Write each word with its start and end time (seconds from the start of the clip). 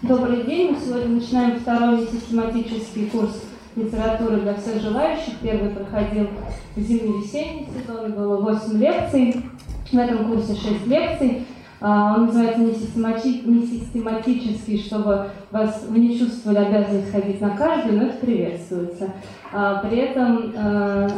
Добрый 0.00 0.44
день. 0.44 0.70
Мы 0.70 0.78
сегодня 0.80 1.16
начинаем 1.16 1.58
второй 1.58 2.06
систематический 2.06 3.06
курс 3.06 3.42
литературы 3.74 4.42
для 4.42 4.54
всех 4.54 4.80
желающих. 4.80 5.34
Первый 5.42 5.70
проходил 5.70 6.28
зимний-весенний 6.76 7.66
сезон, 7.66 8.12
было 8.12 8.40
8 8.40 8.78
лекций. 8.78 9.42
В 9.90 9.96
этом 9.98 10.30
курсе 10.30 10.54
6 10.54 10.86
лекций. 10.86 11.42
А, 11.80 12.14
он 12.16 12.26
называется 12.26 12.60
не, 12.60 12.72
системати... 12.72 13.42
не 13.44 13.66
систематический, 13.66 14.78
чтобы 14.78 15.28
вас 15.50 15.84
вы 15.88 15.98
не 16.00 16.18
чувствовали 16.18 16.58
обязанность 16.58 17.12
ходить 17.12 17.40
на 17.40 17.50
каждую, 17.50 17.98
но 17.98 18.06
это 18.06 18.16
приветствуется. 18.16 19.10
А, 19.52 19.76
при 19.76 19.98
этом 19.98 20.52
а, 20.56 21.08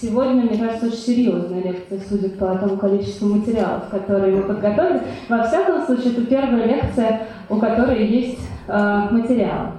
сегодня, 0.00 0.44
мне 0.44 0.56
кажется, 0.58 0.86
очень 0.86 0.96
серьезная 0.96 1.62
лекция, 1.62 2.00
судя 2.08 2.30
по 2.30 2.54
тому 2.56 2.76
количеству 2.78 3.28
материалов, 3.28 3.88
которые 3.90 4.36
мы 4.36 4.42
подготовили. 4.42 5.02
Во 5.28 5.42
всяком 5.42 5.84
случае, 5.84 6.12
это 6.12 6.24
первая 6.24 6.66
лекция, 6.66 7.22
у 7.50 7.56
которой 7.56 8.06
есть 8.06 8.40
материал. 8.66 9.74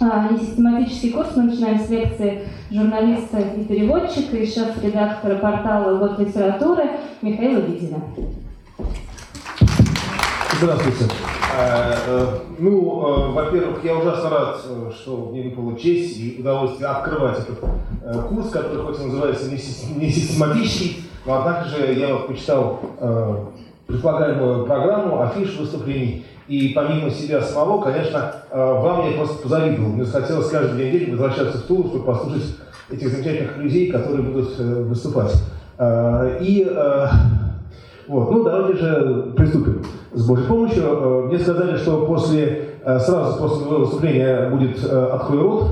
Несистематический 0.00 1.12
курс 1.12 1.36
мы 1.36 1.44
начинаем 1.44 1.78
с 1.78 1.88
лекции 1.88 2.42
журналиста 2.68 3.38
и 3.38 3.62
переводчика 3.62 4.36
и 4.36 4.44
шеф-редактора 4.44 5.36
портала 5.36 5.96
«Год 5.98 6.18
литературы» 6.18 6.90
Михаила 7.22 7.60
Видина. 7.60 7.98
Здравствуйте. 10.64 11.12
Э, 11.58 11.94
э, 12.06 12.26
ну, 12.58 12.72
э, 12.72 13.32
во-первых, 13.32 13.84
я 13.84 13.96
ужасно 13.96 14.30
рад, 14.30 14.60
что 14.94 15.28
мне 15.30 15.42
выпала 15.42 15.78
честь 15.78 16.18
и 16.18 16.36
удовольствие 16.40 16.88
открывать 16.88 17.38
этот 17.40 17.58
курс, 18.30 18.48
который 18.48 18.82
хоть 18.82 18.98
и 18.98 19.04
называется 19.04 19.50
не 19.50 19.58
систематический, 19.58 21.04
но 21.26 21.34
однако 21.40 21.68
же 21.68 21.92
я 21.92 22.16
почитал 22.16 22.80
предполагаемую 23.86 24.64
программу, 24.64 25.20
афиш 25.20 25.54
выступлений, 25.58 26.24
и 26.48 26.72
помимо 26.74 27.10
себя 27.10 27.42
самого, 27.42 27.82
конечно, 27.82 28.34
вам 28.50 29.10
я 29.10 29.18
просто 29.18 29.42
позавидовал. 29.42 29.90
Мне 29.90 30.04
захотелось 30.04 30.48
каждый 30.48 30.78
день 30.78 30.94
недели 30.94 31.10
возвращаться 31.10 31.58
в 31.58 31.62
Тулу, 31.64 31.88
чтобы 31.88 32.04
послушать 32.06 32.56
этих 32.90 33.10
замечательных 33.10 33.58
людей, 33.58 33.92
которые 33.92 34.22
будут 34.22 34.58
выступать. 34.58 35.34
И 36.40 36.66
вот. 38.06 38.30
Ну, 38.30 38.44
давайте 38.44 38.78
же 38.78 39.32
приступим 39.34 39.82
с 40.14 40.26
Божьей 40.26 40.46
помощью. 40.46 40.82
Э, 40.84 41.22
мне 41.26 41.38
сказали, 41.38 41.76
что 41.76 42.06
после, 42.06 42.68
э, 42.84 42.98
сразу 42.98 43.38
после 43.38 43.66
выступления 43.66 44.48
будет 44.50 44.78
э, 44.84 45.06
«Открой 45.12 45.42
рот». 45.42 45.64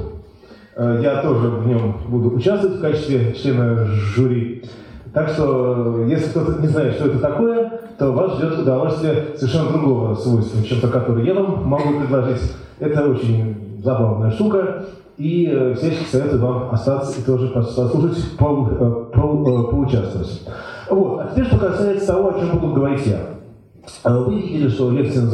Я 0.74 1.20
тоже 1.20 1.48
в 1.48 1.66
нем 1.66 1.98
буду 2.08 2.34
участвовать 2.34 2.78
в 2.78 2.80
качестве 2.80 3.34
члена 3.34 3.84
жюри. 3.84 4.64
Так 5.12 5.28
что, 5.28 6.02
если 6.08 6.30
кто-то 6.30 6.62
не 6.62 6.68
знает, 6.68 6.94
что 6.94 7.08
это 7.08 7.18
такое, 7.18 7.80
то 7.98 8.10
вас 8.12 8.38
ждет 8.38 8.58
удовольствие 8.58 9.26
совершенно 9.36 9.68
другого 9.68 10.14
свойства, 10.14 10.64
чем 10.64 10.80
то, 10.80 10.88
которое 10.88 11.26
я 11.26 11.34
вам 11.34 11.68
могу 11.68 12.00
предложить. 12.00 12.54
Это 12.80 13.06
очень 13.06 13.80
забавная 13.84 14.30
штука, 14.30 14.84
и 15.18 15.74
всячески 15.76 16.10
советую 16.10 16.40
вам 16.40 16.70
остаться 16.72 17.20
и 17.20 17.22
тоже 17.22 17.48
послушать, 17.48 18.38
по, 18.38 18.64
по, 19.12 19.64
поучаствовать. 19.64 20.40
Вот. 20.88 21.20
А 21.20 21.28
теперь, 21.30 21.44
что 21.48 21.58
касается 21.58 22.06
того, 22.06 22.30
о 22.30 22.40
чем 22.40 22.58
буду 22.58 22.72
говорить 22.72 23.06
я. 23.06 23.18
А 24.02 24.16
вы 24.16 24.36
видели, 24.36 24.68
что 24.68 24.90
лекция, 24.90 25.24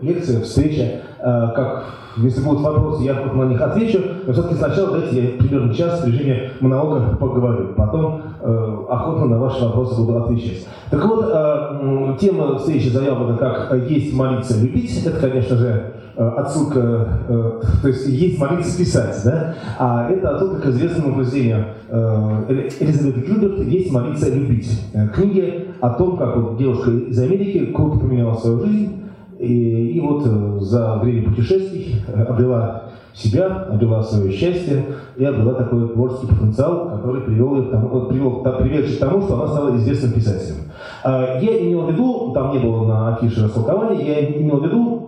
лекция 0.00 0.40
встреча, 0.42 0.82
э, 0.82 1.48
как 1.54 1.84
если 2.16 2.42
будут 2.42 2.62
вопросы, 2.62 3.04
я 3.04 3.14
на 3.14 3.44
них 3.44 3.60
отвечу, 3.60 4.00
но 4.26 4.32
все-таки 4.32 4.56
сначала 4.56 4.98
дайте 4.98 5.22
я 5.22 5.38
примерно 5.38 5.72
час 5.72 6.02
в 6.02 6.06
режиме 6.06 6.50
монолога 6.60 7.16
поговорю, 7.16 7.74
потом 7.76 8.22
э, 8.40 8.76
охотно 8.88 9.26
на 9.26 9.38
ваши 9.38 9.64
вопросы 9.64 10.00
буду 10.00 10.18
отвечать. 10.18 10.66
Так 10.90 11.04
вот, 11.04 11.30
э, 11.32 12.16
тема 12.20 12.58
встречи 12.58 12.88
заявлена 12.88 13.36
как 13.36 13.72
«Есть 13.88 14.12
молиться, 14.14 14.60
любить». 14.60 15.04
Это, 15.04 15.18
конечно 15.18 15.56
же, 15.56 15.92
отсылка, 16.18 17.08
э, 17.28 17.60
то 17.80 17.88
есть 17.88 18.06
есть 18.08 18.38
молиться 18.40 18.76
писать, 18.76 19.20
да? 19.24 19.54
А 19.78 20.10
это 20.10 20.34
отсылка 20.34 20.62
к 20.62 20.66
известному 20.66 21.14
произведению 21.14 21.66
э, 21.88 22.68
Элизабет 22.80 23.24
Гилберт 23.24 23.60
«Есть 23.60 23.92
молиться 23.92 24.28
любить». 24.28 24.82
Книги 25.14 25.68
о 25.80 25.90
том, 25.90 26.16
как 26.16 26.36
вот 26.36 26.58
девушка 26.58 26.90
из 26.90 27.18
Америки 27.20 27.66
круто 27.66 28.00
поменяла 28.00 28.34
свою 28.34 28.66
жизнь, 28.66 29.04
и, 29.38 29.90
и 29.90 30.00
вот 30.00 30.24
за 30.62 30.96
время 30.96 31.28
путешествий 31.28 32.02
обрела 32.12 32.82
себя, 33.14 33.68
обрела 33.70 34.02
свое 34.02 34.32
счастье 34.32 34.86
и 35.16 35.24
обрела 35.24 35.54
такой 35.54 35.88
творческий 35.88 36.26
потенциал, 36.26 36.90
который 36.96 37.22
привел 37.22 37.56
ее 37.56 37.62
к 37.66 37.70
тому, 37.70 38.06
привел, 38.06 38.42
привел 38.42 38.82
к 38.82 38.98
тому, 38.98 39.22
что 39.22 39.34
она 39.34 39.46
стала 39.46 39.76
известным 39.76 40.12
писателем. 40.12 40.56
Я 41.04 41.62
имел 41.62 41.82
в 41.82 41.92
виду, 41.92 42.32
там 42.34 42.52
не 42.52 42.58
было 42.58 42.86
на 42.86 43.14
афише 43.14 43.44
растолкования, 43.44 44.04
я 44.04 44.40
имел 44.40 44.58
в 44.58 44.64
виду 44.64 45.07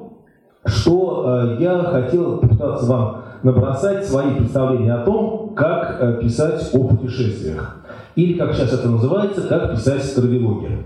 что 0.66 1.56
э, 1.59 1.62
я 1.62 1.82
хотел 1.84 2.38
попытаться 2.38 2.87
вам 2.87 3.22
набросать 3.43 4.06
свои 4.06 4.34
представления 4.34 4.94
о 4.94 5.04
том, 5.04 5.54
как 5.54 5.97
э, 6.00 6.21
писать 6.21 6.71
о 6.75 6.84
путешествиях. 6.84 7.78
Или, 8.16 8.38
как 8.38 8.54
сейчас 8.54 8.72
это 8.72 8.88
называется, 8.88 9.43
как 9.43 9.72
писать 9.72 10.15
травелогию. 10.15 10.84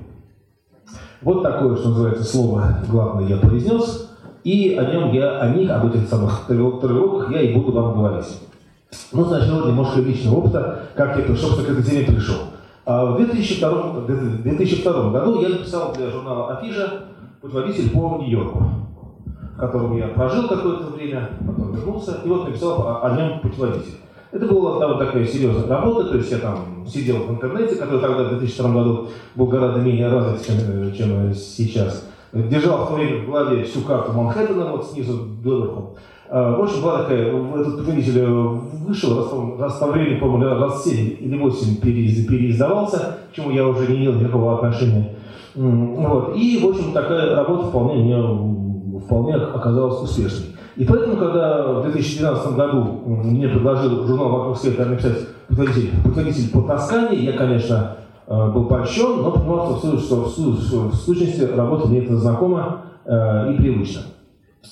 Вот 1.22 1.42
такое, 1.42 1.76
что 1.76 1.88
называется, 1.88 2.24
слово 2.24 2.78
главное 2.88 3.26
я 3.26 3.38
произнес, 3.38 4.10
и 4.44 4.76
о 4.78 4.84
нем 4.84 5.12
я, 5.12 5.40
о 5.40 5.48
них, 5.48 5.70
об 5.70 5.86
этих 5.86 6.06
самых 6.08 6.46
травелогах 6.46 7.30
я 7.32 7.40
и 7.40 7.54
буду 7.54 7.72
вам 7.72 7.96
говорить. 7.96 8.38
Ну, 9.10 9.24
сначала 9.24 9.66
немножко 9.66 10.00
личного 10.00 10.36
опыта, 10.36 10.82
как 10.94 11.16
я 11.16 11.24
пришел, 11.24 11.56
к 11.56 11.60
этой 11.60 11.82
теме 11.82 12.06
пришел. 12.06 12.36
А 12.84 13.06
в 13.06 13.16
2002, 13.16 14.04
2002 14.42 15.10
году 15.10 15.40
я 15.40 15.48
написал 15.48 15.94
для 15.94 16.10
журнала 16.10 16.52
«Афижа» 16.52 17.06
путеводитель 17.40 17.90
по 17.90 18.18
Нью-Йорку 18.18 18.83
в 19.56 19.60
котором 19.60 19.96
я 19.96 20.08
прожил 20.08 20.48
какое-то 20.48 20.86
время, 20.86 21.30
потом 21.46 21.72
вернулся, 21.74 22.20
и 22.24 22.28
вот 22.28 22.48
написал 22.48 22.86
о, 22.86 23.06
о 23.06 23.16
нем 23.16 23.40
путеводитель. 23.40 23.94
Это 24.32 24.46
была 24.46 24.80
там, 24.80 24.98
такая 24.98 25.24
серьезная 25.24 25.68
работа, 25.68 26.08
то 26.08 26.16
есть 26.16 26.30
я 26.32 26.38
там 26.38 26.84
сидел 26.88 27.18
в 27.18 27.30
интернете, 27.30 27.76
который 27.76 28.00
тогда 28.00 28.24
в 28.24 28.28
2002 28.30 28.70
году 28.70 29.08
был 29.36 29.46
гораздо 29.46 29.80
менее 29.80 30.08
развит, 30.08 30.44
чем, 30.44 30.92
чем 30.92 31.32
сейчас. 31.34 32.08
Держал 32.32 32.84
в 32.84 32.88
то 32.88 32.94
время 32.94 33.22
в 33.22 33.30
голове 33.30 33.62
всю 33.62 33.82
карту 33.82 34.12
Манхэттена, 34.12 34.72
вот 34.72 34.86
снизу 34.86 35.28
доверху. 35.44 35.94
А, 36.28 36.56
в 36.56 36.62
общем, 36.62 36.82
была 36.82 37.02
такая, 37.02 37.28
этот 37.28 37.78
путеводитель 37.78 38.26
вышел, 38.26 39.16
раз, 39.16 39.60
раз 39.60 39.78
по 39.78 39.86
времени, 39.86 40.18
по-моему, 40.18 40.58
раз 40.58 40.82
7 40.82 41.16
или 41.20 41.38
8 41.38 41.76
переиздавался, 41.76 43.18
к 43.30 43.36
чему 43.36 43.52
я 43.52 43.68
уже 43.68 43.86
не 43.86 43.98
имел 43.98 44.14
никакого 44.14 44.56
отношения. 44.56 45.14
Вот. 45.54 46.34
И, 46.34 46.58
в 46.60 46.70
общем, 46.70 46.92
такая 46.92 47.36
работа 47.36 47.68
вполне 47.68 48.02
мне 48.02 48.16
вполне 48.98 49.34
оказалась 49.34 50.02
успешной. 50.02 50.54
И 50.76 50.84
поэтому, 50.84 51.16
когда 51.16 51.72
в 51.72 51.82
2012 51.82 52.56
году 52.56 53.02
мне 53.06 53.48
предложил 53.48 54.06
журнал 54.06 54.30
«Вокруг 54.30 54.58
света» 54.58 54.86
написать 54.86 55.18
путеводитель 55.48 56.50
по 56.50 56.62
Тоскане, 56.62 57.16
я, 57.18 57.32
конечно, 57.32 57.96
э, 58.26 58.50
был 58.50 58.64
польщен, 58.64 59.22
но 59.22 59.30
понимал, 59.30 59.76
что, 59.78 59.98
что, 59.98 60.24
в 60.24 60.94
сущности 60.94 61.42
работа 61.42 61.88
мне 61.88 62.00
это 62.00 62.16
знакома 62.16 62.82
э, 63.04 63.52
и 63.52 63.56
привычна. 63.56 64.02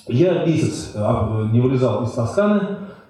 Я 0.08 0.44
месяц 0.44 0.92
э, 0.94 1.48
не 1.52 1.60
вылезал 1.60 2.02
из 2.02 2.10
Тосканы, 2.10 2.60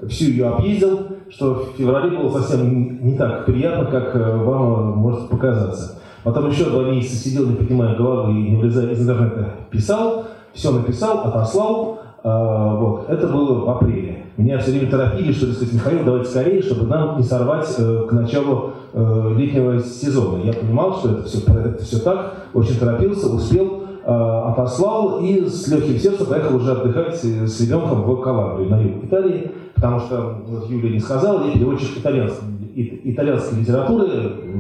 всю 0.09 0.27
ее 0.27 0.49
объездил, 0.49 1.07
что 1.31 1.55
в 1.55 1.79
феврале 1.79 2.19
было 2.19 2.31
совсем 2.41 3.07
не 3.07 3.17
так 3.17 3.47
приятно, 3.47 3.87
как 3.87 4.15
вам 4.15 4.99
может 4.99 5.29
показаться. 5.31 5.99
Потом 6.25 6.51
еще 6.51 6.65
два 6.65 6.85
месяца 6.85 7.17
сидел, 7.17 7.47
не 7.47 7.57
поднимая 7.57 7.97
головы 7.97 8.33
и 8.33 8.51
не 8.51 8.57
вылезая 8.57 8.91
из 8.91 9.01
интернета, 9.01 9.55
писал 9.71 10.27
все 10.53 10.71
написал, 10.71 11.21
отослал. 11.21 11.99
Э, 12.25 12.77
вот. 12.79 13.09
Это 13.09 13.27
было 13.29 13.65
в 13.65 13.71
апреле. 13.71 14.23
Меня 14.37 14.59
все 14.59 14.71
время 14.71 14.91
торопили, 14.91 15.33
что, 15.33 15.53
сказать, 15.53 15.75
Михаил, 15.75 16.05
давайте 16.05 16.31
скорее, 16.31 16.63
чтобы 16.63 16.87
нам 16.87 17.19
не 17.19 17.23
сорвать 17.23 17.69
э, 17.79 18.07
к 18.09 18.13
началу 18.13 18.71
э, 18.95 19.35
летнего 19.37 19.79
сезона. 19.81 20.43
Я 20.43 20.55
понимал, 20.55 20.95
что 20.95 21.11
это 21.11 21.23
все, 21.25 21.39
это 21.39 21.83
все 21.83 21.99
так, 21.99 22.35
очень 22.55 22.79
торопился, 22.79 23.29
успел, 23.29 23.83
э, 24.05 24.11
отослал 24.11 25.21
и 25.21 25.45
с 25.45 25.69
легким 25.69 25.99
сердцем 25.99 26.27
поехал 26.27 26.57
уже 26.57 26.73
отдыхать 26.73 27.17
с 27.17 27.61
ребенком 27.61 28.03
в 28.03 28.21
Калабрию, 28.23 28.71
на 28.71 28.81
юг 28.81 29.05
Италии, 29.05 29.53
потому 29.75 30.01
что, 30.01 30.39
вот 30.47 30.71
Юлия 30.71 30.95
не 30.95 31.01
сказала, 31.01 31.45
я 31.45 31.53
переводчик 31.53 31.99
итальянской, 31.99 32.49
итальянской 32.75 33.61
литературы, 33.61 34.09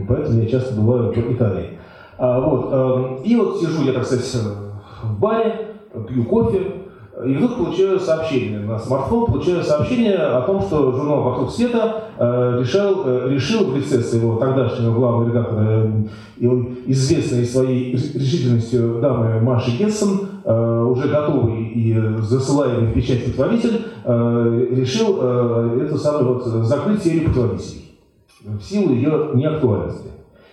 поэтому 0.06 0.38
я 0.38 0.46
часто 0.48 0.74
бываю 0.74 1.12
в 1.12 1.16
Италии. 1.16 1.78
А, 2.18 2.40
вот, 2.40 2.68
э, 2.70 3.24
и 3.24 3.36
вот 3.36 3.58
сижу 3.58 3.84
я, 3.84 3.92
так 3.92 4.04
сказать, 4.04 4.36
в 5.02 5.18
баре, 5.18 5.71
пью 6.08 6.24
кофе, 6.24 6.82
и 7.24 7.34
вдруг 7.34 7.58
получаю 7.58 8.00
сообщение 8.00 8.60
на 8.60 8.78
смартфон, 8.78 9.26
получаю 9.26 9.62
сообщение 9.62 10.16
о 10.16 10.40
том, 10.42 10.62
что 10.62 10.92
журнал 10.92 11.22
«Вокруг 11.22 11.50
света» 11.50 12.04
э, 12.18 12.58
решил, 12.60 13.02
э, 13.04 13.28
решил 13.28 13.70
в 13.70 13.76
лице 13.76 14.00
своего 14.00 14.36
тогдашнего 14.36 14.94
главного 14.94 15.28
редактора, 15.28 15.92
э, 16.40 16.46
известной 16.86 17.44
своей 17.44 17.92
решительностью 17.92 18.98
дамы 19.00 19.40
Маши 19.40 19.72
Гессен, 19.72 20.28
уже 20.44 21.08
готовый 21.08 21.62
и 21.68 21.96
засылаемый 22.18 22.90
в 22.90 22.94
печать 22.94 23.26
путеводитель, 23.26 23.82
э, 24.04 24.66
решил 24.72 25.20
эту 25.20 25.96
самую 25.98 26.34
вот 26.34 26.44
закрыть 26.44 27.04
серию 27.04 27.28
путеводителей 27.28 27.94
в 28.44 28.60
силу 28.62 28.92
ее 28.92 29.30
неактуальности. 29.34 30.08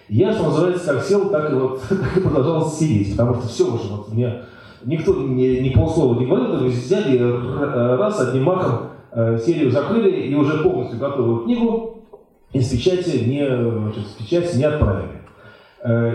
Я, 0.09 0.33
что 0.33 0.43
называется, 0.43 0.93
как 0.93 1.03
сел, 1.03 1.29
так 1.29 1.51
и 1.51 1.55
вот 1.55 1.81
продолжал 2.23 2.69
сидеть, 2.69 3.11
потому 3.11 3.35
что 3.35 3.47
все 3.47 3.63
уже 3.65 3.87
вот 3.91 4.11
мне 4.11 4.41
никто 4.85 5.13
ни, 5.15 5.59
ни 5.59 5.69
полслова 5.69 6.19
не 6.19 6.25
говорил, 6.25 6.59
то 6.59 6.65
взяли 6.65 7.17
раз 7.97 8.19
одним 8.19 8.43
махом 8.43 8.89
серию 9.45 9.71
закрыли 9.71 10.11
и 10.11 10.35
уже 10.35 10.63
полностью 10.63 10.99
готовую 10.99 11.43
книгу 11.43 12.03
из 12.53 12.69
печати 12.69 13.23
не, 13.25 13.45
значит, 13.45 14.03
из 14.03 14.25
печати 14.25 14.57
не 14.57 14.63
отправили. 14.63 15.19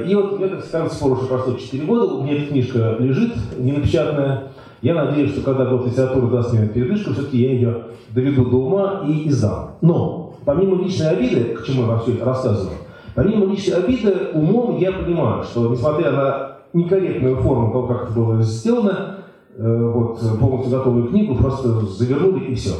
И 0.09 0.15
вот 0.15 0.41
я, 0.41 0.49
так 0.49 0.65
сказать, 0.65 0.93
спор 0.93 1.13
уже 1.13 1.27
прошло 1.27 1.55
4 1.55 1.85
года, 1.87 2.15
у 2.15 2.23
меня 2.23 2.37
эта 2.37 2.47
книжка 2.49 2.97
лежит, 2.99 3.33
не 3.59 3.73
напечатанная. 3.73 4.45
Я 4.83 4.95
надеюсь, 4.95 5.33
что 5.33 5.41
когда 5.41 5.65
год 5.65 5.87
литературы 5.87 6.27
даст 6.29 6.53
мне 6.53 6.69
передышку, 6.69 7.13
все-таки 7.13 7.39
я 7.39 7.53
ее 7.53 7.83
доведу 8.11 8.45
до 8.45 8.57
ума 8.59 9.05
и 9.09 9.29
издам. 9.29 9.77
Но, 9.81 10.35
помимо 10.45 10.83
личной 10.83 11.11
обиды, 11.11 11.55
к 11.55 11.65
чему 11.65 11.83
я 11.83 11.89
вам 11.89 12.01
все 12.01 12.13
это 12.13 12.27
рассказываю, 12.27 12.77
помимо 13.15 13.47
личной 13.47 13.79
обиды, 13.79 14.15
умом 14.35 14.77
я 14.79 14.93
понимаю, 14.93 15.43
что, 15.45 15.71
несмотря 15.71 16.11
на 16.13 16.54
некорректную 16.75 17.37
форму 17.37 17.73
того, 17.73 17.87
как 17.87 18.05
это 18.05 18.13
было 18.13 18.43
сделано, 18.43 19.17
э, 19.57 19.91
вот, 19.95 20.21
полностью 20.39 20.79
готовую 20.79 21.09
книгу 21.09 21.37
просто 21.37 21.69
завернули 21.87 22.45
и 22.47 22.55
все. 22.55 22.73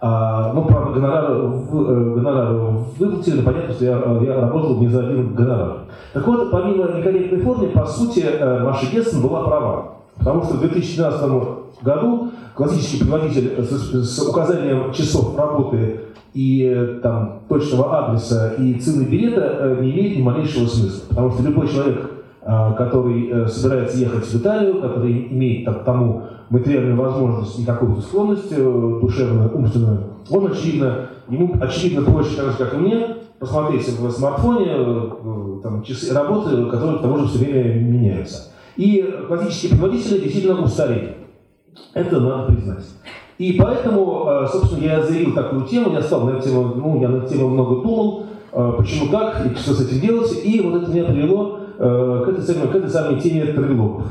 А, 0.00 0.52
ну, 0.52 0.64
правда, 0.64 0.98
гонорары, 0.98 1.34
э, 1.34 2.14
гонорары 2.14 2.56
выплатили, 2.98 3.42
понятно, 3.42 3.74
что 3.74 3.84
я, 3.84 3.92
я 4.22 4.40
работал 4.40 4.80
не 4.80 4.88
за 4.88 5.06
один 5.06 5.34
гонорар. 5.34 5.82
Так 6.12 6.26
вот, 6.26 6.50
помимо 6.50 6.92
некорректной 6.96 7.40
формы, 7.40 7.68
по 7.68 7.86
сути, 7.86 8.20
э, 8.20 8.64
Маша 8.64 8.86
Гессен 8.92 9.22
была 9.22 9.44
права. 9.44 9.92
Потому 10.18 10.42
что 10.42 10.54
в 10.54 10.60
2012 10.60 11.30
году 11.82 12.30
классический 12.54 12.98
предводитель 12.98 13.62
с, 13.62 14.16
с 14.16 14.28
указанием 14.28 14.92
часов 14.92 15.36
работы 15.38 16.00
и 16.34 16.98
там, 17.02 17.42
точного 17.48 17.98
адреса 17.98 18.54
и 18.58 18.74
цены 18.74 19.04
билета 19.04 19.78
не 19.80 19.90
имеет 19.92 20.18
ни 20.18 20.22
малейшего 20.22 20.66
смысла. 20.66 21.06
Потому 21.08 21.30
что 21.30 21.42
любой 21.42 21.68
человек, 21.68 22.10
который 22.44 23.48
собирается 23.48 23.98
ехать 23.98 24.24
в 24.24 24.36
Италию, 24.36 24.80
который 24.80 25.28
имеет 25.28 25.64
там, 25.64 25.84
тому 25.84 26.22
материальную 26.52 26.96
возможность 26.96 27.58
и 27.58 27.64
какую-то 27.64 28.02
склонность 28.02 28.52
э, 28.52 28.98
душевную, 29.00 29.50
умственную, 29.56 30.04
он, 30.28 30.52
очевидно, 30.52 31.08
ему, 31.28 31.56
очевидно, 31.58 32.02
проще, 32.02 32.36
так 32.36 32.50
же, 32.50 32.58
как 32.58 32.74
и 32.74 32.76
мне, 32.76 33.06
посмотреть 33.38 33.88
в 33.88 34.10
смартфоне 34.10 34.66
э, 34.68 35.60
там, 35.62 35.82
часы 35.82 36.12
работы, 36.12 36.66
которые 36.66 36.98
к 36.98 37.00
тому 37.00 37.18
же 37.18 37.28
все 37.28 37.38
время 37.38 37.80
меняются. 37.80 38.52
И 38.76 39.02
классические 39.26 39.70
предводители 39.70 40.18
действительно 40.18 40.62
устарели. 40.62 41.16
Это 41.94 42.20
надо 42.20 42.52
признать. 42.52 42.84
И 43.38 43.54
поэтому, 43.54 44.26
э, 44.28 44.46
собственно, 44.52 44.84
я 44.84 45.02
заявил 45.02 45.32
такую 45.32 45.64
тему, 45.64 45.94
я 45.94 46.02
стал 46.02 46.26
на 46.26 46.36
эту 46.36 46.48
тему, 46.48 46.74
ну, 46.76 47.00
я 47.00 47.08
на 47.08 47.16
эту 47.16 47.34
тему 47.34 47.48
много 47.48 47.82
думал, 47.82 48.26
почему 48.76 49.10
так, 49.10 49.46
и 49.46 49.54
что 49.56 49.72
с 49.72 49.80
этим 49.80 50.06
делать, 50.06 50.44
и 50.44 50.60
вот 50.60 50.82
это 50.82 50.90
меня 50.90 51.04
привело 51.04 51.60
к 51.78 52.28
этой, 52.28 52.42
самой, 52.42 52.68
к 52.68 52.74
этой 52.74 52.90
самой 52.90 53.20
теме 53.20 53.46
трилогов. 53.46 54.06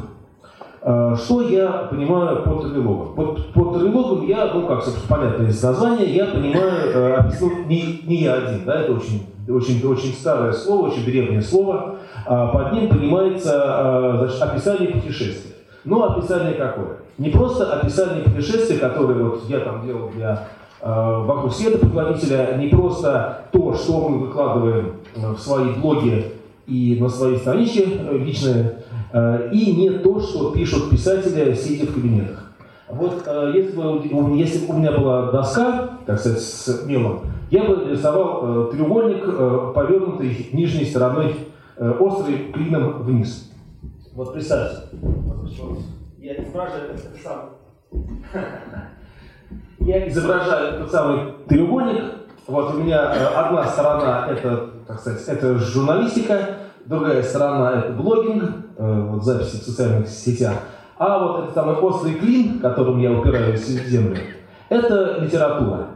Э, 0.83 1.15
что 1.15 1.41
я 1.41 1.87
понимаю 1.91 2.41
под 2.43 2.71
трилогом? 2.71 3.13
Под, 3.13 3.53
под 3.53 3.79
трилогом 3.79 4.25
я, 4.25 4.51
ну 4.53 4.65
как, 4.65 4.83
собственно, 4.83 5.15
понятно 5.15 5.43
из 5.43 5.61
названия, 5.61 6.05
я 6.05 6.25
понимаю, 6.25 6.91
э, 6.93 7.31
ну, 7.39 7.65
не, 7.67 8.01
не 8.05 8.23
я 8.23 8.33
один, 8.33 8.65
да, 8.65 8.81
это 8.81 8.93
очень, 8.93 9.27
очень, 9.47 9.85
очень 9.85 10.13
старое 10.13 10.51
слово, 10.51 10.87
очень 10.87 11.05
древнее 11.05 11.41
слово. 11.41 11.97
А 12.25 12.47
под 12.47 12.73
ним 12.73 12.89
понимается 12.89 13.51
э, 13.53 14.15
значит, 14.19 14.41
описание 14.41 14.89
путешествия. 14.89 15.51
Но 15.85 16.03
описание 16.03 16.53
какое? 16.53 16.97
Не 17.19 17.29
просто 17.29 17.71
описание 17.71 18.23
путешествия, 18.23 18.77
которое 18.77 19.23
вот 19.23 19.43
я 19.47 19.59
там 19.59 19.85
делал 19.85 20.09
для 20.09 20.47
вокруг 20.83 21.53
света 21.53 21.77
предводителя, 21.77 22.57
не 22.57 22.67
просто 22.67 23.41
то, 23.51 23.75
что 23.75 24.09
мы 24.09 24.25
выкладываем 24.25 24.93
в 25.13 25.37
свои 25.37 25.73
блоги 25.75 26.33
и 26.71 26.97
на 26.99 27.09
своей 27.09 27.37
страничке 27.37 27.85
личные, 28.11 28.81
Э, 29.13 29.49
и 29.51 29.75
не 29.75 29.89
то, 29.99 30.21
что 30.21 30.51
пишут 30.51 30.89
писатели, 30.89 31.53
сидя 31.53 31.85
в 31.85 31.93
кабинетах. 31.93 32.53
Вот 32.87 33.23
э, 33.25 33.51
если 33.55 33.75
бы, 33.75 34.37
если 34.37 34.65
бы 34.65 34.73
у 34.73 34.77
меня 34.77 34.91
была 34.91 35.31
доска, 35.31 35.97
так 36.05 36.19
сказать, 36.19 36.41
с 36.41 36.85
мелом, 36.85 37.21
я 37.49 37.65
бы 37.65 37.89
рисовал 37.89 38.69
э, 38.69 38.71
треугольник, 38.71 39.25
повернутый 39.73 40.49
нижней 40.53 40.85
стороной 40.85 41.35
острый 41.99 42.51
клином 42.53 43.03
вниз. 43.03 43.51
Вот 44.13 44.33
представьте. 44.33 44.95
Я 46.19 46.35
изображаю 46.35 46.91
этот. 46.91 47.05
Я 49.79 50.07
изображаю 50.07 50.75
этот 50.75 50.91
самый 50.91 51.33
треугольник. 51.49 52.03
Вот 52.47 52.75
у 52.75 52.77
меня 52.77 53.09
одна 53.09 53.67
сторона 53.67 54.27
это, 54.29 54.69
так 54.87 54.99
сказать, 54.99 55.27
это 55.27 55.57
журналистика, 55.57 56.60
другая 56.85 57.23
сторона 57.23 57.79
это 57.79 57.93
блогинг, 57.93 58.43
э, 58.77 59.07
вот 59.09 59.23
записи 59.23 59.57
в 59.57 59.63
социальных 59.63 60.07
сетях. 60.07 60.55
А 60.97 61.25
вот 61.25 61.43
этот 61.43 61.55
самый 61.55 61.75
острый 61.75 62.13
клин, 62.15 62.59
которым 62.59 62.99
я 62.99 63.11
упираюсь 63.11 63.61
в 63.61 63.87
землю, 63.87 64.17
это 64.69 65.17
литература. 65.19 65.87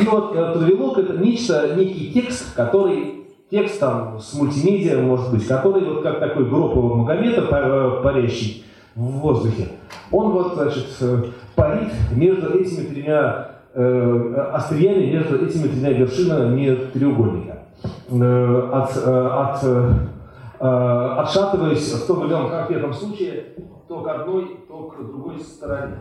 И 0.00 0.04
вот 0.04 0.32
травелок 0.32 0.98
это 0.98 1.16
нечто, 1.18 1.74
некий 1.76 2.12
текст, 2.12 2.54
который 2.54 3.24
текст 3.50 3.80
там 3.80 4.18
с 4.20 4.34
мультимедиа, 4.34 5.00
может 5.00 5.30
быть, 5.30 5.46
который 5.46 5.84
вот 5.84 6.02
как 6.02 6.20
такой 6.20 6.44
гроб 6.48 6.74
Магомета, 6.74 7.46
э, 7.50 8.02
парящий 8.02 8.64
в 8.94 9.02
воздухе, 9.20 9.68
он 10.10 10.32
вот, 10.32 10.54
значит, 10.54 10.86
э, 11.00 11.24
парит 11.54 11.92
между 12.10 12.58
этими 12.58 12.84
тремя 12.86 13.50
э, 13.74 14.50
остриями, 14.52 15.12
между 15.12 15.44
этими 15.44 15.68
тремя 15.68 15.92
вершинами 15.92 16.78
треугольника. 16.92 17.58
Э, 18.10 18.70
от, 18.72 18.96
э, 18.96 19.28
от 19.28 19.64
отшатываясь 20.58 21.92
в 21.92 22.06
том 22.06 22.24
или 22.24 22.32
ином 22.32 22.50
конкретном 22.50 22.92
случае 22.92 23.54
то 23.88 24.00
к 24.00 24.08
одной, 24.08 24.60
то 24.68 24.82
к 24.84 25.06
другой 25.06 25.40
стороне. 25.40 25.98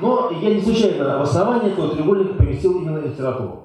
Но 0.00 0.30
я 0.30 0.54
не 0.54 0.60
случайно 0.60 1.18
в 1.18 1.22
основании 1.22 1.72
этого 1.72 1.88
треугольника 1.88 2.34
поместил 2.34 2.80
именно 2.80 2.98
литературу. 2.98 3.64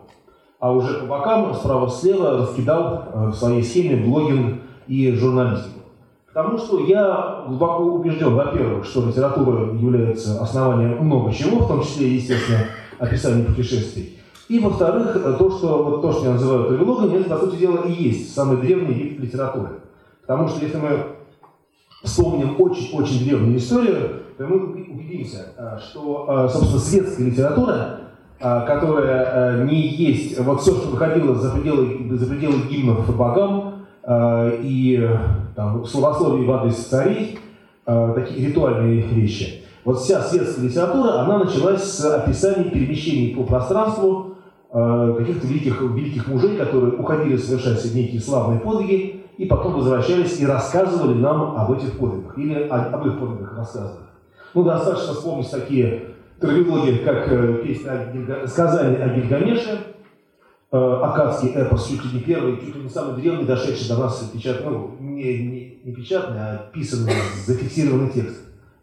А 0.60 0.72
уже 0.72 1.00
по 1.00 1.06
бокам, 1.06 1.54
справа-слева, 1.54 2.38
раскидал 2.38 3.04
э, 3.14 3.28
в 3.28 3.34
своей 3.34 3.64
схеме 3.64 4.06
блогинг 4.06 4.62
и 4.88 5.12
журналистику. 5.14 5.80
Потому 6.28 6.58
что 6.58 6.80
я 6.86 7.44
глубоко 7.48 7.84
убежден, 7.84 8.36
во-первых, 8.36 8.86
что 8.86 9.06
литература 9.06 9.74
является 9.74 10.42
основанием 10.42 11.04
много 11.04 11.34
чего, 11.34 11.60
в 11.60 11.68
том 11.68 11.82
числе, 11.82 12.16
естественно, 12.16 12.60
описания 13.00 13.44
путешествий. 13.44 14.21
И, 14.52 14.60
во-вторых, 14.60 15.14
то, 15.40 15.50
что, 15.50 15.82
вот 15.82 16.02
то, 16.02 16.12
что 16.12 16.26
я 16.26 16.34
называю 16.34 16.66
тавилогами, 16.66 17.22
это, 17.22 17.30
по 17.30 17.46
сути 17.46 17.56
дела, 17.56 17.86
и 17.86 17.94
есть 17.94 18.36
самый 18.36 18.58
древний 18.58 18.94
вид 18.94 19.18
литературы. 19.18 19.80
Потому 20.28 20.50
что 20.50 20.66
если 20.66 20.78
мы 20.78 20.90
вспомним 22.04 22.60
очень-очень 22.60 23.24
древнюю 23.24 23.58
историю, 23.58 24.10
то 24.38 24.44
мы 24.44 24.58
убедимся, 24.58 25.54
а, 25.58 25.80
что, 25.80 26.26
а, 26.28 26.50
собственно, 26.50 26.82
светская 26.82 27.28
литература, 27.28 28.00
а, 28.42 28.66
которая 28.66 29.64
не 29.64 29.88
есть, 29.88 30.38
вот 30.38 30.60
все, 30.60 30.76
что 30.76 30.90
выходило 30.90 31.34
за 31.34 31.52
пределы, 31.52 32.18
за 32.18 32.26
пределы 32.26 32.56
гимнов 32.70 33.16
богам 33.16 33.86
и 34.06 35.10
там, 35.56 35.86
словословий 35.86 36.46
в 36.46 36.52
адрес 36.52 36.76
царей, 36.76 37.40
такие 37.86 38.50
ритуальные 38.50 39.04
вещи, 39.04 39.64
вот 39.86 40.00
вся 40.00 40.22
светская 40.22 40.66
литература, 40.66 41.22
она 41.22 41.38
началась 41.38 41.84
с 41.84 42.04
описаний 42.04 42.70
перемещений 42.70 43.34
по 43.34 43.44
пространству, 43.44 44.31
каких-то 44.72 45.48
великих, 45.48 45.82
великих 45.82 46.28
мужей, 46.28 46.58
которые 46.58 46.94
уходили 46.94 47.36
совершать 47.36 47.84
некие 47.94 48.22
славные 48.22 48.60
подвиги, 48.60 49.22
и 49.38 49.46
потом 49.46 49.74
возвращались 49.74 50.40
и 50.40 50.46
рассказывали 50.46 51.18
нам 51.18 51.58
об 51.58 51.72
этих 51.72 51.98
подвигах, 51.98 52.38
или 52.38 52.68
об 52.68 53.08
их 53.08 53.20
подвигах 53.20 53.58
рассказывали. 53.58 54.06
Ну, 54.54 54.64
достаточно 54.64 55.14
вспомнить 55.14 55.50
такие 55.50 56.12
трилогии, 56.40 56.98
как 57.04 57.32
э, 57.32 57.62
песня 57.64 57.92
о 57.92 58.12
Гильга... 58.12 58.48
сказание 58.48 59.04
о 59.04 59.10
Гильгамеше, 59.16 59.80
э, 60.72 60.78
акадский 60.78 61.50
эпос, 61.50 61.88
чуть 61.88 62.06
ли 62.06 62.20
не 62.20 62.20
первый, 62.20 62.58
чуть 62.58 62.76
ли 62.76 62.84
не 62.84 62.90
самый 62.90 63.16
древний, 63.22 63.46
дошедший 63.46 63.88
до 63.88 63.98
нас 63.98 64.30
печатный, 64.34 64.72
ну, 64.72 64.96
не, 65.00 65.38
не, 65.38 65.82
не 65.84 65.94
печатный, 65.94 66.40
а 66.40 66.70
писанный, 66.74 67.14
зафиксированный 67.46 68.10
текст. 68.10 68.38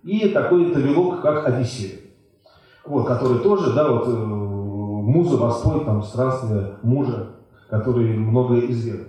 И 0.04 0.28
такой 0.28 0.70
тавилог, 0.70 1.20
как 1.20 1.46
Одиссея, 1.46 1.98
вот, 2.86 3.06
который 3.06 3.40
тоже, 3.40 3.74
да, 3.74 3.90
вот, 3.90 4.08
муза 5.08 5.36
воспоет 5.36 5.84
там 5.84 6.02
странствие 6.02 6.74
мужа, 6.82 7.28
который 7.70 8.16
много 8.16 8.58
изведал. 8.60 9.06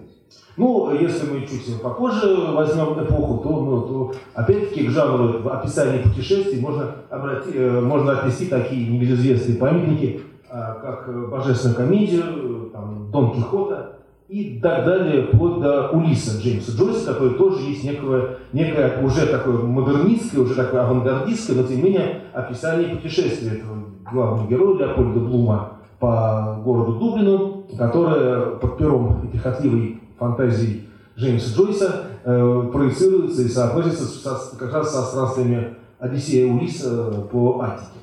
Ну, 0.58 0.92
если 0.94 1.30
мы 1.30 1.42
чуть 1.42 1.82
попозже 1.82 2.36
возьмем 2.54 3.04
эпоху, 3.04 3.42
то, 3.44 3.50
ну, 3.50 3.82
то 3.82 4.14
опять-таки 4.34 4.88
к 4.88 4.90
жанру 4.92 5.48
описания 5.50 6.00
путешествий 6.00 6.60
можно, 6.60 6.96
обрати, 7.10 7.52
э, 7.54 7.82
можно 7.82 8.20
отнести 8.20 8.48
такие 8.48 8.90
небезызвестные 8.90 9.58
памятники, 9.58 10.22
а, 10.50 10.74
как 10.76 11.30
Божественную 11.30 11.78
комедию, 11.78 12.70
там, 12.74 13.10
Дон 13.12 13.32
Кихота 13.32 14.00
и 14.28 14.60
так 14.62 14.86
далее, 14.86 15.28
вплоть 15.28 15.62
до 15.62 15.90
Улиса 15.90 16.40
Джеймса 16.40 16.72
Джойса, 16.78 17.14
который 17.14 17.36
тоже 17.36 17.62
есть 17.64 17.84
некое, 17.84 18.38
некое 18.54 19.02
уже 19.04 19.28
такое 19.28 19.58
модернистское, 19.60 20.44
уже 20.44 20.56
такое 20.56 20.82
авангардистское, 20.84 21.56
но 21.56 21.64
тем 21.64 21.78
не 21.78 21.84
менее 21.84 22.22
описание 22.34 22.96
путешествия 22.96 23.58
этого 23.58 23.78
главного 24.12 24.48
героя 24.48 24.78
Леопольда 24.78 25.20
Блума 25.20 25.79
по 26.00 26.62
городу 26.64 26.94
Дублину, 26.94 27.66
которая 27.78 28.52
под 28.56 28.78
пером 28.78 29.26
эпихотливой 29.26 30.02
фантазии 30.18 30.88
Джеймса 31.18 31.56
Джойса 31.56 32.06
э, 32.24 32.70
проецируется 32.72 33.42
и 33.42 33.50
соотносится 33.50 34.06
со, 34.06 34.58
как 34.58 34.74
раз 34.74 34.94
со 34.94 35.04
странствиями 35.04 35.76
Одиссея 36.00 36.52
Улиса 36.52 37.28
по 37.30 37.62
Аттике, 37.62 38.00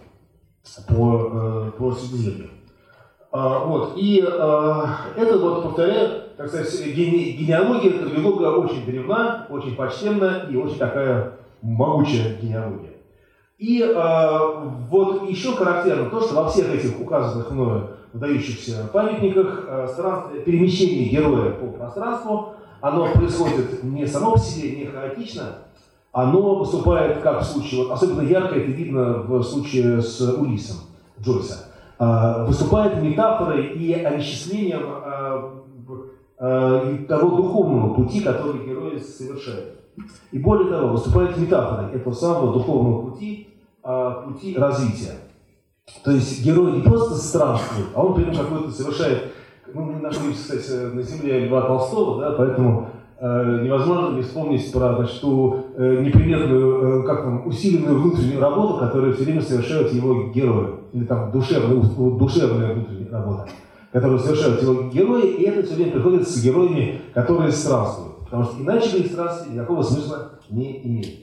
по, 0.86 1.30
э, 1.32 1.70
по 1.78 1.92
Средиземью. 1.92 2.50
А, 3.32 3.64
вот. 3.64 3.94
И 3.96 4.22
а, 4.26 4.96
это, 5.16 5.38
вот, 5.38 5.62
повторяю, 5.62 6.24
так 6.36 6.48
сказать, 6.48 6.86
гене, 6.94 7.32
генеалогия 7.32 7.98
Травелога 7.98 8.56
очень 8.58 8.84
древна, 8.84 9.46
очень 9.50 9.76
почтенна 9.76 10.46
и 10.50 10.56
очень 10.56 10.78
такая 10.78 11.32
могучая 11.62 12.36
генеалогия. 12.40 12.95
И 13.58 13.82
а, 13.82 14.64
вот 14.90 15.30
еще 15.30 15.54
характерно 15.56 16.10
то, 16.10 16.20
что 16.20 16.34
во 16.34 16.48
всех 16.48 16.74
этих 16.74 17.00
указанных 17.00 17.50
мною 17.50 17.88
выдающихся 18.12 18.88
памятниках 18.92 19.64
а, 19.66 20.30
перемещение 20.44 21.08
героя 21.08 21.52
по 21.52 21.66
пространству, 21.68 22.54
оно 22.82 23.10
происходит 23.12 23.82
не 23.82 24.06
само 24.06 24.32
по 24.32 24.38
себе, 24.38 24.76
не 24.76 24.84
хаотично, 24.84 25.54
оно 26.12 26.56
выступает 26.56 27.20
как 27.22 27.40
в 27.40 27.44
случае, 27.44 27.84
вот 27.84 27.92
особенно 27.92 28.22
ярко 28.22 28.56
это 28.56 28.70
видно 28.70 29.22
в 29.22 29.42
случае 29.42 30.02
с 30.02 30.20
Улисом 30.34 30.76
Джойса 31.20 31.70
а, 31.98 32.44
выступает 32.44 33.02
метафорой 33.02 33.68
и 33.68 33.92
овеществлением 33.94 34.82
а, 34.86 35.62
а, 36.38 36.96
того 37.08 37.36
духовного 37.36 37.94
пути, 37.94 38.20
который 38.20 38.66
герой 38.66 39.00
совершает. 39.00 39.75
И 40.32 40.38
более 40.38 40.70
того, 40.70 40.88
выступает 40.88 41.36
метафорой 41.36 41.92
этого 41.92 42.12
самого 42.12 42.52
духовного 42.52 43.10
пути, 43.10 43.48
пути 43.82 44.56
развития. 44.56 45.14
То 46.04 46.10
есть 46.10 46.44
герой 46.44 46.72
не 46.72 46.82
просто 46.82 47.14
странствует, 47.14 47.88
а 47.94 48.02
он 48.02 48.14
при 48.14 48.24
этом 48.24 48.36
какой-то 48.36 48.70
совершает... 48.70 49.32
Ну, 49.72 49.82
мы 49.82 50.00
находимся, 50.00 50.56
кстати, 50.56 50.94
на 50.94 51.02
земле 51.02 51.46
Льва 51.46 51.62
Толстого, 51.62 52.20
да, 52.20 52.32
поэтому 52.32 52.88
Э, 53.18 53.62
невозможно 53.62 54.14
не 54.14 54.20
вспомнить 54.20 54.70
про 54.70 54.94
значит, 54.94 55.22
ту 55.22 55.64
э, 55.74 56.02
неприметную, 56.02 57.00
э, 57.00 57.06
как 57.06 57.22
там, 57.22 57.46
усиленную 57.46 57.98
внутреннюю 57.98 58.42
работу, 58.42 58.78
которую 58.78 59.14
все 59.14 59.24
время 59.24 59.40
совершают 59.40 59.90
его 59.94 60.24
герои, 60.24 60.74
или 60.92 61.04
там 61.04 61.32
душевная, 61.32 61.80
душевная 62.18 62.74
внутренняя 62.74 63.10
работа, 63.10 63.48
которую 63.90 64.18
совершают 64.18 64.60
его 64.60 64.90
герои, 64.90 65.28
и 65.28 65.44
это 65.44 65.66
все 65.66 65.76
время 65.76 65.92
приходит 65.92 66.28
с 66.28 66.44
героями, 66.44 67.00
которые 67.14 67.52
странствуют, 67.52 68.15
потому 68.26 68.44
что 68.44 68.62
иначе 68.62 68.98
их 68.98 69.06
странствие 69.06 69.54
никакого 69.54 69.82
смысла 69.82 70.32
не 70.50 70.86
имеет. 70.86 71.16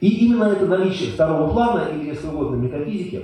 И 0.00 0.26
именно 0.26 0.44
это 0.44 0.66
наличие 0.66 1.12
второго 1.12 1.52
плана, 1.52 1.88
или, 1.94 2.08
если 2.08 2.26
угодно, 2.26 2.56
метафизики, 2.56 3.22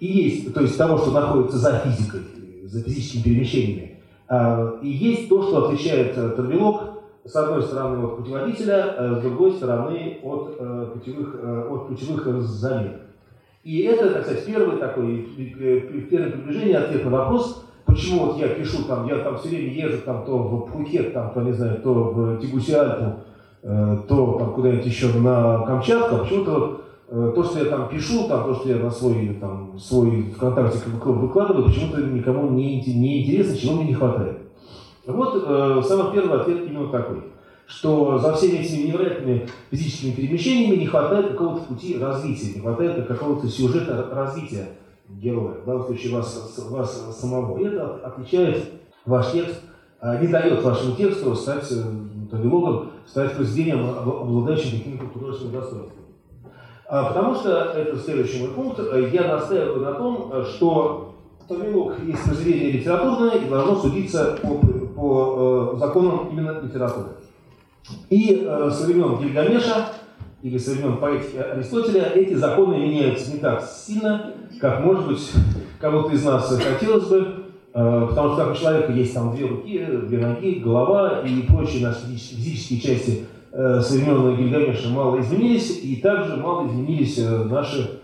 и 0.00 0.06
есть, 0.06 0.52
то 0.52 0.60
есть 0.60 0.76
того, 0.76 0.98
что 0.98 1.12
находится 1.12 1.58
за 1.58 1.78
физикой, 1.78 2.20
за 2.64 2.82
физическими 2.82 3.22
перемещениями, 3.22 4.00
и 4.82 4.88
есть 4.88 5.28
то, 5.28 5.42
что 5.42 5.66
отличает 5.66 6.14
Торвелок 6.14 6.92
с 7.24 7.36
одной 7.36 7.62
стороны 7.62 8.04
от 8.04 8.16
путеводителя, 8.16 8.94
э, 8.96 9.18
с 9.18 9.22
другой 9.22 9.52
стороны 9.52 10.18
от 10.22 10.56
э, 10.58 10.86
путевых, 10.92 11.36
э, 11.40 11.68
от 11.70 11.88
путевых 11.88 12.42
заметок. 12.42 13.02
И 13.62 13.82
это, 13.82 14.10
так 14.10 14.24
сказать, 14.24 14.44
первый 14.44 14.78
такой, 14.78 15.28
первое 16.10 16.30
приближение, 16.32 16.78
ответ 16.78 17.04
на 17.04 17.10
вопрос, 17.10 17.64
почему 17.92 18.26
вот 18.26 18.38
я 18.38 18.48
пишу, 18.48 18.84
там, 18.84 19.06
я 19.06 19.18
там 19.18 19.38
все 19.38 19.48
время 19.48 19.72
езжу 19.72 19.98
там, 20.04 20.24
то 20.24 20.38
в 20.38 20.66
Пхукет, 20.66 21.12
там, 21.12 21.32
то, 21.32 21.42
не 21.42 21.52
знаю, 21.52 21.80
то 21.82 21.92
в 21.92 22.40
Тегусиальту, 22.40 23.16
то 23.62 24.36
там 24.38 24.52
куда-нибудь 24.54 24.86
еще 24.86 25.08
на 25.18 25.58
Камчатку, 25.60 26.16
а 26.16 26.18
почему-то 26.20 26.80
то, 27.08 27.44
что 27.44 27.58
я 27.58 27.66
там 27.66 27.88
пишу, 27.88 28.26
там, 28.26 28.44
то, 28.44 28.54
что 28.54 28.70
я 28.70 28.76
на 28.76 28.90
свой, 28.90 29.36
там, 29.40 29.78
свой 29.78 30.22
ВКонтакте 30.34 30.78
выкладываю, 31.04 31.66
почему-то 31.66 32.00
никому 32.00 32.50
не, 32.50 32.80
не 32.80 33.22
интересно, 33.22 33.56
чего 33.56 33.74
мне 33.74 33.88
не 33.88 33.94
хватает. 33.94 34.38
Вот 35.06 35.44
э, 35.46 35.82
самый 35.86 36.12
первый 36.12 36.40
ответ 36.40 36.64
именно 36.66 36.88
такой, 36.88 37.24
что 37.66 38.18
за 38.18 38.34
всеми 38.34 38.58
этими 38.58 38.86
невероятными 38.86 39.48
физическими 39.70 40.12
перемещениями 40.12 40.76
не 40.76 40.86
хватает 40.86 41.32
какого-то 41.32 41.64
пути 41.64 41.98
развития, 41.98 42.54
не 42.54 42.60
хватает 42.60 43.06
какого-то 43.06 43.48
сюжета 43.48 44.08
развития 44.12 44.68
героя, 45.08 45.60
в 45.60 45.64
данном 45.64 45.84
случае 45.84 46.14
вас, 46.14 46.66
вас 46.70 47.18
самого. 47.18 47.58
И 47.58 47.64
это 47.64 47.96
отличает 48.04 48.64
ваш 49.04 49.32
текст, 49.32 49.60
а 50.00 50.16
не 50.18 50.28
дает 50.28 50.62
вашему 50.62 50.96
тексту 50.96 51.34
стать 51.34 51.68
тавилогом, 52.30 52.88
э, 53.04 53.08
стать 53.08 53.36
произведением, 53.36 53.90
обладающим 53.90 54.78
каким-то 54.78 55.06
художественным 55.06 55.60
достоинством. 55.60 56.02
А, 56.88 57.04
потому 57.08 57.34
что, 57.34 57.50
это 57.50 57.96
следующий 57.98 58.40
мой 58.40 58.50
пункт, 58.50 58.78
э, 58.78 59.10
я 59.12 59.28
настаиваю 59.28 59.80
на 59.80 59.94
том, 59.94 60.44
что 60.44 61.08
Тавилог 61.48 61.98
есть 62.04 62.22
произведение 62.22 62.70
литературное 62.70 63.32
и 63.32 63.48
должно 63.48 63.74
судиться 63.74 64.38
по 64.40 64.60
по 64.94 65.72
э, 65.74 65.78
законам 65.78 66.28
именно 66.30 66.60
литературы. 66.60 67.08
И 68.10 68.44
э, 68.46 68.70
со 68.70 68.86
времен 68.86 69.18
Гильгамеша 69.18 69.88
или 70.42 70.58
со 70.58 70.72
времен 70.72 70.98
поэтики 70.98 71.36
Аристотеля 71.36 72.12
эти 72.14 72.34
законы 72.34 72.76
меняются 72.76 73.32
не 73.32 73.38
так 73.38 73.62
сильно, 73.62 74.34
как, 74.62 74.78
может 74.78 75.08
быть, 75.08 75.32
кого-то 75.80 76.12
из 76.14 76.24
нас 76.24 76.56
хотелось 76.56 77.08
бы, 77.08 77.34
э, 77.74 78.06
потому 78.08 78.28
что 78.28 78.36
как 78.36 78.52
у 78.52 78.54
человека 78.54 78.92
есть 78.92 79.12
там 79.12 79.34
две 79.34 79.46
руки, 79.46 79.84
две 80.06 80.24
ноги, 80.24 80.60
голова 80.60 81.22
и 81.22 81.42
прочие 81.42 81.84
наши 81.84 82.06
физические 82.06 82.78
части 82.78 83.24
э, 83.50 83.80
со 83.80 83.94
времен 83.94 84.36
Гильгамеша 84.36 84.88
мало 84.90 85.20
изменились, 85.20 85.82
и 85.82 85.96
также 85.96 86.36
мало 86.36 86.68
изменились 86.68 87.18
э, 87.18 87.44
наши 87.44 87.98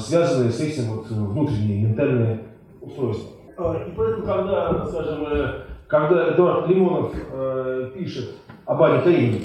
связанные 0.00 0.50
с 0.50 0.58
этим 0.58 0.90
вот 0.90 1.06
внутренние 1.08 1.84
ментальные 1.84 2.40
устройства. 2.80 3.30
И 3.56 3.92
поэтому, 3.96 4.24
когда, 4.24 4.84
скажем, 4.84 5.28
когда 5.86 6.34
Эдуард 6.34 6.66
Лимонов 6.66 7.12
пишет 7.94 8.32
об 8.66 8.82
Ане 8.82 9.00
Каренине, 9.02 9.42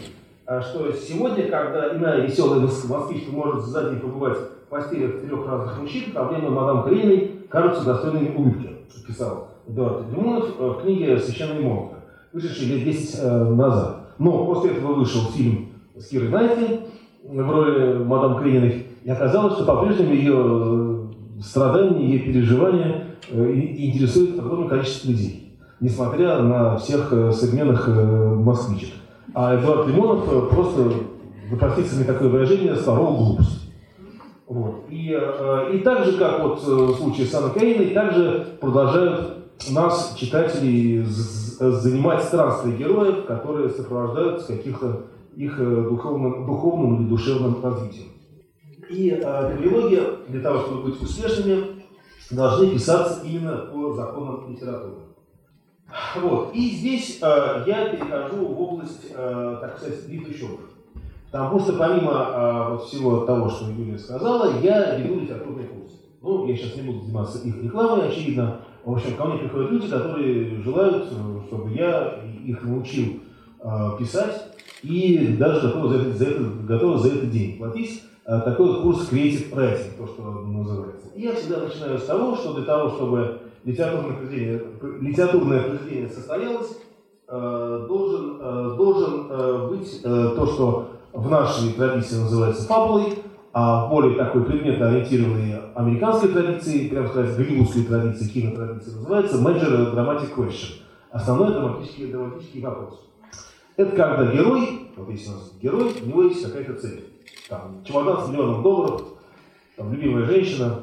что 0.48 0.92
сегодня, 0.94 1.48
когда 1.48 1.96
иная 1.96 2.22
веселая 2.22 2.60
москвичка 2.62 3.32
может 3.32 3.66
сзади 3.66 4.00
побывать 4.00 4.40
в 4.70 4.72
постелях 4.72 5.22
трех 5.22 5.48
разных 5.48 5.82
мужчин, 5.82 6.12
проблемы 6.14 6.52
мадам 6.52 6.84
Карениной 6.84 7.32
кажутся 7.50 7.86
достойными 7.86 8.36
улыбки, 8.36 8.70
писал 9.08 9.48
Эдуард 9.68 10.12
Лимонов 10.12 10.46
э, 10.60 10.64
в 10.64 10.82
книге 10.84 11.18
«Священная 11.18 11.58
Лимоновка», 11.58 11.96
вышедшей 12.32 12.68
лет 12.68 12.84
10 12.84 13.20
э, 13.20 13.44
назад. 13.46 14.14
Но 14.20 14.46
после 14.46 14.74
этого 14.74 14.94
вышел 14.94 15.22
фильм 15.32 15.70
с 15.96 16.08
Кирой 16.08 16.30
Найтли 16.30 16.82
в 17.24 17.50
роли 17.50 18.04
мадам 18.04 18.38
Карениной, 18.38 18.86
и 19.04 19.10
оказалось, 19.10 19.56
что 19.56 19.66
по-прежнему 19.66 20.14
ее 20.14 20.36
э, 20.38 21.42
страдания, 21.42 22.06
ее 22.06 22.20
переживания 22.20 23.06
интересуют 23.32 24.40
огромное 24.40 24.70
количество 24.70 25.10
людей 25.10 25.46
несмотря 25.82 26.42
на 26.42 26.76
всех 26.76 27.14
современных 27.32 27.88
москвичек. 27.88 28.90
А 29.34 29.56
Эдуард 29.56 29.88
Лимонов 29.88 30.50
просто, 30.50 30.92
вы 31.50 31.58
простите 31.58 31.96
мне 31.96 32.04
такое 32.04 32.28
выражение, 32.28 32.76
старого 32.76 33.16
глупость. 33.16 33.69
Вот. 34.50 34.86
И, 34.90 35.12
и 35.12 35.78
так 35.80 36.06
же, 36.06 36.18
как 36.18 36.42
вот 36.42 36.62
в 36.62 36.98
случае 36.98 37.28
с 37.28 37.36
Анной 37.36 37.54
Кариной, 37.54 37.92
также 37.92 38.58
продолжают 38.60 39.46
нас, 39.70 40.16
читателей, 40.18 41.04
занимать 41.04 42.24
странствия 42.24 42.76
героев, 42.76 43.26
которые 43.26 43.70
сопровождаются 43.70 44.58
каких-то 44.58 45.06
их 45.36 45.58
духовным, 45.58 46.48
духовным 46.48 47.02
или 47.02 47.10
душевным 47.10 47.64
развитием. 47.64 48.10
И 48.90 49.10
э, 49.12 49.58
трилогия, 49.58 50.04
для 50.28 50.42
того, 50.42 50.62
чтобы 50.62 50.90
быть 50.90 51.02
успешными, 51.02 51.84
должны 52.32 52.72
писаться 52.72 53.24
именно 53.24 53.58
по 53.72 53.94
законам 53.94 54.50
литературы. 54.50 54.96
Вот. 56.16 56.56
И 56.56 56.72
здесь 56.72 57.20
э, 57.22 57.64
я 57.68 57.90
перехожу 57.90 58.48
в 58.48 58.62
область, 58.62 59.12
э, 59.12 59.58
так 59.62 59.78
сказать, 59.78 60.08
литучебы. 60.08 60.69
Потому 61.32 61.60
что 61.60 61.74
помимо 61.74 62.70
вот 62.72 62.84
всего 62.86 63.26
того, 63.26 63.50
что 63.50 63.70
Юлия 63.70 63.98
сказала, 63.98 64.60
я 64.62 64.98
веду 64.98 65.20
литературный 65.20 65.66
курс. 65.66 65.94
Ну, 66.22 66.48
я 66.48 66.56
сейчас 66.56 66.76
не 66.76 66.82
буду 66.82 67.02
заниматься 67.02 67.48
их 67.48 67.64
рекламой, 67.64 68.10
очевидно. 68.10 68.62
В 68.84 68.94
общем, 68.94 69.16
ко 69.16 69.26
мне 69.26 69.40
приходят 69.40 69.72
люди, 69.72 69.88
которые 69.88 70.62
желают, 70.62 71.08
э, 71.12 71.40
чтобы 71.48 71.72
я 71.72 72.20
их 72.46 72.64
научил 72.64 73.20
э, 73.62 73.70
писать, 74.00 74.48
и 74.84 75.36
даже 75.38 75.68
готовы 75.68 75.90
за 75.90 76.02
это, 76.02 76.18
за 76.18 76.26
это, 76.26 76.44
готовы 76.68 76.98
за 76.98 77.10
это 77.10 77.26
денег 77.26 77.60
платить. 77.60 78.04
Э, 78.26 78.42
такой 78.42 78.82
курс 78.82 79.10
Creative 79.10 79.52
Writing, 79.52 79.98
то, 79.98 80.08
что 80.08 80.24
называется. 80.24 81.08
И 81.16 81.22
я 81.22 81.34
всегда 81.34 81.62
начинаю 81.62 81.98
с 81.98 82.06
того, 82.06 82.36
что 82.36 82.54
для 82.54 82.64
того, 82.64 82.90
чтобы 82.90 83.40
литературное 83.64 84.18
произведение, 84.18 84.62
литературное 85.02 85.62
произведение 85.62 86.10
состоялось, 86.10 86.78
э, 87.28 87.86
должен, 87.88 88.38
э, 88.42 88.76
должен 88.78 89.70
быть 89.70 90.02
то, 90.02 90.46
что 90.46 90.88
в 91.14 91.30
нашей 91.30 91.74
традиции 91.74 92.18
называется 92.18 92.68
фабулой, 92.68 93.20
а 93.52 93.86
в 93.86 93.90
более 93.90 94.16
такой 94.16 94.46
предметно 94.46 94.90
ориентированной 94.90 95.60
американской 95.76 96.30
традиции, 96.30 96.88
прямо 96.88 97.08
сказать, 97.08 97.36
голливудской 97.36 97.84
традиции, 97.84 98.30
кинотрадиции, 98.30 98.92
называется 98.92 99.38
major 99.38 99.94
dramatic 99.94 100.36
question. 100.36 100.82
Основной 101.12 101.54
драматический, 101.54 102.12
драматический 102.12 102.62
вопрос. 102.62 103.08
Это 103.76 103.96
когда 103.96 104.32
герой, 104.32 104.92
вот 104.96 105.10
если 105.10 105.30
у 105.30 105.34
нас 105.34 105.54
герой, 105.62 105.96
у 106.04 106.06
него 106.06 106.24
есть 106.24 106.44
какая-то 106.44 106.76
цель. 106.76 107.06
Там, 107.48 107.84
чемодан 107.84 108.26
с 108.26 108.30
миллионом 108.30 108.62
долларов, 108.62 109.02
там, 109.76 109.92
любимая 109.92 110.26
женщина, 110.26 110.82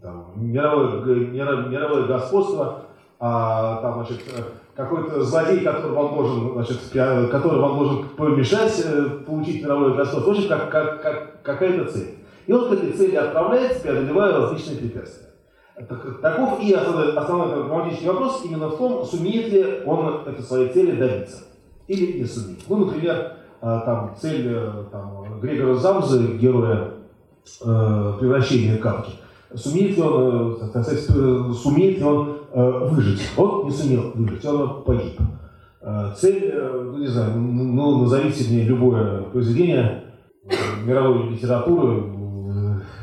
там, 0.00 0.32
мировое, 0.36 1.00
мировое 1.26 2.06
господство, 2.06 2.82
а, 3.18 3.80
там, 3.82 3.94
значит, 3.94 4.22
какой-то 4.80 5.22
злодей, 5.22 5.60
которого 5.60 5.98
он 6.06 6.14
должен, 6.14 6.52
значит, 6.54 6.78
которого 7.30 7.66
он 7.66 7.78
должен 7.78 8.08
помешать 8.16 8.84
получить 9.26 9.62
мировое 9.62 9.94
господство. 9.94 10.32
В 10.32 10.36
общем, 10.36 10.48
как, 10.48 10.70
как, 10.70 11.02
как, 11.02 11.42
какая-то 11.42 11.90
цель. 11.90 12.14
И 12.46 12.52
он 12.52 12.68
к 12.68 12.72
этой 12.72 12.92
цели 12.92 13.16
отправляется, 13.16 13.80
преодолевая 13.80 14.32
различные 14.32 14.78
препятствия. 14.78 15.28
Таков 16.20 16.62
и 16.62 16.72
основной, 16.72 17.14
основной 17.14 17.48
проблематический 17.48 18.08
вопрос 18.08 18.42
именно 18.44 18.68
в 18.68 18.76
том, 18.76 19.04
сумеет 19.04 19.52
ли 19.52 19.82
он 19.86 20.26
этой 20.26 20.42
своей 20.42 20.68
цели 20.70 20.92
добиться 20.92 21.44
или 21.86 22.20
не 22.20 22.24
сумеет. 22.24 22.60
Ну, 22.68 22.84
например, 22.84 23.32
там, 23.60 24.14
цель 24.20 24.54
там, 24.90 25.40
Грегора 25.40 25.74
Замзы, 25.74 26.36
героя 26.38 26.90
э, 27.64 28.12
превращения 28.18 28.76
Кавки, 28.78 29.12
сумеет 29.54 29.96
ли 29.96 30.02
он, 30.02 30.52
э, 30.52 30.68
так 30.72 30.84
сказать, 30.84 31.04
э, 31.08 31.52
сумеет 31.54 31.98
ли 31.98 32.04
он 32.04 32.28
э, 32.28 32.39
выжить. 32.54 33.20
Он 33.36 33.64
не 33.64 33.70
сумел 33.70 34.12
выжить, 34.14 34.44
он 34.44 34.82
погиб. 34.84 35.20
Э, 35.82 36.12
цель, 36.14 36.50
э, 36.52 36.90
ну 36.92 36.98
не 36.98 37.06
знаю, 37.06 37.38
ну 37.38 38.02
назовите 38.02 38.44
мне 38.50 38.64
любое 38.64 39.22
произведение 39.22 40.04
э, 40.44 40.54
мировой 40.84 41.30
литературы, 41.30 42.02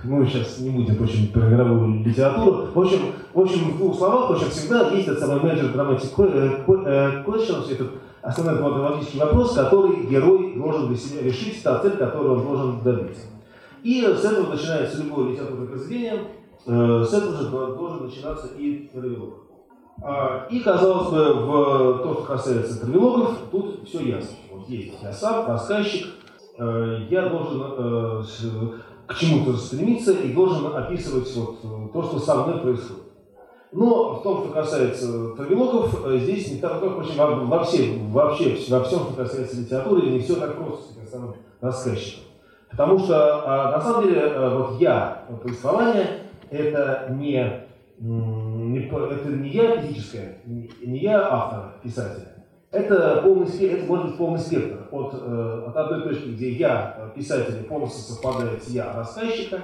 мы 0.03 0.25
сейчас 0.27 0.59
не 0.59 0.69
будем, 0.69 1.01
очень 1.01 1.31
про 1.31 1.41
мировую 1.41 2.05
литературу. 2.05 2.67
В 2.73 2.79
общем, 2.79 2.99
в 3.33 3.39
общем, 3.39 3.71
в 3.71 3.77
двух 3.77 3.97
словах, 3.97 4.29
в 4.29 4.33
общем, 4.33 4.49
всегда 4.51 4.89
есть 4.91 5.07
этот 5.07 5.19
самый 5.19 5.39
major 5.39 5.73
dramatic 5.73 7.25
question, 7.25 7.71
этот 7.71 7.91
основной 8.21 8.73
драматический 8.73 9.19
вопрос, 9.19 9.55
который 9.55 10.05
герой 10.05 10.53
должен 10.55 10.87
для 10.87 10.97
себя 10.97 11.23
решить, 11.23 11.61
та 11.63 11.79
цель, 11.79 11.97
которую 11.97 12.39
он 12.39 12.45
должен 12.45 12.79
добиться. 12.81 13.25
И 13.81 14.01
с 14.01 14.23
этого 14.23 14.53
начинается 14.53 15.03
любое 15.03 15.31
литературное 15.31 15.67
произведение, 15.67 16.13
э, 16.13 16.46
с 16.67 17.13
этого 17.13 17.33
же 17.37 17.49
должен 17.49 18.05
начинаться 18.05 18.47
и 18.57 18.89
травелог. 18.93 19.47
А, 20.01 20.47
и, 20.49 20.59
казалось 20.59 21.09
бы, 21.09 21.33
в 21.33 22.03
то, 22.03 22.13
что 22.13 22.23
касается 22.23 22.81
травелогов, 22.81 23.37
тут 23.51 23.87
все 23.87 24.01
ясно. 24.01 24.37
Вот 24.51 24.69
есть 24.69 25.01
я 25.01 25.11
сам, 25.11 25.47
рассказчик, 25.47 26.07
э, 26.57 27.07
я 27.09 27.29
должен 27.29 27.63
э, 27.77 28.23
к 29.07 29.15
чему-то 29.15 29.57
стремиться 29.57 30.11
и 30.11 30.33
должен 30.33 30.75
описывать 30.75 31.33
вот 31.35 31.91
то, 31.93 32.03
что 32.03 32.19
со 32.19 32.35
мной 32.35 32.59
происходит. 32.59 33.03
Но 33.71 34.15
в 34.15 34.23
том, 34.23 34.43
что 34.43 34.53
касается 34.53 35.29
травелогов, 35.35 35.99
здесь 36.21 36.51
не 36.51 36.59
так, 36.59 36.79
как 36.79 36.97
очень 36.97 37.17
во, 37.17 37.63
всем, 37.63 38.11
вообще 38.11 38.57
во 38.69 38.83
всем, 38.83 38.99
что 38.99 39.13
касается 39.15 39.59
литературы, 39.59 40.09
не 40.09 40.19
все 40.19 40.35
так 40.35 40.55
просто 40.57 40.93
с 41.05 41.09
самым 41.09 41.35
рассказчиком. 41.59 42.23
Потому 42.69 42.99
что, 42.99 43.43
а, 43.45 43.71
на 43.71 43.81
самом 43.81 44.03
деле, 44.03 44.21
э, 44.21 44.57
вот 44.57 44.79
я, 44.79 45.25
повествование, 45.41 46.26
это 46.49 47.07
не, 47.11 47.67
не, 47.99 48.85
это 48.87 49.29
не 49.29 49.49
я 49.49 49.81
физическое, 49.81 50.37
не 50.45 50.97
я 50.99 51.27
автор, 51.27 51.75
писатель. 51.83 52.27
Это, 52.71 53.21
полный, 53.23 53.47
это 53.47 53.85
может 53.85 54.07
быть 54.07 54.17
полный 54.17 54.39
спектр. 54.39 54.87
От, 54.91 55.13
э, 55.13 55.63
от 55.67 55.75
одной 55.75 56.01
точки, 56.03 56.29
где 56.29 56.51
я, 56.51 57.11
писатель, 57.15 57.63
полностью 57.63 58.01
совпадает 58.01 58.61
с 58.61 58.67
я, 58.69 58.93
рассказчика, 58.93 59.59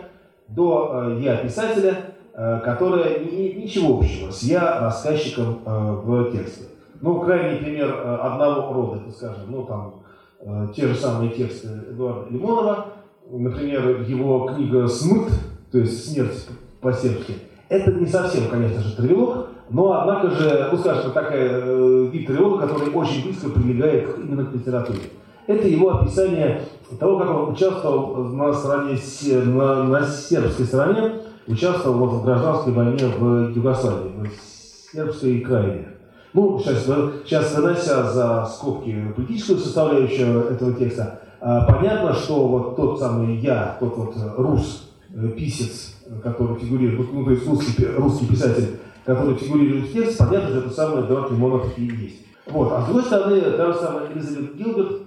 до 0.48 1.18
э, 1.18 1.20
я, 1.22 1.38
писателя, 1.38 2.16
которая 2.34 3.20
ни, 3.20 3.62
ничего 3.62 4.00
общего 4.00 4.32
с 4.32 4.42
я, 4.42 4.80
рассказчиком 4.80 5.60
в 5.66 6.32
тексте. 6.32 6.64
Ну, 7.00 7.20
крайний 7.20 7.60
пример 7.60 7.94
одного 8.22 8.74
рода, 8.74 9.12
скажем, 9.12 9.52
ну, 9.52 9.64
там, 9.66 10.72
те 10.74 10.88
же 10.88 10.96
самые 10.96 11.30
тексты 11.30 11.68
Эдуарда 11.92 12.32
Лимонова, 12.32 12.86
например, 13.30 14.02
его 14.02 14.48
книга 14.48 14.88
«Смыт», 14.88 15.32
то 15.72 15.78
есть 15.78 16.12
«Смерть 16.12 16.48
по-сербски», 16.84 17.34
это 17.70 17.92
не 17.92 18.06
совсем, 18.06 18.50
конечно 18.50 18.82
же, 18.82 18.96
травелог, 18.96 19.48
но, 19.70 20.02
однако 20.02 20.30
же, 20.30 20.70
ну, 20.72 20.78
скажем, 20.78 21.12
такая 21.12 21.50
э, 21.64 22.10
вид 22.12 22.28
травелога, 22.28 22.68
который 22.68 22.94
очень 22.94 23.24
близко 23.24 23.50
прилегает 23.50 24.16
именно 24.20 24.46
к 24.46 24.54
литературе. 24.54 25.00
Это 25.48 25.68
его 25.68 25.96
описание 25.98 26.62
того, 27.00 27.18
как 27.18 27.30
он 27.30 27.54
участвовал 27.54 28.24
на, 28.26 28.54
стороне, 28.54 28.98
на, 29.46 29.84
на 29.84 30.06
сербской 30.06 30.66
стороне, 30.66 31.14
участвовал 31.48 32.06
в 32.06 32.24
гражданской 32.24 32.74
войне 32.74 33.06
в 33.18 33.52
Югославии, 33.56 34.12
в 34.30 34.94
сербской 34.94 35.40
крайне. 35.40 35.88
Ну, 36.34 36.60
сейчас, 36.60 36.86
сейчас 37.26 37.56
вынося 37.56 38.12
за 38.12 38.46
скобки 38.46 39.14
политическую 39.16 39.60
составляющую 39.60 40.42
этого 40.46 40.74
текста, 40.74 41.20
а, 41.40 41.66
понятно, 41.66 42.14
что 42.14 42.48
вот 42.48 42.76
тот 42.76 43.00
самый 43.00 43.38
я, 43.38 43.78
тот 43.80 43.98
вот 43.98 44.16
рус, 44.38 44.90
э, 45.14 45.28
писец, 45.30 45.96
который 46.22 46.58
фигурирует, 46.58 47.14
ну, 47.14 47.26
то 47.26 47.32
есть 47.32 47.48
русский, 47.48 47.86
русский 47.98 48.28
писатель, 48.28 48.80
который 49.06 49.36
фигурирует 49.36 49.86
в 49.86 49.94
тексте, 49.94 50.24
понятно, 50.24 50.50
что 50.50 50.60
это 50.60 50.70
самый 50.70 51.06
Эдуард 51.06 51.32
Лимонов 51.32 51.78
и 51.78 51.84
есть. 51.84 52.26
Вот. 52.46 52.72
А 52.72 52.82
с 52.82 52.86
другой 52.86 53.04
стороны, 53.04 53.42
та 53.42 53.72
же 53.72 53.80
самая 53.80 54.12
Элизабет 54.12 54.56
Гилберт, 54.56 55.02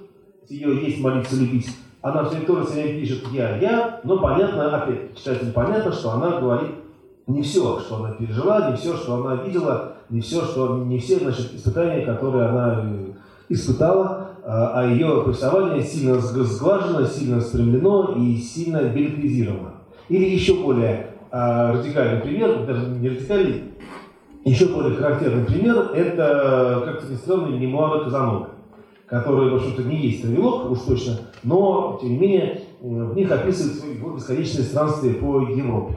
ее 0.49 0.85
есть 0.87 1.01
молиться 1.01 1.37
любить, 1.37 1.69
она 2.03 2.25
все 2.25 2.41
тоже 2.41 2.69
сегодня 2.69 3.01
пишет 3.01 3.25
«я, 3.33 3.57
я», 3.57 4.01
но 4.05 4.19
понятно, 4.19 4.77
опять, 4.77 5.17
читатель 5.17 5.53
понятно, 5.53 5.91
что 5.91 6.13
она 6.13 6.41
говорит 6.41 6.71
не 7.27 7.43
все, 7.43 7.81
что 7.81 7.97
она 7.97 8.13
пережила, 8.13 8.71
не 8.71 8.77
все, 8.77 8.97
что 8.97 9.17
она 9.17 9.43
видела, 9.43 9.95
не 10.09 10.21
все, 10.21 10.45
что, 10.45 10.79
не 10.85 10.99
все, 10.99 11.19
значит, 11.19 11.55
испытания, 11.55 12.05
которые 12.07 12.47
она 12.47 12.83
э, 12.85 13.07
испытала, 13.49 14.29
а, 14.45 14.81
а 14.81 14.87
ее 14.87 15.23
повествование 15.25 15.83
сильно 15.83 16.21
сглажено, 16.21 17.05
сильно 17.05 17.41
стремлено 17.41 18.15
и 18.17 18.37
сильно 18.37 18.83
билетизировано. 18.85 19.73
Или 20.09 20.25
еще 20.25 20.55
более 20.55 21.09
а, 21.31 21.73
радикальный 21.73 22.21
пример, 22.21 22.65
даже 22.65 22.87
не 22.89 23.09
радикальный, 23.09 23.63
еще 24.45 24.67
более 24.67 24.95
характерный 24.95 25.45
пример, 25.45 25.91
это, 25.93 26.83
как-то 26.85 27.13
ни 27.13 27.17
странно, 27.17 27.57
мемуары 27.57 28.05
Казанова, 28.05 28.51
которые, 29.07 29.51
в 29.51 29.57
общем-то, 29.57 29.83
не 29.83 29.97
есть 29.97 30.23
травелок, 30.23 30.71
уж 30.71 30.79
точно, 30.81 31.19
но, 31.43 31.99
тем 32.01 32.11
не 32.11 32.19
менее, 32.19 32.61
в 32.81 33.17
них 33.17 33.31
описывают 33.31 33.99
его 33.99 34.11
бесконечные 34.11 34.65
странствия 34.65 35.15
по 35.15 35.41
Европе. 35.41 35.97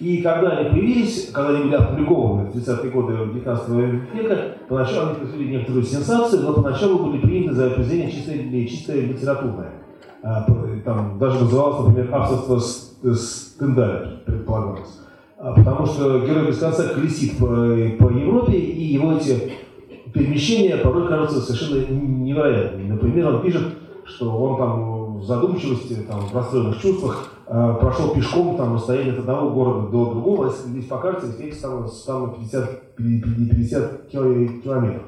И 0.00 0.22
когда 0.22 0.50
они 0.50 0.70
появились, 0.70 1.30
когда 1.30 1.50
они 1.50 1.64
были 1.64 1.76
опубликованы 1.76 2.50
в 2.50 2.56
30-е 2.56 2.90
годы 2.90 3.12
19 3.32 3.68
века, 4.12 4.56
поначалу 4.68 5.10
они 5.10 5.18
произвели 5.20 5.56
некоторую 5.56 5.84
сенсацию, 5.84 6.42
но 6.42 6.52
поначалу 6.52 6.98
были 7.06 7.20
приняты 7.20 7.54
за 7.54 7.70
произведение 7.70 8.10
чистое, 8.10 8.66
чистое 8.66 9.00
литературное. 9.02 9.70
А, 10.22 10.44
там 10.84 11.16
даже 11.18 11.44
называлось, 11.44 11.86
например, 11.86 12.12
авторство 12.12 12.58
Стендаля, 13.12 14.20
предполагалось. 14.24 15.00
А, 15.38 15.52
потому 15.52 15.86
что 15.86 16.20
герой 16.20 16.46
без 16.48 16.58
конца 16.58 16.84
колесит 16.88 17.38
по, 17.38 17.46
по 17.46 18.10
Европе, 18.10 18.54
и 18.56 18.82
его 18.82 19.12
эти 19.12 19.52
перемещения 20.12 20.76
порой 20.76 21.08
кажутся 21.08 21.40
совершенно 21.40 21.86
невероятными. 21.92 22.92
Например, 22.92 23.34
он 23.34 23.42
пишет, 23.42 23.62
что 24.04 24.30
он 24.30 24.56
там 24.56 25.18
в 25.18 25.24
задумчивости, 25.24 26.06
там, 26.08 26.20
в 26.20 26.34
расстроенных 26.34 26.80
чувствах 26.80 27.30
Э, 27.46 27.76
прошел 27.78 28.14
пешком 28.14 28.56
там 28.56 28.74
расстояние 28.74 29.12
от 29.12 29.18
одного 29.18 29.50
города 29.50 29.88
до 29.88 30.12
другого, 30.12 30.46
если 30.46 30.68
здесь 30.68 30.86
по 30.86 30.96
карте, 30.96 31.26
здесь 31.26 31.58
там, 31.58 31.86
там 32.06 32.34
50, 32.34 32.96
50 32.96 34.08
километров. 34.08 35.02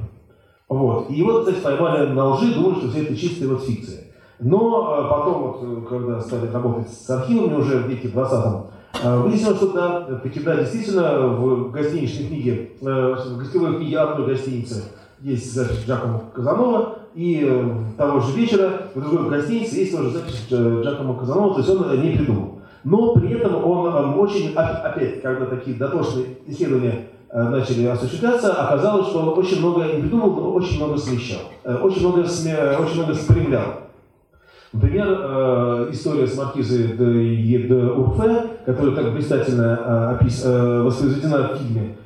Вот. 0.69 1.11
И 1.11 1.15
его, 1.15 1.41
кстати, 1.41 1.61
поймали 1.63 2.09
на 2.13 2.35
лжи, 2.35 2.53
думали, 2.55 2.79
что 2.79 2.91
все 2.91 3.05
это 3.05 3.17
чистая 3.17 3.49
вот 3.49 3.65
фикция. 3.65 4.05
Но 4.39 4.99
э, 4.99 5.09
потом, 5.09 5.43
вот, 5.43 5.59
э, 5.63 5.89
когда 5.89 6.21
стали 6.21 6.51
работать 6.51 6.89
с 6.91 7.09
архивами 7.11 7.55
уже 7.55 7.79
в 7.79 7.89
веке 7.89 8.09
20 8.09 8.67
выяснилось, 9.03 9.59
что 9.59 9.73
да, 9.73 10.01
таки, 10.23 10.41
да, 10.41 10.57
действительно, 10.57 11.29
в 11.29 11.71
гостиничной 11.71 12.29
книге, 12.29 12.71
в 12.81 13.39
гостевой 13.39 13.77
книге 13.77 13.99
одной 13.99 14.29
гостиницы 14.29 14.85
есть 15.21 15.55
запись 15.55 15.85
Джакома 15.87 16.23
Казанова, 16.35 16.99
и 17.15 17.47
э, 17.49 17.75
того 17.97 18.21
же 18.21 18.33
вечера 18.37 18.91
в 18.95 19.01
другой 19.01 19.31
гостинице 19.31 19.77
есть 19.77 19.97
тоже 19.97 20.11
запись 20.11 20.47
Джакома 20.51 21.19
Казанова, 21.19 21.55
то 21.55 21.61
есть 21.61 21.71
он 21.71 22.01
не 22.03 22.17
придумал. 22.17 22.61
Но 22.85 23.15
при 23.15 23.33
этом 23.33 23.65
он, 23.65 24.19
очень, 24.19 24.55
опять, 24.55 25.21
когда 25.23 25.47
такие 25.47 25.77
дотошные 25.77 26.27
исследования 26.47 27.09
э, 27.31 27.43
начали 27.43 27.87
осуществляться, 27.87 28.53
оказалось, 28.53 29.09
что 29.09 29.21
он 29.21 29.39
очень 29.39 29.61
много 29.61 29.85
не 29.85 30.03
придумал, 30.03 30.31
но 30.31 30.53
очень 30.53 30.77
много 30.77 30.99
смещал, 30.99 31.41
э, 31.65 31.75
очень 31.77 32.01
много, 32.07 32.25
сме, 32.29 32.55
очень 32.79 32.97
много 32.97 33.15
спрямлял. 33.15 33.86
Например, 34.73 35.89
история 35.91 36.27
с 36.27 36.37
маркизой 36.37 36.97
де, 36.99 37.69
де 37.69 37.75
Урфе, 37.75 38.47
которая 38.67 38.95
так 38.97 39.13
блистательно 39.15 40.13
опис, 40.13 40.45
воспроизведена 40.45 41.49
в 41.49 41.59
фильме 41.59 41.97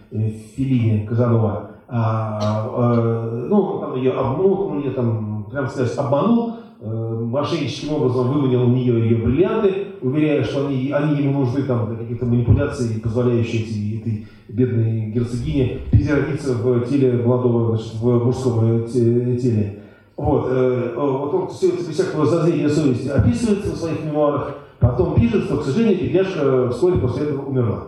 Филини 0.56 1.06
Казанова, 1.06 1.70
а, 1.92 3.28
ну, 3.48 3.78
там 3.80 3.96
ее 3.96 4.12
обманул, 4.12 4.68
он 4.68 4.78
ее 4.78 4.92
там, 4.92 5.46
прям 5.50 5.68
сказать, 5.68 5.92
обманул, 5.98 6.52
э, 6.80 7.26
мошенническим 7.30 7.94
образом 7.94 8.28
выманил 8.28 8.62
у 8.62 8.68
нее 8.68 9.00
ее 9.00 9.16
бриллианты, 9.16 9.88
уверяя, 10.00 10.44
что 10.44 10.68
они, 10.68 10.92
они 10.92 11.20
ему 11.20 11.40
нужны 11.40 11.62
там 11.64 11.88
для 11.88 11.96
каких-то 11.96 12.26
манипуляций, 12.26 13.00
позволяющие 13.00 13.62
эти, 13.62 14.00
этой 14.00 14.26
бедной 14.48 15.10
герцогине 15.10 15.80
переродиться 15.90 16.54
в 16.54 16.86
теле 16.86 17.24
молодого, 17.24 17.76
значит, 17.76 17.94
в 18.00 18.24
мужском 18.24 18.86
теле. 18.86 19.79
Вот, 20.20 20.48
э, 20.50 20.92
вот 20.96 21.32
он 21.32 21.48
все 21.48 21.68
это 21.68 21.78
без 21.78 21.94
всякого 21.94 22.26
зазрения 22.26 22.68
совести 22.68 23.08
описывает 23.08 23.64
в 23.64 23.74
своих 23.74 24.04
мемуарах, 24.04 24.54
потом 24.78 25.14
пишет, 25.14 25.44
что, 25.44 25.56
к 25.56 25.64
сожалению, 25.64 25.98
бедняжка 25.98 26.68
вскоре 26.68 27.00
после 27.00 27.22
этого 27.22 27.46
умерла. 27.46 27.84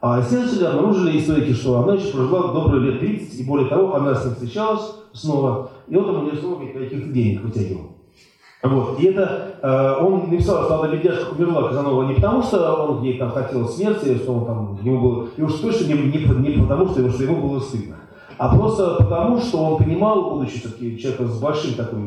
А 0.00 0.20
исследователи 0.20 0.64
обнаружили 0.64 1.20
историки, 1.20 1.52
что 1.52 1.80
она 1.80 1.94
еще 1.94 2.12
прожила 2.12 2.52
добрые 2.52 2.90
лет 2.90 2.98
30, 2.98 3.38
и 3.38 3.44
более 3.44 3.68
того, 3.68 3.94
она 3.94 4.12
с 4.12 4.24
ним 4.24 4.34
встречалась 4.34 4.92
снова, 5.12 5.70
и 5.86 5.94
он 5.94 6.04
там 6.04 6.22
у 6.22 6.22
нее 6.24 6.36
снова 6.36 6.58
каких-то 6.66 7.12
денег 7.12 7.42
вытягивал. 7.42 7.92
Вот. 8.64 8.98
И 8.98 9.04
это 9.04 9.54
э, 9.62 10.04
он 10.04 10.30
написал, 10.30 10.64
что 10.64 10.82
она 10.82 10.92
бедняжка 10.92 11.32
умерла 11.32 11.68
Казанова 11.68 12.08
не 12.08 12.14
потому, 12.14 12.42
что 12.42 12.74
он 12.74 13.04
ей 13.04 13.18
там 13.18 13.30
хотел 13.30 13.68
смерти, 13.68 14.16
что 14.16 14.32
он 14.32 14.46
там 14.46 14.78
ему 14.82 15.00
было, 15.00 15.28
и 15.36 15.42
уж 15.42 15.52
точно 15.60 15.86
не, 15.86 15.94
не, 15.94 16.24
не 16.24 16.60
потому, 16.60 16.88
что, 16.88 17.08
что 17.08 17.22
ему 17.22 17.48
было 17.48 17.60
стыдно, 17.60 17.98
а 18.42 18.56
просто 18.56 18.96
потому, 18.96 19.40
что 19.40 19.58
он 19.64 19.78
понимал, 19.78 20.30
будучи 20.30 20.58
все-таки 20.58 20.98
человеком 20.98 21.28
с 21.28 21.40
большим 21.40 21.74
такой 21.74 22.00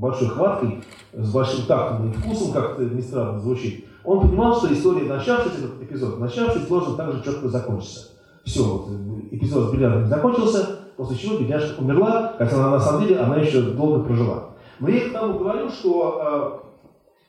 большой 0.00 0.28
хваткой, 0.28 0.82
с 1.12 1.30
большим 1.30 1.66
тактом 1.66 2.08
и 2.08 2.12
вкусом, 2.14 2.52
как 2.52 2.80
это 2.80 2.94
не 2.94 3.02
странно 3.02 3.38
звучит, 3.38 3.84
он 4.02 4.22
понимал, 4.22 4.56
что 4.56 4.72
история, 4.72 5.06
начавшись, 5.06 5.58
этот 5.58 5.82
эпизод, 5.82 6.18
начавшись, 6.18 6.66
должен 6.68 6.96
так 6.96 7.12
же 7.12 7.22
четко 7.22 7.48
закончиться. 7.48 8.12
Все, 8.46 8.62
вот, 8.62 8.88
эпизод 9.30 9.68
с 9.68 9.72
бильярдом 9.74 10.06
закончился, 10.06 10.78
после 10.96 11.18
чего 11.18 11.36
бедняжка 11.36 11.78
умерла, 11.78 12.32
хотя 12.38 12.56
она, 12.56 12.70
на 12.70 12.80
самом 12.80 13.02
деле 13.02 13.18
она 13.18 13.36
еще 13.36 13.60
долго 13.60 14.04
прожила. 14.04 14.54
Но 14.80 14.88
я 14.88 15.10
к 15.10 15.12
тому 15.12 15.38
говорю, 15.38 15.68
что 15.68 16.62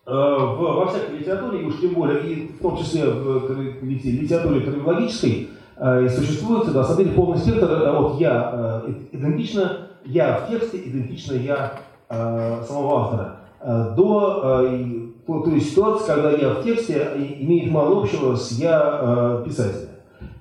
э, 0.05 0.11
э, 0.11 0.13
в, 0.13 0.57
во 0.59 0.87
всякой 0.87 1.17
литературе, 1.17 1.61
и 1.61 1.65
уж 1.65 1.81
тем 1.81 1.93
более, 1.93 2.25
и 2.25 2.47
в 2.53 2.61
том 2.61 2.77
числе 2.77 3.05
в 3.05 3.83
литературе 3.83 4.61
травмологической, 4.61 5.49
э, 5.77 6.09
существует, 6.09 6.73
на 6.73 6.83
самом 6.83 6.97
деле, 6.97 7.11
полный 7.11 7.37
спектр 7.37 7.71
от 7.87 8.19
«я» 8.19 8.81
э, 8.85 8.93
идентично, 9.11 9.77
«я» 10.05 10.37
в 10.37 10.49
тексте, 10.49 10.77
идентично 10.77 11.33
«я» 11.33 11.73
э, 12.09 12.63
самого 12.67 13.01
автора, 13.01 13.35
э, 13.61 13.93
до 13.95 14.41
э, 14.63 14.89
то, 15.25 15.41
то 15.41 15.51
есть 15.51 15.71
ситуации, 15.71 16.05
когда 16.07 16.31
«я» 16.31 16.49
в 16.49 16.63
тексте 16.63 17.11
имеет 17.39 17.71
мало 17.71 18.01
общего 18.01 18.35
с 18.35 18.51
«я» 18.51 18.99
э, 19.01 19.43
писателя. 19.45 19.89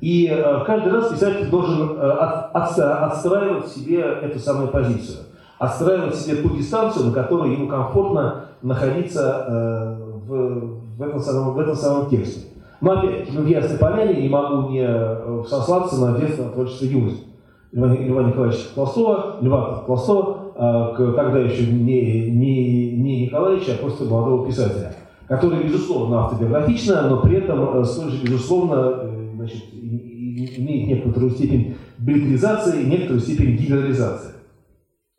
И 0.00 0.28
э, 0.30 0.64
каждый 0.64 0.92
раз 0.92 1.10
писатель 1.10 1.48
должен 1.48 1.96
э, 1.96 2.10
от, 2.10 2.54
от, 2.54 2.78
отстраивать 2.78 3.68
себе 3.68 4.00
эту 4.00 4.38
самую 4.38 4.68
позицию 4.68 5.24
отстраивать 5.58 6.16
себе 6.16 6.36
ту 6.36 6.50
дистанцию, 6.50 7.06
на 7.06 7.12
которой 7.12 7.52
ему 7.52 7.68
комфортно 7.68 8.46
находиться 8.62 9.44
э, 9.46 9.96
в, 10.26 11.02
этом 11.02 11.20
самом, 11.20 11.54
в 11.54 11.58
этом 11.58 11.74
самом 11.74 12.08
тексте. 12.08 12.48
Но 12.84 12.92
опять, 12.92 13.32
ну, 13.32 13.40
в 13.40 13.46
Ясной 13.46 13.78
Поляне 13.78 14.20
не 14.20 14.28
могу 14.28 14.70
не 14.70 14.84
э, 14.86 15.42
сослаться 15.48 15.98
на 16.00 16.20
детство 16.20 16.50
творчества 16.50 16.84
юности. 16.84 17.24
Льва, 17.72 17.88
Льва 17.88 18.24
Николаевича 18.24 18.74
Толстого, 18.74 19.36
Льва 19.40 19.84
Толстого, 19.86 20.52
э, 20.54 21.12
тогда 21.16 21.38
еще 21.38 21.66
не, 21.66 22.30
не, 22.30 22.92
не 22.92 23.26
Николаевича, 23.26 23.72
а 23.72 23.82
просто 23.82 24.04
молодого 24.04 24.46
писателя, 24.46 24.94
который, 25.26 25.64
безусловно, 25.64 26.24
автобиографично, 26.24 27.08
но 27.08 27.22
при 27.22 27.38
этом 27.38 27.80
э, 27.80 27.84
столь 27.84 28.10
же, 28.10 28.22
безусловно, 28.22 29.10
значит, 29.36 29.64
имеет 29.72 30.88
некоторую 30.88 31.30
степень 31.30 31.76
билетаризации 31.98 32.82
и 32.82 32.86
некоторую 32.86 33.20
степень 33.20 33.56
гидрализации 33.56 34.34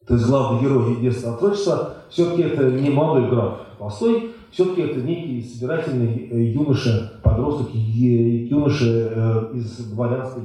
то 0.08 0.14
есть 0.14 0.28
главный 0.28 0.62
герой 0.62 0.98
детства 0.98 1.34
творчества, 1.34 1.96
все-таки 2.10 2.44
это 2.44 2.70
не 2.72 2.90
молодой 2.90 3.30
граф 3.30 3.54
Толстой, 3.80 4.32
все-таки 4.52 4.82
это 4.82 5.02
некий 5.02 5.42
собирательный 5.42 6.30
э, 6.32 6.44
юноша, 6.52 7.20
подросток, 7.24 7.74
юноша 7.74 8.86
э, 8.86 9.52
из 9.54 9.78
дворянской, 9.88 10.44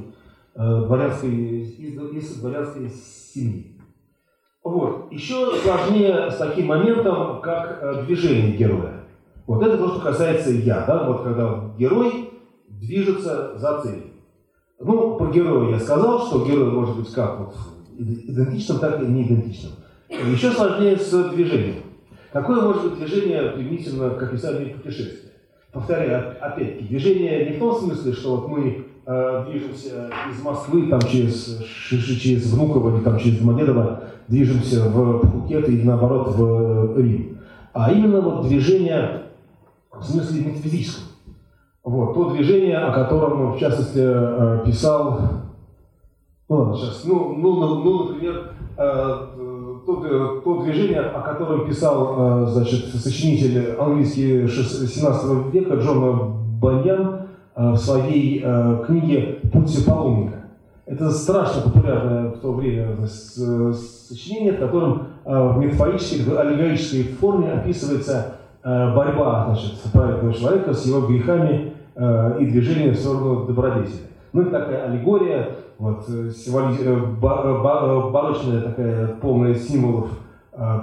э, 0.55 0.83
дворянской, 0.85 1.29
из, 1.29 1.79
из 1.79 2.35
дворянской 2.35 2.89
семьи. 2.89 3.77
Вот. 4.63 5.11
Еще 5.11 5.57
сложнее 5.63 6.29
с 6.29 6.37
таким 6.37 6.67
моментом, 6.67 7.41
как 7.41 8.05
движение 8.05 8.55
героя. 8.55 9.05
Вот 9.47 9.63
это 9.63 9.77
то, 9.77 9.89
что 9.89 9.99
касается 9.99 10.51
я, 10.51 10.85
да, 10.85 11.07
вот 11.07 11.23
когда 11.23 11.73
герой 11.77 12.29
движется 12.67 13.57
за 13.57 13.81
целью. 13.81 14.03
Ну, 14.79 15.15
про 15.17 15.31
героя 15.31 15.71
я 15.71 15.79
сказал, 15.79 16.25
что 16.27 16.45
герой 16.45 16.71
может 16.71 16.97
быть 16.97 17.11
как 17.13 17.39
вот 17.39 17.55
идентичным, 17.97 18.79
так 18.79 19.01
и 19.01 19.05
не 19.05 19.23
идентичным. 19.23 19.73
Еще 20.09 20.51
сложнее 20.51 20.97
с 20.97 21.29
движением. 21.29 21.83
Какое 22.31 22.61
может 22.61 22.83
быть 22.83 22.99
движение 22.99 23.51
применительно 23.51 24.11
к 24.11 24.23
описанию 24.23 24.73
путешествия? 24.75 25.31
Повторяю, 25.73 26.35
опять-таки, 26.41 26.87
движение 26.87 27.49
не 27.49 27.55
в 27.57 27.59
том 27.59 27.75
смысле, 27.75 28.13
что 28.13 28.37
вот 28.37 28.47
мы 28.49 28.85
э, 29.05 29.45
движемся 29.49 30.09
из 30.29 30.41
Москвы 30.41 30.87
там, 30.87 31.01
через, 31.01 31.61
через 31.89 32.51
Внуково 32.51 32.95
или 32.95 33.03
там, 33.03 33.17
через 33.17 33.39
Домодедово, 33.39 34.03
движемся 34.27 34.89
в 34.89 35.19
Пхукет 35.19 35.67
или 35.69 35.83
наоборот 35.83 36.35
в 36.35 36.99
Рим. 36.99 37.37
А 37.73 37.91
именно 37.91 38.21
вот 38.21 38.47
движение 38.47 39.23
в 39.91 40.03
смысле 40.03 40.45
метафизическом. 40.45 41.05
Вот, 41.83 42.13
то 42.13 42.31
движение, 42.31 42.77
о 42.77 42.93
котором, 42.93 43.53
в 43.53 43.59
частности, 43.59 43.99
э, 43.99 44.63
писал 44.65 45.41
ну 46.51 46.57
ладно, 46.57 46.75
сейчас. 46.75 47.05
Ну, 47.05 47.35
ну, 47.37 47.55
ну, 47.55 47.75
ну 47.81 48.03
например, 48.09 48.51
э, 48.77 49.27
то, 49.95 50.05
э, 50.05 50.41
то 50.43 50.61
движение, 50.63 51.01
о 51.01 51.21
котором 51.21 51.67
писал 51.67 52.43
э, 52.43 52.45
значит, 52.47 52.85
сочинитель 52.93 53.75
английский 53.77 54.47
17 54.47 55.53
века 55.53 55.75
Джона 55.75 56.33
Баньян 56.61 57.21
в 57.55 57.75
своей 57.75 58.39
книге 58.85 59.39
«Путь 59.51 59.85
паломника». 59.85 60.45
Это 60.85 61.11
страшно 61.11 61.69
популярное 61.69 62.29
в 62.31 62.37
то 62.39 62.53
время 62.53 62.95
сочинение, 63.05 64.53
в 64.53 64.59
котором 64.59 65.07
в 65.25 65.57
метафорической, 65.57 66.37
аллегорической 66.37 67.03
форме 67.03 67.51
описывается 67.51 68.35
борьба 68.63 69.47
значит, 69.47 69.81
праведного 69.91 70.33
человека 70.33 70.73
с 70.73 70.85
его 70.85 71.07
грехами 71.07 71.73
и 72.39 72.45
движение 72.45 72.91
в 72.93 72.97
сторону 72.97 73.45
добродетели. 73.45 74.11
Ну, 74.33 74.43
это 74.43 74.51
такая 74.51 74.85
аллегория, 74.85 75.49
вот, 75.81 76.07
э, 76.09 76.29
символи... 76.29 76.77
Э, 76.79 76.95
э, 78.53 78.61
такая, 78.61 79.07
полная 79.15 79.55
символов 79.55 80.09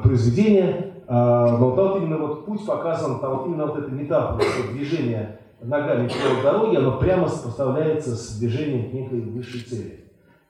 произведения. 0.02 0.86
Но 1.08 1.72
там 1.76 1.98
именно 1.98 2.18
вот 2.18 2.44
путь 2.44 2.66
показан, 2.66 3.20
там 3.20 3.46
именно 3.46 3.66
вот 3.66 3.78
эта 3.78 3.90
метафора, 3.92 4.42
что 4.42 4.72
движение 4.72 5.38
ногами 5.62 6.08
по 6.08 6.42
дороге, 6.42 6.78
оно 6.78 6.98
прямо 6.98 7.28
сопоставляется 7.28 8.16
с 8.16 8.38
движением 8.38 8.90
к 8.90 8.92
некой 8.92 9.20
высшей 9.20 9.60
цели. 9.60 10.04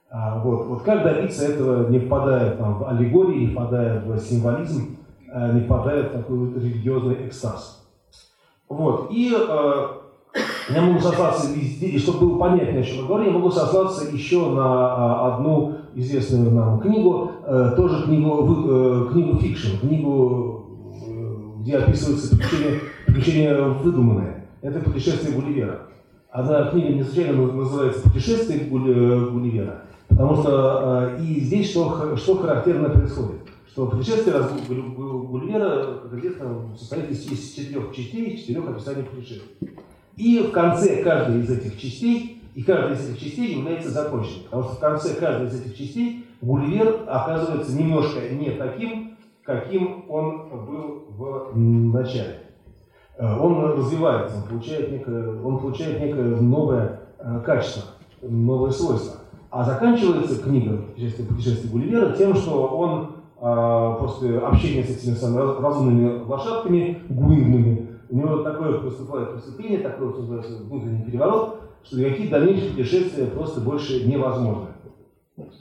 А, 0.09 0.39
вот, 0.39 0.65
вот 0.65 0.81
как 0.81 1.03
добиться 1.03 1.45
этого, 1.45 1.87
не 1.87 1.99
впадая 1.99 2.57
там, 2.57 2.79
в 2.79 2.89
аллегории, 2.89 3.45
не 3.45 3.53
впадая 3.53 4.01
в 4.01 4.17
символизм, 4.19 4.97
не 5.53 5.61
впадая 5.61 6.09
в 6.09 6.11
такой 6.11 6.53
религиозный 6.55 7.27
экстаз. 7.27 7.87
Вот. 8.67 9.09
И 9.11 9.33
я 10.69 10.81
могу 10.81 10.99
сослаться, 10.99 11.51
и 11.53 11.97
чтобы 11.97 12.27
было 12.27 12.39
понятнее, 12.39 12.81
о 12.81 12.83
чем 12.83 12.97
я 12.97 13.03
говорю, 13.03 13.25
я 13.25 13.31
могу 13.31 13.51
сослаться 13.51 14.09
еще 14.11 14.49
на 14.51 14.63
а, 14.63 15.35
одну 15.35 15.75
известную 15.95 16.51
нам 16.51 16.79
книгу, 16.79 17.31
э, 17.45 17.73
тоже 17.75 18.03
книгу, 18.03 18.65
э, 18.69 19.11
книгу 19.11 19.39
фикшн, 19.39 19.77
книгу, 19.81 20.65
э, 21.07 21.61
где 21.61 21.77
описываются 21.77 22.35
приключения, 22.35 22.79
приключения 23.05 23.61
выдуманные. 23.63 24.45
Это 24.61 24.79
«Путешествие 24.79 25.33
Гулливера». 25.33 25.81
Одна 26.29 26.69
книга 26.69 26.89
не 26.89 27.03
случайно 27.03 27.51
называется 27.51 28.01
«Путешествие 28.03 28.65
Гулливера», 28.65 29.81
потому 30.09 30.35
что 30.35 31.13
и 31.19 31.39
здесь 31.39 31.71
что, 31.71 32.15
что 32.15 32.37
характерно 32.37 32.89
происходит 32.89 33.41
что 33.71 33.85
путешествие 33.85 34.35
Гулливера, 34.67 35.99
как 36.03 36.19
известно, 36.19 36.75
состоит 36.77 37.11
из 37.11 37.23
четырех 37.53 37.95
частей, 37.95 38.35
четырех 38.35 38.67
описаний 38.67 39.03
путешествий. 39.03 39.79
И 40.19 40.39
в 40.39 40.51
конце 40.51 41.01
каждой 41.01 41.39
из 41.39 41.49
этих 41.49 41.79
частей, 41.79 42.43
и 42.53 42.61
каждая 42.61 42.93
из 42.93 43.09
этих 43.09 43.21
частей 43.21 43.55
является 43.55 43.89
законченной. 43.89 44.43
Потому 44.43 44.63
что 44.63 44.73
в 44.73 44.79
конце 44.79 45.15
каждой 45.15 45.47
из 45.47 45.61
этих 45.61 45.77
частей 45.77 46.25
Гулливер 46.41 47.05
оказывается 47.07 47.73
немножко 47.73 48.19
не 48.29 48.51
таким, 48.51 49.17
каким 49.43 50.03
он 50.09 50.49
был 50.49 51.05
в 51.07 51.57
начале. 51.57 52.41
Э, 53.17 53.39
он 53.39 53.63
развивается, 53.77 54.35
он 54.35 54.43
получает 54.43 54.91
некое, 54.91 55.41
он 55.41 55.59
получает 55.59 56.01
некое 56.01 56.35
новое 56.35 56.99
э, 57.19 57.41
качество, 57.45 57.83
новое 58.21 58.71
свойство. 58.71 59.21
А 59.49 59.63
заканчивается 59.63 60.43
книга 60.43 60.81
«Путешествие, 60.81 61.29
путешествие 61.29 61.71
Гулливера» 61.71 62.11
тем, 62.11 62.35
что 62.35 62.67
он 62.67 63.15
э, 63.39 63.95
после 64.01 64.37
общения 64.39 64.83
с 64.83 64.89
этими 64.89 65.15
разумными 65.61 66.23
лошадками, 66.25 67.03
гуингами, 67.07 67.88
у 68.09 68.15
него 68.15 68.37
такое 68.37 68.79
поступает 68.79 69.33
поступление, 69.33 69.79
такой 69.79 70.11
внутренний 70.11 71.03
переворот, 71.03 71.61
что 71.83 71.99
никакие 71.99 72.29
дальнейшие 72.29 72.71
путешествия 72.71 73.25
просто 73.25 73.61
больше 73.61 74.05
невозможны. 74.05 74.67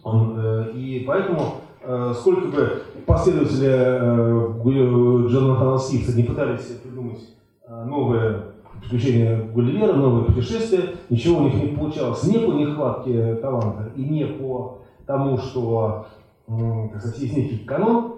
Он, 0.02 0.34
э, 0.38 0.72
и 0.72 1.04
поэтому, 1.06 1.56
э, 1.82 2.12
сколько 2.14 2.48
бы 2.48 2.82
последователи 3.06 3.68
э, 3.68 5.28
Джонатана 5.28 5.78
Свифта 5.78 6.16
не 6.16 6.24
пытались 6.24 6.64
придумать 6.82 7.20
э, 7.66 7.84
новое 7.84 8.44
приключение 8.80 9.50
Гулливера, 9.54 9.92
новые 9.92 10.24
путешествия, 10.24 10.94
ничего 11.10 11.38
у 11.38 11.44
них 11.44 11.54
не 11.54 11.76
получалось. 11.76 12.24
Не 12.24 12.38
по 12.38 12.52
нехватке 12.52 13.34
таланта 13.36 13.92
и 13.94 14.02
не 14.02 14.24
по 14.24 14.78
тому, 15.06 15.38
что 15.38 16.06
э, 16.48 16.88
как 16.92 17.00
сказать, 17.00 17.20
есть 17.20 17.36
некий 17.36 17.58
канон, 17.58 18.16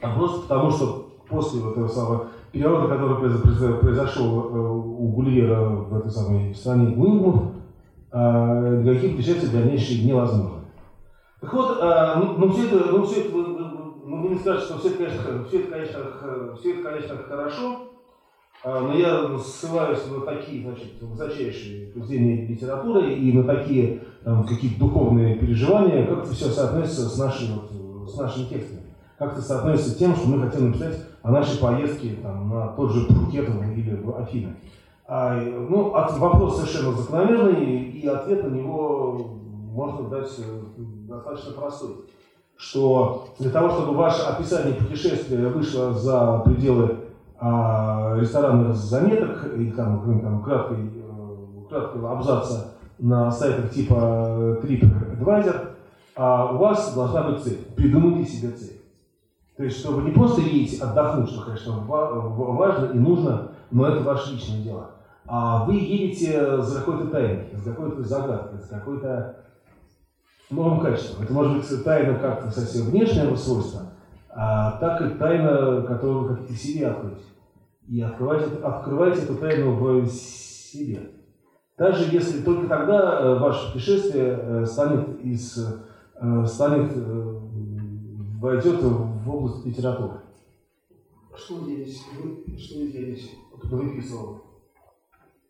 а 0.00 0.16
просто 0.16 0.42
потому, 0.42 0.70
что 0.70 1.10
после 1.28 1.60
вот 1.60 1.72
этого 1.72 1.88
самого 1.88 2.26
переворота, 2.52 2.94
который 2.94 3.78
произошел 3.78 4.50
э, 4.50 4.58
у 4.58 5.08
Гулливера 5.08 5.60
в 5.64 5.96
этой 5.96 6.10
самой 6.10 6.54
стране 6.54 6.94
Гуингмов, 6.94 7.52
э, 8.12 8.82
никаких 8.84 9.16
путешествий 9.16 9.50
дальнейшие 9.50 10.04
невозможно. 10.04 10.60
Так 11.40 11.52
вот, 11.54 11.78
э, 11.80 12.12
ну, 12.18 12.34
ну 12.38 12.52
все 12.52 12.66
это, 12.66 12.92
ну 12.92 13.04
все 13.04 13.22
это, 13.22 13.34
вы, 13.34 13.42
ну, 13.42 14.22
вы 14.22 14.28
не 14.28 14.38
скажете, 14.38 14.66
что 14.66 14.78
все 14.78 14.90
это, 14.90 14.98
конечно, 14.98 15.44
все 15.48 15.60
это, 15.60 15.70
конечно, 15.70 16.00
все 16.56 16.74
это, 16.74 16.82
конечно, 16.82 17.16
хорошо, 17.16 17.78
э, 18.64 18.80
но 18.80 18.94
я 18.94 19.38
ссылаюсь 19.38 20.06
на 20.10 20.20
такие, 20.20 20.62
значит, 20.62 21.00
высочайшие 21.00 21.88
произведения 21.88 22.46
литературы 22.46 23.14
и 23.14 23.32
на 23.32 23.44
такие 23.44 24.02
там, 24.22 24.46
какие-то 24.46 24.78
духовные 24.78 25.36
переживания, 25.36 26.06
как 26.06 26.24
это 26.24 26.32
все 26.32 26.46
соотносится 26.46 27.08
с, 27.08 27.18
нашей, 27.18 27.48
вот, 27.54 28.08
с 28.08 28.16
нашими 28.18 28.44
текстами, 28.44 28.81
как 29.22 29.34
это 29.34 29.42
соотносится 29.42 29.90
с 29.90 29.96
тем, 29.96 30.16
что 30.16 30.28
мы 30.28 30.40
хотим 30.48 30.68
написать 30.68 30.98
о 31.22 31.30
нашей 31.30 31.60
поездке 31.60 32.16
там, 32.22 32.48
на 32.48 32.68
тот 32.68 32.90
же 32.90 33.06
Пхукет 33.06 33.48
или 33.48 33.94
в 33.94 34.16
Афины. 34.16 34.56
А, 35.06 35.40
ну, 35.40 35.94
от, 35.94 36.18
вопрос 36.18 36.56
совершенно 36.56 36.92
закономерный, 36.92 37.84
и 37.84 38.06
ответ 38.08 38.42
на 38.42 38.52
него 38.52 39.38
можно 39.72 40.08
дать 40.08 40.28
э, 40.38 40.42
достаточно 41.08 41.52
простой. 41.52 41.98
Что 42.56 43.28
для 43.38 43.50
того, 43.50 43.70
чтобы 43.70 43.96
ваше 43.96 44.22
описание 44.22 44.74
путешествия 44.74 45.46
вышло 45.48 45.92
за 45.92 46.42
пределы 46.44 46.96
а, 47.38 48.16
ресторанных 48.18 48.74
заметок 48.74 49.52
или 49.54 49.70
там, 49.70 50.20
там 50.20 50.42
краткой, 50.42 50.78
э, 50.78 51.68
краткого 51.68 52.12
абзаца 52.12 52.74
на 52.98 53.30
сайтах 53.30 53.70
типа 53.70 54.58
TripAdvisor, 54.62 55.68
а 56.16 56.52
у 56.52 56.58
вас 56.58 56.92
должна 56.92 57.22
быть 57.22 57.42
цель. 57.42 57.64
Придумайте 57.76 58.28
себе 58.28 58.50
цель. 58.50 58.81
То 59.56 59.64
есть, 59.64 59.80
чтобы 59.80 60.02
не 60.02 60.12
просто 60.12 60.40
едете 60.40 60.82
отдохнуть, 60.82 61.30
что, 61.30 61.44
конечно, 61.44 61.84
важно 61.86 62.92
и 62.92 62.98
нужно, 62.98 63.48
но 63.70 63.86
это 63.86 64.02
ваше 64.02 64.32
личное 64.32 64.62
дело. 64.62 64.90
А 65.26 65.64
вы 65.64 65.74
едете 65.74 66.62
за 66.62 66.80
какой-то 66.80 67.08
тайной, 67.08 67.48
за 67.54 67.70
какой-то 67.70 68.02
загадкой, 68.02 68.58
за 68.60 68.68
какой-то 68.68 69.36
новым 70.50 70.80
качеством. 70.80 71.24
Это 71.24 71.32
может 71.32 71.56
быть 71.58 71.84
тайна 71.84 72.18
как 72.18 72.52
совсем 72.52 72.86
внешнего 72.86 73.34
свойства, 73.36 73.82
а 74.30 74.72
так 74.78 75.00
и 75.02 75.10
тайна, 75.18 75.82
которую 75.82 76.24
вы 76.24 76.36
хотите 76.36 76.54
себе 76.54 76.88
открыть. 76.88 77.22
И 77.88 78.00
открывайте, 78.00 78.46
открывайте 78.62 79.22
эту 79.22 79.36
тайну 79.36 79.74
в 79.74 80.06
себе. 80.08 81.10
Даже 81.76 82.14
если 82.14 82.42
только 82.42 82.68
тогда 82.68 83.20
э, 83.20 83.38
ваше 83.38 83.72
путешествие 83.72 84.38
э, 84.40 84.66
станет 84.66 85.20
из, 85.20 85.58
э, 86.20 86.46
станет, 86.46 86.92
войдет 88.42 88.82
в 88.82 89.30
область 89.30 89.64
литературы. 89.64 90.20
Что 91.34 91.60
здесь? 91.60 92.02
Что 92.58 92.84
здесь 92.86 93.30
выписывал? 93.62 94.42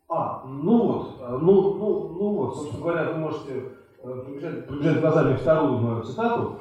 А, 0.07 0.43
ну 0.45 0.85
вот, 0.85 1.41
ну, 1.41 1.73
ну, 1.73 2.09
ну 2.19 2.33
вот, 2.35 2.55
собственно 2.55 2.83
говоря, 2.83 3.11
вы 3.11 3.17
можете 3.17 3.63
пробежать, 3.99 4.67
пробежать 4.67 5.01
глазами 5.01 5.35
вторую 5.35 5.79
мою 5.79 6.03
цитату, 6.03 6.59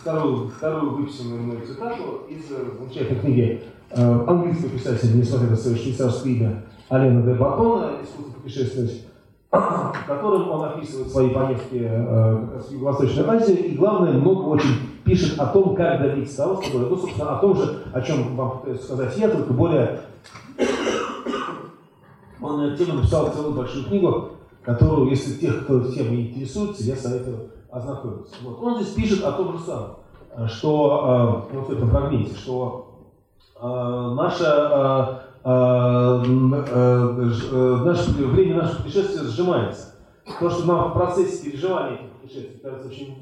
вторую, 0.00 0.48
вторую 0.48 0.96
выписанную 0.96 1.42
мою 1.42 1.66
цитату 1.66 2.22
из 2.30 2.48
замечательной 2.48 3.20
книги 3.20 3.62
э, 3.90 4.24
английского 4.26 4.70
писателя, 4.70 5.12
несмотря 5.12 5.50
на 5.50 5.56
свое 5.56 5.76
швейцарское 5.76 6.32
имя, 6.32 6.64
Алена 6.88 7.20
де 7.20 7.34
Батона 7.34 8.02
«Искусство 8.02 8.40
путешествовать», 8.40 9.06
в 9.50 10.06
котором 10.06 10.50
он 10.50 10.64
описывает 10.64 11.10
свои 11.10 11.28
поездки 11.28 11.82
э, 11.82 12.58
в 12.70 12.80
Восточную 12.80 13.30
Азию 13.30 13.66
и, 13.66 13.76
главное, 13.76 14.12
много 14.12 14.44
очень 14.44 14.93
пишет 15.04 15.38
о 15.38 15.46
том, 15.46 15.76
как 15.76 16.00
добиться 16.02 16.38
того, 16.38 16.62
чтобы, 16.62 16.86
ну, 16.86 16.96
собственно, 16.96 17.36
о 17.36 17.40
том 17.40 17.56
же, 17.56 17.82
о 17.92 18.00
чем 18.00 18.36
вам 18.36 18.62
сказать 18.82 19.16
я, 19.16 19.28
только 19.28 19.52
более... 19.52 20.00
Он 22.40 22.58
на 22.58 22.72
эту 22.72 22.84
тему 22.84 22.98
написал 22.98 23.32
целую 23.32 23.54
большую 23.54 23.84
книгу, 23.86 24.30
которую, 24.62 25.08
если 25.10 25.38
тех, 25.38 25.64
кто 25.64 25.80
темой 25.80 26.28
интересуется, 26.28 26.82
я 26.82 26.96
советую 26.96 27.50
ознакомиться. 27.70 28.34
Вот. 28.42 28.62
Он 28.62 28.82
здесь 28.82 28.94
пишет 28.94 29.24
о 29.24 29.32
том 29.32 29.56
же 29.56 29.64
самом, 29.64 29.96
что 30.48 31.46
э, 31.50 31.56
вот 31.56 31.68
в 31.68 31.72
этом 31.72 31.90
фрагменте, 31.90 32.34
что 32.36 33.00
э, 33.60 34.14
наша 34.14 35.22
э, 35.42 35.48
э, 35.48 36.22
наше, 37.84 38.10
время 38.12 38.62
нашего 38.62 38.82
путешествия 38.82 39.22
сжимается. 39.22 39.94
То, 40.38 40.50
что 40.50 40.66
нам 40.66 40.90
в 40.90 40.94
процессе 40.94 41.50
переживания 41.50 41.94
этих 41.94 42.10
путешествий 42.20 42.60
кажется 42.62 42.88
очень, 42.88 43.16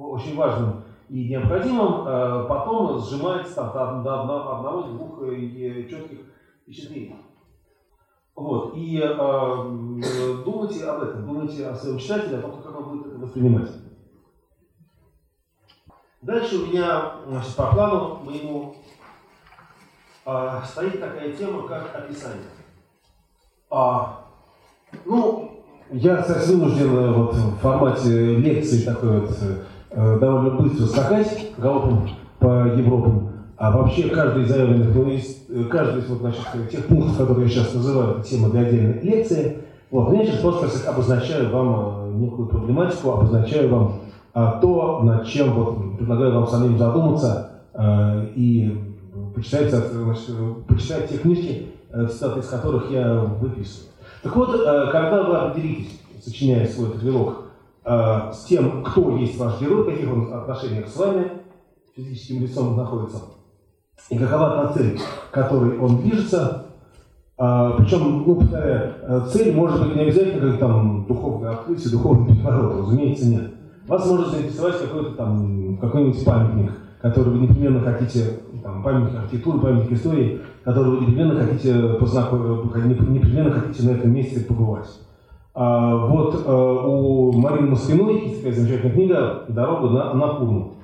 очень 0.00 0.36
важным 0.36 0.82
и 1.08 1.28
необходимым, 1.28 2.46
потом 2.48 3.00
сжимается 3.00 3.70
там, 3.72 4.02
до 4.02 4.22
одного-двух 4.22 5.20
четких 5.88 6.18
впечатлений. 6.62 7.16
Вот. 8.38 8.76
И 8.76 9.00
э, 9.02 9.12
думайте 10.44 10.84
об 10.84 11.02
этом, 11.02 11.26
думайте 11.26 11.66
о 11.66 11.74
своем 11.74 11.98
читателе, 11.98 12.38
о 12.38 12.42
том, 12.42 12.62
как 12.62 12.78
он 12.78 12.84
будет 12.84 13.06
это 13.08 13.18
воспринимать. 13.18 13.68
Дальше 16.22 16.58
у 16.58 16.66
меня 16.66 17.14
значит, 17.26 17.56
по 17.56 17.66
плану 17.66 18.20
моему 18.24 18.76
а, 20.24 20.62
стоит 20.62 21.00
такая 21.00 21.32
тема, 21.32 21.66
как 21.66 21.92
описание. 21.94 22.44
А, 23.70 24.26
ну, 25.04 25.64
я 25.90 26.18
кстати, 26.18 26.50
вынужден 26.50 26.96
э, 26.96 27.12
вот, 27.12 27.34
в 27.34 27.56
формате 27.56 28.36
лекции 28.36 28.84
такой 28.84 29.20
вот 29.20 29.30
э, 29.90 30.18
довольно 30.20 30.50
быстро 30.50 30.86
скакать 30.86 31.52
галопом 31.58 32.08
по 32.38 32.66
Европам. 32.68 33.30
А 33.56 33.76
вообще 33.76 34.08
каждый 34.08 34.44
из 34.44 34.48
заявленных, 34.48 34.94
ну, 34.94 35.10
из, 35.10 35.44
э, 35.48 35.64
каждый 35.64 36.02
из 36.02 36.08
вот, 36.08 36.18
значит, 36.18 36.42
тех 36.70 36.86
пунктов, 36.86 37.16
которые 37.18 37.48
я 37.48 37.50
сейчас 37.50 37.74
называю, 37.74 38.18
это 38.18 38.28
тема 38.28 38.50
для 38.50 38.60
отдельной 38.60 39.00
лекции. 39.02 39.58
Вот, 39.90 40.12
я 40.12 40.24
сейчас 40.24 40.40
просто 40.40 40.90
обозначаю 40.90 41.50
вам 41.50 42.20
некую 42.20 42.48
проблематику, 42.48 43.10
обозначаю 43.10 43.68
вам 43.70 44.00
а, 44.34 44.60
то, 44.60 45.00
над 45.02 45.26
чем 45.26 45.52
вот, 45.54 45.96
предлагаю 45.96 46.34
вам 46.34 46.46
самим 46.46 46.78
задуматься 46.78 47.50
а, 47.74 48.24
и 48.36 48.78
почитать, 49.34 49.70
значит, 49.70 50.66
почитать 50.68 51.08
те 51.08 51.18
книжки, 51.18 51.66
э, 51.90 52.06
цитаты 52.06 52.40
из 52.40 52.46
которых 52.46 52.90
я 52.90 53.20
выписываю. 53.20 53.88
Так 54.22 54.36
вот, 54.36 54.54
э, 54.54 54.88
когда 54.92 55.22
вы 55.22 55.36
определитесь, 55.36 56.00
сочиняя 56.24 56.66
свой 56.66 56.90
каталог, 56.92 57.47
э, 57.88 58.32
с 58.32 58.44
тем, 58.44 58.84
кто 58.84 59.16
есть 59.16 59.38
ваш 59.38 59.60
герой, 59.60 59.82
в 59.82 59.86
каких 59.86 60.12
он 60.12 60.32
отношениях 60.32 60.88
с 60.88 60.96
вами, 60.96 61.30
физическим 61.96 62.42
лицом 62.42 62.76
находится, 62.76 63.22
и 64.10 64.18
какова 64.18 64.50
та 64.50 64.72
цель, 64.74 65.00
которой 65.30 65.78
он 65.78 66.02
движется, 66.02 66.66
причем, 67.36 68.24
ну, 68.26 68.34
повторяю, 68.34 69.26
цель 69.30 69.54
может 69.54 69.80
быть 69.80 69.94
не 69.94 70.02
обязательно 70.02 70.50
как 70.50 70.58
там 70.58 71.06
духовное 71.06 71.52
открытие, 71.52 71.92
духовный 71.92 72.34
переворот, 72.34 72.78
разумеется, 72.78 73.28
нет. 73.28 73.54
Вас 73.86 74.06
может 74.06 74.28
заинтересовать 74.28 74.80
какой-то 74.80 75.12
там, 75.12 75.78
какой-нибудь 75.78 76.24
памятник, 76.24 76.72
который 77.00 77.32
вы 77.32 77.38
непременно 77.38 77.80
хотите, 77.80 78.40
там, 78.62 78.82
памятник 78.82 79.18
архитектуры, 79.18 79.60
памятник 79.60 79.92
истории, 79.92 80.40
который 80.64 80.96
вы 80.96 81.06
непременно 81.06 81.40
хотите 81.40 81.94
познакомиться, 81.94 82.78
непременно 82.80 83.50
хотите 83.52 83.88
на 83.88 83.92
этом 83.92 84.12
месте 84.12 84.40
побывать. 84.40 84.88
А, 85.60 86.06
вот 86.06 86.44
а, 86.46 86.86
у 86.86 87.32
Марины 87.32 87.70
Москвиной 87.70 88.28
есть 88.28 88.36
такая 88.36 88.52
замечательная 88.52 88.92
книга 88.92 89.42
«Дорога 89.48 89.88
на 89.88 90.12
Анапурну», 90.12 90.74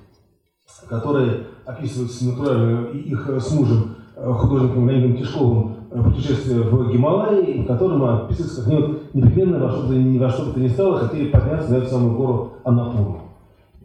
которая 0.89 1.45
описывает 1.65 2.11
натуральную 2.23 2.93
их 3.05 3.31
с 3.39 3.53
мужем, 3.53 3.95
э, 4.17 4.33
художником 4.33 4.91
Леонидом 4.91 5.17
Тишковым, 5.17 5.77
э, 5.93 6.03
путешествие 6.03 6.63
в 6.63 6.91
Гималайи, 6.91 7.63
в 7.63 7.67
котором 7.69 8.03
описывается, 8.03 8.65
как 8.65 8.73
они 8.73 8.99
непременно 9.13 9.61
во 9.61 9.71
что-то, 9.71 9.95
ни 9.95 10.19
во 10.19 10.29
что 10.29 10.47
бы 10.47 10.55
то 10.55 10.59
ни 10.59 10.67
стало 10.67 10.99
хотели 10.99 11.29
подняться 11.29 11.71
на 11.71 11.77
эту 11.77 11.91
самую 11.91 12.17
гору 12.17 12.53
Анапурну. 12.65 13.21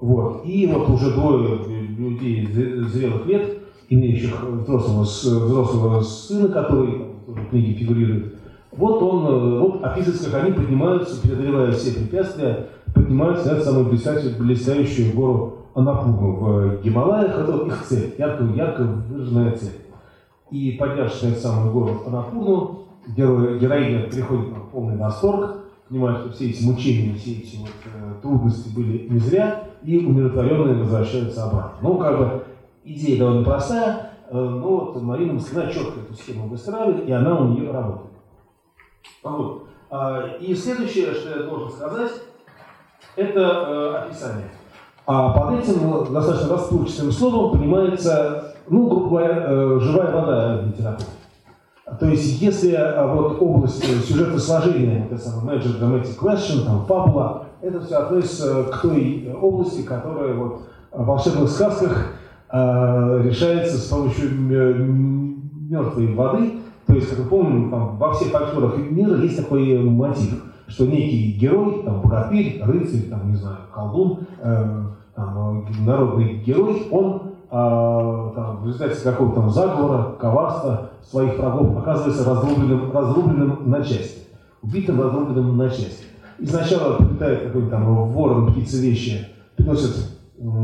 Вот. 0.01 0.41
И 0.43 0.65
вот 0.73 0.89
уже 0.89 1.13
двое 1.13 1.59
людей 1.99 2.47
зрелых 2.47 3.27
лет, 3.27 3.59
имеющих 3.89 4.43
взрослого, 4.43 5.03
взрослого 5.03 6.01
сына, 6.01 6.49
который 6.49 7.05
в 7.27 7.49
книге 7.51 7.73
фигурирует, 7.73 8.38
вот 8.71 9.01
он 9.01 9.25
э, 9.25 9.59
вот 9.59 9.83
описывается, 9.83 10.31
как 10.31 10.43
они 10.43 10.53
поднимаются, 10.53 11.21
преодолевая 11.21 11.71
все 11.71 11.93
препятствия, 11.93 12.67
поднимаются 12.93 13.55
на 13.55 13.61
самую 13.61 13.85
блестящую, 13.85 14.37
блестящую 14.37 15.15
гору 15.15 15.57
Анапурну 15.73 16.35
в 16.35 16.81
Гималаях. 16.81 17.39
Это 17.39 17.65
их 17.65 17.83
цель, 17.83 18.13
ярко, 18.17 18.43
ярко 18.43 18.83
выраженная 18.83 19.55
цель. 19.55 19.81
И 20.51 20.71
поднявшись 20.79 21.23
на 21.23 21.35
самую 21.35 21.73
гору 21.73 22.01
герой, 23.15 23.59
героиня 23.59 24.07
приходит 24.07 24.49
в 24.49 24.69
полный 24.71 24.97
восторг, 24.97 25.57
понимает, 25.87 26.19
что 26.19 26.31
все 26.31 26.49
эти 26.49 26.63
мучения, 26.63 27.15
все 27.15 27.31
эти 27.33 27.57
вот, 27.57 27.69
э, 27.85 28.21
трудности 28.21 28.75
были 28.75 29.07
не 29.09 29.19
зря, 29.19 29.63
и 29.83 29.97
умиротворенные 30.05 30.75
возвращаются 30.75 31.45
обратно. 31.45 31.77
Ну, 31.81 31.97
как 31.97 32.17
бы 32.17 32.43
идея 32.83 33.19
довольно 33.19 33.43
простая, 33.43 34.11
э, 34.29 34.37
но 34.37 34.91
вот 34.93 35.01
Марина 35.01 35.33
Москвина 35.33 35.71
четко 35.71 36.01
эту 36.01 36.13
схему 36.13 36.47
выстраивает, 36.47 37.07
и 37.07 37.11
она 37.11 37.39
у 37.39 37.47
нее 37.49 37.71
работает. 37.71 38.08
Вот. 39.23 39.67
А, 39.89 40.35
и 40.39 40.53
следующее, 40.53 41.13
что 41.13 41.29
я 41.29 41.43
должен 41.43 41.71
сказать, 41.71 42.11
это 43.15 43.39
э, 43.39 43.95
описание. 44.05 44.49
А 45.05 45.31
под 45.31 45.59
этим 45.59 46.13
достаточно 46.13 46.53
расплывчатым 46.53 47.11
словом 47.11 47.57
понимается, 47.57 48.55
ну, 48.67 48.87
грубо 48.87 49.09
говоря, 49.09 49.45
э, 49.47 49.79
живая 49.81 50.11
вода 50.11 50.61
литературы. 50.61 51.09
То 51.99 52.05
есть, 52.05 52.39
если 52.39 52.77
вот 53.11 53.41
область 53.41 53.83
сюжета 54.05 54.39
сложения, 54.39 55.07
это 55.09 55.17
самое 55.17 55.57
Major 55.57 55.79
Dramatic 55.79 56.19
Question, 56.19 56.63
там, 56.63 56.85
фабула, 56.85 57.47
это 57.61 57.81
все 57.81 57.95
относится 57.95 58.65
к 58.65 58.81
той 58.81 59.33
области, 59.41 59.81
которая 59.81 60.35
вот 60.35 60.61
в 60.91 61.05
волшебных 61.05 61.49
сказках 61.49 62.13
э, 62.51 63.21
решается 63.23 63.77
с 63.77 63.85
помощью 63.87 64.39
мертвой 64.39 66.13
воды. 66.13 66.59
То 66.89 66.95
есть, 66.95 67.07
как 67.07 67.19
мы 67.19 67.25
помним, 67.25 67.69
там, 67.69 67.97
во 67.97 68.13
всех 68.13 68.29
фольклорах 68.29 68.75
мира 68.77 69.15
есть 69.17 69.37
такой 69.37 69.77
мотив, 69.77 70.43
что 70.65 70.87
некий 70.87 71.33
герой, 71.33 71.83
там, 71.85 72.01
богатырь, 72.01 72.59
рыцарь, 72.63 73.01
там, 73.11 73.29
не 73.29 73.35
знаю, 73.35 73.57
колдун, 73.71 74.21
э, 74.41 74.83
там, 75.15 75.65
народный 75.85 76.39
герой, 76.39 76.87
он 76.89 77.21
э, 77.45 78.31
там, 78.35 78.61
в 78.63 78.65
результате 78.65 78.99
какого-то 79.03 79.39
там 79.39 79.51
заговора, 79.51 80.15
коварства 80.19 80.89
своих 81.03 81.37
врагов 81.37 81.77
оказывается 81.77 82.27
разрубленным, 82.27 82.91
разрубленным 82.91 83.69
на 83.69 83.83
части, 83.83 84.23
убитым, 84.63 84.99
разрубленным 84.99 85.57
на 85.57 85.69
части. 85.69 86.05
И 86.39 86.47
сначала 86.47 86.95
прилетает 86.95 87.43
какой-то 87.43 87.69
там 87.69 88.11
ворон, 88.11 88.51
птица 88.51 88.77
вещи, 88.77 89.27
приносит 89.55 89.95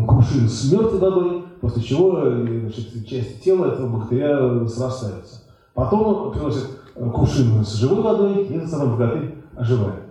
кувшин 0.08 0.50
с 0.50 0.72
мертвой 0.72 1.00
водой, 1.00 1.44
после 1.62 1.84
чего 1.84 2.20
значит, 2.20 3.08
части 3.08 3.44
тела 3.44 3.68
этого 3.68 4.00
бактерия 4.00 4.66
срастаются. 4.66 5.45
Потом 5.76 6.32
приносит 6.32 6.70
э, 6.96 7.10
кувшин 7.10 7.64
с 7.64 7.76
живой 7.76 8.02
водой, 8.02 8.46
и 8.46 8.54
этот 8.56 8.70
самый 8.70 8.92
богатырь 8.92 9.36
оживает. 9.58 10.04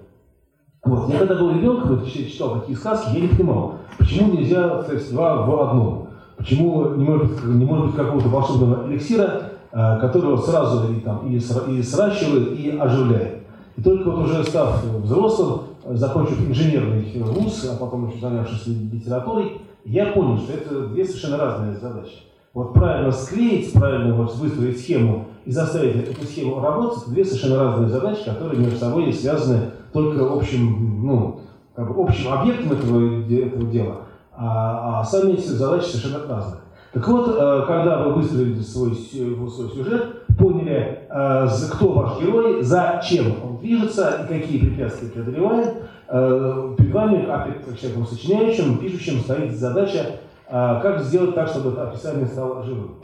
Вот. 0.84 1.08
Я 1.08 1.20
когда 1.20 1.36
был 1.36 1.52
ребенком, 1.52 2.04
читал 2.06 2.60
такие 2.60 2.76
сказки, 2.76 3.14
я 3.14 3.22
не 3.22 3.28
понимал, 3.28 3.76
почему 3.98 4.34
нельзя 4.34 4.82
сказать, 4.82 5.10
два 5.10 5.46
в 5.46 5.62
одном. 5.62 6.08
Почему 6.36 6.90
не 6.96 7.04
может, 7.04 7.44
не 7.44 7.64
может 7.64 7.86
быть 7.86 7.96
какого-то 7.96 8.28
волшебного 8.28 8.86
эликсира, 8.86 9.52
э, 9.72 9.98
которого 10.00 10.36
сразу 10.36 10.92
и, 10.92 11.00
там, 11.00 11.26
и, 11.26 11.36
и 11.36 11.82
сращивает, 11.82 12.58
и 12.58 12.76
оживляет. 12.78 13.44
И 13.76 13.82
только 13.82 14.10
вот 14.10 14.26
уже 14.26 14.44
став 14.44 14.84
взрослым, 14.84 15.62
закончив 15.86 16.46
инженерный 16.46 17.22
вуз, 17.22 17.66
а 17.72 17.76
потом 17.82 18.10
еще 18.10 18.20
занявшись 18.20 18.66
литературой, 18.66 19.62
я 19.86 20.12
понял, 20.12 20.36
что 20.36 20.52
это 20.52 20.88
две 20.88 21.06
совершенно 21.06 21.38
разные 21.38 21.76
задачи. 21.76 22.22
Вот 22.52 22.74
правильно 22.74 23.10
склеить, 23.10 23.72
правильно 23.72 24.14
выстроить 24.14 24.78
схему 24.78 25.28
и 25.44 25.50
заставить 25.50 26.08
эту 26.08 26.24
схему 26.24 26.60
работать, 26.60 27.08
две 27.08 27.24
совершенно 27.24 27.64
разные 27.64 27.88
задачи, 27.88 28.24
которые 28.24 28.60
между 28.60 28.78
собой 28.78 29.12
связаны 29.12 29.70
только 29.92 30.32
общим, 30.32 31.06
ну, 31.06 31.40
как 31.74 31.94
бы 31.94 32.02
общим 32.02 32.32
объектом 32.32 32.72
этого, 32.72 33.22
этого 33.30 33.70
дела, 33.70 33.96
а, 34.32 35.00
а 35.00 35.04
сами 35.04 35.32
эти 35.32 35.46
задачи 35.48 35.86
совершенно 35.86 36.26
разные. 36.26 36.60
Так 36.94 37.08
вот, 37.08 37.28
э, 37.28 37.64
когда 37.66 38.04
вы 38.04 38.14
выстроили 38.14 38.60
свой, 38.60 38.94
свой 38.94 39.68
сюжет, 39.68 40.26
поняли, 40.38 41.00
э, 41.10 41.48
кто 41.72 41.88
ваш 41.88 42.20
герой, 42.20 42.62
зачем 42.62 43.34
он 43.42 43.56
движется 43.56 44.24
и 44.24 44.32
какие 44.32 44.60
препятствия 44.60 45.08
преодолевает, 45.08 45.74
э, 46.08 46.74
перед 46.78 46.92
вами, 46.92 47.26
как 47.26 47.76
человеком 47.76 48.06
сочиняющим, 48.06 48.78
пишущим, 48.78 49.18
стоит 49.20 49.56
задача, 49.56 50.20
как 50.48 51.00
сделать 51.00 51.34
так, 51.34 51.48
чтобы 51.48 51.70
это 51.70 51.88
описание 51.88 52.26
стало 52.26 52.62
живым. 52.62 52.96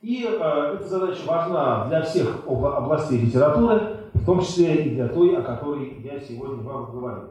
И 0.00 0.22
эта 0.22 0.86
задача 0.86 1.26
важна 1.26 1.86
для 1.86 2.02
всех 2.02 2.44
областей 2.46 3.20
литературы, 3.20 3.96
в 4.14 4.24
том 4.24 4.40
числе 4.40 4.76
и 4.84 4.94
для 4.94 5.08
той, 5.08 5.36
о 5.36 5.42
которой 5.42 6.00
я 6.02 6.20
сегодня 6.20 6.62
вам 6.62 6.90
говорю. 6.92 7.22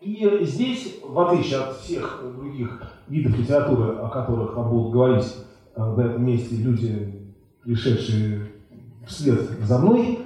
И 0.00 0.38
здесь, 0.42 1.00
в 1.02 1.18
отличие 1.18 1.60
от 1.60 1.76
всех 1.76 2.22
других 2.36 2.82
видов 3.08 3.38
литературы, 3.38 3.96
о 3.96 4.08
которых 4.08 4.54
вам 4.54 4.70
будут 4.70 4.92
говорить 4.92 5.36
э, 5.74 5.82
в 5.82 5.98
этом 5.98 6.24
месте 6.24 6.56
люди, 6.56 7.34
пришедшие 7.64 8.52
вслед 9.06 9.40
за 9.62 9.78
мной, 9.78 10.18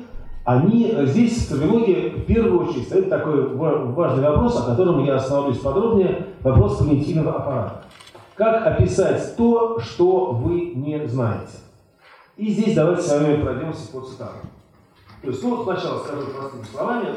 они 0.44 0.92
здесь 1.06 1.46
в 1.46 1.48
терминологии 1.48 2.08
в 2.10 2.26
первую 2.26 2.68
очередь 2.68 2.86
стоит 2.86 3.08
такой 3.08 3.54
важный 3.54 4.28
вопрос, 4.28 4.60
о 4.60 4.70
котором 4.70 5.04
я 5.04 5.16
остановлюсь 5.16 5.58
подробнее, 5.58 6.26
вопрос 6.40 6.78
когнитивного 6.78 7.34
аппарата. 7.34 7.84
Как 8.40 8.66
описать 8.66 9.36
то, 9.36 9.78
что 9.80 10.32
вы 10.32 10.72
не 10.74 11.06
знаете? 11.06 11.58
И 12.38 12.50
здесь 12.50 12.74
давайте 12.74 13.02
с 13.02 13.12
вами 13.12 13.42
пройдемся 13.42 13.92
по 13.92 14.00
цитатам. 14.00 14.48
То 15.20 15.28
есть, 15.28 15.42
ну, 15.44 15.62
сначала 15.62 15.98
скажу 15.98 16.22
простыми 16.34 16.62
словами, 16.62 17.08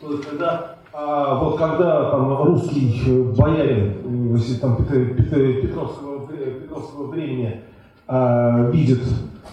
то 0.00 0.10
есть, 0.10 0.28
когда 0.28 0.74
а 0.92 1.36
вот 1.36 1.56
когда 1.56 2.10
там 2.10 2.36
русский 2.42 3.32
боярин, 3.38 4.34
если 4.34 4.56
там 4.56 4.84
Петровского, 4.84 6.26
Петровского 6.26 7.06
времени 7.06 7.60
а, 8.08 8.70
видит 8.72 9.04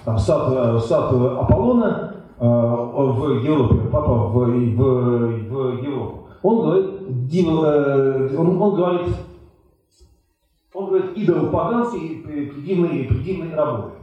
там, 0.03 0.17
статую, 0.17 0.79
статую 0.79 1.41
Аполлона 1.41 2.15
а, 2.39 2.75
в 2.75 3.43
Европе, 3.43 3.87
папа 3.91 4.13
в, 4.13 4.45
в, 4.45 4.47
в 4.47 5.83
Европу, 5.83 6.27
он 6.41 6.61
говорит, 6.65 6.89
э, 7.35 8.35
он, 8.35 8.59
он 8.59 8.75
говорит, 8.75 9.15
он 10.75 10.87
говорит, 10.87 11.17
идол 11.17 11.49
поганский, 11.49 12.21
предивной, 12.21 13.05
предивной 13.05 13.55
работы. 13.55 13.93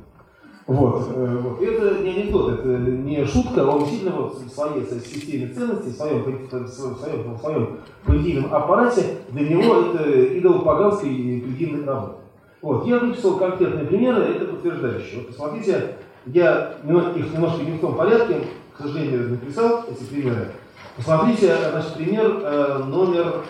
Вот, 0.67 1.09
э, 1.15 1.39
вот. 1.43 1.61
Это 1.61 2.03
не 2.03 2.11
анекдот, 2.11 2.53
это 2.55 2.69
не 2.69 3.25
шутка, 3.27 3.67
он 3.67 3.81
действительно 3.81 4.17
вот 4.17 4.39
в 4.39 4.49
своей 4.49 4.85
системе 4.87 5.49
ценностей, 5.49 5.91
в 5.91 5.95
своем, 5.97 6.23
в 6.23 6.69
своем, 6.69 7.35
в 7.35 7.41
своем 7.41 7.81
понятийном 8.07 8.55
аппарате, 8.55 9.19
для 9.31 9.49
него 9.49 9.75
это 9.75 10.09
идол 10.09 10.61
поганской 10.61 11.11
предельной 11.11 11.85
работы. 11.85 12.15
Вот. 12.63 12.87
Я 12.87 13.01
выписал 13.01 13.37
конкретные 13.37 13.85
примеры, 13.85 14.23
это 14.23 14.47
подтверждающие. 14.47 15.19
Вот 15.19 15.29
посмотрите, 15.29 15.97
я 16.27 16.75
их 16.85 17.35
немножко 17.35 17.65
не 17.65 17.73
в 17.73 17.81
том 17.81 17.97
порядке, 17.97 18.37
к 18.79 18.83
сожалению, 18.83 19.31
написал 19.31 19.85
эти 19.91 20.05
примеры. 20.05 20.49
Посмотрите, 20.97 21.55
значит, 21.71 21.95
пример 21.95 22.41
э, 22.43 22.85
номер, 22.87 23.43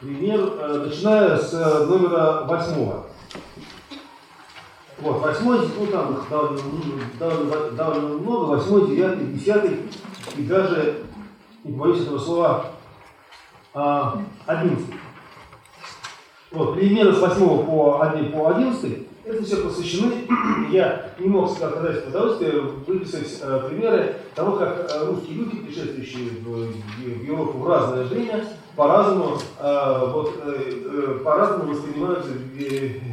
пример, 0.00 0.40
э, 0.40 0.84
начиная 0.86 1.36
с 1.38 1.52
номера 1.52 2.44
восьмого. 2.44 3.06
Вот, 4.98 5.20
восьмой, 5.20 5.60
ну 5.78 5.86
там 5.86 6.14
их 6.14 6.28
довольно, 6.28 7.70
довольно, 7.72 8.08
много, 8.18 8.44
восьмой, 8.46 8.88
девятый, 8.88 9.26
десятый, 9.26 9.76
и 10.36 10.42
даже, 10.42 11.04
не 11.62 11.72
боюсь 11.72 12.02
этого 12.02 12.18
слова, 12.18 12.66
а, 13.74 14.20
одиннадцатый. 14.46 14.96
Вот, 16.50 16.74
примеры 16.74 17.12
с 17.12 17.20
восьмого 17.20 17.62
по, 17.64 18.02
одиннадцатый, 18.48 19.06
это 19.24 19.44
все 19.44 19.58
посвящены, 19.58 20.26
я 20.70 21.12
не 21.18 21.28
мог 21.28 21.50
сказать 21.50 22.04
с 22.08 22.12
выписать 22.86 23.38
э, 23.42 23.68
примеры 23.68 24.16
того, 24.34 24.56
как 24.56 24.90
э, 24.90 25.06
русские 25.06 25.36
люди, 25.36 25.58
путешествующие 25.58 26.30
в, 26.40 26.72
в 26.72 27.24
Европу 27.24 27.58
в 27.58 27.68
разное 27.68 28.04
время, 28.04 28.44
по-разному 28.78 29.38
э, 29.58 30.10
вот, 30.12 30.34
э, 30.44 30.72
э, 30.84 31.18
по-разному 31.24 31.72
воспринимают 31.72 32.24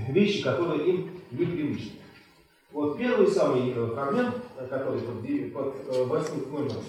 вещи, 0.10 0.44
которые 0.44 0.86
им 0.86 1.10
непривычны. 1.32 1.94
Вот 2.72 3.00
первый 3.00 3.26
самый 3.26 3.74
э, 3.76 3.88
фрагмент, 3.96 4.36
который 4.70 5.00
под, 5.00 5.74
под 5.88 6.08
восьмым 6.08 6.52
номером, 6.52 6.84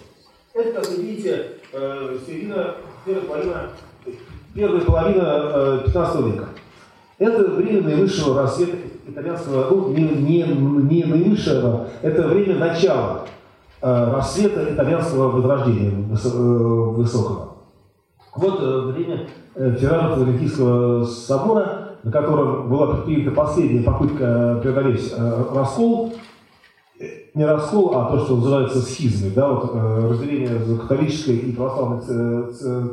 это, 0.53 0.73
как 0.73 0.91
вы 0.91 1.03
видите, 1.03 1.53
середина, 1.73 2.75
первая 3.07 3.25
половина, 3.25 3.71
первая 4.55 4.81
половина 4.83 5.83
15 5.87 6.21
века. 6.27 6.49
Это 7.19 7.45
время 7.45 7.83
наивысшего 7.83 8.43
рассвета 8.43 8.77
итальянского, 9.07 9.71
ну, 9.71 9.89
не, 9.89 10.03
не, 10.03 10.43
не 10.43 11.05
наивысшего, 11.05 11.89
это 12.03 12.29
время 12.29 12.59
начала 12.59 13.27
рассвета 13.81 14.75
итальянского 14.75 15.31
возрождения 15.31 15.93
высокого. 15.93 17.56
Вот 18.37 18.61
э, 18.61 18.93
время 18.93 19.27
э, 19.55 19.77
Феррано-Флорентийского 19.81 21.05
собора, 21.05 21.97
на 22.03 22.13
котором 22.13 22.69
была 22.69 22.95
предпринята 22.95 23.31
последняя 23.31 23.83
попытка 23.83 24.59
преодолеть 24.63 25.13
э, 25.17 25.45
раскол, 25.55 26.13
не 27.35 27.45
раскол, 27.45 27.97
а 27.97 28.11
то, 28.11 28.25
что 28.25 28.37
называется 28.37 28.81
схизмой, 28.81 29.31
да, 29.31 29.53
вот, 29.53 29.75
разделение 29.75 30.59
католической 30.79 31.37
и 31.37 31.53
православной 31.53 32.53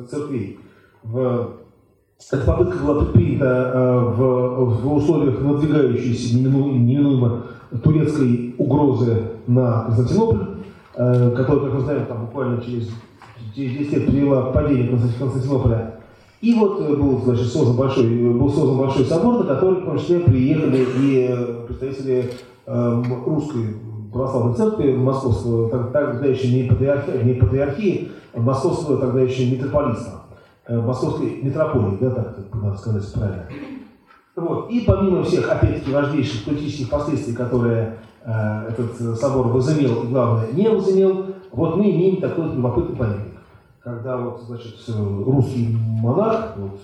церквей. 0.09 0.59
Эта 1.05 2.45
попытка 2.45 2.77
была 2.79 3.05
предпринята 3.05 4.03
в, 4.17 4.81
в 4.81 4.93
условиях 4.93 5.39
надвигающейся 5.39 6.35
неминуемо 6.37 7.43
турецкой 7.81 8.55
угрозы 8.57 9.23
на 9.47 9.83
Константинополь, 9.83 10.47
который, 10.93 11.61
как 11.61 11.73
мы 11.73 11.79
знаем, 11.79 12.05
там 12.05 12.25
буквально 12.25 12.61
через 12.61 12.89
через 13.55 13.77
10 13.77 13.93
лет 13.93 14.07
привела 14.07 14.41
к 14.43 14.53
падению 14.53 14.99
Константинополя. 15.19 15.95
И 16.41 16.53
вот 16.55 16.81
э, 16.81 16.95
был, 16.95 17.21
значит, 17.21 17.47
создан 17.47 17.77
большой, 17.77 18.07
был 18.07 18.49
создан 18.49 18.77
большой 18.77 19.05
собор, 19.05 19.43
на 19.43 19.55
который, 19.55 19.81
в 19.81 19.85
том 19.85 19.97
числе, 19.97 20.19
приехали 20.19 20.85
и 20.99 21.27
э, 21.29 21.65
представители 21.67 22.31
э, 22.65 23.03
русской 23.25 23.75
православной 24.11 24.55
церкви, 24.55 24.95
московского, 24.95 25.69
тогда 25.69 26.25
еще 26.25 26.53
не 26.53 26.69
патриархии, 26.69 27.23
не 27.23 27.33
патриархии 27.33 28.11
московского 28.35 28.97
тогда 28.97 29.21
еще 29.21 29.49
митрополитства, 29.49 30.23
э, 30.67 30.79
московской 30.79 31.39
метрополии, 31.41 31.97
да, 31.99 32.11
так 32.11 32.35
надо 32.53 32.77
сказать 32.77 33.13
правильно. 33.13 33.45
Вот. 34.35 34.69
И 34.69 34.81
помимо 34.81 35.23
всех, 35.23 35.49
опять-таки, 35.49 35.91
важнейших 35.91 36.45
политических 36.45 36.89
последствий, 36.89 37.33
которые 37.33 37.97
э, 38.25 38.69
этот 38.69 39.17
собор 39.19 39.47
возымел 39.47 40.03
главное, 40.09 40.51
не 40.51 40.69
возымел, 40.69 41.25
вот 41.51 41.77
мы 41.77 41.91
имеем 41.91 42.19
такой 42.19 42.45
любопытный 42.53 42.95
памятник. 42.95 43.32
Когда 43.83 44.15
вот, 44.15 44.41
значит, 44.47 44.75
русский 44.87 45.75
монарх, 46.01 46.55
вот, 46.55 46.79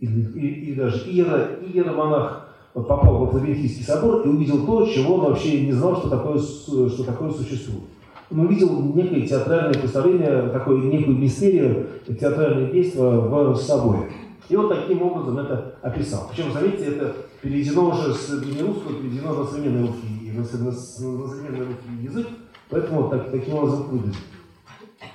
или, 0.00 0.20
или, 0.34 0.46
или 0.46 0.74
даже 0.74 1.08
иера, 1.08 1.50
иеромонах 1.62 2.48
вот 2.74 2.88
попал 2.88 3.26
в 3.26 3.30
Флорентийский 3.30 3.84
собор 3.84 4.22
и 4.22 4.28
увидел 4.28 4.66
то, 4.66 4.84
чего 4.86 5.14
он 5.14 5.20
вообще 5.26 5.64
не 5.64 5.72
знал, 5.72 5.96
что 5.96 6.10
такое, 6.10 6.38
что 6.38 7.04
такое 7.04 7.30
существует. 7.30 7.84
Он 8.30 8.40
увидел 8.40 8.82
некое 8.94 9.24
театральное 9.24 9.74
представление, 9.74 10.48
такое 10.48 10.82
некую 10.82 11.16
мистерию, 11.16 11.86
театральное 12.08 12.72
действие 12.72 13.08
в 13.08 13.56
соборе. 13.56 14.10
И 14.48 14.56
вот 14.56 14.68
таким 14.68 15.02
образом 15.02 15.38
это 15.38 15.76
описал. 15.80 16.28
Причем, 16.30 16.52
заметьте, 16.52 16.86
это 16.86 17.14
переведено 17.40 17.90
уже 17.90 18.12
с 18.12 18.28
древнерусского, 18.30 18.94
переведено 18.94 19.32
на 19.32 19.44
современный 19.44 19.86
русский, 19.86 20.32
на 20.34 20.44
современный 20.44 21.66
русский 21.66 22.02
язык, 22.02 22.26
поэтому 22.68 23.02
вот 23.02 23.10
так, 23.10 23.30
таким 23.30 23.54
образом 23.54 23.84
выглядит. 23.84 24.16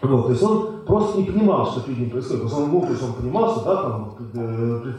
Вот, 0.01 0.25
то 0.25 0.31
есть 0.31 0.43
он 0.43 0.85
просто 0.85 1.19
не 1.19 1.25
понимал, 1.25 1.65
что 1.65 1.81
перед 1.81 1.99
ним 1.99 2.09
происходит. 2.09 2.43
То 2.43 2.47
есть 2.47 2.59
он 2.59 2.69
мог, 2.69 2.85
то 2.85 2.91
есть 2.91 3.03
он 3.03 3.13
понимал, 3.13 3.51
что 3.51 3.65
да, 3.65 3.81
там 3.83 4.15
э, 4.33 4.93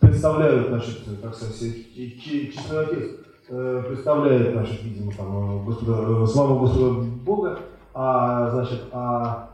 представляют, 0.00 0.68
значит, 0.68 1.20
так 1.22 1.34
сказать, 1.34 1.58
честной 1.58 2.84
отец 2.84 3.10
э, 3.48 3.82
представляет, 3.86 4.52
значит, 4.52 4.82
видимо, 4.82 5.12
там, 5.12 5.64
Господа, 5.64 6.26
славу 6.26 6.60
Господа 6.60 7.00
Бога, 7.24 7.58
а, 7.94 8.50
значит, 8.50 8.84
а 8.92 9.48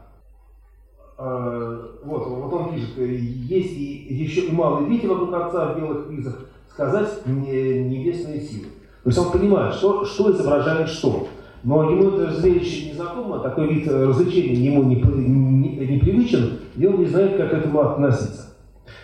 Э, 1.17 1.87
вот, 2.03 2.27
вот 2.27 2.53
он 2.53 2.75
пишет, 2.75 2.99
есть 2.99 3.73
и 3.73 4.15
еще 4.15 4.47
и 4.47 4.53
малые 4.53 4.91
дети 4.91 5.07
вокруг 5.07 5.33
отца 5.33 5.73
в 5.73 5.79
белых 5.79 6.11
ризах, 6.11 6.41
сказать 6.69 7.25
небесные 7.27 8.41
силы. 8.41 8.67
То 9.05 9.11
есть 9.11 9.19
он 9.19 9.31
понимает, 9.31 9.75
что, 9.75 10.05
что 10.05 10.33
изображает 10.33 10.89
что. 10.89 11.29
Но 11.65 11.91
ему 11.91 12.11
это 12.11 12.31
зрелище 12.31 12.89
не 12.89 12.93
знакомо, 12.93 13.39
такой 13.39 13.73
вид 13.73 13.89
развлечения 13.89 14.55
ему 14.55 14.83
не, 14.83 14.97
не, 14.97 15.87
не 15.87 15.99
привычен, 15.99 16.61
и 16.77 16.87
он 16.87 17.01
не 17.01 17.07
знает, 17.07 17.39
как 17.39 17.51
к 17.51 17.55
этому 17.55 17.81
относиться. 17.81 18.55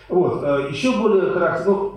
Вот. 0.07 0.43
Э, 0.43 0.67
еще 0.69 0.95
более 0.99 1.31
характерно, 1.31 1.73
ну, 1.73 1.93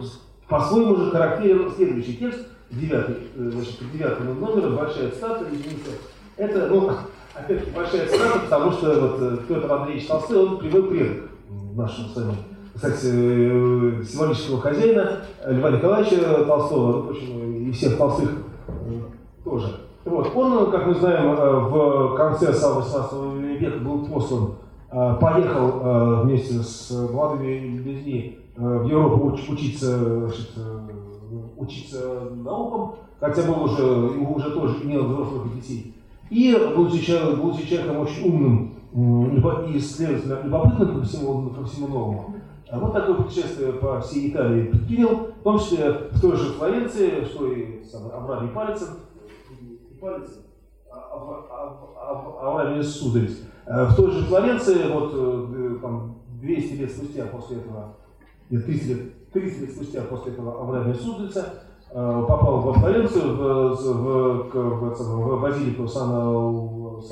по-своему 0.48 0.96
же 0.96 1.10
характерен 1.10 1.70
следующий 1.70 2.16
текст, 2.16 2.46
девятый, 2.70 3.16
э, 3.36 3.50
значит, 3.52 3.74
девятый 3.92 4.26
номер, 4.26 4.70
большая 4.70 5.10
цитата, 5.10 5.44
извините. 5.50 5.98
Это, 6.38 6.66
ну, 6.68 6.90
опять 7.34 7.70
большая 7.74 8.08
цитата, 8.08 8.38
потому 8.44 8.72
что 8.72 9.00
вот 9.00 9.16
э, 9.20 9.36
Петр 9.46 9.70
Андреевич 9.70 10.06
Толстой, 10.06 10.38
он 10.38 10.58
прямой 10.58 10.84
предок 10.84 11.30
нашего 11.74 12.08
с 12.08 12.16
вами, 12.16 12.36
кстати, 12.74 13.06
э, 13.12 14.02
символического 14.02 14.62
хозяина 14.62 15.20
Льва 15.46 15.70
Николаевича 15.72 16.44
Толстого, 16.46 16.92
ну, 16.92 17.02
впрочем, 17.02 17.68
и 17.68 17.70
всех 17.70 17.98
Толстых 17.98 18.30
э, 18.68 19.00
тоже. 19.44 19.84
Вот. 20.04 20.32
Он, 20.34 20.70
как 20.70 20.86
мы 20.86 20.94
знаем, 20.94 21.34
в 21.34 22.14
конце 22.16 22.52
18 22.52 23.60
века 23.60 23.78
был 23.78 24.06
послан, 24.06 24.54
поехал 25.18 26.22
вместе 26.22 26.58
с 26.60 26.90
молодыми 27.12 27.78
людьми 27.78 28.38
в 28.56 28.86
Европу 28.86 29.34
учиться, 29.50 30.30
учиться 31.56 32.30
наукам, 32.36 32.96
хотя 33.18 33.42
был 33.42 33.64
уже, 33.64 33.82
ему 33.82 34.34
уже 34.34 34.50
тоже 34.50 34.76
имел 34.84 35.04
взрослых 35.04 35.54
детей. 35.54 35.94
И, 36.30 36.56
будучи 36.76 37.04
человеком, 37.04 37.40
будучи 37.40 37.68
человеком 37.68 38.00
очень 38.00 38.72
умным 38.92 39.74
и, 39.74 39.78
следовательно, 39.78 40.40
любопытным 40.44 41.00
ко 41.00 41.06
всему, 41.06 41.50
ко 41.50 41.64
всему 41.64 41.88
новому, 41.88 42.34
вот 42.72 42.92
такое 42.92 43.16
путешествие 43.16 43.72
по 43.72 44.00
всей 44.00 44.30
Италии 44.30 44.64
предпринял, 44.64 45.28
в 45.40 45.42
том 45.42 45.58
числе 45.58 45.92
в 46.10 46.20
той 46.20 46.36
же 46.36 46.52
Флоренции, 46.54 47.24
что 47.24 47.46
и 47.46 47.84
сам 47.84 48.02
Авраамий 48.12 48.50
Палицын, 48.50 48.88
не 50.04 50.10
Палицын, 50.10 50.42
а 50.92 52.48
Авраамий 52.48 52.82
Сударь. 52.82 53.30
Э, 53.66 53.86
в 53.86 53.96
той 53.96 54.10
же 54.10 54.24
Флоренции, 54.26 54.90
вот 54.92 55.12
э, 55.14 55.78
там, 55.80 56.18
200 56.40 56.72
лет 56.74 56.90
спустя 56.90 57.24
после 57.26 57.56
этого, 57.58 57.96
нет, 58.50 58.64
300 58.64 58.86
лет, 58.88 59.32
300 59.32 59.60
лет 59.60 59.70
спустя 59.70 60.02
после 60.02 60.32
этого 60.32 60.60
Авраамия 60.60 60.94
Судрица, 60.94 61.62
Э, 61.96 62.24
попал 62.26 62.58
во 62.58 62.72
Флоренцию, 62.72 63.36
в, 63.36 63.76
в, 63.76 64.50
в, 64.52 64.98
в 64.98 65.40
базилику 65.40 65.86
Сан-Лоренцо, 65.86 67.04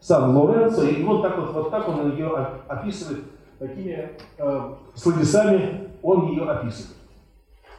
Сан-Лоренцо, 0.00 0.82
и 0.82 1.04
вот 1.04 1.22
так 1.22 1.38
вот, 1.38 1.52
вот 1.52 1.70
так 1.70 1.88
он 1.88 2.10
ее 2.10 2.26
описывает, 2.66 3.22
такими 3.60 4.10
э, 4.38 4.74
словесами 4.96 5.90
он 6.02 6.26
ее 6.26 6.42
описывает. 6.50 6.96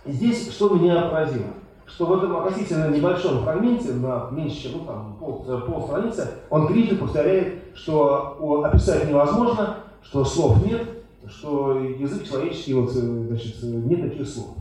И 0.06 0.12
здесь 0.14 0.54
что 0.54 0.70
меня 0.74 1.10
поразило, 1.10 1.48
что 1.88 2.06
в 2.06 2.18
этом 2.18 2.38
относительно 2.38 2.90
небольшом 2.90 3.44
фрагменте, 3.44 3.94
на 3.94 4.30
меньше, 4.32 4.64
чем 4.64 4.80
ну, 4.80 4.86
там, 4.86 5.18
пол, 5.20 5.46
пол 5.66 5.88
страницы, 5.88 6.28
он 6.50 6.68
трижды 6.68 6.98
повторяет, 6.98 7.64
что 7.76 8.64
описать 8.66 9.08
невозможно, 9.08 9.78
что 10.04 10.24
слов 10.26 10.64
нет, 10.66 10.88
что 11.28 11.80
язык 11.80 12.28
человеческий, 12.28 12.74
вот, 12.74 12.90
э, 12.90 13.00
значит, 13.00 13.56
нет 13.64 14.02
таких 14.02 14.28
слов. 14.28 14.56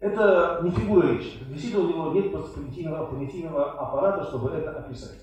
Это 0.00 0.60
не 0.62 0.70
фигура 0.70 1.08
речи. 1.08 1.32
Действительно, 1.48 1.84
у 1.84 1.88
него 1.88 2.12
нет 2.12 2.32
просто 2.32 2.60
понятийного 2.60 3.72
аппарата, 3.72 4.24
чтобы 4.24 4.50
это 4.50 4.70
описать. 4.70 5.18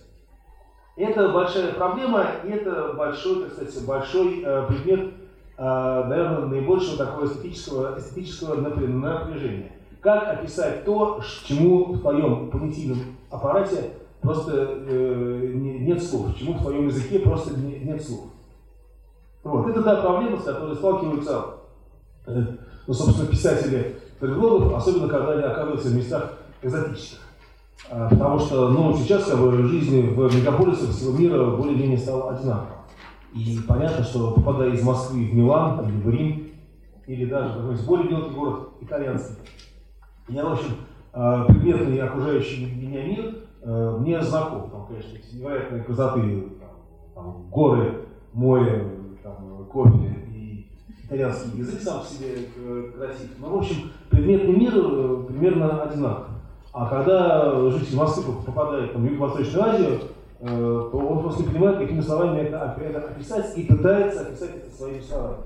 Это 0.98 1.30
большая 1.30 1.74
проблема, 1.74 2.26
и 2.44 2.50
это 2.50 2.94
большой, 2.94 3.44
так 3.44 3.54
сказать, 3.54 3.86
большой 3.86 4.42
э, 4.44 4.66
предмет, 4.68 5.14
э, 5.58 6.04
наверное, 6.08 6.46
наибольшего 6.48 6.98
такого 6.98 7.26
эстетического, 7.26 7.98
эстетического 7.98 8.56
напряжения. 8.56 9.72
Как 10.06 10.28
описать 10.28 10.86
то, 10.86 11.20
чему 11.48 11.94
в 11.94 12.02
твоем 12.02 12.52
понятийном 12.52 13.00
аппарате 13.32 13.90
просто 14.22 14.52
э, 14.88 15.52
нет 15.56 16.04
слов, 16.04 16.38
чему 16.38 16.54
в 16.54 16.62
твоем 16.62 16.86
языке 16.90 17.18
просто 17.18 17.60
нет 17.60 18.06
слов. 18.06 18.26
Вот. 19.44 19.68
Это 19.68 19.82
та 19.82 19.96
проблема, 20.04 20.38
с 20.38 20.44
которой 20.44 20.76
сталкиваются, 20.76 21.46
э, 22.28 22.40
ну, 22.86 22.94
собственно, 22.94 23.28
писатели 23.28 23.96
полиглотов, 24.20 24.76
особенно 24.76 25.08
когда 25.08 25.32
они 25.32 25.42
оказываются 25.42 25.90
в 25.90 25.96
местах 25.96 26.34
экзотических. 26.62 27.22
А, 27.90 28.08
потому 28.08 28.38
что 28.38 28.70
ну, 28.70 28.96
сейчас 28.96 29.24
как 29.24 29.40
бы, 29.40 29.54
жизнь 29.64 30.02
в 30.12 30.36
мегаполисах 30.36 30.92
всего 30.92 31.18
мира 31.18 31.50
более-менее 31.58 31.98
стала 31.98 32.36
одинакова. 32.36 32.86
И 33.34 33.58
понятно, 33.68 34.04
что 34.04 34.34
попадая 34.34 34.70
из 34.70 34.84
Москвы 34.84 35.26
в 35.26 35.34
Милан 35.34 35.84
или 35.90 35.98
в 36.00 36.10
Рим, 36.12 36.52
или 37.08 37.26
даже 37.26 37.58
в 37.58 37.88
более 37.88 38.08
мелкий 38.08 38.36
город, 38.36 38.70
итальянский, 38.82 39.38
я, 40.28 40.46
в 40.46 40.54
общем, 40.54 40.72
а, 41.14 41.46
предметный 41.46 42.00
окружающий 42.00 42.66
меня 42.66 43.06
мир 43.06 43.36
а, 43.64 43.98
мне 43.98 44.22
знаком. 44.22 44.70
Там, 44.70 44.88
конечно, 44.88 45.18
невероятные 45.34 45.84
красоты, 45.84 46.50
там, 46.60 46.70
там, 47.14 47.50
горы, 47.50 48.06
море, 48.34 48.92
там, 49.24 49.66
кофе 49.72 50.26
итальянский 51.06 51.60
язык 51.60 51.82
сам 51.82 52.02
по 52.02 52.06
себе 52.06 52.50
э, 52.56 52.92
красив. 52.98 53.30
Но, 53.40 53.50
в 53.50 53.56
общем, 53.58 53.92
предметный 54.10 54.56
мир 54.56 54.74
э, 54.76 55.24
примерно 55.28 55.84
одинаков. 55.84 56.28
А 56.74 56.90
когда 56.90 57.70
житель 57.70 57.96
Москвы 57.96 58.34
попадает 58.46 58.92
там, 58.92 59.04
в 59.04 59.06
Юго-Восточную 59.06 59.64
Азию, 59.64 60.00
э, 60.42 60.48
то 60.48 60.98
он 60.98 61.22
просто 61.22 61.44
не 61.44 61.50
понимает, 61.50 61.78
какими 61.78 62.02
словами 62.02 62.40
это, 62.40 62.76
это 62.80 63.00
описать, 63.00 63.58
и 63.58 63.64
пытается 63.64 64.22
описать 64.22 64.56
это 64.56 64.76
своими 64.76 65.02
словами. 65.02 65.38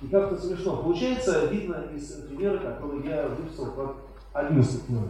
И 0.00 0.06
как-то 0.06 0.36
смешно 0.36 0.76
получается, 0.76 1.46
видно 1.46 1.84
из 1.94 2.12
примера, 2.28 2.58
который 2.58 3.04
я 3.08 3.28
выписал 3.28 3.72
как 3.72 3.96
11 4.32 4.88
номер. 4.88 5.08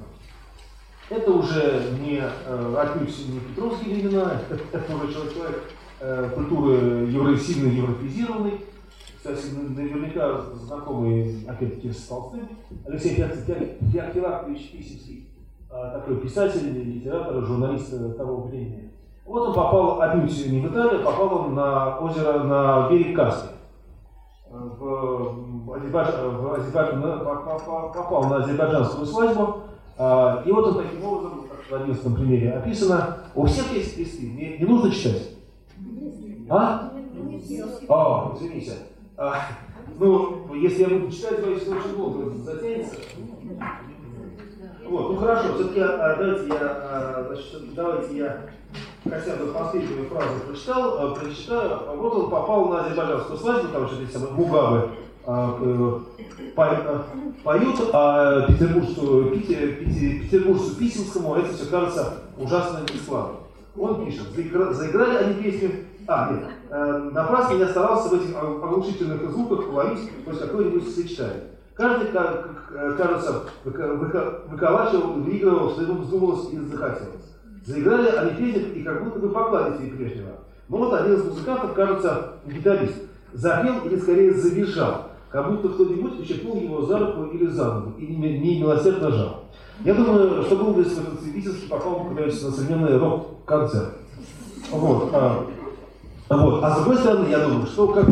Это 1.10 1.32
уже 1.32 1.96
не 2.00 2.20
э, 2.20 2.76
отнюдь 2.76 3.28
не 3.28 3.40
Петровские 3.40 3.94
времена, 3.94 4.40
это 4.72 4.96
уже 4.96 5.12
человек, 5.12 5.62
э, 6.00 6.30
культуры 6.34 7.06
евро, 7.06 7.36
сильно 7.36 7.68
европеизированный, 7.68 8.60
кстати, 9.16 9.54
наверняка 9.54 10.40
знакомый, 10.54 11.44
опять-таки, 11.46 11.90
с 11.90 12.06
Толстым, 12.06 12.48
Алексей 12.86 13.14
Феоктилакович 13.14 14.70
Писемский, 14.70 15.28
а, 15.70 15.98
такой 15.98 16.18
писатель, 16.18 16.72
литератор, 16.72 17.44
журналист 17.44 18.16
того 18.16 18.42
времени. 18.42 18.92
Вот 19.24 19.48
он 19.48 19.54
попал, 19.54 20.00
отнюдь 20.00 20.46
не 20.46 20.60
в 20.60 20.72
Италию, 20.72 21.04
попал 21.04 21.44
он 21.44 21.54
на 21.54 21.98
озеро, 21.98 22.44
на 22.44 22.88
берег 22.88 23.16
Каспия. 23.16 23.52
В 24.48 25.47
Азербайдж... 25.74 26.08
в 26.08 26.54
Азербайдж... 26.54 27.94
попал 27.94 28.24
на 28.24 28.36
азербайджанскую 28.36 29.06
свадьбу, 29.06 29.62
а, 29.96 30.42
и 30.46 30.52
вот 30.52 30.66
он 30.66 30.84
таким 30.84 31.04
образом, 31.04 31.44
в 31.68 31.74
11 31.74 32.14
примере 32.14 32.52
описано, 32.52 33.18
у 33.34 33.46
всех 33.46 33.72
есть 33.72 33.96
кресты, 33.96 34.26
не, 34.26 34.58
не 34.58 34.64
нужно 34.64 34.90
читать. 34.90 35.30
А? 36.48 36.92
О, 37.88 38.34
извините. 38.36 38.72
А, 39.16 39.42
ну, 39.98 40.54
если 40.54 40.82
я 40.82 40.88
буду 40.88 41.10
читать, 41.10 41.42
то 41.42 41.50
это 41.50 41.70
очень 41.70 41.96
долго 41.96 42.30
затянется. 42.30 42.96
Вот, 44.88 45.10
ну 45.10 45.16
хорошо, 45.16 45.54
все-таки 45.54 45.80
а, 45.80 46.16
давайте 46.16 46.48
я, 46.48 46.58
а, 46.60 47.24
значит, 47.26 47.74
давайте 47.74 48.16
я 48.16 48.40
хотя 49.04 49.36
бы 49.36 49.52
последнюю 49.52 50.08
фразу 50.08 50.40
прочитал, 50.46 50.98
а, 50.98 51.14
прочитаю. 51.14 51.96
Вот 51.96 52.14
он 52.14 52.30
попал 52.30 52.68
на 52.68 52.84
азербайджанскую 52.84 53.38
свадьбу, 53.38 53.68
там 53.68 53.88
самое 54.10 54.32
Мугабе 54.32 54.78
э, 54.78 55.17
поют 57.45 57.91
а 57.93 58.47
петербуржцу, 58.49 59.31
петербуржцу 59.31 60.76
Писемскому 60.76 61.35
это 61.37 61.53
все 61.53 61.66
кажется 61.66 62.14
ужасно 62.39 62.81
бесславно. 62.91 63.37
Он 63.76 64.07
пишет, 64.07 64.29
заиграли 64.33 65.16
они 65.16 65.35
песню, 65.43 65.70
а, 66.07 66.33
нет, 66.33 66.45
э, 66.70 67.11
напрасно 67.12 67.57
я 67.57 67.68
старался 67.68 68.09
в 68.09 68.14
этих 68.14 68.35
оглушительных 68.37 69.31
звуках 69.31 69.70
ловить 69.70 70.11
хоть 70.24 70.41
какое-нибудь 70.41 70.89
сочетание. 70.95 71.45
Каждый, 71.74 72.09
как, 72.11 72.72
кажется, 72.97 73.43
выковачивал, 73.64 75.12
выигрывал, 75.12 75.70
что 75.72 75.83
ему 75.83 76.01
вздумалось 76.01 76.51
и 76.53 76.59
захотелось. 76.59 77.37
Заиграли 77.66 78.09
они 78.09 78.31
песню 78.31 78.74
и 78.74 78.83
как 78.83 79.05
будто 79.05 79.18
бы 79.20 79.29
поклали 79.29 79.76
себе 79.76 79.91
прежнего. 79.91 80.39
Но 80.68 80.79
вот 80.79 80.95
один 80.95 81.14
из 81.14 81.24
музыкантов, 81.24 81.74
кажется, 81.74 82.33
гитарист, 82.47 82.97
запел 83.33 83.85
или 83.85 83.99
скорее 83.99 84.33
завизжал 84.33 85.07
как 85.31 85.51
будто 85.51 85.68
кто-нибудь 85.68 86.20
ущипнул 86.20 86.57
его 86.57 86.83
за 86.83 86.99
руку 86.99 87.24
или 87.24 87.47
за 87.47 87.74
ногу 87.74 87.93
и 87.99 88.07
не 88.07 88.61
милосердно 88.61 89.11
жал. 89.11 89.45
Я 89.85 89.95
думаю, 89.95 90.43
что 90.43 90.57
был 90.57 90.72
бы, 90.72 90.83
если 90.83 91.03
этот 91.03 91.22
Витинский 91.22 91.68
попал 91.68 92.01
бы 92.01 92.20
на 92.20 92.31
современный 92.33 92.99
рок-концерт. 92.99 93.95
Вот. 94.72 95.11
А, 95.12 95.47
вот. 96.31 96.64
А 96.64 96.70
с 96.70 96.79
другой 96.79 96.97
стороны, 96.97 97.26
я 97.31 97.39
думаю, 97.39 97.66
что 97.66 97.89
как, 97.89 98.07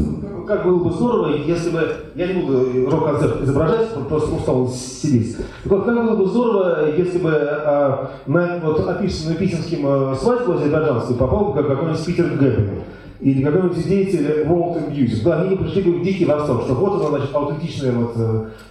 как 0.46 0.64
было 0.64 0.84
бы 0.84 0.90
здорово, 0.92 1.36
если 1.36 1.70
бы, 1.70 1.96
я 2.14 2.32
не 2.32 2.42
буду 2.42 2.88
рок-концерт 2.88 3.42
изображать, 3.42 3.88
просто 4.08 4.34
устал 4.34 4.68
сидеть. 4.68 5.36
Вот, 5.64 5.84
как 5.84 5.94
было 5.94 6.16
бы 6.16 6.26
здорово, 6.26 6.94
если 6.96 7.18
бы 7.18 7.32
а, 7.32 8.10
на 8.26 8.60
вот, 8.62 8.88
описанную 8.88 9.38
Питерским 9.38 9.80
а, 9.86 10.14
свадьбу 10.14 10.52
азербайджанскую 10.52 11.18
попал 11.18 11.52
бы 11.52 11.62
какой-нибудь 11.62 12.04
Питер 12.04 12.28
Гэббель 12.28 12.84
или 13.20 13.42
какой-нибудь 13.42 13.88
деятель 13.88 14.42
World 14.42 14.90
Music. 14.90 15.22
Да, 15.24 15.42
они 15.42 15.56
пришли 15.56 15.82
в 15.82 16.02
дикий 16.02 16.24
восторг, 16.24 16.64
что 16.64 16.74
вот 16.74 17.00
она, 17.00 17.18
значит, 17.18 17.34
аутентичная 17.34 17.92
вот, 17.92 18.14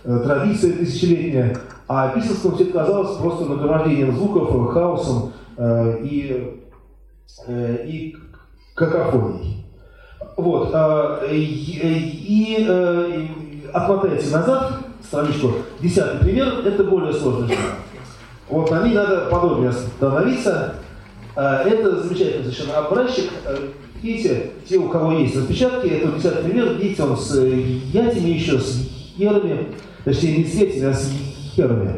традиция 0.04 0.74
тысячелетняя, 0.74 1.58
а 1.88 2.10
Писарскому 2.10 2.56
все 2.56 2.66
это 2.66 2.74
казалось 2.74 3.18
просто 3.18 3.46
нагромождением 3.46 4.16
звуков, 4.16 4.74
хаосом 4.74 5.34
э, 5.58 6.00
и, 6.04 6.62
э, 7.48 7.86
и 7.86 8.16
какофонией. 8.74 9.66
Вот, 10.36 10.72
э, 10.74 11.28
и, 11.32 12.58
и 12.58 12.66
э, 12.68 13.28
отмотайте 13.72 14.32
назад 14.32 14.80
страничку, 15.04 15.54
десятый 15.80 16.20
пример, 16.22 16.66
это 16.66 16.84
более 16.84 17.14
сложный 17.14 17.50
жанр. 17.50 17.60
Вот 18.50 18.72
на 18.72 18.84
ней 18.88 18.96
надо 18.96 19.28
подробнее 19.30 19.70
остановиться. 19.70 20.76
Э, 21.36 21.62
это 21.66 22.02
замечательный 22.02 22.46
совершенно 22.46 22.80
образчик 22.80 23.32
э, 23.46 23.58
Видите, 24.06 24.52
те, 24.70 24.78
у 24.78 24.88
кого 24.88 25.14
есть 25.14 25.36
распечатки, 25.36 25.88
это 25.88 26.12
10 26.12 26.44
пример, 26.44 26.76
видите, 26.76 27.02
он 27.02 27.18
с 27.18 27.36
э, 27.38 27.60
ятями 27.92 28.30
еще, 28.30 28.60
с 28.60 28.88
херами, 29.18 29.70
точнее 30.04 30.38
не 30.38 30.44
с 30.44 30.54
ятями, 30.54 30.86
а 30.86 30.94
с 30.94 31.12
херами. 31.56 31.92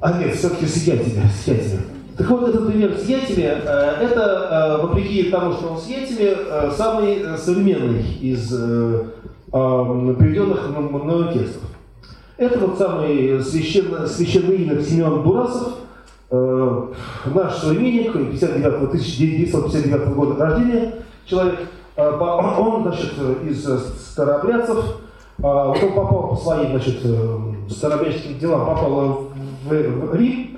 А 0.00 0.18
нет, 0.18 0.34
все-таки 0.34 0.66
с 0.66 0.84
ятями, 0.84 1.22
с 1.40 1.46
ятями. 1.46 1.82
Так 2.18 2.28
вот, 2.28 2.48
этот 2.48 2.66
пример 2.66 2.98
с 2.98 3.08
ятями, 3.08 3.44
э, 3.44 3.96
это, 4.00 4.48
э, 4.50 4.82
вопреки 4.82 5.30
тому, 5.30 5.52
что 5.52 5.68
он 5.68 5.80
с 5.80 5.86
ятями, 5.86 6.34
самый 6.76 7.38
современный 7.38 8.02
из 8.20 8.48
приведенных 8.48 10.68
мною 10.68 11.32
текстов. 11.32 11.62
Это 12.38 12.58
вот 12.58 12.76
самый 12.76 13.40
священно, 13.40 14.04
священный 14.08 14.82
Семен 14.82 15.22
Бурасов, 15.22 15.74
Э, 16.34 16.86
наш 17.26 17.56
современник, 17.58 18.14
59 18.14 18.64
1959 18.64 20.14
года 20.14 20.42
рождения 20.42 20.94
человек, 21.26 21.60
э, 21.94 22.10
он, 22.10 22.84
значит, 22.84 23.12
из 23.46 23.62
старообрядцев, 24.00 24.82
вот 25.36 25.82
он 25.82 25.92
попал 25.92 26.28
по 26.28 26.36
своим, 26.36 26.70
значит, 26.70 27.00
э, 27.04 27.38
старообрядческим 27.68 28.38
делам, 28.38 28.64
попал 28.64 29.24
в, 29.68 29.72
Рим 30.14 30.56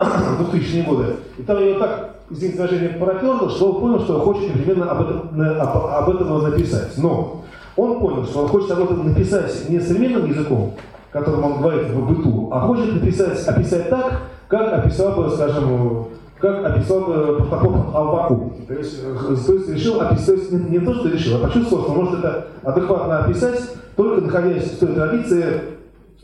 в 0.00 0.52
2000-е 0.52 0.82
годы, 0.82 1.04
и 1.38 1.42
там 1.44 1.64
его 1.64 1.78
так, 1.78 2.16
извините 2.30 2.58
выражение, 2.58 2.88
проперло, 2.88 3.48
что 3.50 3.70
он 3.70 3.80
понял, 3.80 4.00
что 4.00 4.14
он 4.16 4.20
хочет 4.22 4.52
непременно 4.52 4.90
об 4.90 5.08
этом, 5.08 5.40
об 5.40 6.10
этом 6.10 6.42
написать. 6.42 6.98
Но 6.98 7.44
он 7.76 8.00
понял, 8.00 8.24
что 8.24 8.40
он 8.40 8.48
хочет 8.48 8.72
об 8.72 8.82
этом 8.82 9.06
написать 9.06 9.68
не 9.68 9.78
современным 9.78 10.28
языком, 10.28 10.74
которым 11.12 11.44
он 11.44 11.58
говорит 11.58 11.88
в 11.90 12.04
быту, 12.04 12.48
а 12.50 12.66
хочет 12.66 12.94
написать, 12.94 13.46
описать 13.46 13.88
так, 13.88 14.22
как 14.48 14.72
описал 14.72 15.12
бы, 15.12 15.30
скажем, 15.30 16.06
как 16.38 16.64
описал 16.64 17.00
бы 17.00 17.36
протокол 17.36 17.74
Албаку. 17.94 18.52
То 18.68 18.74
есть, 18.74 19.00
э, 19.02 19.14
то 19.46 19.52
есть 19.52 19.68
решил 19.70 20.00
описать, 20.00 20.50
не, 20.52 20.78
не 20.78 20.84
то, 20.84 20.94
что 20.94 21.08
решил, 21.08 21.36
а 21.36 21.46
почувствовал, 21.46 21.84
что 21.84 21.92
может 21.92 22.18
это 22.18 22.46
адекватно 22.62 23.24
описать, 23.24 23.60
только 23.96 24.20
находясь 24.20 24.72
в 24.72 24.78
той 24.78 24.94
традиции, 24.94 25.62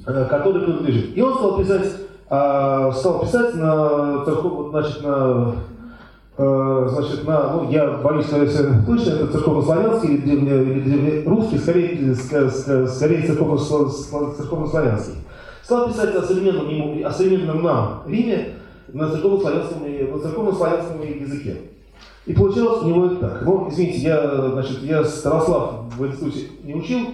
э, 0.07 0.27
которой 0.29 0.65
принадлежит. 0.65 1.17
И 1.17 1.23
он 1.23 1.35
стал 1.35 1.59
писать, 1.59 1.87
а, 2.29 2.93
стал 2.93 3.21
писать 3.21 3.55
на, 3.57 4.25
значит, 4.25 5.03
на 5.03 5.55
э, 6.39 6.89
значит, 6.91 7.27
на, 7.27 7.53
ну, 7.55 7.71
я 7.71 7.91
боюсь 7.99 8.27
сказать 8.27 8.53
точно, 8.87 9.11
это 9.11 9.27
церковно-славянский 9.33 10.15
или, 10.17 10.37
или, 10.37 10.81
или 10.81 11.25
русский, 11.27 11.59
скорее, 11.59 12.15
скорее 12.15 13.27
церковно-славянский 13.27 15.15
стал 15.71 15.89
писать 15.89 16.17
о 16.17 16.23
современном, 16.23 16.69
ему, 16.69 17.07
о 17.07 17.13
современном 17.13 17.63
нам 17.63 18.03
Риме 18.05 18.55
на 18.93 19.09
церковно-славянском, 19.09 19.83
на 19.85 20.19
церковно-славянском 20.19 21.01
языке. 21.01 21.59
И 22.27 22.33
получалось 22.33 22.83
у 22.83 22.89
него 22.89 23.07
это 23.07 23.17
так. 23.17 23.43
Ну, 23.43 23.69
извините, 23.71 23.99
я, 23.99 24.51
значит, 24.51 24.83
я 24.83 25.05
Старослав 25.05 25.85
в 25.97 26.05
институте 26.05 26.47
не 26.65 26.75
учил, 26.75 27.11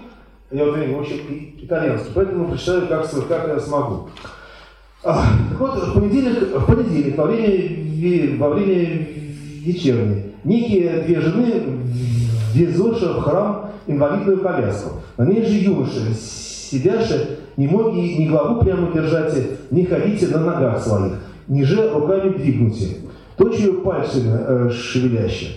я 0.51 0.65
в 0.65 0.71
время 0.71 0.97
учил 0.97 1.19
итальянский, 1.59 2.13
поэтому 2.15 2.49
прочитаю, 2.49 2.89
как, 2.89 3.11
как 3.29 3.49
я 3.49 3.61
смогу. 3.61 4.09
А, 5.05 5.23
так 5.51 5.61
вот, 5.61 5.75
в 5.75 5.95
понедельник, 6.01 6.57
в 6.57 6.65
понедельник 6.65 7.19
во 7.19 7.27
время, 7.27 8.39
во 8.39 8.49
время 8.49 9.07
вечерней, 9.67 10.33
некие 10.45 11.03
две 11.03 11.21
жены 11.21 11.63
везоши 12.55 13.07
в 13.07 13.21
храм 13.21 13.73
инвалидную 13.87 14.41
коляску. 14.41 15.03
На 15.19 15.27
ней 15.27 15.45
же 15.45 15.59
юноша, 15.59 16.15
сидящий 16.15 17.37
не 17.57 17.67
моги 17.67 18.01
ни 18.19 18.27
главу 18.27 18.63
прямо 18.63 18.93
держате, 18.93 19.59
не 19.71 19.85
ходите 19.85 20.29
на 20.29 20.41
ногах 20.41 20.83
своих, 20.83 21.15
ниже 21.49 21.91
руками 21.91 22.37
двигнуте, 22.37 22.97
точью 23.37 23.81
пальцами 23.83 24.37
э, 24.39 24.71
шевеляще. 24.71 25.49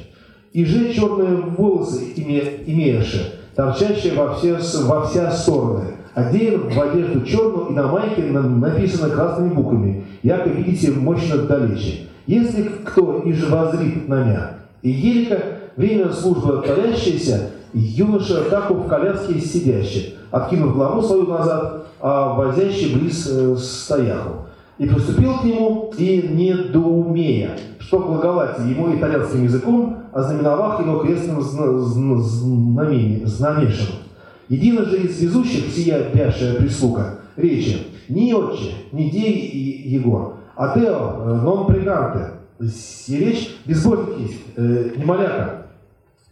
И 0.53 0.65
же 0.65 0.93
черные 0.93 1.35
волосы 1.35 2.05
име, 2.15 2.41
имеешь, 2.65 3.33
торчащие 3.55 4.13
во 4.13 4.33
все, 4.33 4.57
во 4.85 5.05
все 5.05 5.29
стороны, 5.31 5.83
одеян 6.15 6.69
в 6.69 6.81
одежду 6.81 7.21
черную 7.21 7.67
и 7.67 7.73
на 7.73 7.87
майке 7.87 8.23
на, 8.23 8.41
написано 8.41 9.09
красными 9.09 9.53
буквами, 9.53 10.05
яко 10.23 10.49
видите 10.49 10.91
мощно 10.91 11.43
далече. 11.43 12.07
Если 12.25 12.63
кто 12.83 13.21
и 13.25 13.33
же 13.33 13.47
возрит 13.47 14.07
на 14.07 14.23
меня, 14.23 14.51
и 14.81 14.89
елика 14.89 15.41
время 15.75 16.11
службы 16.11 16.63
творящаяся, 16.65 17.49
юноша, 17.73 18.45
как 18.49 18.71
в 18.71 18.87
коляске 18.87 19.39
сидящий, 19.39 20.15
откинув 20.31 20.73
главу 20.73 21.01
свою 21.01 21.27
назад, 21.27 21.87
а 21.99 22.33
возящий 22.33 22.95
близ 22.95 23.27
э, 23.29 23.55
стояху. 23.57 24.45
И 24.77 24.87
приступил 24.87 25.37
к 25.39 25.43
нему, 25.43 25.93
и 25.97 26.21
недоумея, 26.29 27.51
что 27.79 27.99
глаголать 27.99 28.59
ему 28.59 28.95
итальянским 28.95 29.43
языком, 29.43 29.97
ознаменовав 30.13 30.79
его 30.79 30.99
крестным 30.99 31.41
знамешем. 33.25 33.95
Едино 34.47 34.85
же 34.85 34.97
из 34.97 35.19
везущих 35.19 35.71
сия 35.73 36.09
бяшая 36.13 36.55
прислуга, 36.55 37.19
речи, 37.35 37.77
ни 38.07 38.31
отче, 38.33 38.71
ни 38.91 39.09
дей 39.09 39.51
его, 39.85 40.35
а 40.55 40.73
тео, 40.73 41.15
э, 41.25 41.41
нон 41.43 41.67
преганте, 41.67 42.31
и 42.59 43.15
речь 43.17 43.55
безбожник 43.65 44.17
есть, 44.19 44.41
э, 44.55 44.91
не. 44.97 45.65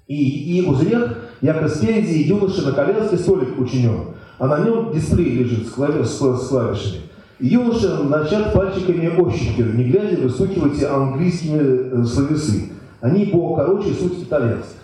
И, 0.08 0.58
и 0.58 0.66
узрех, 0.66 1.18
яко 1.42 1.68
спереди 1.68 2.24
юноша 2.24 2.64
на 2.64 2.72
коленский 2.72 3.18
столик 3.18 3.60
учинен, 3.60 4.16
а 4.40 4.48
на 4.48 4.60
нем 4.60 4.92
дисплей 4.94 5.36
лежит 5.36 5.68
с, 5.68 5.72
клави, 5.72 6.04
с, 6.04 6.18
клавишами. 6.18 7.02
И 7.40 7.48
юноша 7.48 8.04
начат 8.04 8.54
пальчиками 8.54 9.16
ощупью, 9.20 9.76
не 9.76 9.86
глядя, 9.86 10.22
выстукивайте 10.22 10.88
английскими 10.88 12.02
э, 12.02 12.06
словесы. 12.06 12.72
Они 13.00 13.26
по 13.26 13.56
короче 13.56 13.94
суть 13.94 14.24
итальянских. 14.24 14.78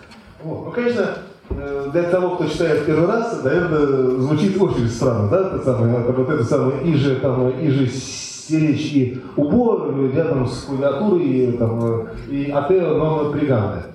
Вот. 0.44 0.66
Ну, 0.66 0.70
конечно, 0.70 1.08
э, 1.50 1.88
для 1.92 2.04
того, 2.04 2.36
кто 2.36 2.46
читает 2.46 2.86
первый 2.86 3.08
раз, 3.08 3.42
наверное, 3.42 4.18
звучит 4.20 4.60
очень 4.60 4.88
странно, 4.88 5.28
да, 5.28 5.40
это 5.48 5.64
самое, 5.64 5.98
вот 5.98 6.30
это 6.30 6.44
самое 6.44 6.92
иже, 6.92 7.16
там, 7.16 7.50
иже 7.60 7.88
стеречь 7.88 8.92
и 8.92 9.20
убор 9.36 9.92
рядом 10.14 10.46
с 10.46 10.62
клавиатурой 10.62 11.24
и, 11.24 11.52
там, 11.52 12.06
и 12.30 12.50
атео 12.50 12.98
нон 12.98 13.32
приганте. 13.32 13.86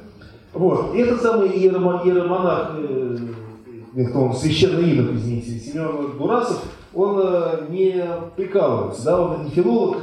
Вот. 0.54 0.96
И 0.96 1.00
этот 1.00 1.22
самый 1.22 1.50
иеромонах, 1.50 2.06
иеромонах 2.06 2.72
э, 2.78 3.18
он 4.14 4.34
священный 4.34 4.92
инок, 4.92 5.14
извините, 5.14 5.60
Семен 5.60 6.18
Дурасов, 6.18 6.64
он 6.94 7.20
э, 7.22 7.66
не 7.70 8.04
прикалывается, 8.36 9.06
да, 9.06 9.22
он 9.22 9.46
не 9.46 9.52
филолог, 9.52 9.98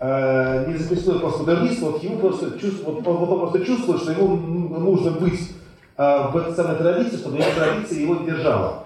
э, 0.00 0.70
не 0.70 0.78
записной 0.78 1.20
постмодернист, 1.20 1.82
вот 1.82 2.02
ему 2.02 2.18
просто 2.18 2.58
чувствует, 2.58 2.86
вот, 2.86 3.06
он, 3.06 3.28
он 3.28 3.40
просто 3.40 3.64
чувствует, 3.64 4.00
что 4.00 4.12
ему 4.12 4.36
нужно 4.36 5.12
быть 5.12 5.52
э, 5.96 6.28
в 6.30 6.36
этой 6.36 6.54
самой 6.54 6.76
традиции, 6.76 7.16
чтобы 7.16 7.38
эта 7.38 7.54
традиция 7.54 8.00
его 8.00 8.16
держала. 8.26 8.84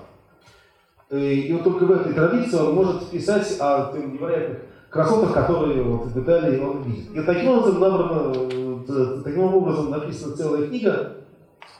И 1.10 1.50
вот 1.54 1.64
только 1.64 1.84
в 1.84 1.92
этой 1.92 2.12
традиции 2.12 2.58
он 2.58 2.74
может 2.74 3.06
писать 3.06 3.56
о 3.60 3.92
невероятных 3.96 4.58
красотах, 4.90 5.32
которые 5.32 5.82
вот, 5.82 6.06
в 6.08 6.22
Италии 6.22 6.60
он 6.60 6.82
видит. 6.82 7.14
И 7.14 7.20
таким 7.22 7.48
образом, 7.50 7.80
набрано, 7.80 8.34
э, 8.88 9.20
таким 9.24 9.42
образом 9.54 9.90
написана 9.90 10.36
целая 10.36 10.66
книга, 10.66 11.16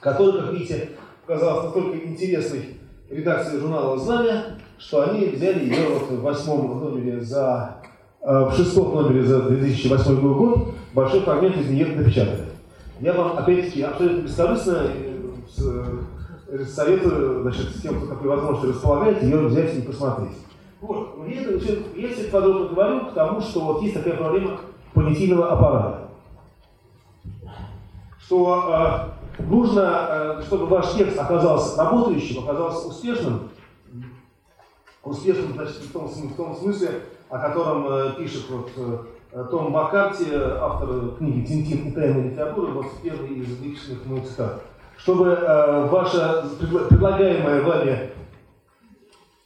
которая, 0.00 0.42
как 0.42 0.52
видите, 0.52 0.90
оказалась 1.26 1.64
настолько 1.64 1.98
интересной 1.98 2.78
редакции 3.11 3.59
журнала 3.59 3.98
«Знамя», 3.98 4.59
что 4.78 5.09
они 5.09 5.26
взяли 5.26 5.64
ее 5.64 5.88
вот 5.88 6.11
в 6.11 6.22
восьмом 6.22 6.80
номере 6.80 7.20
за 7.20 7.76
э, 8.20 8.44
в 8.44 8.52
шестом 8.54 8.94
номере 8.94 9.24
за 9.24 9.42
2008 9.42 10.34
год 10.34 10.74
большой 10.94 11.20
фрагмент 11.20 11.56
из 11.56 11.68
нее 11.68 11.86
напечатали. 11.86 12.44
Я 13.00 13.12
вам, 13.12 13.38
опять-таки, 13.38 13.82
абсолютно 13.82 14.22
бескорыстно 14.22 14.86
э, 15.59 16.64
советую, 16.66 17.42
значит, 17.42 17.82
тем, 17.82 18.00
кто 18.00 18.14
такой 18.14 18.28
возможностью 18.28 18.70
располагает, 18.70 19.22
ее 19.22 19.38
взять 19.38 19.76
и 19.76 19.82
посмотреть. 19.82 20.36
Вот, 20.80 21.18
я, 21.26 21.40
я 21.96 22.14
все 22.14 22.24
подробно 22.30 22.68
говорю 22.68 23.06
к 23.06 23.12
тому, 23.12 23.40
что 23.40 23.61
вот 23.61 23.82
есть 23.82 23.94
такая 23.94 24.14
проблема 24.14 24.61
понятийного 24.94 25.50
аппарата. 25.52 26.07
Что 28.29 29.14
э, 29.39 29.43
нужно, 29.43 30.07
э, 30.11 30.43
чтобы 30.43 30.66
ваш 30.66 30.93
текст 30.93 31.18
оказался 31.18 31.83
работающим, 31.83 32.45
оказался 32.45 32.89
успешным, 32.89 33.49
успешным, 35.03 35.55
значит, 35.55 35.76
в 35.76 35.93
том, 35.93 36.09
в 36.09 36.37
том 36.37 36.55
смысле, 36.55 37.05
о 37.31 37.39
котором 37.39 37.87
э, 37.89 38.12
пишет 38.18 38.45
вот, 38.51 38.70
Том 39.51 39.72
Маккарти, 39.72 40.26
автор 40.35 41.16
книги 41.16 41.47
«Тинтин 41.47 41.89
и 41.89 41.93
тайная 41.93 42.31
литература», 42.31 42.70
вот 42.72 42.87
первый 43.03 43.31
из 43.31 43.59
выпущенных 43.59 44.05
мной 44.05 44.20
цитат. 44.20 44.62
Чтобы 44.99 45.35
ваша 45.91 46.51
предлагаемая 46.59 47.62
вами 47.62 48.11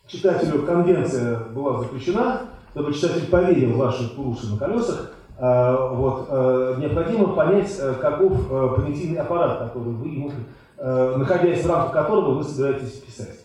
читателю 0.09 0.67
конвенция 0.67 1.39
была 1.51 1.79
заключена, 1.79 2.49
чтобы 2.73 2.93
читатель 2.93 3.29
поверил 3.29 3.75
в 3.75 3.77
ваши 3.77 4.09
курсы 4.17 4.51
на 4.51 4.59
колесах, 4.59 5.13
вот, 5.39 6.27
э, 6.29 6.75
необходимо 6.79 7.35
понять, 7.35 7.75
э, 7.81 7.95
каков 8.01 8.49
понятийный 8.77 9.21
аппарат, 9.21 9.59
который 9.59 9.93
вы 9.93 10.33
находясь 10.79 11.65
в 11.65 11.69
рамках 11.71 11.93
которого 11.93 12.35
вы 12.35 12.43
собираетесь 12.43 12.93
писать. 12.93 13.39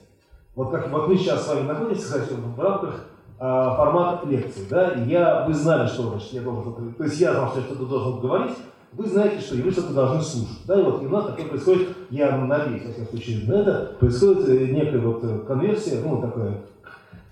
Вот 0.56 0.72
как 0.72 0.90
вот 0.90 1.08
мы 1.08 1.16
сейчас 1.16 1.46
с 1.46 1.50
вами 1.50 1.68
находимся, 1.68 2.04
кстати, 2.04 2.34
в 2.34 2.60
рамках 2.60 3.06
формата 3.38 4.28
лекции, 4.28 4.66
да, 4.68 4.94
я, 4.94 5.46
вы 5.46 5.54
знали, 5.54 5.86
что 5.88 6.10
значит, 6.10 6.34
я 6.34 6.42
должен, 6.42 6.94
то 6.94 7.04
есть 7.04 7.20
я 7.20 7.34
знал, 7.34 7.50
что 7.50 7.60
я 7.60 7.66
что-то 7.66 7.86
должен 7.86 8.20
говорить, 8.22 8.58
вы 8.94 9.06
знаете, 9.06 9.40
что 9.40 9.56
и 9.56 9.62
вы 9.62 9.72
что-то 9.72 9.94
должны 9.94 10.22
слушать. 10.22 10.66
Да, 10.66 10.80
и 10.80 10.84
вот 10.84 11.04
и 11.04 11.06
у 11.06 11.10
нас 11.10 11.28
такое 11.28 11.46
происходит, 11.46 11.90
я 12.10 12.36
надеюсь, 12.36 12.86
во 12.86 12.92
всяком 12.92 13.08
случае, 13.10 13.48
на 13.48 13.62
это, 13.62 13.96
происходит 14.00 14.72
некая 14.72 15.00
вот 15.00 15.46
конверсия, 15.46 16.02
ну, 16.04 16.20
такое, 16.20 16.62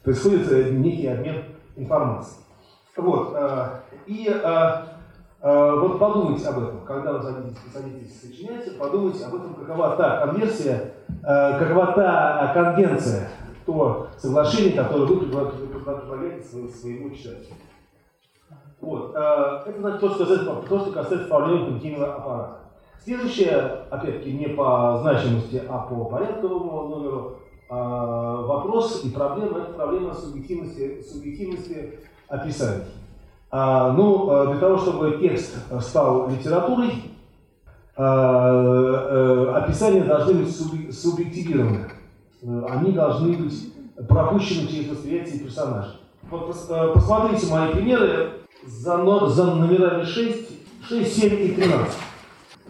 происходит 0.04 0.72
некий 0.74 1.08
обмен 1.08 1.44
информацией. 1.76 2.42
Вот, 2.98 3.36
и 4.08 4.42
вот 5.42 6.00
подумайте 6.00 6.48
об 6.48 6.58
этом, 6.64 6.82
когда 6.86 7.14
вы 7.14 7.24
садитесь, 7.24 7.58
садитесь 7.72 8.22
сочинять, 8.22 8.78
подумайте 8.78 9.26
об 9.26 9.36
этом, 9.36 9.54
какова 9.54 9.96
та 9.96 10.26
конверсия, 10.26 10.94
какова 11.22 11.94
та 11.94 12.52
конвенция, 12.54 13.30
то 13.66 14.08
соглашение, 14.18 14.74
которое 14.74 15.06
вы 15.06 15.18
предлагаете 15.18 16.44
своему 16.44 17.10
читателю. 17.12 17.56
Вот. 18.82 19.12
Это 19.12 19.76
значит 19.80 20.00
то, 20.00 20.10
что 20.10 20.20
касается, 20.20 20.46
то, 20.68 20.80
что 20.80 20.92
касается 20.92 21.26
управления 21.26 21.66
когнитивного 21.66 22.14
аппарата. 22.16 22.58
Следующее, 23.04 23.86
опять-таки, 23.92 24.34
не 24.34 24.48
по 24.48 24.98
значимости, 25.02 25.62
а 25.70 25.80
по 25.80 26.06
порядковому 26.06 26.88
номеру, 26.90 27.38
вопрос 27.70 29.04
и 29.04 29.10
проблема– 29.10 29.60
это 29.60 29.74
проблема 29.74 30.14
субъективности, 30.14 31.02
субъективности 31.04 32.00
описаний. 32.28 32.84
Ну, 33.58 34.48
для 34.48 34.60
того, 34.60 34.78
чтобы 34.78 35.18
текст 35.22 35.56
стал 35.80 36.30
литературой, 36.30 36.92
описания 39.56 40.04
должны 40.04 40.34
быть 40.34 40.54
субъективированы. 40.94 41.88
Они 42.68 42.92
должны 42.92 43.38
быть 43.38 43.74
пропущены 44.10 44.68
через 44.68 44.90
восприятие 44.90 45.40
персонажа. 45.40 45.96
Посмотрите 46.30 47.48
мои 47.48 47.72
примеры 47.72 48.32
за, 48.66 48.98
за 49.30 49.46
номерами 49.56 50.04
6, 50.04 50.50
6, 50.90 51.22
7 51.22 51.34
и 51.34 51.52
13. 51.54 51.94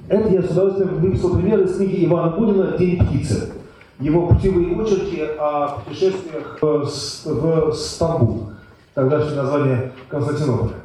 Это 0.07 0.29
я 0.29 0.43
с 0.43 0.51
удовольствием 0.51 0.99
выписал 0.99 1.35
пример 1.35 1.61
из 1.61 1.77
книги 1.77 2.05
Ивана 2.05 2.35
Бунина 2.35 2.77
«День 2.77 3.03
птицы». 3.03 3.53
Его 3.99 4.27
путевые 4.27 4.79
очерки 4.79 5.21
о 5.39 5.79
путешествиях 5.79 6.59
в, 6.61 6.83
в 6.83 7.73
Стамбул, 7.73 8.51
тогдашнее 8.95 9.35
название 9.35 9.91
Константинополя. 10.09 10.77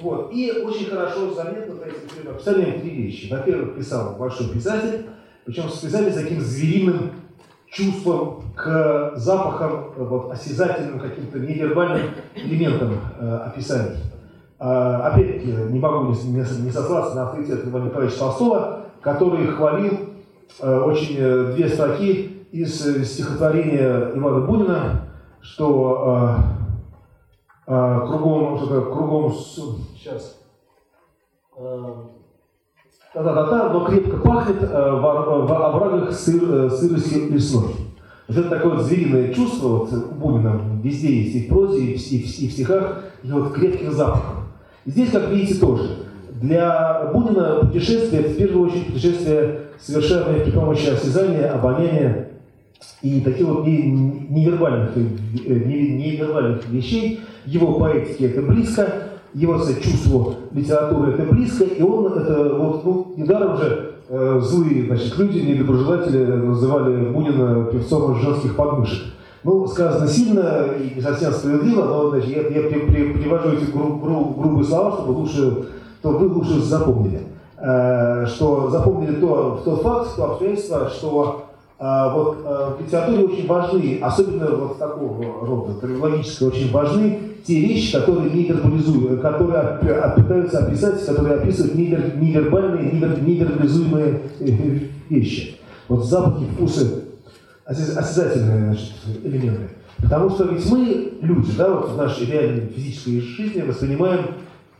Вот. 0.00 0.30
И 0.32 0.50
очень 0.64 0.86
хорошо 0.86 1.34
заметно 1.34 1.74
этим 1.84 2.30
описаниям 2.30 2.80
три 2.80 2.90
вещи. 2.90 3.30
Во-первых, 3.30 3.76
писал 3.76 4.14
большой 4.16 4.48
писатель, 4.48 5.06
причем 5.44 5.64
писатель 5.64 6.12
с 6.12 6.16
таким 6.16 6.40
звериным 6.40 7.10
чувством 7.68 8.44
к 8.54 9.12
запахам, 9.16 9.92
вот, 9.96 10.30
осязательным 10.32 11.00
каким-то 11.00 11.38
невербальным 11.38 12.10
элементам 12.34 12.98
э, 13.18 13.36
описаний. 13.46 13.96
А, 14.58 15.08
опять-таки, 15.08 15.48
не 15.48 15.78
могу 15.78 16.12
не, 16.12 16.38
не, 16.64 16.70
сослаться 16.70 17.14
на 17.14 17.28
авторитет 17.28 17.66
Ивана 17.66 17.86
Николаевича 17.86 18.18
Толстого, 18.18 18.86
который 19.02 19.46
хвалил 19.48 19.92
э, 20.60 20.78
очень 20.80 21.16
э, 21.18 21.52
две 21.54 21.68
строки 21.68 22.46
из 22.52 22.86
э, 22.86 23.04
стихотворения 23.04 24.12
Ивана 24.14 24.46
Бунина, 24.46 25.02
что 25.42 26.38
кругом, 27.66 28.58
что 28.58 28.82
кругом, 28.82 29.34
сейчас, 29.96 30.38
та-та-та-та, 33.12 33.72
но 33.72 33.84
крепко 33.84 34.18
пахнет 34.18 34.62
в, 34.62 34.66
в 34.70 35.52
оврагах 35.52 36.12
сыр, 36.12 36.70
сыростью 36.70 37.32
лесной. 37.32 37.74
Вот 38.28 38.36
это 38.36 38.48
такое 38.50 38.74
вот 38.74 38.84
звериное 38.84 39.32
чувство 39.32 39.68
вот, 39.68 39.92
у 39.92 40.14
Бунина 40.14 40.60
везде 40.82 41.22
есть, 41.22 41.34
и 41.36 41.46
в 41.46 41.48
прозе, 41.48 41.82
и 41.82 41.96
в, 41.96 42.12
и 42.12 42.18
в, 42.18 42.38
и 42.40 42.48
в 42.48 42.52
стихах, 42.52 43.04
и 43.22 43.30
вот 43.30 43.52
крепких 43.52 43.92
запахов. 43.92 44.44
Здесь, 44.84 45.10
как 45.10 45.28
видите, 45.28 45.60
тоже. 45.60 46.06
Для 46.30 47.10
Бунина 47.12 47.60
путешествие– 47.62 48.22
в 48.28 48.36
первую 48.36 48.68
очередь 48.68 48.86
путешествие, 48.86 49.60
совершенное 49.80 50.44
при 50.44 50.50
помощи 50.50 50.88
осязания, 50.88 51.52
обоняния 51.52 52.30
и 53.02 53.20
таких 53.20 53.46
вот 53.46 53.66
невербальных, 53.66 54.96
э, 54.96 55.00
невербальных 55.54 56.68
вещей. 56.68 57.20
Его 57.44 57.78
поэтике 57.78 58.26
это 58.26 58.42
близко, 58.42 58.88
его 59.34 59.58
чувство 59.58 60.34
литературы 60.52 61.12
это 61.12 61.22
близко, 61.24 61.64
и 61.64 61.82
он 61.82 62.12
это 62.12 62.54
вот, 62.54 62.84
ну, 62.84 63.14
недаром 63.16 63.56
же 63.56 63.96
э, 64.08 64.40
злые 64.42 64.86
значит, 64.86 65.16
люди, 65.18 65.38
недоброжелатели 65.38 66.24
называли 66.24 67.10
Бунина 67.10 67.66
певцом 67.66 68.16
женских 68.16 68.56
подмышек. 68.56 69.12
Ну, 69.44 69.66
сказано 69.68 70.08
сильно 70.08 70.64
и 70.76 70.96
не 70.96 71.00
совсем 71.00 71.30
справедливо, 71.32 71.84
но 71.84 72.10
значит, 72.10 72.30
я, 72.30 72.42
я 72.48 72.68
при, 72.68 72.80
при, 72.80 73.12
привожу 73.12 73.50
эти 73.50 73.70
гру, 73.70 73.96
гру, 73.98 74.34
грубые 74.36 74.64
слова, 74.64 74.92
чтобы 74.92 75.12
лучше, 75.12 75.66
то 76.02 76.10
вы 76.10 76.26
лучше 76.26 76.60
запомнили. 76.60 77.20
Э, 77.58 78.26
что 78.26 78.70
запомнили 78.70 79.14
то, 79.20 79.60
тот 79.64 79.82
факт, 79.82 80.16
то 80.16 80.32
обстоятельство, 80.32 80.90
что 80.90 81.45
вот, 81.78 82.38
э, 82.44 82.70
в 82.78 82.82
литературе 82.82 83.24
очень 83.24 83.46
важны, 83.46 83.98
особенно 84.00 84.56
вот 84.56 84.78
такого 84.78 85.46
рода, 85.46 85.86
логически 86.00 86.44
очень 86.44 86.70
важны 86.70 87.18
те 87.46 87.60
вещи, 87.60 87.92
которые 87.92 88.30
не 88.30 88.44
вербализуют, 88.44 89.20
которые 89.20 89.78
пытаются 90.16 90.60
описать, 90.60 91.04
которые 91.04 91.36
описывают 91.36 91.74
невер, 91.74 92.16
невербальные, 92.16 92.92
невер, 92.92 93.22
невербализуемые 93.22 94.22
э, 94.40 94.78
вещи. 95.10 95.56
Вот 95.88 96.04
запахи, 96.06 96.46
вкусы 96.54 97.02
осязательные 97.66 98.74
значит, 98.74 98.92
элементы. 99.24 99.70
Потому 100.00 100.30
что 100.30 100.44
ведь 100.44 100.70
мы, 100.70 101.12
люди, 101.20 101.52
да, 101.56 101.70
вот 101.70 101.90
в 101.90 101.96
нашей 101.96 102.26
реальной 102.26 102.66
физической 102.68 103.20
жизни 103.20 103.62
воспринимаем, 103.62 104.26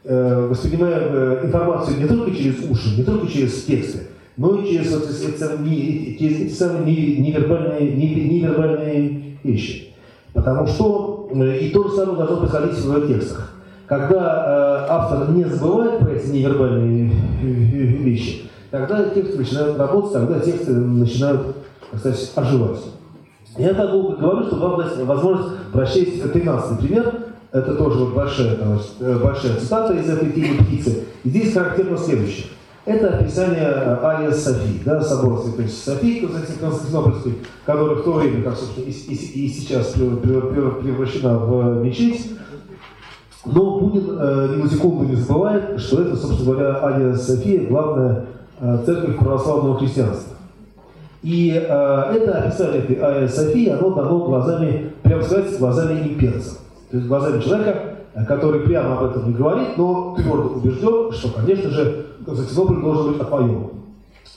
э, 0.05 0.47
воспринимаем 0.49 1.03
э, 1.11 1.41
информацию 1.45 1.99
не 1.99 2.07
только 2.07 2.35
через 2.35 2.59
уши, 2.71 2.97
не 2.97 3.03
только 3.03 3.27
через 3.27 3.65
тексты, 3.65 4.09
но 4.37 4.63
через, 4.63 4.91
самые 6.59 7.17
невербальные, 7.19 7.93
невербальные 7.93 9.39
вещи. 9.43 9.95
Потому 10.35 10.67
что 10.67 11.29
э, 11.33 11.59
и 11.61 11.71
то 11.71 11.89
же 11.89 11.97
самое 11.97 12.19
должно 12.19 12.37
происходить 12.39 12.79
в 12.79 13.09
текстах. 13.09 13.55
Когда 13.87 14.87
э, 14.87 14.93
автор 14.93 15.31
не 15.31 15.45
забывает 15.45 16.01
про 16.01 16.13
эти 16.13 16.29
невербальные 16.29 17.11
э, 17.43 17.47
вещи, 17.47 18.43
тогда 18.71 19.09
тексты 19.09 19.39
начинают 19.39 19.79
работать, 19.79 20.13
тогда 20.13 20.41
тексты 20.41 20.73
начинают 20.73 21.57
кстати, 21.95 22.29
оживать. 22.35 22.81
Я 23.57 23.73
так 23.73 23.91
долго 23.91 24.17
говорю, 24.17 24.47
чтобы 24.47 24.69
вам 24.69 24.81
дать 24.83 24.99
возможность 24.99 25.57
прочесть 25.73 26.31
13 26.31 26.79
пример. 26.79 27.15
Это 27.53 27.75
тоже 27.75 28.05
большая, 28.07 28.59
большая 29.23 29.57
цитата 29.57 29.95
из 29.95 30.11
этой 30.11 30.31
книги 30.31 30.63
птицы. 30.63 31.05
И 31.25 31.31
здесь 31.31 31.55
характерно 31.55 31.97
следующее. 31.97 32.49
Это 32.87 33.19
описание 33.19 33.67
Айя 34.01 34.31
Софии, 34.31 34.81
да, 34.85 35.01
собора 35.01 35.43
Святой 35.43 35.69
Софии 35.69 36.21
Константинопольской, 36.21 37.35
которая 37.65 37.97
в 37.97 38.05
то 38.05 38.13
время, 38.13 38.45
как, 38.45 38.57
собственно, 38.57 38.85
и, 38.85 38.91
и, 38.91 39.47
и 39.47 39.49
сейчас 39.49 39.89
превращена 39.89 41.37
в 41.37 41.83
мечеть. 41.83 42.31
Но 43.45 43.81
Бунин 43.81 44.17
э, 44.19 44.55
ни 44.57 44.63
на 44.63 44.69
секунду 44.69 45.05
не 45.05 45.17
забывает, 45.17 45.81
что 45.81 46.03
это, 46.03 46.17
собственно 46.17 46.53
говоря, 46.53 46.79
Айя 46.85 47.15
София, 47.17 47.67
главная 47.67 48.27
э, 48.61 48.79
церковь 48.87 49.19
православного 49.19 49.79
христианства. 49.79 50.37
И 51.25 51.51
э, 51.51 51.63
это 51.65 52.39
описание 52.39 52.83
этой 52.83 53.01
Айя 53.01 53.27
Софии, 53.27 53.69
оно 53.69 53.91
дано 53.91 54.27
глазами, 54.27 54.93
прямо 55.03 55.23
сказать, 55.25 55.59
глазами 55.59 56.07
имперца. 56.07 56.59
То 56.91 56.99
есть 56.99 57.09
глазами 57.09 57.41
человека, 57.41 57.96
который 58.25 58.61
прямо 58.61 58.99
об 58.99 59.05
этом 59.11 59.29
не 59.29 59.35
говорит, 59.35 59.77
но 59.77 60.15
твердо 60.17 60.49
убежден, 60.55 61.13
что, 61.13 61.29
конечно 61.31 61.71
же, 61.71 62.07
Константинополь 62.25 62.81
должен 62.81 63.13
быть 63.13 63.21
отвоеван. 63.21 63.71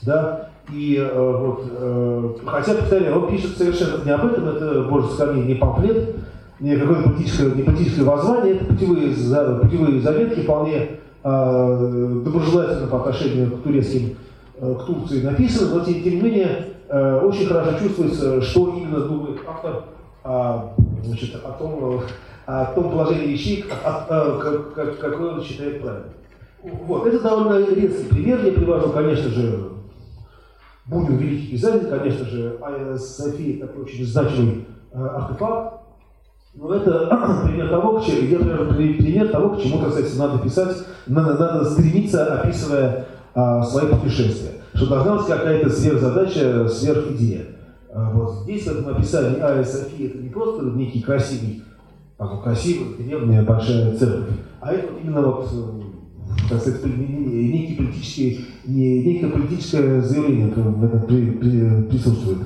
Да? 0.02 0.50
И 0.72 0.96
э, 0.96 1.36
вот, 1.38 1.64
э, 1.68 2.34
хотя, 2.46 2.74
повторяю, 2.74 3.22
он 3.22 3.28
пишет 3.28 3.56
совершенно 3.56 4.04
не 4.04 4.10
об 4.10 4.24
этом, 4.24 4.48
это, 4.48 4.86
боже 4.88 5.08
сохрани, 5.08 5.42
не 5.42 5.54
памфлет, 5.54 6.16
не 6.60 6.76
какое-то 6.76 7.10
политическое, 7.10 7.50
не 7.50 7.62
политическое 7.62 8.04
воззвание, 8.04 8.54
это 8.54 8.66
путевые, 8.66 9.14
путевые 9.62 10.00
заметки, 10.00 10.40
вполне 10.40 10.90
э, 11.24 12.20
доброжелательно 12.24 12.86
по 12.86 12.98
отношению 12.98 13.50
к 13.50 13.62
турецким, 13.62 14.16
э, 14.58 14.74
к 14.74 14.84
Турции 14.84 15.22
написаны, 15.22 15.74
но 15.74 15.84
тем, 15.84 16.02
тем 16.02 16.14
не 16.14 16.20
менее 16.20 16.66
э, 16.88 17.20
очень 17.20 17.46
хорошо 17.46 17.78
чувствуется, 17.78 18.42
что 18.42 18.74
именно 18.76 19.00
думает 19.00 19.38
автор 19.48 19.84
о, 20.22 20.74
значит, 21.02 21.34
о 21.34 21.50
том, 21.52 22.02
о 22.50 22.72
том 22.74 22.90
положении 22.90 23.32
вещей, 23.32 23.62
как, 23.62 24.08
как, 24.08 24.98
какое 24.98 25.34
он 25.34 25.42
считает 25.42 25.80
правильным. 25.80 26.10
Вот, 26.62 27.06
это 27.06 27.20
довольно 27.20 27.64
резкий 27.72 28.08
пример. 28.08 28.44
Я 28.44 28.52
привожу, 28.52 28.90
конечно 28.90 29.30
же, 29.30 29.70
Бунин 30.86 31.16
великий 31.16 31.52
писатель, 31.52 31.86
конечно 31.86 32.24
же, 32.26 32.58
Айя 32.60 32.96
София 32.96 33.64
такой 33.64 33.84
очень 33.84 34.04
значимый 34.04 34.66
э, 34.92 34.98
артефакт. 35.00 35.80
Но 36.54 36.74
это 36.74 37.42
пример 37.46 37.68
того, 37.68 38.00
к 38.00 38.04
чему, 38.04 38.26
я 38.26 38.38
привожу 38.38 38.74
пример 38.74 39.28
того, 39.28 39.50
к 39.50 39.62
чему, 39.62 39.78
так 39.78 39.92
сказать, 39.92 40.18
надо 40.18 40.42
писать, 40.42 40.76
надо, 41.06 41.38
надо 41.38 41.64
стремиться, 41.70 42.40
описывая 42.40 43.06
а, 43.34 43.62
свои 43.62 43.86
путешествия. 43.86 44.54
Что 44.74 44.88
должна 44.88 45.18
быть 45.18 45.26
какая-то 45.26 45.70
сверхзадача, 45.70 46.68
сверхидея. 46.68 47.46
А, 47.92 48.10
вот 48.10 48.42
здесь, 48.42 48.66
в 48.66 48.72
этом 48.72 48.96
описании 48.96 49.40
Айя 49.40 49.62
София, 49.62 50.08
это 50.08 50.18
не 50.18 50.28
просто 50.28 50.64
некий 50.64 51.00
красивый 51.00 51.62
красивая, 52.26 52.96
древняя, 52.98 53.42
большая 53.42 53.96
церковь. 53.96 54.34
А 54.60 54.72
это 54.72 54.88
именно 55.02 55.22
вот, 55.22 55.48
э, 55.52 56.48
так 56.48 56.60
сказать, 56.60 56.84
некий 56.84 57.76
политический, 57.76 58.46
не, 58.66 59.02
некое 59.02 59.30
политическое 59.30 60.00
заявление 60.02 60.48
в 60.48 60.84
этом 60.84 61.02
при, 61.02 61.30
при, 61.30 61.82
присутствует. 61.84 62.38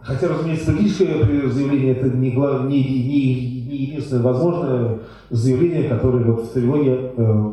Хотя, 0.00 0.28
разумеется, 0.28 0.72
политическое 0.72 1.48
заявление 1.48 1.92
это 1.92 2.10
не, 2.10 2.30
глав, 2.32 2.66
не, 2.66 2.84
не, 2.84 3.64
не 3.66 3.76
единственное 3.76 4.22
возможное 4.22 4.98
заявление, 5.30 5.88
которое 5.88 6.24
вот 6.24 6.44
в 6.44 6.52
трилогии 6.52 7.10
э, 7.16 7.52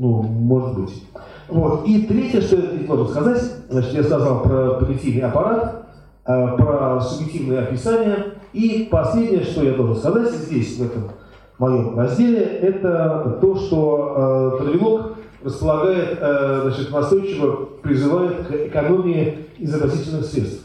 ну, 0.00 0.22
может 0.22 0.78
быть. 0.78 1.04
Вот. 1.48 1.86
И 1.86 2.02
третье, 2.02 2.40
что 2.40 2.56
я 2.56 2.86
должен 2.86 3.08
сказать, 3.08 3.42
значит, 3.68 3.92
я 3.92 4.02
сказал 4.02 4.42
про 4.42 4.74
понятийный 4.74 5.28
аппарат, 5.28 5.88
э, 6.26 6.56
про 6.56 7.00
субъективное 7.00 7.64
описание, 7.64 8.16
и 8.52 8.88
последнее, 8.90 9.44
что 9.44 9.62
я 9.62 9.74
должен 9.74 9.96
сказать 9.96 10.32
здесь, 10.32 10.78
в 10.78 10.86
этом 10.86 11.10
моем 11.58 11.98
разделе, 11.98 12.40
это 12.40 13.38
то, 13.40 13.56
что 13.56 14.56
э, 14.58 14.62
Травелок 14.62 15.12
располагает, 15.44 16.18
э, 16.20 16.60
значит, 16.64 16.90
настойчиво 16.90 17.68
призывает 17.82 18.46
к 18.46 18.50
экономии 18.50 19.46
изобразительных 19.58 20.24
средств. 20.24 20.64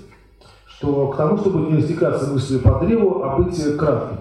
Что 0.65 1.07
к 1.07 1.17
тому, 1.17 1.37
чтобы 1.37 1.71
не 1.71 1.77
растекаться 1.77 2.31
мыслью 2.31 2.61
по 2.61 2.79
древу, 2.79 3.23
а 3.23 3.37
быть 3.37 3.77
кратким. 3.77 4.17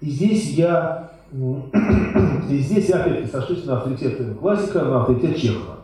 И 0.00 0.10
здесь 0.10 0.50
я, 0.50 1.10
и 1.32 2.58
здесь 2.58 2.88
я 2.88 2.96
опять 2.96 3.30
сошлюсь 3.30 3.64
на 3.64 3.78
авторитет 3.78 4.38
классика, 4.38 4.82
на 4.82 5.00
авторитет 5.00 5.36
Чехова. 5.36 5.76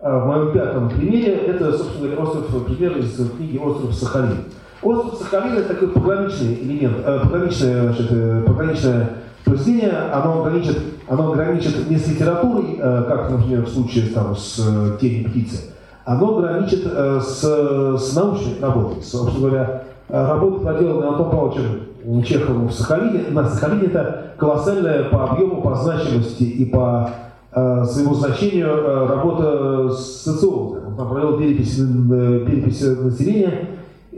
А 0.00 0.18
в 0.18 0.26
моем 0.26 0.52
пятом 0.52 0.88
примере 0.88 1.34
это, 1.34 1.76
собственно 1.76 2.20
остров, 2.22 2.64
пример 2.64 2.96
из 2.96 3.14
книги 3.36 3.58
«Остров 3.58 3.92
Сахалин». 3.94 4.38
Остров 4.82 5.18
Сахалин 5.18 5.58
это 5.58 5.74
такой 5.74 5.88
пограничный 5.88 6.54
элемент, 6.54 6.96
э, 7.04 7.20
пограничное, 7.22 7.82
значит, 7.82 8.06
э, 8.10 8.42
пограничное 8.46 9.10
произведение, 9.44 9.92
оно 10.12 10.42
граничит, 10.42 10.78
оно 11.06 11.32
граничит 11.32 11.90
не 11.90 11.96
с 11.96 12.08
литературой, 12.08 12.78
э, 12.78 13.04
как, 13.06 13.30
например, 13.30 13.66
в 13.66 13.68
случае 13.68 14.06
там, 14.08 14.34
с 14.34 14.58
э, 14.58 14.98
«Тени 15.00 15.24
птицы», 15.24 15.74
оно 16.04 16.36
граничит 16.36 16.82
э, 16.84 17.20
с, 17.20 17.42
с 17.42 18.16
научной 18.16 18.58
работой. 18.60 19.02
Собственно 19.02 19.48
говоря, 19.48 19.82
э, 20.08 20.26
работа, 20.26 20.64
проделанная 20.64 21.08
Антоном 21.08 21.30
Павловичем 21.30 22.22
Чеховым 22.24 22.68
в 22.68 22.72
Сахалине, 22.72 23.24
на 23.30 23.48
Сахалине 23.48 23.88
это 23.88 24.32
колоссальная 24.38 25.04
по 25.04 25.24
объему, 25.24 25.60
по 25.60 25.74
значимости 25.74 26.44
и 26.44 26.64
по 26.64 27.10
э, 27.52 27.84
своему 27.84 28.14
значению 28.14 28.68
э, 28.68 29.06
работа 29.06 29.90
социолога. 29.90 30.80
Он 30.86 30.96
там 30.96 31.08
провел 31.10 31.36
перепись, 31.36 31.78
э, 31.78 32.44
перепись 32.46 32.80
населения, 32.80 33.68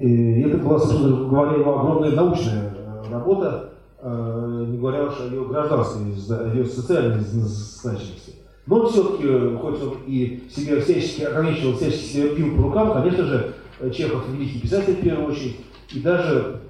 и 0.02 0.40
это 0.42 0.56
была, 0.56 0.80
собственно 0.80 1.28
говоря, 1.28 1.58
его 1.58 1.78
огромная 1.78 2.10
научная 2.10 2.74
э, 2.74 3.12
работа, 3.12 3.70
э, 4.00 4.64
не 4.68 4.78
говоря 4.78 5.04
уж 5.04 5.14
о 5.20 5.26
ее 5.26 5.44
гражданской, 5.44 6.02
о 6.02 6.52
ее 6.52 6.64
социальной 6.64 7.20
значимости. 7.20 8.34
Но 8.66 8.88
все-таки, 8.88 9.56
хоть 9.56 9.80
он 9.80 9.98
и 10.08 10.48
себя 10.52 10.80
всячески 10.80 11.22
ограничивал, 11.22 11.74
всячески 11.74 12.14
себя 12.14 12.34
пил 12.34 12.56
по 12.56 12.62
рукам, 12.64 12.92
конечно 12.94 13.24
же, 13.24 13.54
Чехов 13.92 14.28
великий 14.28 14.60
писатель 14.60 14.94
в 14.94 15.00
первую 15.02 15.28
очередь, 15.28 15.60
и 15.92 16.00
даже 16.00 16.60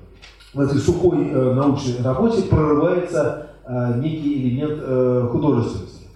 в 0.53 0.61
этой 0.61 0.79
сухой 0.79 1.29
э, 1.29 1.55
научной 1.55 2.03
работе 2.03 2.43
прорывается 2.43 3.47
э, 3.65 3.99
некий 3.99 4.43
элемент 4.43 4.79
э, 4.79 5.29
художественности. 5.33 6.07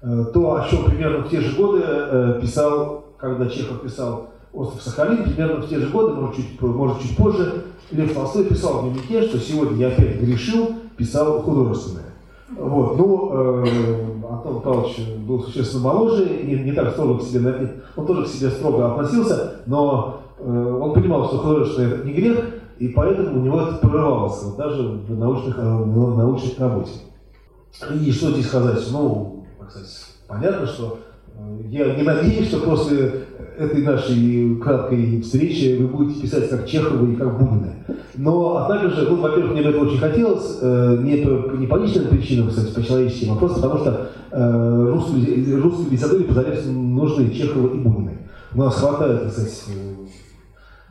Э, 0.00 0.24
то, 0.32 0.54
о 0.56 0.66
чем 0.66 0.86
примерно 0.86 1.24
в 1.24 1.28
те 1.28 1.42
же 1.42 1.54
годы 1.56 1.82
э, 1.84 2.38
писал, 2.40 3.04
когда 3.18 3.50
Чехов 3.50 3.82
писал 3.82 4.30
остров 4.54 4.82
Сахалин, 4.82 5.24
примерно 5.24 5.62
в 5.62 5.68
те 5.68 5.78
же 5.78 5.88
годы, 5.88 6.14
может 6.14 6.36
чуть, 6.36 6.60
может, 6.60 7.00
чуть 7.00 7.16
позже, 7.16 7.64
Лев 7.90 8.14
Толстой 8.14 8.44
писал 8.44 8.80
в 8.80 8.82
дневнике, 8.84 9.28
что 9.28 9.38
сегодня 9.38 9.76
я 9.78 9.88
опять 9.88 10.20
грешил, 10.20 10.76
писал 10.96 11.42
художественное. 11.42 12.04
Вот, 12.56 12.96
ну, 12.96 13.30
э, 13.32 14.04
Антон 14.30 14.60
Павлович 14.60 15.00
был 15.26 15.42
существенно 15.42 15.84
моложе, 15.84 16.26
не, 16.44 16.54
не 16.56 16.72
так 16.72 16.92
строго 16.92 17.18
к 17.18 17.22
себе, 17.22 17.82
он 17.96 18.06
тоже 18.06 18.24
к 18.24 18.28
себе 18.28 18.50
строго 18.50 18.92
относился, 18.92 19.56
но 19.66 20.20
э, 20.38 20.78
он 20.80 20.92
понимал, 20.92 21.26
что 21.26 21.38
художественное 21.38 21.94
это 21.94 22.06
не 22.06 22.12
грех, 22.12 22.38
и 22.78 22.88
поэтому 22.88 23.40
у 23.40 23.42
него 23.42 23.60
это 23.60 23.76
прорывалось, 23.76 24.40
даже 24.56 24.82
в, 24.82 25.18
научных, 25.18 25.58
э, 25.58 25.62
в 25.62 26.18
научной 26.18 26.54
работе. 26.58 26.92
И 27.92 28.12
что 28.12 28.30
здесь 28.30 28.46
сказать? 28.46 28.78
Ну, 28.92 29.46
кстати, 29.66 29.88
понятно, 30.28 30.66
что 30.66 30.98
я 31.74 31.94
не 31.96 32.02
надеюсь, 32.02 32.48
что 32.48 32.60
после 32.60 33.24
этой 33.58 33.82
нашей 33.82 34.56
краткой 34.56 35.20
встречи 35.22 35.76
вы 35.76 35.88
будете 35.88 36.20
писать 36.20 36.48
как 36.48 36.66
Чехова 36.66 37.10
и 37.10 37.16
как 37.16 37.38
Бунина. 37.38 37.74
Но, 38.16 38.58
однако 38.58 38.90
же, 38.90 39.08
ну, 39.08 39.16
во-первых, 39.16 39.52
мне 39.52 39.62
бы 39.62 39.70
это 39.70 39.78
очень 39.80 39.98
хотелось, 39.98 40.58
э, 40.60 40.98
не, 41.02 41.16
по, 41.16 41.56
не 41.56 41.66
по 41.66 41.76
личным 41.76 42.06
причинам, 42.08 42.48
кстати, 42.48 42.72
по 42.72 42.82
человеческим, 42.82 43.32
а 43.32 43.36
просто 43.36 43.60
потому 43.60 43.80
что 43.80 44.10
э, 44.30 44.88
русские, 44.92 45.56
русские 45.56 45.90
литературе 45.90 46.24
позарез 46.24 46.66
нужны 46.66 47.30
Чехова 47.30 47.74
и 47.74 47.78
Бунина. 47.78 48.12
У 48.54 48.58
нас 48.58 48.76
хватает, 48.76 49.32
сказать, 49.32 49.64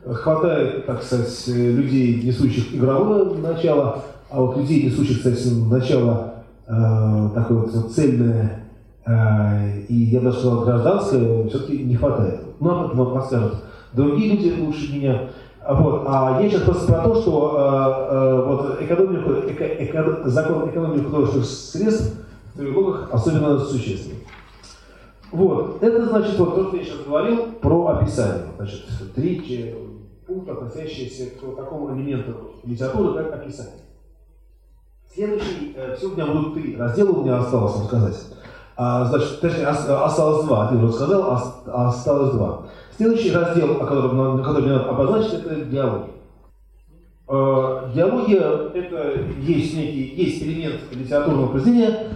э, 0.04 0.12
хватает, 0.12 0.86
так 0.86 1.02
сказать, 1.02 1.44
людей, 1.46 2.22
несущих 2.22 2.74
игровое 2.74 3.34
начало, 3.36 4.04
а 4.30 4.40
вот 4.40 4.56
людей, 4.58 4.84
несущих, 4.84 5.18
кстати, 5.18 5.48
начало 5.48 6.34
э, 6.66 7.28
такое 7.34 7.58
вот 7.58 7.92
цельное 7.92 8.63
Э, 8.63 8.63
и 9.06 9.94
я 9.94 10.20
даже 10.20 10.38
сказал, 10.38 10.64
гражданское 10.64 11.48
все-таки 11.48 11.84
не 11.84 11.96
хватает. 11.96 12.40
Ну, 12.60 12.70
об 12.70 12.86
этом 12.86 12.98
вам 12.98 13.16
расскажут 13.16 13.54
другие 13.94 14.32
люди 14.32 14.60
лучше 14.60 14.92
меня. 14.92 15.30
Вот. 15.66 16.04
А 16.06 16.40
я 16.42 16.50
сейчас 16.50 16.62
просто 16.62 16.92
про 16.92 17.02
то, 17.02 17.14
что 17.22 17.56
э, 17.56 18.14
э, 18.14 18.44
вот 18.44 18.82
экономию, 18.82 19.50
эко, 19.50 19.64
эко, 19.64 20.28
закон 20.28 20.68
экономии 20.68 21.02
художественных 21.02 21.46
средств 21.46 22.14
в 22.52 22.58
трилогах 22.58 23.08
особенно 23.12 23.58
существенный. 23.58 24.18
Вот. 25.32 25.82
Это 25.82 26.04
значит 26.04 26.38
вот 26.38 26.54
то, 26.54 26.68
что 26.68 26.76
я 26.76 26.84
сейчас 26.84 26.98
говорил 27.06 27.46
про 27.62 27.86
описание. 27.86 28.44
Значит, 28.56 28.82
три 29.14 29.74
пункта, 30.26 30.52
относящиеся 30.52 31.30
к 31.30 31.56
такому 31.56 31.96
элементу 31.96 32.52
литературы, 32.64 33.24
как 33.24 33.34
описание. 33.34 33.80
Следующий, 35.14 35.74
э, 35.76 35.96
сегодня 35.98 36.26
будут 36.26 36.54
три 36.54 36.76
раздела 36.76 37.10
у 37.10 37.22
меня 37.22 37.38
осталось 37.38 37.86
сказать. 37.86 38.16
А, 38.76 39.04
значит, 39.04 39.40
точнее, 39.40 39.66
осталось 39.66 40.46
два, 40.46 40.68
ты 40.68 40.76
уже 40.76 40.92
сказал, 40.92 41.40
осталось 41.66 42.34
два. 42.34 42.62
Следующий 42.96 43.32
раздел, 43.32 43.72
о 43.80 43.86
котором, 43.86 44.42
который 44.42 44.62
мне 44.62 44.72
надо 44.72 44.90
обозначить, 44.90 45.34
это 45.34 45.64
диалоги. 45.64 46.10
А, 47.28 47.90
диалогия– 47.94 48.70
это 48.74 49.20
есть 49.40 49.76
некий 49.76 50.14
есть 50.16 50.42
элемент 50.42 50.80
литературного 50.92 51.48
произведения, 51.48 52.08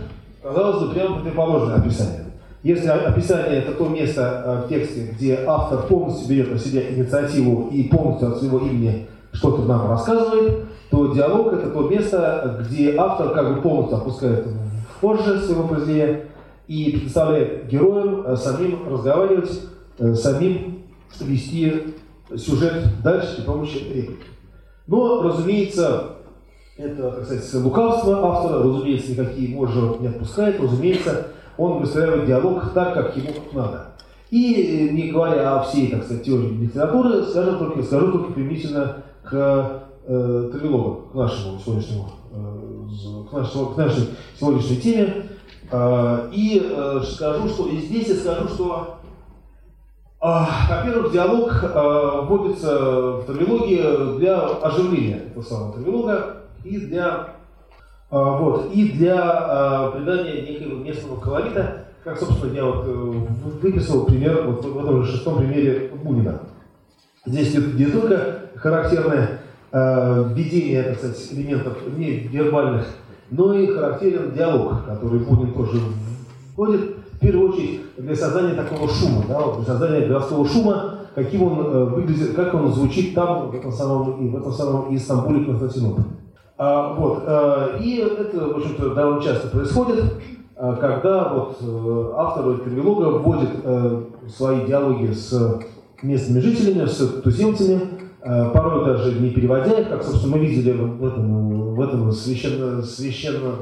казалось 0.43 0.85
бы, 0.85 0.95
прямо 0.95 1.17
противоположное 1.17 1.77
описание. 1.77 2.25
Если 2.65 2.89
описание 2.89 3.63
это 3.63 3.73
то 3.73 3.89
место 3.89 4.43
э, 4.45 4.67
в 4.67 4.69
тексте, 4.69 5.13
где 5.13 5.39
автор 5.47 5.83
полностью 5.87 6.29
берет 6.29 6.53
на 6.53 6.59
себя 6.59 6.91
инициативу 6.91 7.69
и 7.71 7.85
полностью 7.85 8.33
от 8.33 8.39
своего 8.39 8.59
имени 8.59 9.07
что-то 9.33 9.63
нам 9.63 9.89
рассказывает, 9.89 10.65
то 10.91 11.15
диалог 11.15 11.53
это 11.53 11.71
то 11.71 11.89
место, 11.89 12.59
где 12.61 12.97
автор 12.97 13.33
как 13.33 13.55
бы 13.55 13.63
полностью 13.63 13.99
опускает 13.99 14.47
в 14.47 15.01
позже 15.01 15.41
своего 15.41 15.69
произведения 15.69 16.25
и 16.69 16.93
предоставляет 16.93 17.67
героям 17.67 18.27
э, 18.27 18.37
самим 18.37 18.89
разговаривать, 18.89 19.63
э, 19.99 20.15
самим 20.15 20.85
вести 21.19 21.95
сюжет 22.37 22.85
дальше 23.03 23.37
при 23.37 23.43
помощи 23.45 23.79
реплики. 23.79 24.27
Но, 24.87 25.23
разумеется, 25.23 26.17
это, 26.77 27.11
так 27.11 27.25
сказать, 27.25 27.65
лукавство 27.65 28.23
автора, 28.23 28.63
разумеется, 28.63 29.13
никакие 29.13 29.49
можно 29.57 29.97
не 29.99 30.09
отпускает, 30.09 30.61
разумеется, 30.61 31.29
он 31.57 31.81
выстраивает 31.81 32.27
диалог 32.27 32.73
так, 32.75 32.95
как 32.95 33.17
ему 33.17 33.31
надо. 33.53 33.87
И 34.31 34.91
не 34.93 35.11
говоря 35.11 35.57
о 35.57 35.63
всей, 35.63 35.91
так 35.91 36.05
сказать, 36.05 36.23
теории 36.23 36.49
литературы, 36.49 37.25
скажем 37.25 37.59
только, 37.59 37.83
скажу 37.83 38.13
только 38.13 38.33
применительно 38.33 38.99
к 39.25 39.85
э, 40.07 40.51
трилогу, 40.53 41.09
к 41.11 41.15
нашему 41.15 41.59
сегодняшнему, 41.59 42.11
э, 42.33 43.29
к, 43.31 43.33
нашему, 43.33 43.67
к 43.71 43.77
нашей 43.79 44.09
сегодняшней 44.39 44.77
теме. 44.77 45.29
Э, 45.71 46.29
и 46.33 46.63
э, 46.65 47.01
скажу, 47.05 47.49
что 47.49 47.69
и 47.69 47.77
здесь 47.77 48.09
я 48.09 48.15
скажу, 48.15 48.49
что 48.49 48.95
во-первых, 50.21 51.13
диалог 51.13 51.63
э, 51.63 52.21
вводится 52.25 52.77
в 53.19 53.25
трилогии 53.27 54.19
для 54.19 54.41
оживления 54.41 55.23
этого 55.31 55.43
самого 55.45 55.75
трилога 55.75 56.37
и 56.65 56.77
для, 56.77 57.35
вот, 58.11 58.73
и 58.75 58.89
для 58.89 59.93
придания 59.95 60.43
некого 60.43 60.83
местного 60.83 61.21
колорита, 61.21 61.85
как, 62.03 62.19
собственно, 62.19 62.53
я 62.53 62.65
вот 62.65 62.85
выписал 63.63 64.07
пример 64.07 64.43
вот 64.45 64.65
в 64.65 64.77
этом 64.77 65.05
же 65.05 65.13
шестом 65.13 65.39
примере 65.39 65.93
Бунина. 66.03 66.41
Здесь 67.25 67.55
не, 67.55 67.85
не 67.85 67.87
только 67.87 68.41
характерное 68.57 69.41
введение, 69.71 70.83
так 70.83 70.97
сказать, 70.97 71.29
элементов 71.31 71.77
невербальных, 71.97 72.89
но 73.31 73.55
и 73.55 73.67
характерен 73.67 74.33
диалог, 74.35 74.85
который 74.87 75.21
Бунин 75.21 75.53
тоже 75.53 75.81
вводит 76.57 76.97
в 77.13 77.21
первую 77.21 77.51
очередь 77.51 77.81
для 77.97 78.15
создания 78.15 78.55
такого 78.55 78.89
шума, 78.89 79.25
да, 79.29 79.57
для 79.57 79.65
создания 79.65 80.07
городского 80.07 80.47
шума, 80.47 80.95
каким 81.15 81.43
он 81.43 81.67
э, 81.67 81.85
выглядит, 81.85 82.35
как 82.35 82.55
он 82.55 82.73
звучит 82.73 83.15
там, 83.15 83.51
в 83.51 83.55
этом 83.55 83.73
самом, 83.73 84.31
в 84.31 84.37
этом 84.37 84.53
самом 84.53 84.95
Истамбуле, 84.95 85.45
Константинополе. 85.45 86.07
А, 86.57 86.95
вот, 86.95 87.25
э, 87.27 87.79
и 87.81 87.97
это, 87.97 88.39
в 88.39 88.57
общем-то, 88.57 88.95
довольно 88.95 89.23
часто 89.23 89.49
происходит, 89.49 90.05
э, 90.57 90.77
когда 90.81 91.35
вот, 91.35 91.59
автор 92.17 92.59
трилога 92.59 93.19
вводит 93.19 93.51
свои 94.29 94.65
диалоги 94.67 95.13
с 95.13 95.61
местными 96.03 96.41
жителями, 96.41 96.87
с 96.87 96.99
туземцами, 97.23 97.81
порой 98.23 98.85
даже 98.85 99.21
не 99.21 99.31
переводя 99.31 99.81
их, 99.81 99.89
как, 99.89 100.03
собственно, 100.03 100.37
мы 100.37 100.45
видели 100.45 100.73
в 100.73 101.05
этом, 101.05 101.58
в 101.79 101.81
этом 101.81 102.11
священно, 102.13 102.83
священно, 102.83 103.55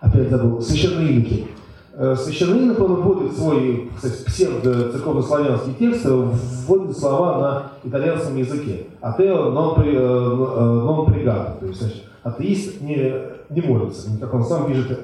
опять 0.00 0.28
забыл, 0.28 0.60
священноимике. 0.60 1.46
Э, 1.94 2.14
Священноинок 2.14 2.78
он 2.80 2.96
вводит 2.96 3.36
свой 3.36 3.90
кстати, 3.96 4.24
псевдо-церковнославянский 4.26 5.74
текст, 5.78 6.04
вводит 6.04 6.96
слова 6.96 7.38
на 7.38 7.88
итальянском 7.88 8.36
языке. 8.36 8.86
Атео 9.00 9.50
нон, 9.50 9.74
при, 9.74 9.96
нон 9.96 11.10
пригато, 11.10 11.56
то 11.60 11.66
есть 11.66 11.80
значит, 11.80 12.02
атеист 12.22 12.82
не, 12.82 13.14
не 13.48 13.62
молится, 13.62 14.10
как 14.20 14.34
он 14.34 14.44
сам 14.44 14.66
пишет, 14.66 14.98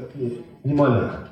не, 0.64 0.74
моляк. 0.74 1.28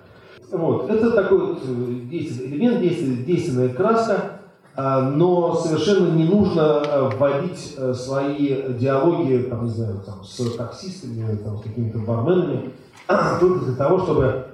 Вот. 0.51 0.89
Это 0.89 1.11
такой 1.11 1.39
вот 1.39 1.59
э, 1.67 1.93
действенный 2.11 2.49
элемент, 2.49 2.81
действенная, 2.81 3.25
действенная 3.25 3.69
краска, 3.71 4.41
но 4.77 5.55
совершенно 5.55 6.09
не 6.15 6.25
нужно 6.25 6.83
э, 6.85 7.11
вводить 7.17 7.77
свои 7.95 8.75
диалоги 8.75 9.47
там, 9.49 9.65
не 9.65 9.71
знаю, 9.71 10.03
там, 10.05 10.25
с 10.25 10.37
таксистами, 10.57 11.37
там, 11.37 11.59
с 11.59 11.63
какими-то 11.63 11.99
барменами, 11.99 12.71
только 13.41 13.65
для 13.65 13.75
того, 13.75 14.01
чтобы 14.01 14.47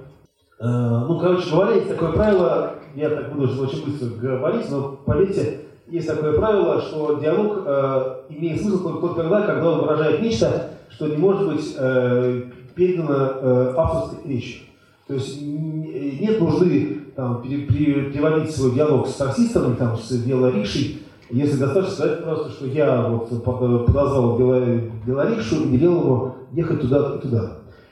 Э, 0.63 1.05
ну, 1.07 1.19
короче 1.19 1.49
говоря, 1.49 1.75
есть 1.75 1.89
такое 1.89 2.13
правило, 2.13 2.75
я 2.95 3.09
так 3.09 3.33
буду 3.33 3.61
очень 3.61 3.85
быстро 3.85 4.07
говорить, 4.17 4.69
но 4.69 4.97
поверьте, 5.05 5.61
есть 5.87 6.07
такое 6.07 6.37
правило, 6.37 6.79
что 6.79 7.19
диалог 7.19 7.63
э, 7.65 8.15
имеет 8.29 8.61
смысл 8.61 8.99
только 8.99 9.23
тогда, 9.23 9.41
когда 9.41 9.71
он 9.71 9.81
выражает 9.81 10.21
нечто, 10.21 10.69
что 10.89 11.07
не 11.07 11.17
может 11.17 11.53
быть 11.53 11.75
э, 11.77 12.43
передано 12.75 13.13
э, 13.13 13.73
авторской 13.75 14.31
речью. 14.31 14.61
То 15.05 15.15
есть 15.15 15.41
нет 15.41 16.39
нужды 16.39 17.02
там, 17.15 17.41
переводить 17.41 18.55
свой 18.55 18.71
диалог 18.71 19.07
с 19.07 19.13
таксистом, 19.15 19.75
там, 19.75 19.97
с 19.97 20.11
велорикшей, 20.11 21.03
если 21.29 21.57
достаточно 21.57 21.95
сказать 21.95 22.23
просто, 22.23 22.49
что 22.51 22.65
я 22.67 23.07
вот 23.07 23.43
подозвал 23.43 24.37
велорикшу 24.37 25.63
и 25.63 25.67
велел 25.69 25.99
ему 26.01 26.35
ехать 26.51 26.81
туда 26.81 27.15
и 27.15 27.21
туда. 27.21 27.51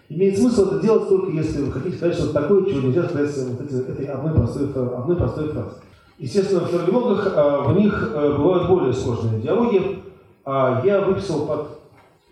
Имеет 0.10 0.38
смысл 0.38 0.66
это 0.66 0.80
делать 0.82 1.08
только 1.08 1.32
если 1.32 1.62
вы 1.62 1.72
хотите 1.72 1.96
сказать 1.96 2.16
что-то 2.16 2.34
такое, 2.34 2.66
чего 2.66 2.82
нельзя 2.82 3.04
сказать 3.04 3.34
вот 3.50 3.62
эти, 3.62 3.76
этой 3.76 4.06
одной 4.08 4.34
простой, 4.34 4.66
одной 4.66 5.16
простой 5.16 5.48
фразой. 5.50 5.80
Естественно, 6.20 6.62
в 6.62 6.72
диалогах 6.72 7.34
а, 7.36 7.62
в 7.64 7.78
них 7.78 8.12
а, 8.14 8.38
бывают 8.38 8.68
более 8.68 8.94
сложные 8.94 9.42
диалоги. 9.42 10.00
А 10.44 10.82
я 10.86 11.02
выписал 11.02 11.46
под 11.46 11.80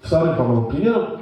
вторым, 0.02 0.36
по-моему, 0.36 0.68
примером, 0.68 1.22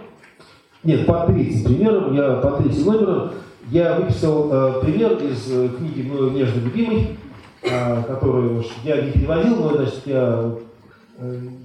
нет, 0.84 1.06
под 1.06 1.28
третьим 1.28 1.64
примером, 1.64 2.14
я 2.14 2.38
под 2.38 2.58
третьим 2.58 2.86
номером, 2.86 3.32
я 3.72 4.00
выписал 4.00 4.50
э, 4.52 4.82
пример 4.82 5.14
из 5.14 5.52
э, 5.52 5.70
книги 5.70 6.08
«Мною 6.08 6.32
нежно 6.32 6.60
любимый», 6.62 7.18
э, 7.64 8.04
которую 8.04 8.64
я 8.84 9.02
не 9.02 9.12
переводил, 9.12 9.58
но 9.58 9.70
значит, 9.76 10.02
я 10.06 10.54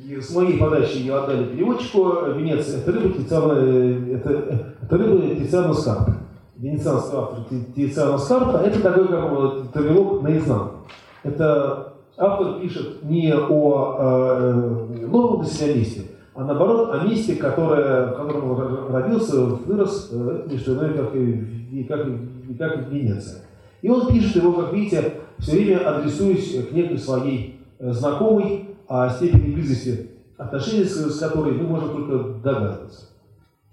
и 0.08 0.18
с 0.18 0.34
моей 0.34 0.58
подачи 0.58 0.96
ее 0.96 1.16
отдали 1.16 1.44
переводчику. 1.44 2.12
Венеция– 2.34 2.80
это 2.82 2.92
рыба 2.92 3.10
Тициана, 3.10 3.52
это, 3.52 4.70
это 4.82 4.96
рыба 4.96 5.34
Тициана 5.36 5.74
Скарпа. 5.74 6.16
Венецианский 6.56 7.18
автор 7.18 7.38
Тициана 7.76 8.18
Скарпа– 8.18 8.56
это 8.64 8.80
такой 8.80 9.08
как 9.08 9.30
бы 9.30 9.68
тавилог 9.72 10.22
наизнанку. 10.22 10.76
Это 11.22 11.92
автор 12.16 12.60
пишет 12.60 13.02
не 13.04 13.34
о 13.34 13.96
э, 13.98 15.06
новом 15.06 15.42
для 15.42 15.50
себя 15.50 15.74
месте, 15.74 16.02
а 16.34 16.44
наоборот 16.44 16.94
о 16.94 17.04
месте, 17.04 17.36
которое, 17.36 18.06
в 18.06 18.16
котором 18.16 18.50
он 18.50 18.92
родился, 18.92 19.40
вырос, 19.40 20.10
это 20.12 20.50
не 20.50 20.58
что 20.58 20.74
иное, 20.74 20.94
как 20.94 21.14
и, 21.14 21.84
как, 21.84 22.06
и, 22.48 22.54
как 22.54 22.88
Венеция. 22.90 23.42
И 23.82 23.88
он 23.88 24.06
пишет 24.08 24.36
его, 24.36 24.52
как 24.52 24.72
видите, 24.72 25.14
все 25.38 25.52
время 25.52 25.88
адресуясь 25.88 26.66
к 26.66 26.72
некой 26.72 26.98
своей 26.98 27.60
э, 27.78 27.92
знакомой, 27.92 28.68
о 28.88 29.08
степени 29.08 29.54
близости 29.54 30.10
отношений, 30.36 30.84
с, 30.84 31.18
которой 31.18 31.52
мы 31.52 31.66
можем 31.66 31.90
только 31.90 32.40
догадываться. 32.40 33.08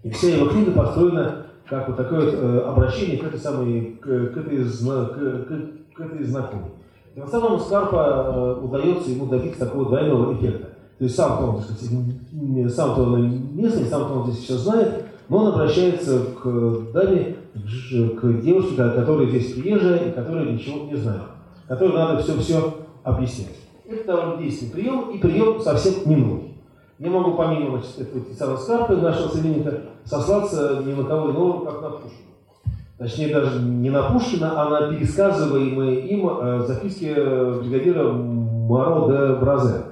И 0.03 0.09
вся 0.11 0.35
его 0.35 0.47
книга 0.49 0.71
построена 0.71 1.45
как 1.67 1.87
вот 1.87 1.97
такое 1.97 2.25
вот, 2.25 2.33
э, 2.33 2.59
обращение 2.61 3.17
к 3.17 3.23
этой 3.25 3.39
самой, 3.39 3.97
к, 4.01 4.05
к, 4.05 4.37
этой, 4.37 4.63
к, 4.63 5.45
к, 5.45 5.93
к 5.95 6.01
этой 6.01 6.23
знакомой. 6.23 6.71
И 7.15 7.19
в 7.19 7.23
основном 7.25 7.59
Скарпа 7.59 8.57
э, 8.59 8.63
удается 8.63 9.11
ему 9.11 9.27
добиться 9.27 9.65
такого 9.65 9.85
двойного 9.85 10.33
эффекта. 10.33 10.69
То 10.99 11.05
есть 11.05 11.15
сам-то 11.15 11.61
сказать, 11.61 12.75
сам-то 12.75 13.03
он 13.03 13.55
местный, 13.55 13.85
сам-то 13.85 14.19
он 14.19 14.29
здесь 14.29 14.43
все 14.43 14.57
знает, 14.57 15.05
но 15.29 15.37
он 15.37 15.47
обращается 15.47 16.19
к 16.43 16.91
даме, 16.91 17.37
к 17.53 18.41
девушке, 18.41 18.75
которая 18.75 19.27
здесь 19.27 19.53
приезжая 19.53 20.09
и 20.09 20.11
которая 20.11 20.51
ничего 20.51 20.87
не 20.87 20.97
знает, 20.97 21.21
которой 21.69 21.93
надо 21.93 22.21
все-все 22.21 22.73
объяснять. 23.03 23.55
Это 23.87 24.07
довольно 24.07 24.37
действенный 24.41 24.71
прием, 24.73 25.09
и 25.11 25.17
прием 25.19 25.61
совсем 25.61 25.93
не 26.05 26.17
мной. 26.17 26.55
Не 26.99 27.07
могу 27.07 27.35
помимо 27.35 27.77
значит, 27.77 28.01
этого 28.01 28.25
Тициана 28.25 28.57
Скарпы, 28.57 28.97
нашего 28.97 29.29
современника, 29.29 29.79
сослаться 30.03 30.83
ни 30.85 30.93
на 30.93 31.05
кого 31.05 31.31
иного, 31.31 31.65
как 31.65 31.81
на 31.81 31.89
Пушкина. 31.91 32.29
Точнее, 32.97 33.33
даже 33.33 33.61
не 33.61 33.89
на 33.89 34.03
Пушкина, 34.03 34.61
а 34.61 34.69
на 34.69 34.93
пересказываемые 34.93 36.01
им 36.09 36.29
э, 36.29 36.65
записки 36.67 37.05
бригадира 37.05 38.11
Маро 38.11 39.07
де 39.07 39.39
Бразе. 39.39 39.83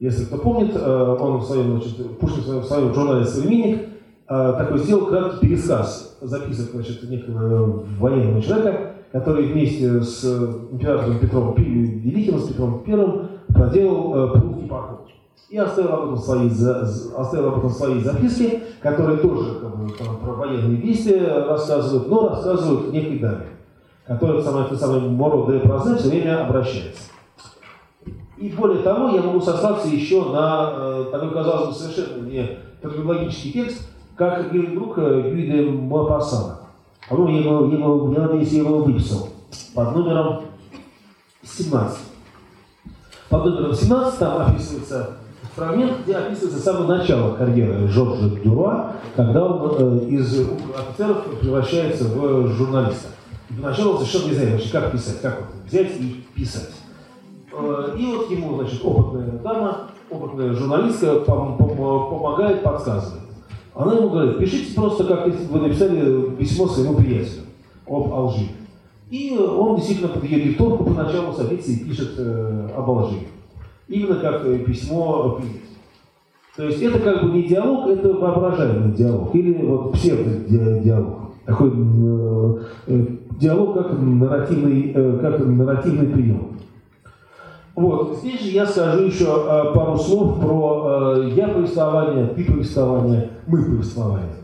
Если 0.00 0.24
кто 0.24 0.38
помнит, 0.38 0.74
э, 0.74 1.16
он 1.20 1.36
в 1.36 1.44
своем, 1.44 1.72
значит, 1.72 2.18
Пушкин 2.18 2.40
в 2.40 2.44
своем, 2.44 2.60
в 2.62 2.64
своем 2.64 2.94
журнале 2.94 3.24
«Современник» 3.26 3.82
э, 4.30 4.54
такой 4.56 4.78
сделал 4.78 5.06
краткий 5.06 5.46
пересказ 5.46 6.16
записок 6.22 6.70
значит, 6.72 7.02
некого 7.02 7.84
военного 7.98 8.40
человека, 8.40 8.92
который 9.12 9.52
вместе 9.52 10.00
с 10.00 10.24
императором 10.72 11.18
Петром 11.18 11.54
Великим, 11.54 12.38
с 12.38 12.48
Петром 12.48 12.82
I, 12.86 13.52
проделал 13.52 14.14
э, 14.14 14.40
прусский 14.40 14.68
поход. 14.68 15.06
И 15.50 15.58
оставил 15.58 15.92
об, 15.92 16.04
этом 16.04 16.16
свои, 16.16 16.48
оставил 16.48 17.48
об 17.48 17.58
этом 17.58 17.70
свои 17.70 18.00
записки, 18.00 18.60
которые 18.80 19.18
тоже 19.18 19.56
как 19.60 19.76
бы, 19.76 19.92
там, 19.98 20.16
про 20.16 20.32
военные 20.32 20.80
действия 20.80 21.44
рассказывают, 21.46 22.08
но 22.08 22.30
рассказывают 22.30 22.90
некой 22.90 23.18
даме, 23.18 23.46
которая 24.06 24.40
самое, 24.40 24.64
это 24.64 24.76
самое 24.76 25.02
Моро 25.02 25.52
де 25.52 25.58
Празе 25.58 25.96
все 25.96 26.08
время 26.08 26.46
обращается. 26.46 27.09
И 28.40 28.48
более 28.48 28.82
того, 28.82 29.10
я 29.10 29.20
могу 29.20 29.38
сослаться 29.38 29.86
еще 29.86 30.24
на 30.30 30.72
э, 30.72 31.04
такой, 31.12 31.30
казалось 31.30 31.68
бы, 31.68 31.74
совершенно 31.74 32.26
не 32.26 32.58
терминологический 32.82 33.52
текст, 33.52 33.86
как 34.16 34.50
друг 34.50 34.96
Гюй 34.96 35.46
де 35.46 35.60
Мопассана. 35.60 36.60
По-моему, 37.10 37.36
я 37.36 37.44
его, 37.44 37.66
его, 37.66 38.12
я 38.14 38.20
надеюсь, 38.20 38.52
я 38.52 38.60
его 38.60 38.78
выписал. 38.78 39.28
под 39.74 39.94
номером 39.94 40.40
17. 41.42 41.98
Под 43.28 43.44
номером 43.44 43.74
17 43.74 44.18
там 44.18 44.40
описывается 44.40 45.10
фрагмент, 45.54 45.98
где 46.04 46.16
описывается 46.16 46.60
самое 46.60 46.86
начало 46.86 47.34
карьеры 47.34 47.88
Жоржа 47.88 48.30
Дюра, 48.42 48.96
когда 49.16 49.44
он 49.44 49.76
э, 49.76 50.04
из 50.06 50.40
офицеров 50.78 51.24
превращается 51.40 52.04
в 52.04 52.48
журналиста. 52.54 53.08
И 53.50 53.60
поначалу 53.60 53.98
он 53.98 54.06
совершенно 54.06 54.46
не 54.46 54.52
вообще, 54.52 54.72
как 54.72 54.92
писать, 54.92 55.20
как 55.20 55.40
вот 55.40 55.48
взять 55.66 56.00
и 56.00 56.24
писать. 56.34 56.70
Э, 57.52 57.96
и 57.98 58.06
вот 58.06 58.30
ему, 58.30 58.56
значит, 58.56 58.80
опытная 58.84 59.30
дама, 59.42 59.90
опытная 60.10 60.52
журналистка 60.52 61.20
пом 61.20 61.56
пом 61.56 61.76
помогает, 62.10 62.62
подсказывает. 62.62 63.22
Она 63.74 63.94
ему 63.94 64.10
говорит, 64.10 64.38
пишите 64.38 64.74
просто, 64.74 65.04
как 65.04 65.26
вы 65.26 65.60
написали 65.60 66.30
письмо 66.36 66.66
своему 66.66 66.96
приятелю 66.96 67.42
об 67.86 68.12
лжи. 68.12 68.48
И 69.10 69.36
он 69.36 69.76
действительно 69.76 70.08
под 70.08 70.24
ее 70.24 70.40
диктовку 70.42 70.84
поначалу 70.84 71.32
садится 71.32 71.72
и 71.72 71.84
пишет 71.84 72.14
э, 72.18 72.68
об 72.76 72.88
лжи. 72.88 73.18
Именно 73.88 74.16
как 74.16 74.44
э, 74.44 74.58
письмо 74.58 75.38
приятелю. 75.40 75.60
То 76.56 76.66
есть 76.66 76.82
это 76.82 76.98
как 76.98 77.22
бы 77.22 77.30
не 77.30 77.44
диалог, 77.44 77.88
это 77.88 78.12
воображаемый 78.12 78.92
диалог. 78.92 79.34
Или 79.34 79.64
вот 79.64 79.92
псевдодиалог. 79.92 81.30
Такой 81.46 81.70
э, 81.70 82.58
э, 82.86 83.06
диалог 83.40 83.74
как 83.74 83.98
нарративный, 83.98 84.92
э, 84.94 85.18
как 85.20 85.38
нарративный 85.38 86.06
прием. 86.06 86.48
Вот, 87.80 88.18
здесь 88.18 88.42
же 88.42 88.50
я 88.50 88.66
скажу 88.66 89.04
еще 89.04 89.24
э, 89.24 89.74
пару 89.74 89.96
слов 89.96 90.38
про 90.38 91.14
э, 91.16 91.30
я 91.34 91.48
повествование, 91.48 92.26
ты 92.26 92.44
повествование, 92.44 93.30
мы 93.46 93.64
повествование. 93.64 94.34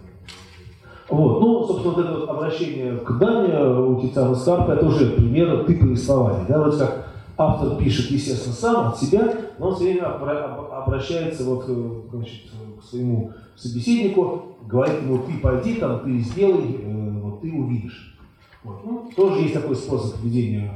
Вот, 1.11 1.41
ну, 1.43 1.67
собственно, 1.67 1.95
вот 1.95 2.03
это 2.03 2.19
вот 2.19 2.29
обращение 2.31 2.97
к 2.97 3.19
Дане 3.19 3.63
у 3.63 4.01
Тициана 4.01 4.35
Скарпа, 4.35 4.71
это 4.71 4.87
уже 4.87 5.11
пример 5.11 5.65
ты 5.67 5.77
повествование. 5.77 6.47
Да, 6.49 6.61
вроде 6.61 6.79
как 6.79 7.09
автор 7.37 7.77
пишет, 7.77 8.11
естественно, 8.11 8.55
сам 8.55 8.89
от 8.89 8.99
себя, 8.99 9.31
но 9.59 9.69
он 9.69 9.75
все 9.75 9.85
время 9.85 10.07
обращается 10.07 11.45
вот, 11.45 11.67
э, 11.69 11.91
значит, 12.11 12.45
к 12.81 12.85
своему 12.85 13.33
собеседнику, 13.55 14.57
говорит 14.67 15.03
ему, 15.03 15.19
ты 15.19 15.39
пойди 15.43 15.75
там, 15.75 16.01
ты 16.01 16.21
сделай, 16.21 16.81
э, 16.83 17.21
вот 17.21 17.43
ты 17.43 17.53
увидишь. 17.53 18.19
Вот. 18.65 18.81
Ну, 18.83 19.11
тоже 19.15 19.43
есть 19.43 19.53
такой 19.53 19.77
способ 19.77 20.23
ведения 20.23 20.73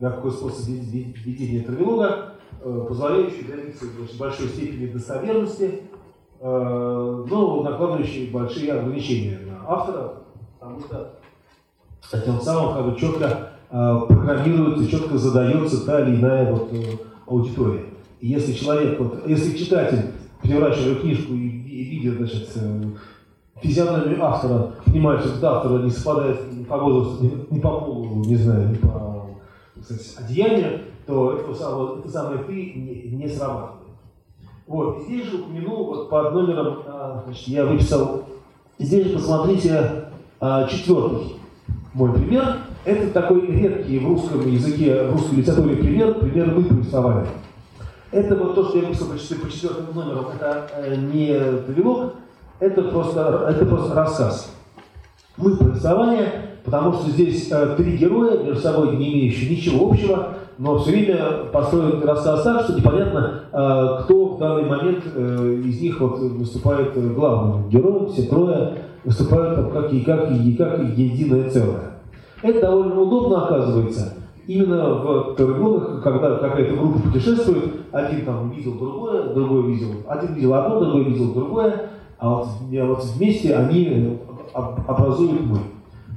такой 0.00 0.32
способ 0.32 0.66
ведения 0.66 1.60
травелога, 1.60 2.34
э, 2.62 2.84
позволяющий 2.88 3.44
добиться 3.44 3.84
большой 4.18 4.48
степени 4.48 4.86
достоверности, 4.86 5.82
э, 6.40 7.24
но 7.30 7.62
накладывающий 7.62 8.30
большие 8.30 8.72
ограничения 8.72 9.38
на 9.46 9.70
автора, 9.70 10.14
потому 10.58 10.80
что 10.80 12.20
тем 12.24 12.40
самым 12.40 12.74
как 12.74 12.90
бы 12.90 12.98
четко 12.98 13.50
э, 13.70 14.00
программируется, 14.08 14.90
четко 14.90 15.18
задается 15.18 15.84
та 15.84 16.00
или 16.00 16.16
иная 16.16 16.50
вот 16.50 16.72
аудитория. 17.26 17.84
И 18.20 18.28
если 18.28 18.52
человек, 18.52 18.98
вот, 18.98 19.26
если 19.26 19.56
читатель, 19.56 20.12
переворачивая 20.42 20.96
книжку 20.96 21.34
и, 21.34 21.46
и 21.46 21.84
видит, 21.84 22.16
значит, 22.16 22.48
физиономию 23.62 24.24
автора, 24.24 24.72
понимает, 24.86 25.20
что 25.20 25.56
автор 25.56 25.82
не 25.82 25.90
совпадает 25.90 26.66
по 26.66 26.78
возрасту, 26.78 27.22
не, 27.22 27.30
не 27.50 27.60
по 27.60 27.80
полу, 27.80 28.24
не 28.24 28.36
знаю, 28.36 28.70
не 28.70 28.76
по 28.76 29.19
сказать, 29.82 30.14
одеяние, 30.18 30.82
то 31.06 31.32
это, 31.32 31.54
самое, 31.54 31.98
это 31.98 32.10
самое 32.10 32.44
ты 32.44 32.52
не, 32.52 33.16
не 33.16 33.28
срабатывает. 33.28 33.80
Вот, 34.66 35.02
здесь 35.02 35.26
же 35.26 35.38
упомянул 35.38 35.86
вот 35.86 36.10
под 36.10 36.32
номером, 36.32 36.82
а, 36.86 37.22
значит, 37.24 37.48
я 37.48 37.64
выписал, 37.64 38.24
здесь 38.78 39.08
же 39.08 39.14
посмотрите 39.14 40.04
а, 40.40 40.66
четвертый 40.68 41.36
мой 41.92 42.12
пример. 42.12 42.58
Это 42.84 43.10
такой 43.10 43.46
редкий 43.46 43.98
в 43.98 44.08
русском 44.08 44.46
языке, 44.48 45.04
в 45.04 45.12
русской 45.12 45.34
литературе 45.36 45.76
пример, 45.76 46.14
пример 46.14 46.54
мы 46.54 46.64
повествования. 46.64 47.26
Это 48.10 48.36
вот 48.36 48.54
то, 48.54 48.68
что 48.68 48.78
я 48.78 48.86
выписал 48.86 49.08
по, 49.08 49.14
по 49.14 49.50
четвертому 49.52 49.92
номеру, 49.92 50.28
это 50.34 50.70
э, 50.76 50.96
не 50.96 51.34
привелок, 51.66 52.14
это 52.58 52.82
просто, 52.82 53.46
это 53.50 53.66
просто 53.66 53.94
рассказ. 53.94 54.54
Мы 55.36 55.56
повествование 55.56 56.49
потому 56.70 56.92
что 56.92 57.10
здесь 57.10 57.50
э, 57.50 57.74
три 57.76 57.96
героя, 57.96 58.44
между 58.44 58.62
собой 58.62 58.96
не 58.96 59.12
имеющие 59.12 59.50
ничего 59.50 59.90
общего, 59.90 60.34
но 60.56 60.78
все 60.78 60.92
время 60.92 61.16
построен 61.52 62.00
рассказ 62.04 62.44
так, 62.44 62.62
что 62.62 62.78
непонятно, 62.78 63.40
э, 63.52 64.02
кто 64.04 64.26
в 64.26 64.38
данный 64.38 64.66
момент 64.66 65.02
э, 65.12 65.62
из 65.64 65.80
них 65.80 66.00
вот 66.00 66.20
выступает 66.20 66.92
главным 67.14 67.68
героем, 67.68 68.08
все 68.10 68.22
трое 68.22 68.74
выступают 69.04 69.56
там 69.56 69.70
как 69.70 69.92
и 69.92 70.00
как 70.02 70.30
и 70.30 70.54
как 70.54 70.78
единое 70.96 71.50
целое. 71.50 71.90
Это 72.40 72.60
довольно 72.60 73.00
удобно 73.00 73.46
оказывается. 73.46 74.14
Именно 74.46 74.94
в 74.94 75.34
Тараглогах, 75.34 76.02
когда 76.04 76.36
какая-то 76.36 76.76
группа 76.76 77.00
путешествует, 77.00 77.64
один 77.90 78.24
там 78.24 78.50
видел 78.50 78.74
другое, 78.74 79.34
другой 79.34 79.72
видел, 79.72 79.88
один 80.06 80.34
видел 80.34 80.54
одно, 80.54 80.78
другой 80.78 81.04
видел 81.04 81.34
другое, 81.34 81.90
а 82.18 82.28
вот, 82.28 82.48
а 82.72 82.86
вот 82.86 83.04
вместе 83.16 83.56
они 83.56 84.18
образуют 84.54 85.40
мы. 85.40 85.58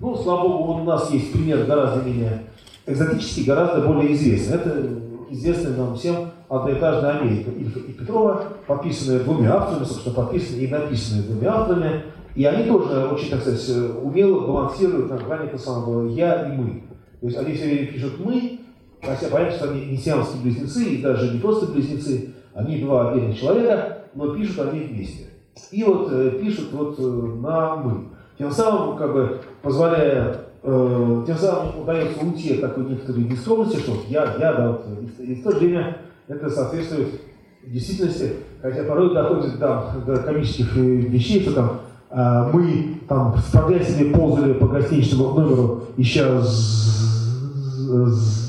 Ну, 0.04 0.18
слава 0.18 0.50
богу, 0.50 0.82
у 0.82 0.84
нас 0.84 1.10
есть 1.12 1.32
пример 1.32 1.64
гораздо 1.64 2.04
менее 2.04 2.44
экзотический, 2.86 3.46
гораздо 3.46 3.88
более 3.88 4.12
известный. 4.12 4.56
Это 4.56 5.00
известная 5.30 5.78
нам 5.78 5.96
всем 5.96 6.30
одноэтажная 6.50 7.20
Америка 7.20 7.52
Ильфа 7.52 7.80
и 7.80 7.94
Петрова, 7.94 8.44
подписанная 8.68 9.22
двумя 9.22 9.56
авторами, 9.56 9.86
собственно, 9.86 10.14
подписанная 10.14 10.66
и 10.66 10.68
написанная 10.68 11.24
двумя 11.24 11.54
авторами. 11.54 12.04
И 12.36 12.44
они 12.44 12.68
тоже 12.68 13.06
очень, 13.06 13.30
так 13.30 13.40
сказать, 13.40 13.96
умело 14.04 14.46
балансируют 14.46 15.10
на 15.10 15.16
грани 15.20 15.48
того 15.48 15.58
самого 15.58 16.10
«я» 16.10 16.50
и 16.50 16.58
«мы». 16.58 16.84
То 17.22 17.28
есть 17.28 17.38
они 17.38 17.54
все 17.54 17.64
время 17.64 17.88
пишут 17.88 18.20
«мы», 18.20 18.60
хотя 19.02 19.30
понятно, 19.30 19.56
что 19.56 19.70
они 19.72 19.86
не 19.86 19.96
сиамские 19.96 20.42
близнецы, 20.42 20.84
и 20.84 21.02
даже 21.02 21.34
не 21.34 21.40
просто 21.40 21.72
близнецы, 21.72 22.34
они 22.54 22.82
два 22.82 23.12
отдельных 23.12 23.40
человека, 23.40 24.00
но 24.16 24.36
пишут 24.36 24.68
они 24.68 24.82
вместе. 24.82 25.28
И 25.72 25.82
вот 25.82 26.10
э, 26.12 26.40
пишут 26.42 26.74
вот 26.74 27.00
э, 27.00 27.04
на 27.04 27.78
«мы». 27.78 28.13
Тем 28.38 28.52
самым, 28.52 28.98
как 28.98 29.14
бы, 29.14 29.42
позволяя, 29.62 30.38
э, 30.64 31.24
тем 31.28 31.38
самым 31.38 31.82
удается 31.82 32.20
уйти 32.26 32.56
от 32.56 32.62
такой 32.62 32.86
некоторой 32.86 33.24
нескромности, 33.24 33.78
что 33.78 33.94
я, 34.08 34.36
я, 34.40 34.54
да, 34.54 34.72
вот, 34.72 34.86
и, 35.20 35.24
и 35.24 35.36
в 35.36 35.44
то 35.44 35.52
же 35.52 35.60
время 35.60 35.98
это 36.28 36.50
соответствует 36.50 37.22
действительности, 37.66 38.34
хотя 38.62 38.84
порой 38.84 39.14
доходит 39.14 39.60
там, 39.60 40.04
до 40.06 40.18
комических 40.18 40.78
э, 40.78 40.82
вещей, 40.82 41.42
что 41.42 41.54
там 41.54 41.80
э, 42.10 42.50
мы 42.54 43.00
там 43.08 43.36
с 43.38 43.52
прогрессиями 43.52 44.14
ползали 44.14 44.54
по 44.54 44.68
гостиничному 44.68 45.40
номеру, 45.40 45.84
ища 45.98 46.42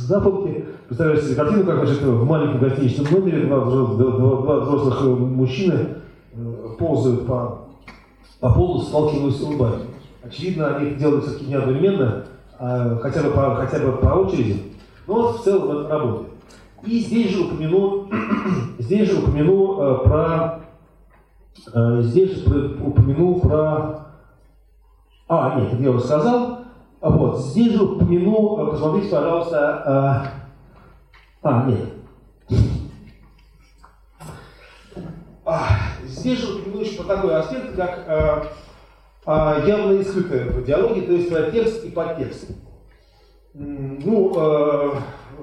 западки, 0.06 0.64
представляете 0.86 1.26
себе 1.26 1.36
картину, 1.36 1.64
как 1.64 1.86
значит, 1.86 2.02
в 2.02 2.24
маленьком 2.24 2.60
гостиничном 2.60 3.06
номере 3.10 3.46
два, 3.46 3.64
два, 3.64 4.42
два 4.42 4.60
взрослых 4.60 4.98
э, 5.02 5.06
мужчины 5.08 5.88
э, 6.32 6.54
ползают 6.78 7.26
по 7.26 7.63
по 8.44 8.52
полу 8.52 8.82
сталкиваюсь 8.82 9.38
с 9.38 9.40
улыбаясь. 9.40 9.84
Очевидно, 10.22 10.76
они 10.76 10.90
это 10.90 10.98
делают 10.98 11.24
все-таки 11.24 11.46
не 11.46 11.54
одновременно, 11.54 12.26
а 12.58 12.96
хотя, 12.96 13.22
бы 13.22 13.30
по, 13.30 13.54
хотя 13.54 13.78
бы 13.78 13.92
по 13.92 14.08
очереди, 14.08 14.74
но 15.06 15.32
в 15.32 15.42
целом 15.42 15.78
это 15.78 15.88
работает. 15.88 16.28
И 16.84 16.98
здесь 16.98 17.30
же 17.30 17.44
упомяну, 17.44 18.10
здесь 18.78 19.10
же 19.10 19.20
упомяну 19.20 19.80
э, 19.80 20.04
про, 20.04 20.60
э, 21.72 22.02
здесь 22.02 22.32
же 22.32 22.76
упомяну 22.84 23.40
про, 23.40 24.08
а, 25.26 25.58
нет, 25.58 25.72
это 25.72 25.82
я 25.82 25.90
уже 25.90 26.00
сказал, 26.00 26.58
вот, 27.00 27.40
здесь 27.40 27.72
же 27.72 27.82
упомяну, 27.82 28.58
э, 28.58 28.70
посмотрите, 28.72 29.08
пожалуйста, 29.08 30.28
э, 31.40 31.48
а, 31.48 31.66
нет, 31.66 32.58
здесь 36.04 36.38
же 36.38 36.54
упомяну 36.54 36.80
еще 36.80 37.02
про 37.02 37.16
такой 37.16 37.36
аспект, 37.36 37.76
как 37.76 38.04
э, 38.06 38.44
э, 39.26 39.68
явно 39.68 40.02
скрытое 40.02 40.50
в 40.50 40.64
диалоге, 40.64 41.02
то 41.02 41.12
есть 41.12 41.30
про 41.30 41.50
текст 41.50 41.84
и 41.84 41.90
подтекст. 41.90 42.50
Ну, 43.52 44.32
э, 44.36 44.94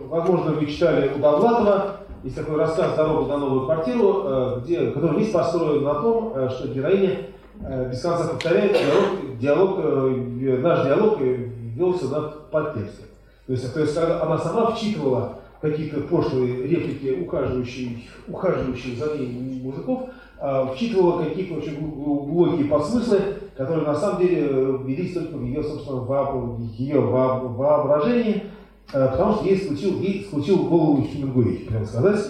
возможно, 0.07 0.51
вы 0.53 0.65
читали 0.65 1.11
у 1.15 1.19
Довлатова, 1.19 1.97
есть 2.23 2.35
такой 2.35 2.57
рассказ 2.57 2.95
«Дорога 2.95 3.27
на 3.27 3.37
новую 3.37 3.65
квартиру», 3.65 4.23
э, 4.25 4.59
где, 4.61 4.91
который 4.91 5.19
весь 5.19 5.31
построен 5.31 5.83
на 5.83 5.95
том, 5.95 6.33
э, 6.35 6.49
что 6.49 6.67
героиня 6.67 7.27
э, 7.61 7.89
без 7.89 8.01
конца 8.01 8.27
повторяет 8.27 8.73
диалог, 8.73 9.37
диалог 9.39 9.79
э, 9.83 10.57
наш 10.57 10.85
диалог 10.85 11.19
велся 11.19 12.05
на 12.05 12.21
подтексте. 12.21 13.03
То 13.45 13.53
есть, 13.53 13.73
то 13.73 13.79
есть 13.79 13.97
она 13.97 14.37
сама 14.37 14.71
вчитывала 14.71 15.40
какие-то 15.61 16.01
пошлые 16.01 16.67
реплики 16.67 17.23
ухаживающих, 17.23 17.89
ухаживающих 18.27 18.97
за 18.97 19.17
ней 19.17 19.61
мужиков, 19.63 20.09
а, 20.39 20.65
вчитывала 20.73 21.23
какие-то 21.23 21.55
очень 21.55 21.79
глубокие 21.79 22.65
подсмыслы, 22.65 23.19
которые 23.55 23.85
на 23.85 23.95
самом 23.95 24.21
деле 24.21 24.47
э, 24.49 24.77
велись 24.85 25.13
только 25.13 25.37
в 25.37 25.43
ее 25.45 25.61
собственном 25.61 26.67
ее 26.77 26.99
воображении, 26.99 28.45
э, 28.91 29.07
потому 29.11 29.35
что 29.35 29.45
ей 29.45 29.57
скрутил, 29.57 29.99
ей 29.99 30.25
скрутил 30.25 30.63
голову 30.63 31.03
Хемингуэй, 31.03 31.67
прямо 31.69 31.85
сказать, 31.85 32.25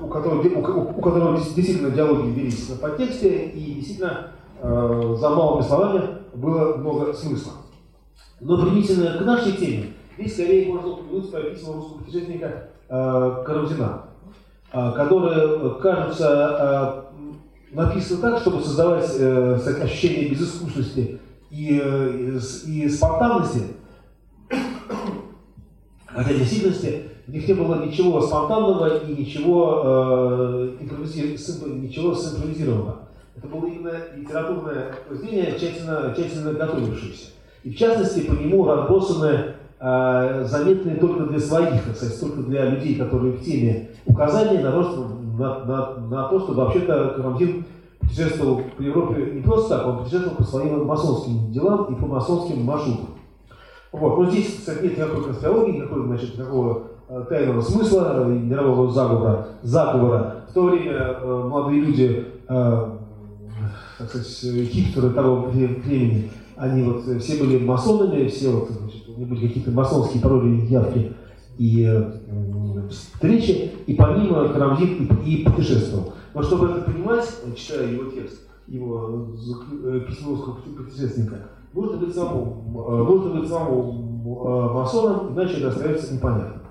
у 0.00 0.06
которого, 0.06 0.42
у, 0.42 0.98
у 0.98 1.02
которого 1.02 1.36
действительно 1.36 1.90
диалоги 1.90 2.28
велись 2.30 2.68
на 2.68 2.76
подтексте, 2.76 3.46
и 3.46 3.74
действительно 3.74 4.28
э, 4.60 5.16
за 5.18 5.28
малыми 5.30 5.62
словами 5.62 6.02
было 6.34 6.76
много 6.76 7.12
смысла. 7.14 7.54
Но 8.40 8.62
применительно 8.62 9.18
к 9.18 9.22
нашей 9.22 9.52
теме, 9.52 9.86
здесь 10.22 10.34
скорее 10.34 10.72
можно 10.72 10.90
упомянуть 10.90 11.30
письма 11.30 11.74
русского 11.74 11.98
путешественника 11.98 12.68
э, 12.88 13.42
Карамзина, 13.44 14.02
э, 14.72 14.92
которые, 14.94 15.74
кажется, 15.80 17.06
э, 17.72 17.74
написаны 17.74 18.20
так, 18.20 18.40
чтобы 18.40 18.62
создавать 18.62 19.10
э, 19.18 19.54
ощущение 19.82 20.30
безыскусности 20.30 21.18
и, 21.50 21.80
э, 21.82 22.38
и 22.66 22.88
спонтанности, 22.88 23.62
хотя 26.06 26.32
в 26.32 26.38
действительности 26.38 27.08
в 27.26 27.32
них 27.32 27.48
не 27.48 27.54
было 27.54 27.84
ничего 27.84 28.20
спонтанного 28.20 29.04
и 29.04 29.12
ничего, 29.14 29.82
э, 29.84 30.76
ничего 30.80 32.14
симпровизированного. 32.14 33.08
Это 33.34 33.46
было 33.48 33.66
именно 33.66 33.92
литературное 34.14 34.94
произведение, 35.08 35.58
тщательно, 35.58 36.14
тщательно 36.16 36.52
готовившееся. 36.52 37.30
И 37.62 37.70
в 37.70 37.76
частности, 37.76 38.26
по 38.26 38.32
нему 38.32 38.66
разбросаны 38.66 39.26
э, 39.26 39.52
заметные 39.82 40.96
только 40.96 41.24
для 41.24 41.40
своих, 41.40 41.82
так 41.84 41.96
сказать, 41.96 42.20
только 42.20 42.42
для 42.42 42.70
людей, 42.70 42.94
которые 42.94 43.32
в 43.32 43.42
теме 43.42 43.90
указания 44.06 44.60
на, 44.60 44.70
на, 44.70 45.64
на, 45.64 45.96
на 46.08 46.28
то, 46.28 46.40
что 46.40 46.52
вообще-то 46.52 47.14
Карамзин 47.16 47.64
путешествовал 47.98 48.62
по 48.76 48.82
Европе 48.82 49.32
не 49.34 49.42
просто 49.42 49.78
так, 49.78 49.86
он 49.86 49.98
путешествовал 49.98 50.36
по 50.36 50.44
своим 50.44 50.84
масонским 50.84 51.50
делам 51.50 51.92
и 51.92 52.00
по 52.00 52.06
масонским 52.06 52.62
маршрутам. 52.62 53.08
Вот. 53.92 54.18
Но 54.18 54.30
здесь, 54.30 54.56
кстати, 54.56 54.84
нет 54.84 54.98
никакой 54.98 55.24
конспирологии, 55.24 55.76
никакой, 55.76 56.06
значит, 56.06 56.38
никакого 56.38 56.82
э, 57.08 57.24
тайного 57.28 57.60
смысла, 57.60 58.24
мирового 58.24 58.90
заговора, 58.90 59.48
заговора. 59.62 60.44
В 60.48 60.54
то 60.54 60.64
время 60.64 61.16
э, 61.20 61.48
молодые 61.48 61.80
люди, 61.82 62.26
э, 62.48 62.86
так 63.98 64.08
сказать, 64.08 64.68
хипстеры 64.70 65.10
того 65.10 65.46
времени, 65.46 66.30
они 66.56 66.82
вот 66.82 67.04
все 67.20 67.42
были 67.42 67.64
масонами, 67.64 68.28
все 68.28 68.50
вот, 68.50 68.70
значит, 68.70 69.01
у 69.16 69.24
были 69.24 69.46
какие-то 69.46 69.70
масонские 69.70 70.22
пароли, 70.22 70.66
явки 70.66 71.12
и 71.58 71.84
э, 71.84 72.88
встречи, 72.90 73.72
и 73.86 73.94
помимо 73.94 74.48
Карамзин 74.48 75.08
и, 75.24 75.30
и 75.30 75.44
путешествовал. 75.44 76.14
Но 76.34 76.42
чтобы 76.42 76.68
это 76.68 76.90
понимать, 76.90 77.28
читая 77.56 77.88
его 77.88 78.10
текст, 78.10 78.48
его 78.66 79.28
э, 79.84 80.00
письмо 80.00 80.30
русского 80.30 80.54
путешественника, 80.54 81.36
нужно 81.72 81.98
быть 81.98 82.14
самому, 82.14 82.86
э, 82.88 82.96
нужно 83.04 83.40
быть 83.40 83.48
самому 83.48 84.44
э, 84.44 84.72
масоном, 84.74 85.34
иначе 85.34 85.58
это 85.58 85.68
остается 85.68 86.14
непонятно. 86.14 86.62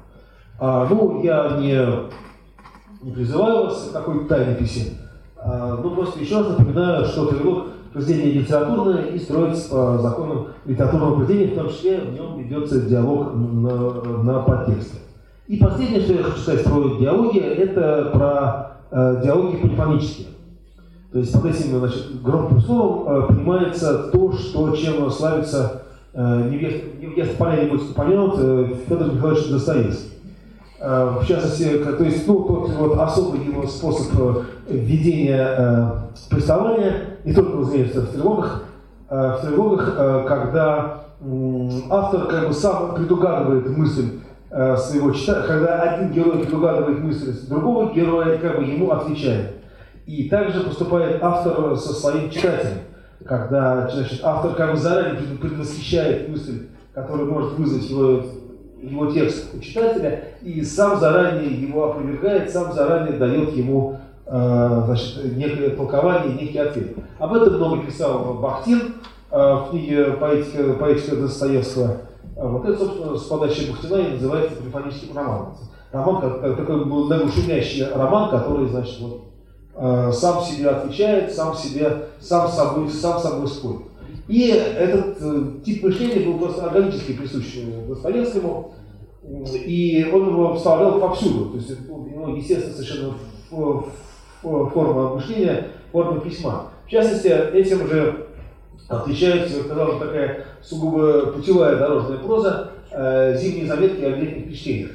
А, 0.60 0.88
ну, 0.90 1.22
я 1.24 1.58
не, 1.58 1.76
не 3.04 3.12
призываю 3.12 3.66
вас 3.66 3.90
к 3.90 3.94
такой 3.94 4.28
тайнописи, 4.28 4.98
а, 5.36 5.80
ну, 5.82 5.92
просто 5.92 6.20
еще 6.20 6.38
раз 6.40 6.50
напоминаю, 6.50 7.06
что 7.06 7.28
перевод 7.28 7.70
произведение 7.94 8.42
литературное 8.42 9.06
и 9.08 9.20
строится 9.20 9.70
по 9.70 9.98
законам 10.00 10.48
литературного 10.66 11.18
произведения, 11.18 11.54
в 11.54 11.58
том 11.58 11.70
числе 11.70 12.00
в 12.00 12.14
нем 12.14 12.40
ведется 12.40 12.82
диалог 12.82 13.34
на, 13.34 14.24
на 14.24 14.40
подтексте. 14.40 14.98
И 15.48 15.58
последнее, 15.58 16.02
что 16.02 16.14
я 16.14 16.24
хочу 16.24 16.38
сказать 16.38 16.64
про 16.64 16.98
диалоги, 16.98 17.40
это 17.40 18.10
про 18.14 18.78
э, 18.92 19.22
диалоги 19.24 19.58
полифонические. 19.58 20.28
То 21.12 21.20
есть 21.20 21.34
под 21.34 21.46
этим 21.46 21.80
значит, 21.80 22.22
громким 22.22 22.62
словом 22.62 23.06
э, 23.08 23.28
понимается 23.28 24.10
то, 24.14 24.32
что, 24.32 24.74
чем 24.76 25.10
славится 25.12 25.84
э, 26.14 26.50
невеста 26.50 27.36
поля 27.38 27.64
не 27.64 27.70
будет 27.70 27.92
упомянут 27.92 28.36
э, 28.38 28.76
Федор 28.88 29.14
Михайлович 29.14 29.50
Достоевский. 29.50 30.12
Э, 30.80 31.18
в 31.22 31.28
частности, 31.28 31.84
то 31.84 32.04
есть 32.04 32.26
ну, 32.28 32.44
тот 32.44 32.70
вот 32.72 32.98
особый 32.98 33.46
его 33.46 33.68
способ 33.68 34.08
э, 34.68 34.74
введения 34.74 35.56
э, 35.58 35.92
приставания, 36.30 37.11
не 37.24 37.34
только, 37.34 37.58
разумеется, 37.58 38.02
в 38.02 38.12
тревогах, 38.14 38.64
э, 39.10 39.38
в 39.38 39.46
тревогах, 39.46 39.96
э, 39.98 40.26
когда 40.28 41.02
автор 41.90 42.28
как 42.28 42.48
бы 42.48 42.54
сам 42.54 42.96
предугадывает 42.96 43.70
мысль 43.78 44.20
э, 44.50 44.76
своего 44.78 45.12
читателя, 45.12 45.48
когда 45.48 45.82
один 45.82 46.12
герой 46.12 46.40
предугадывает 46.40 47.00
мысль 47.00 47.34
другого 47.48 47.94
героя, 47.94 48.38
как 48.38 48.58
бы 48.58 48.64
ему 48.64 48.92
отвечает. 48.92 49.56
И 50.08 50.30
также 50.30 50.62
поступает 50.62 51.20
автор 51.22 51.78
со 51.78 51.94
своим 51.94 52.32
читателем, 52.32 52.80
когда 53.24 53.88
значит, 53.88 54.20
автор 54.24 54.56
как 54.56 54.72
бы 54.72 54.78
заранее 54.78 55.22
предвосхищает 55.40 56.28
мысль, 56.28 56.68
которая 56.94 57.26
может 57.26 57.54
вызвать 57.54 57.88
его, 57.88 58.24
его 58.82 59.12
текст 59.12 59.54
у 59.56 59.60
читателя, 59.60 60.24
и 60.42 60.64
сам 60.64 61.00
заранее 61.00 61.52
его 61.52 61.92
опровергает, 61.92 62.50
сам 62.50 62.74
заранее 62.74 63.18
дает 63.20 63.52
ему 63.52 64.00
значит, 64.86 65.38
некое 65.38 65.72
толкование, 65.72 66.34
некий 66.36 66.58
ответ. 66.58 66.96
Об 67.20 67.34
этом 67.34 67.56
много 67.56 67.86
писал 67.86 68.36
Бахтин 68.36 68.96
э, 69.30 69.38
в 69.38 69.70
книге 69.70 70.14
«Поэтика, 70.20 70.74
поэтика 70.74 71.16
Достоевского». 71.16 71.98
Вот 72.36 72.66
это, 72.66 72.78
собственно, 72.78 73.18
с 73.18 73.24
подачи 73.24 73.70
Бахтина 73.70 73.96
и 73.96 74.12
называется 74.14 74.56
полифоническим 74.56 75.16
романом. 75.16 75.56
Роман, 75.92 76.22
такой 76.56 76.86
был 76.86 77.10
шумящий 77.30 77.86
роман, 77.86 78.30
который, 78.30 78.68
значит, 78.70 79.00
вот, 79.02 79.32
Э, 79.74 80.12
сам 80.14 80.44
себе 80.44 80.70
отвечает, 80.70 81.34
сам 81.34 81.56
себе, 81.56 82.10
сам 82.20 82.50
собой, 82.50 82.90
сам 82.90 83.20
собой 83.20 83.48
спорит. 83.48 83.82
И 84.28 84.50
этот 84.50 85.18
э, 85.22 85.44
тип 85.66 85.84
мышления 85.84 86.26
был 86.26 86.40
просто 86.40 86.66
органически 86.66 87.14
присущ 87.14 87.58
Достоевскому, 87.88 88.74
и 89.24 90.10
он 90.14 90.28
его 90.28 90.56
вставлял 90.56 91.00
повсюду. 91.00 91.52
То 91.52 91.58
есть 91.58 91.90
него, 91.90 92.28
естественно, 92.36 92.76
совершенно 92.76 93.14
форма 94.42 95.16
мышления, 95.16 95.68
форма 95.92 96.20
письма. 96.20 96.70
В 96.86 96.90
частности, 96.90 97.28
этим 97.28 97.88
же 97.88 98.28
отличается, 98.88 99.64
казалось 99.64 100.00
такая 100.00 100.46
сугубо 100.62 101.28
путевая 101.28 101.78
дорожная 101.78 102.18
проза, 102.18 102.72
э, 102.92 103.38
зимние 103.38 103.68
заметки 103.68 104.04
о 104.04 104.10
летних 104.10 104.46
впечатлениях, 104.46 104.92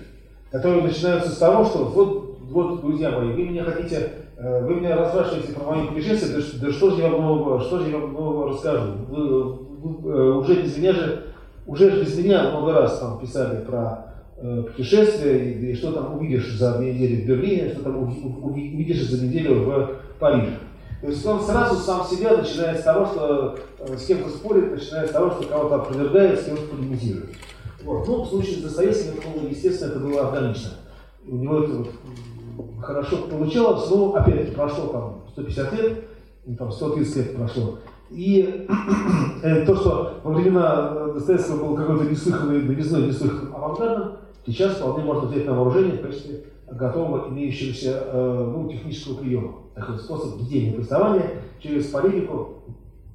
которые 0.50 0.82
начинаются 0.82 1.30
с 1.30 1.38
того, 1.38 1.64
что 1.64 1.84
вот, 1.84 2.38
вот, 2.50 2.80
друзья 2.80 3.10
мои, 3.10 3.32
вы 3.32 3.44
меня 3.44 3.64
хотите 3.64 4.12
Э, 4.38 4.66
вы 4.66 4.74
меня 4.74 4.96
расспрашиваете 4.96 5.54
про 5.54 5.64
мои 5.64 5.86
путешествия, 5.86 6.36
да, 6.36 6.66
да 6.66 6.72
что 6.72 6.90
же 6.90 7.00
я 7.00 7.08
вам 7.08 7.22
нового, 7.22 7.60
что 7.60 7.78
же 7.78 7.90
я 7.90 7.96
вам 7.96 8.12
нового 8.12 8.50
расскажу? 8.50 8.92
Вы, 9.08 9.42
вы, 9.52 10.12
э, 10.12 10.30
уже 10.32 10.62
без 10.62 10.76
меня 10.76 10.92
же, 10.92 11.22
уже 11.66 12.02
без 12.02 12.18
меня 12.18 12.50
много 12.50 12.74
раз 12.74 12.98
там 12.98 13.18
писали 13.18 13.64
про 13.64 14.15
э, 14.36 14.62
путешествия, 14.62 15.52
и, 15.52 15.74
что 15.74 15.92
там 15.92 16.16
увидишь 16.16 16.56
за 16.56 16.78
две 16.78 16.94
недели 16.94 17.22
в 17.22 17.26
Берлине, 17.26 17.70
что 17.70 17.82
там 17.82 18.02
увидишь 18.02 19.08
за 19.08 19.24
неделю 19.24 19.64
в 19.64 19.96
Париже. 20.18 20.58
То 21.00 21.08
есть 21.08 21.26
он 21.26 21.42
сразу 21.42 21.76
сам 21.76 22.04
себя, 22.04 22.36
начиная 22.36 22.74
с 22.74 22.82
того, 22.82 23.06
что 23.06 23.58
э, 23.80 23.96
с 23.96 24.06
кем-то 24.06 24.30
спорит, 24.30 24.72
начиная 24.72 25.06
с 25.06 25.10
того, 25.10 25.30
что 25.30 25.46
кого-то 25.46 25.76
опровергает, 25.76 26.40
с 26.40 26.44
кем-то 26.44 26.62
полемизирует. 26.62 27.30
Вот. 27.84 28.08
Ну, 28.08 28.22
в 28.22 28.28
случае 28.28 28.56
с 28.56 28.62
Достоевским, 28.62 29.12
естественно, 29.48 29.90
это 29.90 30.00
было 30.00 30.28
органично. 30.28 30.70
У 31.28 31.36
него 31.36 31.60
это 31.60 31.86
хорошо 32.80 33.18
получалось, 33.28 33.90
но 33.90 34.14
опять 34.14 34.54
прошло 34.54 34.86
там 34.86 35.24
150 35.32 35.72
лет, 35.74 36.04
ну, 36.46 36.56
там 36.56 36.72
130 36.72 37.16
лет 37.16 37.36
прошло. 37.36 37.78
И 38.10 38.66
э, 39.42 39.66
то, 39.66 39.76
что 39.76 40.20
во 40.22 40.32
времена 40.32 41.08
Достоевского 41.14 41.66
был 41.66 41.76
какой-то 41.76 42.04
неслыханный, 42.04 42.62
новизной, 42.62 43.08
неслыханным 43.08 43.54
авангардом, 43.54 44.12
сейчас 44.46 44.76
вполне 44.76 45.04
можно 45.04 45.28
взять 45.28 45.46
на 45.46 45.54
вооружение 45.54 45.98
в 45.98 46.02
качестве 46.02 46.44
готового 46.70 47.28
имеющегося 47.28 48.02
э, 48.06 48.52
ну, 48.52 48.68
технического 48.68 49.16
приема. 49.16 49.54
Такой 49.74 49.98
способ 49.98 50.40
ведения 50.40 50.72
приставания 50.72 51.42
через 51.60 51.86
полемику 51.86 52.62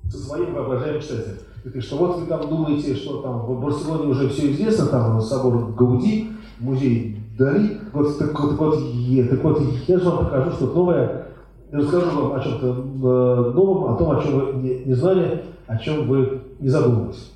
со 0.10 0.18
своим 0.18 0.54
воображаемым 0.54 1.02
читателем. 1.02 1.38
И 1.74 1.80
что 1.80 1.98
вот 1.98 2.20
вы 2.20 2.26
там 2.26 2.50
думаете, 2.50 2.96
что 2.96 3.22
там 3.22 3.40
в 3.40 3.62
Барселоне 3.62 4.08
уже 4.08 4.30
все 4.30 4.52
известно, 4.52 4.88
там 4.88 5.22
собор 5.22 5.74
Гауди, 5.74 6.32
музей 6.60 7.18
Дали, 7.38 7.80
вот, 7.94 8.20
так, 8.20 8.40
вот, 8.40 8.54
вот, 8.54 8.80
я, 8.80 9.26
так 9.26 9.44
вот, 9.44 9.62
я 9.88 9.98
же 9.98 10.06
вам 10.06 10.26
покажу 10.26 10.52
что-то 10.52 10.76
новое, 10.76 11.28
и 11.72 11.76
расскажу 11.76 12.22
вам 12.22 12.34
о 12.34 12.40
чем-то 12.44 12.68
э, 12.68 13.52
новом, 13.54 13.94
о 13.94 13.98
том, 13.98 14.12
о 14.12 14.22
чем 14.22 14.34
вы 14.34 14.62
не, 14.62 14.80
не 14.86 14.94
знали, 14.94 15.46
о 15.66 15.78
чем 15.78 16.08
вы 16.08 16.42
не 16.60 16.68
задумывались. 16.68 17.32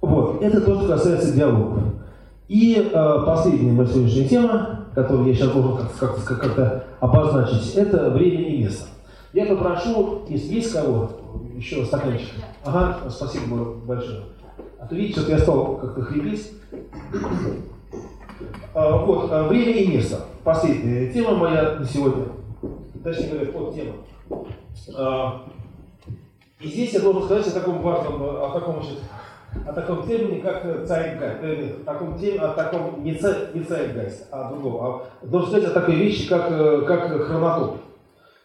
Вот, 0.00 0.40
это 0.40 0.60
то, 0.60 0.78
что 0.78 0.88
касается 0.88 1.34
диалогов. 1.34 1.82
И 2.52 2.76
э, 2.92 3.22
последняя 3.24 3.72
моя 3.72 3.88
сегодняшняя 3.88 4.28
тема, 4.28 4.84
которую 4.94 5.26
я 5.26 5.34
сейчас 5.34 5.52
должен 5.52 5.78
как-то 5.98 6.20
как 6.22 6.54
как 6.54 6.86
обозначить, 7.00 7.74
это 7.76 8.10
время 8.10 8.42
и 8.42 8.62
место. 8.62 8.88
Я 9.32 9.46
попрошу, 9.46 10.20
если 10.28 10.56
есть 10.56 10.70
кого, 10.70 11.12
еще 11.56 11.82
стаканчик. 11.86 12.28
Ага, 12.62 13.08
спасибо 13.08 13.72
большое. 13.86 14.24
А 14.78 14.86
то 14.86 14.94
видите, 14.94 15.20
что 15.20 15.30
я 15.30 15.38
стал 15.38 15.76
как-то 15.78 16.02
хрипеть. 16.02 16.52
А, 18.74 18.98
вот, 18.98 19.32
а, 19.32 19.48
время 19.48 19.72
и 19.72 19.86
место. 19.86 20.20
Последняя 20.44 21.10
тема 21.10 21.34
моя 21.34 21.76
на 21.76 21.86
сегодня. 21.86 22.24
Точнее 23.02 23.30
говоря, 23.30 23.50
под 23.50 23.74
тема. 23.74 23.94
А, 24.94 25.46
и 26.60 26.68
здесь 26.68 26.92
я 26.92 27.00
должен 27.00 27.22
сказать 27.22 27.46
о 27.46 27.60
таком 27.60 27.80
важном, 27.80 28.22
о 28.22 28.50
таком, 28.52 28.82
значит, 28.82 28.98
о 29.66 29.72
таком 29.72 30.06
термине, 30.06 30.40
как 30.40 30.64
Zeitgeist, 30.64 31.42
э, 31.42 31.76
о 31.82 31.84
таком, 31.84 32.18
теме, 32.18 32.40
о 32.40 32.48
таком 32.54 33.04
не, 33.04 33.12
не 33.12 33.16
Zeitgeist, 33.60 34.24
а 34.30 34.50
другом. 34.50 34.76
А, 34.80 35.26
должен 35.26 35.50
сказать 35.50 35.70
о 35.70 35.74
такой 35.74 35.96
вещи, 35.96 36.28
как, 36.28 36.50
э, 36.50 36.82
как 36.86 37.22
хронотоп. 37.26 37.78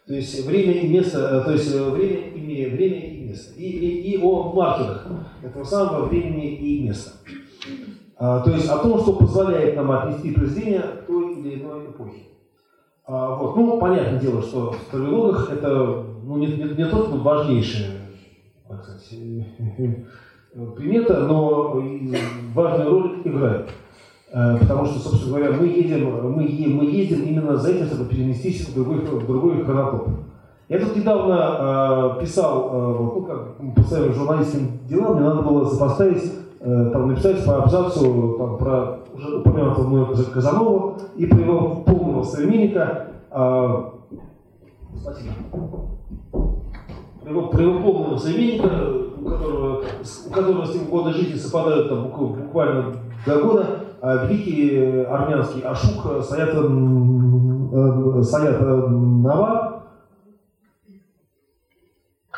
То 0.06 0.14
есть 0.14 0.46
время 0.46 0.72
и 0.72 0.88
место, 0.88 1.18
э, 1.18 1.44
то 1.44 1.52
есть 1.52 1.74
время 1.74 2.16
и 2.16 2.70
время 2.70 3.00
и 3.00 3.28
место. 3.28 3.54
И, 3.54 3.64
и, 3.64 4.12
и 4.12 4.22
о 4.22 4.52
маркерах 4.52 5.06
этого 5.42 5.64
самого 5.64 6.06
времени 6.06 6.54
и 6.54 6.86
места. 6.86 7.12
А, 8.16 8.40
то 8.40 8.50
есть 8.50 8.68
о 8.68 8.78
том, 8.78 9.00
что 9.00 9.14
позволяет 9.14 9.76
нам 9.76 9.90
отнести 9.90 10.32
произведение 10.32 10.82
той 11.06 11.34
или 11.34 11.60
иной 11.60 11.86
эпохе. 11.86 12.22
А, 13.06 13.36
вот. 13.36 13.56
Ну, 13.56 13.78
понятное 13.78 14.20
дело, 14.20 14.42
что 14.42 14.72
в 14.72 14.90
травелогах 14.90 15.50
это 15.52 16.04
ну, 16.22 16.36
не, 16.36 16.46
не, 16.48 16.64
не 16.64 16.86
только 16.86 17.16
важнейшая 17.16 17.98
так 18.68 18.84
сказать, 18.84 19.14
примета, 20.76 21.20
но 21.20 21.82
важную 22.54 22.90
роль 22.90 23.22
играет. 23.24 23.68
Э, 24.30 24.56
потому 24.58 24.84
что, 24.84 24.98
собственно 24.98 25.38
говоря, 25.38 25.56
мы 25.56 25.66
едем, 25.66 26.10
мы, 26.32 26.42
мы 26.42 26.84
едем 26.84 27.22
именно 27.22 27.56
за 27.56 27.70
этим, 27.70 27.86
чтобы 27.86 28.04
перенестись 28.08 28.68
в 28.68 28.74
другой, 28.74 28.98
в 28.98 29.26
другой 29.26 29.64
хронотоп. 29.64 30.08
Я 30.68 30.80
тут 30.80 30.96
недавно 30.96 32.16
э, 32.18 32.20
писал, 32.20 32.70
э, 32.70 32.96
ну, 32.98 33.22
как 33.22 33.74
по 33.74 33.82
своим 33.82 34.12
журналистским 34.12 34.80
делам, 34.86 35.14
мне 35.14 35.24
надо 35.24 35.40
было 35.40 35.64
сопоставить, 35.64 36.30
э, 36.60 36.90
там, 36.92 37.08
написать 37.08 37.42
по 37.46 37.62
абзацу 37.62 38.36
там, 38.38 38.58
про 38.58 38.98
уже 39.14 39.38
упомянутого 39.38 39.88
мной 39.88 40.06
Казанова 40.32 40.98
и 41.16 41.24
про 41.24 41.38
его 41.38 41.76
полного 41.86 42.22
современника. 42.22 43.08
Э, 43.30 43.84
спасибо. 45.00 45.32
Про 47.22 47.30
его, 47.30 47.42
про 47.48 47.62
его 47.62 47.80
полного 47.80 48.16
современника, 48.18 48.68
у 49.20 49.28
которого, 49.28 49.82
у 50.26 50.30
которого 50.30 50.66
с 50.66 50.74
ним 50.74 50.84
годы 50.86 51.12
жизни 51.12 51.36
совпадают 51.36 51.88
там, 51.88 52.04
буквально 52.08 52.96
до 53.26 53.40
года, 53.40 53.66
а 54.00 54.26
великий 54.26 55.04
армянский 55.04 55.62
Ашук 55.62 56.24
Саят, 56.24 56.54
э, 56.54 58.22
Саят 58.22 58.60
Нава, 58.60 59.78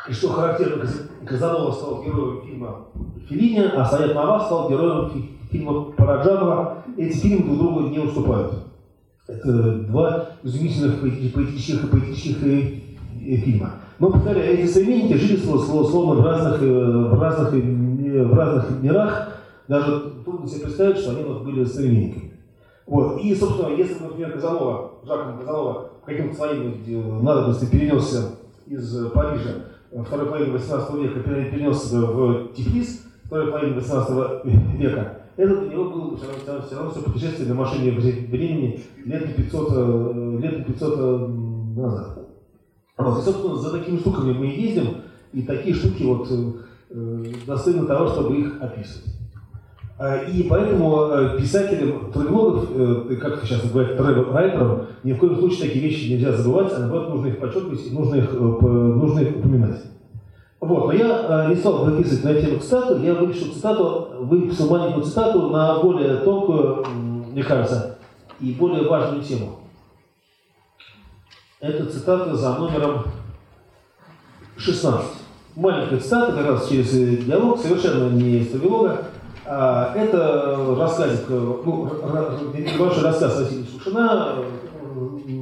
и 0.09 0.13
что 0.13 0.29
характерно, 0.29 0.83
Казанова 1.25 1.71
стал 1.71 2.03
героем 2.03 2.41
фильма 2.41 2.87
Филини, 3.29 3.59
а 3.75 3.85
Саят 3.85 4.15
Нава 4.15 4.39
стал 4.43 4.69
героем 4.69 5.11
фильма 5.51 5.91
Параджанова. 5.91 6.83
Эти 6.97 7.15
фильмы 7.17 7.45
друг 7.45 7.57
другу 7.57 7.81
не 7.89 7.99
уступают. 7.99 8.53
Это 9.27 9.73
два 9.83 10.29
изумительных 10.43 10.99
поэтических 11.01 11.83
и 11.83 11.87
поэтических 11.87 12.43
э, 12.43 13.37
фильма. 13.37 13.73
Но, 14.01 14.09
повторяю, 14.09 14.57
эти 14.57 14.67
современники 14.67 15.13
жили 15.13 15.37
словно 15.37 16.21
в 16.21 16.25
разных, 16.25 16.63
э, 16.63 16.65
в 16.65 17.21
разных, 17.21 17.53
в 17.53 18.33
разных 18.33 18.81
мирах. 18.81 19.29
Даже 19.67 20.13
трудно 20.25 20.47
себе 20.47 20.63
представить, 20.65 20.97
что 20.97 21.11
они 21.11 21.23
вот 21.23 21.43
были 21.43 21.63
современниками. 21.63 22.33
Вот. 22.87 23.21
И, 23.21 23.35
собственно, 23.35 23.75
если, 23.75 24.01
например, 24.01 24.31
Казанова, 24.31 24.93
Жаком 25.05 25.37
Казанова 25.37 25.89
каким-то 26.03 26.35
своим 26.35 26.73
э, 26.87 27.21
надобностью 27.21 27.69
перенесся 27.69 28.29
из 28.65 29.07
Парижа 29.11 29.51
второй 30.03 30.25
половины 30.25 30.53
18 30.53 30.93
века 30.95 31.19
перенес 31.19 31.91
в 31.91 32.53
Тифлис, 32.55 33.05
второй 33.25 33.51
половины 33.51 33.75
18 33.75 34.45
века, 34.79 35.17
это 35.37 35.57
для 35.57 35.69
него 35.69 35.91
было 35.91 36.17
все 36.17 36.25
равно, 36.25 36.65
все 36.65 36.75
равно 36.75 36.91
все 36.91 37.01
путешествие 37.03 37.49
на 37.49 37.53
машине 37.53 37.91
времени 37.91 38.81
лет 39.05 39.35
500, 39.35 39.69
э, 39.71 40.37
лет 40.41 40.65
500 40.65 40.93
э, 40.97 41.27
назад. 41.77 42.30
Собственно, 43.21 43.55
за 43.55 43.71
такими 43.71 43.97
штуками 43.97 44.33
мы 44.33 44.47
и 44.47 44.61
ездим, 44.61 44.97
и 45.33 45.41
такие 45.43 45.75
штуки 45.75 46.03
вот 46.03 46.27
э, 46.29 47.23
достойны 47.47 47.85
того, 47.85 48.07
чтобы 48.07 48.37
их 48.37 48.61
описывать. 48.61 49.15
А, 49.97 50.17
и 50.17 50.43
поэтому 50.43 51.37
писателям 51.37 52.11
тревелогов, 52.11 52.69
как 53.19 53.43
сейчас 53.43 53.69
говорят, 53.71 53.97
тревел-райтерам, 53.97 54.87
ни 55.03 55.13
в 55.13 55.17
коем 55.17 55.37
случае 55.37 55.67
такие 55.67 55.85
вещи 55.87 56.11
нельзя 56.11 56.31
забывать, 56.31 56.73
а 56.75 56.79
наоборот 56.79 57.09
нужно 57.09 57.27
их 57.27 57.39
подчеркивать 57.39 57.85
и 57.85 57.91
нужно 57.91 58.15
их, 58.15 58.33
нужно 58.33 59.19
их 59.19 59.37
упоминать. 59.37 59.81
Вот, 60.59 60.87
но 60.87 60.91
я 60.93 61.47
не 61.49 61.55
стал 61.55 61.85
выписывать 61.85 62.23
на 62.23 62.33
тему 62.35 62.59
цитату, 62.59 63.01
я 63.01 63.15
выпишу 63.15 63.51
цитату, 63.51 64.09
выписал 64.19 64.69
маленькую 64.69 65.03
цитату 65.03 65.49
на 65.49 65.79
более 65.79 66.17
тонкую, 66.17 66.85
мне 67.31 67.43
кажется, 67.43 67.97
и 68.39 68.51
более 68.53 68.87
важную 68.87 69.23
тему. 69.23 69.59
Это 71.61 71.85
цитата 71.85 72.35
за 72.35 72.55
номером 72.55 73.03
16. 74.57 75.05
Маленькая 75.55 75.99
цитата, 75.99 76.31
как 76.33 76.47
раз 76.47 76.67
через 76.67 76.89
диалог, 76.89 77.61
совершенно 77.61 78.09
не 78.09 78.39
из 78.39 78.51
Тавилога. 78.51 79.03
А, 79.45 79.93
это 79.95 80.75
рассказик, 80.75 81.29
ну, 81.29 81.87
небольшой 82.55 83.03
рассказ 83.03 83.41
Василия 83.41 83.65
Сушина, 83.65 84.37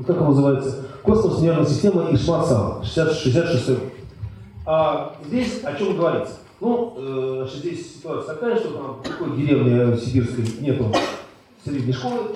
как 0.06 0.20
он 0.20 0.28
называется, 0.28 0.88
«Космос, 1.04 1.40
нервная 1.40 1.66
система 1.66 2.10
и 2.10 2.18
Шмарцала», 2.18 2.84
66 2.84 3.80
а 4.66 5.16
здесь 5.26 5.64
о 5.64 5.74
чем 5.74 5.96
говорится? 5.96 6.34
Ну, 6.60 6.96
э, 6.98 7.48
здесь 7.56 7.96
ситуация 7.96 8.36
такая, 8.36 8.58
что 8.58 8.72
там 8.72 9.00
в 9.02 9.08
такой 9.08 9.38
деревне 9.38 9.98
сибирской 9.98 10.46
нету 10.60 10.94
средней 11.64 11.94
школы, 11.94 12.36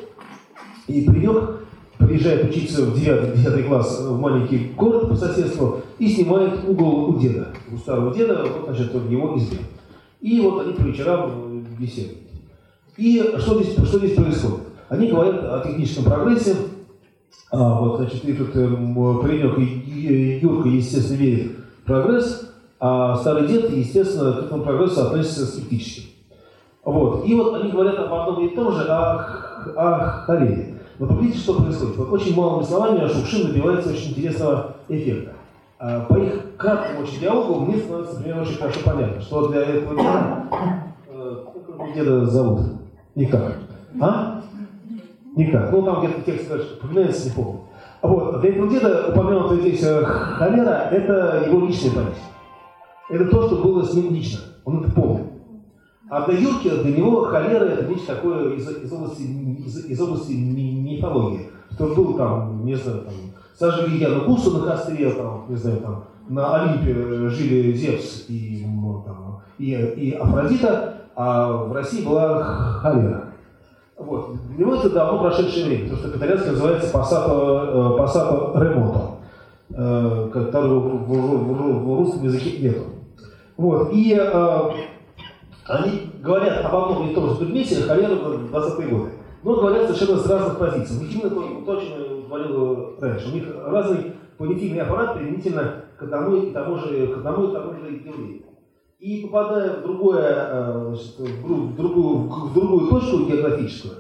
и 0.88 1.02
паренек 1.02 1.63
приезжает 2.08 2.50
учиться 2.50 2.86
в 2.86 3.00
9, 3.00 3.68
класс 3.68 4.02
в 4.02 4.20
маленький 4.20 4.72
город 4.78 5.10
по 5.10 5.16
соседству 5.16 5.82
и 6.00 6.08
снимает 6.08 6.68
угол 6.68 7.10
у 7.10 7.20
деда, 7.20 7.50
у 7.72 7.78
старого 7.78 8.14
деда, 8.14 8.44
вот, 8.44 8.66
значит, 8.66 8.94
в 8.94 9.12
его 9.12 9.38
избе. 9.38 9.58
И 10.22 10.40
вот 10.42 10.66
они 10.66 10.74
по 10.74 10.82
вечерам 10.82 11.66
беседуют. 11.78 12.20
И 12.98 13.34
что 13.40 13.62
здесь, 13.62 13.74
что 13.74 14.00
здесь 14.00 14.16
происходит? 14.16 14.60
Они 14.90 15.08
говорят 15.08 15.44
о 15.44 15.62
техническом 15.66 16.06
прогрессе, 16.06 16.56
а, 17.52 17.80
вот, 17.80 17.98
значит, 17.98 18.26
и 18.26 18.34
тут 18.34 18.56
э, 18.56 18.68
паренек 18.68 19.58
и 19.60 20.40
Юрка, 20.42 20.70
естественно, 20.70 21.18
верит 21.18 21.52
в 21.82 21.86
прогресс, 21.86 22.50
а 22.80 23.16
старый 23.18 23.48
дед, 23.48 23.70
естественно, 23.70 24.34
к 24.34 24.46
этому 24.46 24.64
прогрессу 24.64 25.02
относится 25.02 25.46
скептически. 25.46 26.10
Вот. 26.84 27.26
И 27.26 27.34
вот 27.34 27.54
они 27.56 27.72
говорят 27.72 27.98
об 28.00 28.14
одном 28.14 28.46
и 28.46 28.56
том 28.56 28.74
же, 28.74 28.84
о, 28.84 29.74
о 29.76 30.24
холере. 30.26 30.80
Но 31.04 31.10
посмотрите, 31.10 31.38
что 31.38 31.62
происходит. 31.62 31.98
Вот 31.98 32.14
очень 32.14 32.34
малыми 32.34 32.64
словами 32.64 33.08
Шукшин 33.08 33.48
добивается 33.48 33.90
очень 33.90 34.12
интересного 34.12 34.78
эффекта. 34.88 35.34
А, 35.78 36.06
по 36.06 36.14
их 36.16 36.56
краткому 36.56 37.02
очень 37.02 37.20
диалогу 37.20 37.66
мне 37.66 37.78
становится, 37.78 38.16
например, 38.16 38.42
очень 38.42 38.56
хорошо 38.56 38.80
понятно, 38.86 39.20
что 39.20 39.50
для 39.50 39.64
этого 39.64 39.98
деда, 39.98 40.48
э, 41.10 41.36
как 41.78 41.94
деда 41.94 42.26
зовут? 42.26 42.62
Никак. 43.16 43.58
А? 44.00 44.42
Никак. 45.36 45.74
Ну, 45.74 45.82
там 45.82 46.06
где-то 46.06 46.22
текст 46.22 46.48
дальше 46.48 46.80
упоминается, 46.82 47.26
не 47.26 47.36
помню. 47.36 47.60
Вот. 48.02 48.40
Для 48.40 48.50
этого 48.52 48.70
деда 48.70 49.06
упомянутая 49.10 49.60
здесь 49.60 49.84
э, 49.84 50.06
холера– 50.06 50.88
это 50.92 51.44
его 51.50 51.68
личная 51.68 51.92
память. 51.92 52.22
Это 53.10 53.26
то, 53.26 53.48
что 53.48 53.58
было 53.58 53.84
с 53.84 53.94
ним 53.94 54.14
лично. 54.14 54.40
Он 54.64 54.82
это 54.82 54.92
помнит. 54.94 55.34
А 56.10 56.28
для 56.28 56.38
Юрки, 56.38 56.70
для 56.70 56.96
него 56.96 57.24
холера 57.24 57.66
это 57.66 57.88
нечто 57.88 58.16
такое 58.16 58.54
из, 58.54 58.70
из 58.70 58.94
области, 58.94 59.24
из, 59.24 59.86
из 59.86 60.00
области 60.00 60.34
мифологии. 61.04 61.50
Что 61.72 61.88
был 61.88 62.14
там, 62.14 62.66
не 62.66 62.76
знаю, 62.76 63.02
там, 63.02 63.14
сожгли 63.58 63.98
Яну 63.98 64.26
Гусу 64.26 64.60
на 64.60 64.72
костре, 64.72 65.10
там, 65.12 65.46
не 65.50 65.56
знаю, 65.56 65.78
там, 65.78 66.04
на 66.30 66.56
Олимпе 66.56 66.94
жили 67.30 67.74
Зевс 67.74 68.26
и, 68.30 68.66
там, 69.06 69.42
и, 69.58 69.72
и 69.72 70.12
Афродита, 70.14 71.08
а 71.16 71.52
в 71.52 71.74
России 71.74 72.06
была 72.06 72.44
холера. 72.44 73.26
Вот. 73.98 74.36
Для 74.48 74.66
него 74.66 74.76
это 74.76 74.90
давно 74.90 75.20
прошедшее 75.20 75.66
время, 75.66 75.90
то, 75.90 75.98
что 75.98 76.10
по-итальянски 76.10 76.50
называется 76.50 76.92
пассато, 76.92 77.96
пассато 77.98 78.60
ремонто, 78.60 80.30
которого 80.32 80.80
в, 80.80 81.08
в, 81.08 81.84
в, 81.84 81.98
русском 82.00 82.24
языке 82.24 82.60
нету. 82.60 82.82
Вот. 83.56 83.94
И 83.94 84.16
э, 84.20 84.72
они 85.66 86.12
говорят 86.22 86.66
об 86.66 86.76
одном 86.76 87.08
и 87.08 87.14
том 87.14 87.30
же 87.30 87.36
предмете 87.36 87.84
холеру 87.84 88.16
в 88.16 88.54
20-е 88.54 88.88
годы. 88.88 89.12
Но 89.44 89.56
говорят 89.56 89.92
совершенно 89.92 90.20
с 90.20 90.30
разных 90.30 90.58
позиций. 90.58 91.06
Именно 91.06 91.30
то, 91.30 91.62
то, 91.66 91.78
о 91.78 91.82
я 91.82 92.28
говорил 92.28 92.96
раньше. 93.00 93.30
У 93.30 93.34
них 93.34 93.44
разный 93.66 94.14
понятийный 94.38 94.82
аппарат 94.82 95.16
применительно 95.16 95.84
к 95.98 96.04
одному 96.04 96.38
и 96.38 96.52
тому 96.52 96.78
же, 96.78 97.08
к 97.08 97.18
одному 97.18 97.50
и 97.50 97.54
тому 97.54 97.74
же 97.74 97.92
явлению. 97.92 98.44
И 99.00 99.22
попадая 99.24 99.80
в, 99.80 99.84
другое, 99.84 100.48
э, 100.50 100.96
в, 101.20 101.76
другую, 101.76 102.30
в 102.30 102.54
другую 102.54 102.88
точку 102.90 103.26
географическую, 103.26 103.96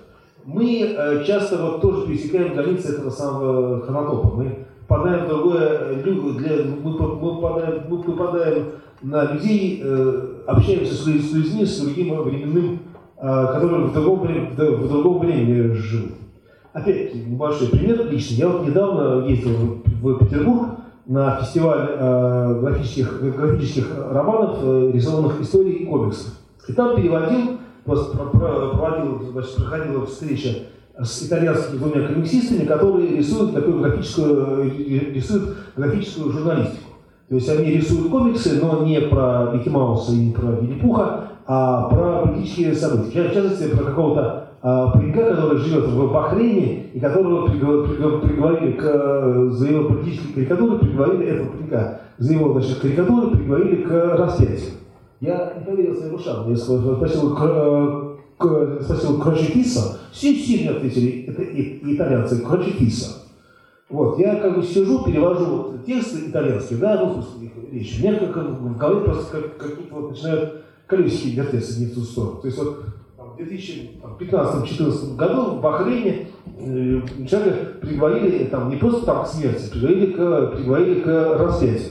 мы 0.45 0.81
э, 0.81 1.25
часто 1.25 1.57
вот 1.57 1.81
тоже 1.81 2.07
пересекаем 2.07 2.53
границы 2.53 2.93
этого 2.93 3.09
самого 3.09 3.81
хронотопа. 3.81 4.35
Мы 4.37 4.65
попадаем 4.87 5.25
в 5.25 5.27
другое, 5.27 5.91
э, 5.91 6.03
для, 6.03 6.63
мы, 6.63 6.97
попадаем, 6.97 7.83
мы 7.89 8.01
попадаем 8.01 8.65
на 9.01 9.33
людей, 9.33 9.83
общаемся 10.47 10.93
с 10.93 11.05
людьми 11.05 11.65
с 11.65 11.81
другим 11.81 12.21
временным, 12.21 12.79
которые 13.23 13.85
в 13.85 13.93
другом, 13.93 14.27
в 14.57 14.87
другом 14.89 15.19
времени 15.19 15.73
живут. 15.73 16.11
Опять 16.73 17.15
небольшой 17.15 17.69
пример 17.69 18.05
лично. 18.11 18.35
Я 18.35 18.49
вот 18.49 18.67
недавно 18.67 19.25
ездил 19.25 19.81
в 20.01 20.17
Петербург, 20.17 20.71
на 21.05 21.37
фестиваль 21.37 21.87
э, 21.89 22.59
графических, 22.61 23.21
графических 23.35 23.87
романов, 24.11 24.59
э, 24.61 24.91
рисованных 24.93 25.41
историй 25.41 25.73
и 25.73 25.85
комиксов. 25.85 26.33
И 26.67 26.73
там 26.73 26.95
переводил, 26.95 27.57
просто 27.85 28.17
проводил, 28.17 29.21
значит, 29.31 29.55
проходила 29.55 30.05
встреча 30.05 30.49
с 30.97 31.23
итальянскими 31.23 31.77
двумя 31.77 32.07
комиксистами, 32.07 32.65
которые 32.65 33.17
рисуют 33.17 33.53
такую 33.53 33.79
графическую, 33.79 34.71
рисуют 35.13 35.57
графическую 35.75 36.31
журналистику. 36.31 36.91
То 37.29 37.35
есть 37.35 37.49
они 37.49 37.71
рисуют 37.71 38.09
комиксы, 38.09 38.59
но 38.61 38.85
не 38.85 39.01
про 39.01 39.51
Микки 39.53 39.69
Мауса 39.69 40.13
и 40.13 40.17
не 40.17 40.31
про 40.31 40.51
Винни-Пуха, 40.51 41.32
а 41.45 41.89
про 41.89 42.21
политические 42.21 42.73
события. 42.73 43.29
В 43.29 43.33
частности, 43.33 43.75
про 43.75 43.83
какого-то 43.83 44.49
а, 44.61 44.91
паренька, 44.91 45.35
который 45.35 45.57
живет 45.57 45.85
в 45.85 46.11
Бахрейне, 46.11 46.85
и 46.93 46.99
которого 46.99 47.47
приговорили 47.47 48.71
к, 48.73 49.51
за 49.51 49.67
его 49.67 49.89
политические 49.89 50.33
карикатуры, 50.33 50.79
приговорили 50.79 51.25
этого 51.25 51.49
паренька, 51.49 51.99
за 52.17 52.33
его 52.33 52.53
значит, 52.53 52.79
карикатуры 52.79 53.35
приговорили 53.35 53.83
к 53.83 53.89
распятию. 54.17 54.71
Я 55.19 55.53
не 55.57 55.65
поверил 55.65 55.95
своим 55.95 56.15
ушам. 56.15 56.49
Я 56.49 56.55
спросил, 56.55 57.35
к, 57.35 58.17
к, 58.37 58.81
спросил 58.81 59.19
Крочетиса. 59.19 59.99
Все 60.11 60.33
сильно 60.33 60.77
ответили, 60.77 61.25
это 61.27 61.43
итальянцы, 61.43 62.41
Крочетиса. 62.41 63.23
Вот, 63.89 64.17
я 64.17 64.35
как 64.37 64.55
бы 64.55 64.63
сижу, 64.63 65.03
перевожу 65.03 65.73
тексты 65.85 66.29
итальянские, 66.29 66.79
да, 66.79 66.99
ну, 67.03 67.21
смысле 67.21 67.51
речь. 67.71 67.99
У 68.01 68.33
как 68.33 68.49
в 68.49 68.77
голове 68.77 69.01
просто 69.01 69.31
как, 69.31 69.57
какие-то 69.57 69.95
вот 69.95 70.11
начинают 70.11 70.63
колесики 70.95 71.35
вертеться 71.35 71.79
не 71.79 71.87
в 71.87 71.95
ту 71.95 72.01
сторону. 72.01 72.41
То 72.41 72.47
есть 72.47 72.59
вот 72.59 72.85
в 73.17 73.41
2015-2014 73.41 75.15
году 75.15 75.43
в 75.55 75.61
Бахрейне 75.61 76.27
э, 76.59 77.01
человека 77.27 77.79
приговорили 77.81 78.45
там 78.45 78.69
не 78.69 78.75
просто 78.75 79.05
там 79.05 79.23
к 79.23 79.27
смерти, 79.27 79.69
приговорили 79.71 80.11
к, 80.13 80.55
приговорили 80.55 81.01
к 81.01 81.37
распятию. 81.39 81.89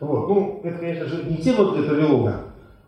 Вот. 0.00 0.28
Ну, 0.28 0.60
это, 0.64 0.78
конечно 0.78 1.06
же, 1.06 1.24
не 1.24 1.36
тема 1.36 1.74
для 1.74 1.84
травелога. 1.84 2.36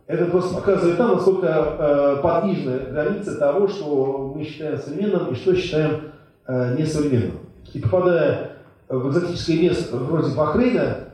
Это 0.06 0.26
просто 0.26 0.54
показывает 0.56 0.96
там, 0.98 1.12
насколько 1.12 1.46
э, 1.46 2.22
подвижна 2.22 2.78
граница 2.90 3.38
того, 3.38 3.68
что 3.68 4.32
мы 4.34 4.44
считаем 4.44 4.78
современным 4.78 5.32
и 5.32 5.34
что 5.34 5.54
считаем 5.54 6.12
э, 6.46 6.76
несовременным. 6.78 7.38
И 7.72 7.80
попадая 7.80 8.52
в 8.88 9.08
экзотическое 9.08 9.58
место 9.58 9.96
вроде 9.96 10.34
Бахрейна, 10.34 11.11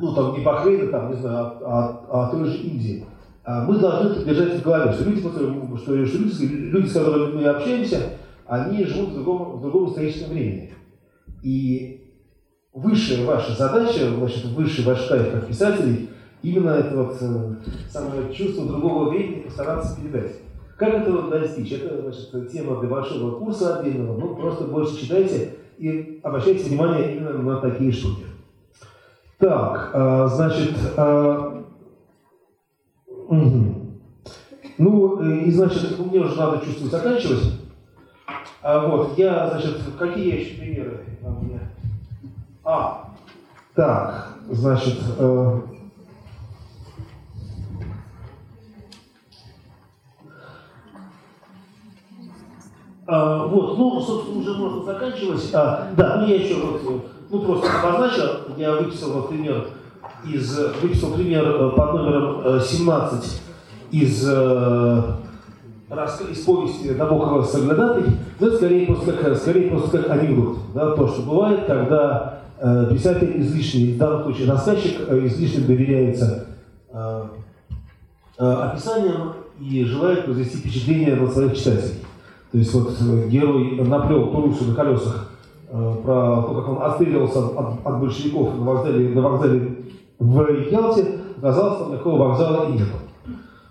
ну 0.00 0.14
там 0.14 0.32
не 0.32 0.44
Бахрейна, 0.44 0.90
там, 0.90 1.10
не 1.10 1.16
знаю, 1.16 1.46
а, 1.64 2.06
а, 2.08 2.26
а 2.26 2.30
той 2.30 2.44
же 2.44 2.58
Индии, 2.58 3.04
а 3.44 3.64
мы 3.64 3.78
должны 3.78 4.24
держать 4.24 4.60
в 4.60 4.62
голове, 4.62 4.92
что 4.92 5.04
люди, 5.04 5.20
что, 5.20 5.76
что 5.76 5.94
люди, 5.94 6.44
люди, 6.44 6.86
с 6.86 6.92
которыми 6.92 7.36
мы 7.36 7.44
общаемся, 7.44 7.98
они 8.46 8.84
живут 8.84 9.10
в 9.10 9.14
другом, 9.14 9.58
в 9.58 9.62
другом 9.62 9.88
историческом 9.88 10.32
времени. 10.32 10.72
И 11.42 12.12
высшая 12.72 13.24
ваша 13.24 13.52
задача, 13.52 14.10
значит, 14.10 14.44
высший 14.46 14.84
ваш 14.84 15.06
кайф 15.06 15.32
как 15.32 15.46
писателей, 15.46 16.10
именно 16.42 16.70
это 16.70 16.96
вот 16.96 17.16
э, 17.20 17.54
самое 17.90 18.32
чувство 18.32 18.66
другого 18.66 19.10
времени 19.10 19.42
постараться 19.42 20.00
передать. 20.00 20.32
Как 20.76 20.94
этого 20.94 21.30
достичь? 21.30 21.72
Это 21.72 22.02
значит, 22.02 22.52
тема 22.52 22.80
для 22.80 22.88
большого 22.88 23.38
курса 23.38 23.78
отдельного. 23.78 24.18
Ну, 24.18 24.36
просто 24.36 24.64
больше 24.64 25.00
читайте 25.00 25.56
и 25.76 26.20
обращайте 26.22 26.68
внимание 26.68 27.16
именно 27.16 27.32
на 27.32 27.60
такие 27.60 27.90
штуки. 27.90 28.24
Так, 29.38 29.90
а, 29.94 30.26
значит, 30.26 30.74
а, 30.96 31.62
угу. 33.06 33.74
ну 34.78 35.22
и 35.22 35.50
значит, 35.52 35.96
мне 35.96 36.18
уже 36.18 36.36
надо 36.36 36.64
чувствовать 36.64 36.90
заканчивать. 36.90 37.52
А, 38.62 38.86
вот, 38.88 39.16
я, 39.16 39.48
значит, 39.50 39.76
какие 39.96 40.40
еще 40.40 40.60
примеры? 40.60 41.04
А, 42.64 43.14
так, 43.74 44.38
значит, 44.50 44.98
э, 45.18 45.60
А, 53.10 53.46
вот, 53.46 53.78
ну, 53.78 53.98
собственно, 54.02 54.40
уже 54.40 54.52
можно 54.52 54.84
заканчивать. 54.84 55.48
А, 55.54 55.88
да, 55.96 56.16
ну 56.20 56.26
я 56.26 56.34
еще 56.34 56.56
вот, 56.56 57.06
ну 57.30 57.40
просто 57.40 57.66
обозначил, 57.80 58.24
я 58.58 58.72
выписал, 58.72 59.22
например, 59.22 59.68
из, 60.26 60.58
выписал 60.82 61.12
пример 61.12 61.48
э, 61.48 61.70
под 61.70 61.94
номером 61.94 62.60
17 62.60 63.24
э, 63.24 63.96
из, 63.96 64.28
э, 64.28 65.02
из 66.30 66.38
повести 66.44 66.88
Набокова 66.88 67.42
«Соглядатый», 67.44 68.12
но 68.38 68.46
это 68.46 68.56
скорее 68.56 68.86
просто 68.86 69.12
как, 69.14 69.38
скорее 69.38 69.70
просто 69.70 69.96
как 69.96 70.10
анекдот. 70.10 70.58
Да, 70.74 70.94
то, 70.94 71.08
что 71.08 71.22
бывает, 71.22 71.64
когда 71.66 72.40
писатель 72.90 73.40
излишне, 73.40 73.94
в 73.94 73.98
данном 73.98 74.24
случае 74.24 74.50
рассказчик, 74.50 75.00
излишне 75.10 75.64
доверяется 75.64 76.48
описаниям 78.36 79.32
и 79.58 79.82
желает 79.84 80.26
произвести 80.26 80.58
впечатление 80.58 81.16
на 81.16 81.30
своих 81.30 81.56
читателей. 81.56 82.02
То 82.52 82.58
есть 82.58 82.72
вот 82.74 82.94
э, 83.00 83.28
герой 83.28 83.80
наплел 83.84 84.28
Турусу 84.28 84.64
на 84.64 84.74
колесах 84.74 85.30
э, 85.70 85.94
про 86.02 86.42
то, 86.42 86.54
как 86.54 86.68
он 86.68 86.82
отстреливался 86.82 87.46
от, 87.46 87.86
от 87.86 88.00
большевиков 88.00 88.56
на 88.56 88.64
вокзале, 88.64 89.10
на 89.10 89.20
вокзале 89.20 89.76
в 90.18 90.70
Ялте, 90.70 91.20
оказалось, 91.36 91.78
там 91.78 91.92
никакого 91.92 92.28
вокзала 92.28 92.70
и 92.70 92.72
нет. 92.72 92.88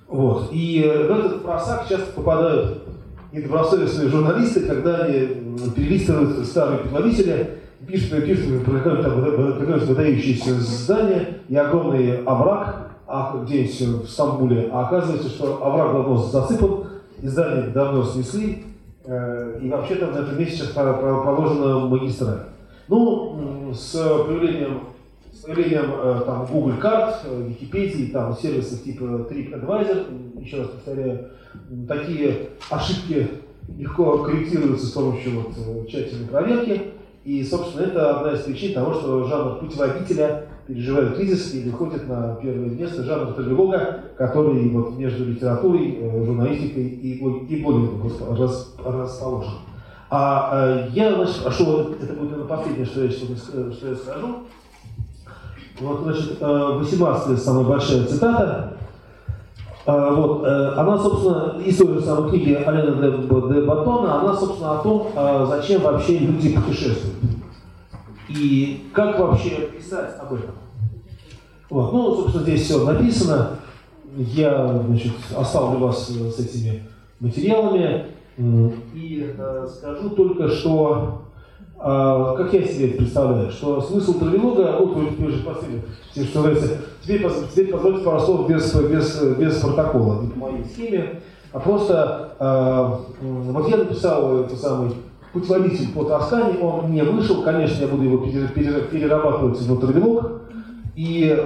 Вот. 0.08 0.50
И 0.52 0.82
в 0.82 1.12
этот 1.12 1.44
просак 1.44 1.88
часто 1.90 2.12
попадают 2.14 2.84
недобросовестные 3.32 4.10
журналисты, 4.10 4.62
когда 4.62 5.00
они 5.00 5.28
перелистывают 5.76 6.46
старые 6.46 6.80
предводители, 6.80 7.60
пишут, 7.86 8.26
пишут, 8.26 8.64
проходят 8.64 9.84
выдающиеся 9.84 10.54
здания 10.60 11.40
и 11.50 11.56
огромный 11.56 12.24
овраг, 12.24 12.92
а 13.08 13.42
где-нибудь 13.44 14.06
в 14.06 14.10
Стамбуле, 14.10 14.70
а 14.72 14.86
оказывается, 14.86 15.30
что 15.30 15.66
овраг 15.66 15.94
давно 15.94 16.18
засыпан, 16.18 16.87
издание 17.22 17.70
давно 17.70 18.04
снесли, 18.04 18.64
э, 19.06 19.60
и 19.62 19.70
вообще-то 19.70 20.08
на 20.08 20.20
этом 20.20 20.46
сейчас 20.46 20.70
положена 20.70 21.80
магистраль. 21.88 22.40
Ну, 22.88 23.74
с 23.74 23.92
появлением, 23.94 24.82
с 25.34 25.40
появлением 25.42 25.92
э, 26.02 26.22
там, 26.26 26.46
Google 26.46 26.78
карт, 26.80 27.22
э, 27.26 27.48
Википедии, 27.50 28.12
там, 28.12 28.36
сервисов 28.36 28.84
типа 28.84 29.04
TripAdvisor, 29.30 30.42
еще 30.42 30.62
раз 30.62 30.68
повторяю, 30.70 31.28
такие 31.88 32.50
ошибки 32.70 33.28
легко 33.78 34.20
корректируются 34.20 34.88
с 34.88 34.92
помощью 34.92 35.32
вот, 35.42 35.90
тщательной 35.90 36.28
проверки. 36.28 36.82
И, 37.26 37.44
собственно, 37.44 37.86
это 37.86 38.20
одна 38.20 38.34
из 38.34 38.42
причин 38.44 38.74
того, 38.74 38.94
что 38.94 39.26
жанр 39.26 39.60
путеводителя 39.60 40.47
переживает 40.68 41.16
кризис 41.16 41.54
и 41.54 41.70
выходит 41.70 42.08
на 42.08 42.36
первое 42.36 42.70
место 42.70 43.04
жанр 43.04 43.34
трилога, 43.34 44.02
который 44.18 44.70
вот 44.70 44.98
между 44.98 45.26
литературой, 45.26 45.98
э, 46.00 46.26
журналистикой 46.26 46.84
и, 46.84 47.14
и 47.14 47.64
блогингом 47.64 48.12
расположен. 48.86 49.54
А 50.10 50.50
э, 50.54 50.90
я, 50.94 51.16
значит, 51.16 51.42
а 51.46 51.52
что, 51.52 51.94
это 52.02 52.14
будет 52.14 52.32
наверное, 52.32 52.48
последнее, 52.48 52.86
что 52.86 53.04
я, 53.04 53.12
что 53.12 53.90
я 53.90 53.96
скажу. 53.96 54.28
Вот, 55.80 56.02
значит, 56.02 56.42
18 56.42 57.30
э, 57.30 57.38
самая 57.38 57.64
большая 57.64 58.06
цитата. 58.06 58.74
Вот, 59.86 60.46
она, 60.46 60.98
собственно, 60.98 61.62
из 61.66 61.78
той 61.78 61.94
же 61.94 62.02
самой 62.02 62.30
книги 62.30 62.52
Алена 62.52 63.02
де, 63.02 63.10
де 63.10 63.62
Батона, 63.62 64.20
она, 64.20 64.36
собственно, 64.36 64.80
о 64.80 64.84
том, 64.84 65.08
зачем 65.48 65.82
вообще 65.82 66.18
люди 66.18 66.58
путешествуют. 66.58 67.37
И 68.30 68.90
как 68.94 69.20
вообще 69.20 69.70
писать 69.78 70.16
об 70.20 70.34
этом? 70.34 70.56
Вот. 71.70 71.94
Ну, 71.94 72.16
собственно, 72.16 72.44
здесь 72.44 72.64
все 72.64 72.84
написано. 72.84 73.60
Я 74.16 74.82
значит, 74.86 75.14
оставлю 75.36 75.80
вас 75.80 76.10
э, 76.10 76.32
с 76.32 76.40
этими 76.40 76.84
материалами 77.20 78.08
и 78.38 79.36
э, 79.38 79.68
скажу 79.68 80.10
только, 80.12 80.48
что 80.50 81.24
э, 81.76 82.34
как 82.38 82.54
я 82.54 82.64
себе 82.64 82.90
представляю, 82.90 83.52
что 83.52 83.82
смысл 83.82 84.20
травелога, 84.20 84.78
вот 84.80 84.96
вы 84.96 85.08
теперь 85.12 85.28
уже 85.28 85.44
последний, 85.44 85.82
что 86.12 86.42
называется, 86.42 86.78
теперь, 87.04 87.72
позвольте 87.72 88.04
пару 88.04 88.20
слов 88.20 88.50
без, 88.50 88.74
без, 88.74 89.22
без 89.38 89.60
протокола, 89.60 90.22
не 90.22 90.30
по 90.30 90.40
моей 90.40 90.64
схеме, 90.66 91.22
а 91.52 91.60
просто 91.60 92.32
э, 92.40 93.16
вот 93.22 93.70
я 93.70 93.78
написал 93.78 94.42
этот 94.42 94.60
самый 94.60 94.92
путеводитель 95.40 95.94
по 95.94 96.04
Тоскане, 96.04 96.60
он 96.60 96.92
не 96.92 97.04
вышел, 97.04 97.44
конечно, 97.44 97.82
я 97.82 97.88
буду 97.88 98.04
его 98.04 98.18
перерабатывать 98.18 99.60
в 99.60 99.80
травелог, 99.80 100.42
и 100.96 101.38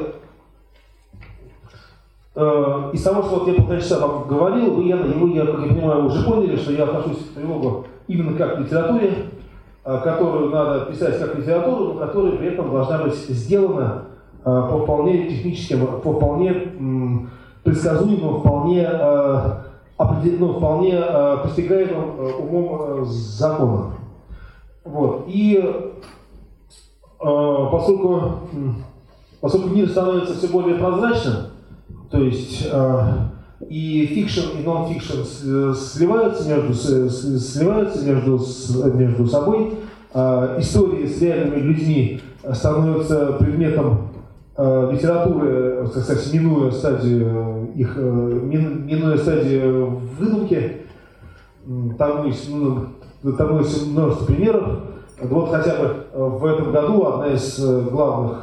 э, 2.36 2.90
из 2.94 3.04
того, 3.04 3.24
что 3.24 3.40
вот 3.40 3.48
я 3.48 3.54
полтора 3.56 3.80
часа 3.80 4.00
вам 4.00 4.28
говорил, 4.28 4.76
вы, 4.76 4.84
я, 4.86 4.98
вы, 4.98 5.30
я, 5.32 5.46
как 5.46 5.60
я 5.62 5.68
понимаю, 5.68 6.06
уже 6.06 6.24
поняли, 6.24 6.56
что 6.56 6.72
я 6.72 6.84
отношусь 6.84 7.18
к 7.18 7.36
тревогу 7.36 7.86
именно 8.08 8.38
как 8.38 8.56
к 8.56 8.60
литературе, 8.60 9.14
э, 9.84 10.00
которую 10.04 10.50
надо 10.50 10.86
писать 10.86 11.20
как 11.20 11.38
литературу, 11.38 11.94
но 11.94 12.00
которая 12.00 12.34
при 12.34 12.48
этом 12.48 12.72
должна 12.72 13.04
быть 13.04 13.16
сделана 13.16 14.06
э, 14.40 14.44
по 14.44 14.80
вполне 14.84 15.28
техническим, 15.28 15.86
по 16.02 16.14
вполне 16.14 16.50
м, 16.52 17.30
предсказуемым, 17.64 18.40
вполне, 18.40 18.88
э, 18.90 19.52
ну, 20.40 20.54
вполне 20.54 20.94
э, 20.96 21.38
постигаемым 21.44 22.20
э, 22.20 22.32
умом 22.34 23.02
э, 23.02 23.06
законам. 23.06 23.94
Вот. 24.84 25.26
И 25.28 25.58
э, 25.58 25.80
поскольку 27.20 28.22
поскольку 29.42 29.70
мир 29.70 29.90
становится 29.90 30.36
все 30.36 30.48
более 30.48 30.76
прозрачным, 30.78 31.36
то 32.10 32.20
есть 32.20 32.68
э, 32.72 33.18
и 33.70 34.06
фикшн, 34.06 34.58
и 34.60 34.64
нон-фикшн 34.64 35.74
сливаются 35.74 36.48
между, 36.48 36.74
сливаются 36.74 38.06
между, 38.06 38.40
между 38.94 39.28
собой, 39.28 39.76
э, 40.14 40.58
истории 40.60 41.06
с 41.08 41.22
реальными 41.22 41.60
людьми 41.60 42.22
становятся 42.54 43.34
предметом 43.34 44.10
э, 44.58 44.90
литературы, 44.92 45.90
так 45.94 46.04
сказать, 46.04 46.34
минуя 46.34 46.72
стадию 46.72 47.61
их, 47.76 47.94
э, 47.98 48.02
минуя 48.02 49.18
стадию 49.18 50.02
выдумки. 50.18 50.78
Там 51.98 52.26
есть, 52.26 52.50
ну, 52.50 52.88
там 53.38 53.60
есть 53.60 53.88
множество 53.88 54.26
примеров. 54.26 54.80
Вот 55.22 55.52
хотя 55.52 55.76
бы 55.76 56.06
в 56.14 56.46
этом 56.46 56.72
году 56.72 57.06
одна 57.06 57.28
из 57.28 57.64
главных 57.64 58.42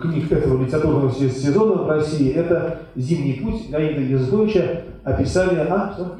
книг 0.00 0.30
этого 0.30 0.62
литературного 0.62 1.12
сезона 1.12 1.82
в 1.82 1.88
России– 1.88 2.32
это 2.34 2.78
«Зимний 2.94 3.40
путь» 3.42 3.68
Леонида 3.68 4.00
Языковича, 4.00 4.82
описание… 5.02 5.62
А, 5.68 5.92
что? 5.92 6.16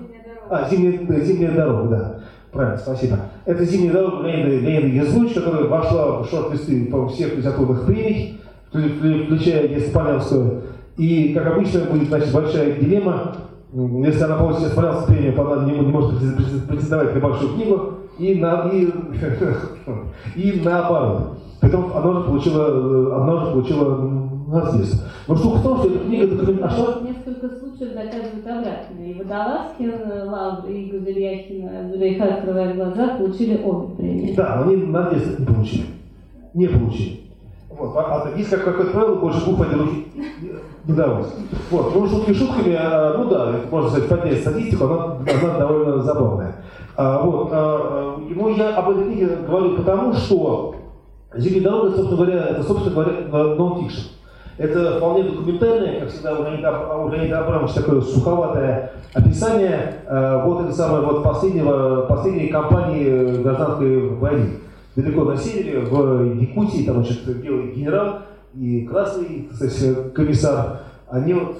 А, 0.50 0.68
«Зимняя, 0.68 1.20
«Зимняя 1.20 1.52
дорога», 1.52 1.88
да. 1.88 2.20
Правильно, 2.50 2.78
спасибо. 2.78 3.18
Это 3.44 3.64
«Зимняя 3.64 3.92
дорога» 3.92 4.26
Леонида, 4.26 4.66
Леонида 4.66 5.04
Языковича, 5.04 5.40
которая 5.42 5.68
вошла 5.68 6.22
в 6.22 6.28
шорт-листы 6.28 6.86
по 6.86 7.06
всех 7.06 7.36
литературных 7.36 7.86
премий, 7.86 8.40
включая 8.72 9.68
Еспанянскую. 9.68 10.62
И, 10.96 11.34
как 11.34 11.46
обычно, 11.46 11.80
будет 11.84 12.08
значит, 12.08 12.32
большая 12.32 12.78
дилемма. 12.78 13.36
Если 13.72 14.22
она 14.22 14.36
получит 14.36 14.68
Еспанянскую 14.68 15.16
премию, 15.16 15.32
то 15.34 15.52
она 15.52 15.64
не, 15.64 15.78
не 15.78 15.86
может 15.86 16.20
претендовать 16.68 17.14
на 17.14 17.20
большую 17.20 17.54
книгу. 17.54 17.94
И, 18.18 18.36
на, 18.36 18.68
и, 18.68 18.88
и 20.36 20.60
наоборот. 20.64 21.38
Поэтому 21.60 21.96
она 21.96 22.20
же 22.20 22.26
получила, 22.26 23.16
она 23.16 23.40
же 23.40 23.52
получила 23.52 23.98
наследство. 24.46 25.08
Но 25.26 25.36
штука 25.36 25.56
в 25.56 25.62
том, 25.62 25.78
что 25.78 25.88
эта 25.88 25.98
книга. 26.04 26.64
А 26.64 26.70
что? 26.70 27.00
Несколько 27.00 27.48
случаев 27.48 27.94
доказывают 27.94 28.46
обратное. 28.46 29.06
И 29.06 29.14
Водолазкин, 29.14 29.92
Лавр 30.28 30.68
и 30.68 30.90
Гузельяхин, 30.90 31.90
Зулейха, 31.90 32.34
открывая 32.34 32.74
глаза, 32.74 33.16
получили 33.16 33.60
обе 33.64 33.96
премии. 33.96 34.34
Да, 34.36 34.62
они 34.62 34.76
наследство 34.76 35.40
не 35.40 35.46
получили. 35.46 35.86
Не 36.54 36.68
получили. 36.68 37.20
Вот, 37.76 37.96
а, 37.96 38.22
а 38.22 38.38
есть 38.38 38.50
как, 38.50 38.64
какое 38.64 38.86
правило, 38.86 39.16
больше 39.16 39.44
двух 39.44 39.66
один 39.66 39.80
руки 39.80 40.06
не 40.84 40.94
давать. 40.94 41.26
Вот, 41.70 41.94
ну 41.94 42.06
шутки 42.06 42.32
шутками, 42.32 42.76
а, 42.78 43.16
ну 43.18 43.28
да, 43.28 43.52
можно 43.70 43.90
сказать, 43.90 44.08
поднять 44.08 44.40
статистику, 44.40 44.84
она, 44.84 45.04
она 45.04 45.58
довольно 45.58 46.02
забавная. 46.02 46.56
А, 46.96 47.22
вот, 47.22 47.48
а, 47.50 48.18
ну 48.28 48.48
я 48.54 48.76
об 48.76 48.90
этой 48.90 49.04
книге 49.04 49.38
говорю 49.46 49.76
потому, 49.76 50.12
что 50.12 50.76
«Зимняя 51.34 51.64
дорога», 51.64 51.96
собственно 51.96 52.16
говоря, 52.16 52.46
это, 52.50 52.62
собственно 52.62 52.94
говоря, 52.94 53.54
нон-фикшн. 53.56 54.08
Это 54.56 54.98
вполне 54.98 55.24
документальное, 55.24 56.00
как 56.00 56.10
всегда 56.10 56.34
у 56.34 56.44
Леонида, 56.44 56.96
у 56.96 57.08
Леонида 57.08 57.40
Абрамовича 57.40 57.82
такое 57.82 58.00
суховатое 58.02 58.92
описание 59.12 59.96
э, 60.06 60.42
вот 60.44 60.62
это 60.62 60.72
самое 60.72 61.04
вот 61.04 61.24
последнего, 61.24 62.02
последней 62.02 62.48
кампании 62.48 63.42
гражданской 63.42 64.10
войны 64.10 64.50
далеко 64.96 65.24
на 65.24 65.36
севере, 65.36 65.80
в 65.80 66.34
Якутии, 66.40 66.84
там, 66.84 67.04
значит, 67.04 67.24
белый 67.40 67.72
генерал 67.72 68.20
и 68.54 68.86
красный, 68.86 69.48
кстати, 69.50 69.94
комиссар, 70.14 70.82
они 71.10 71.34
вот, 71.34 71.56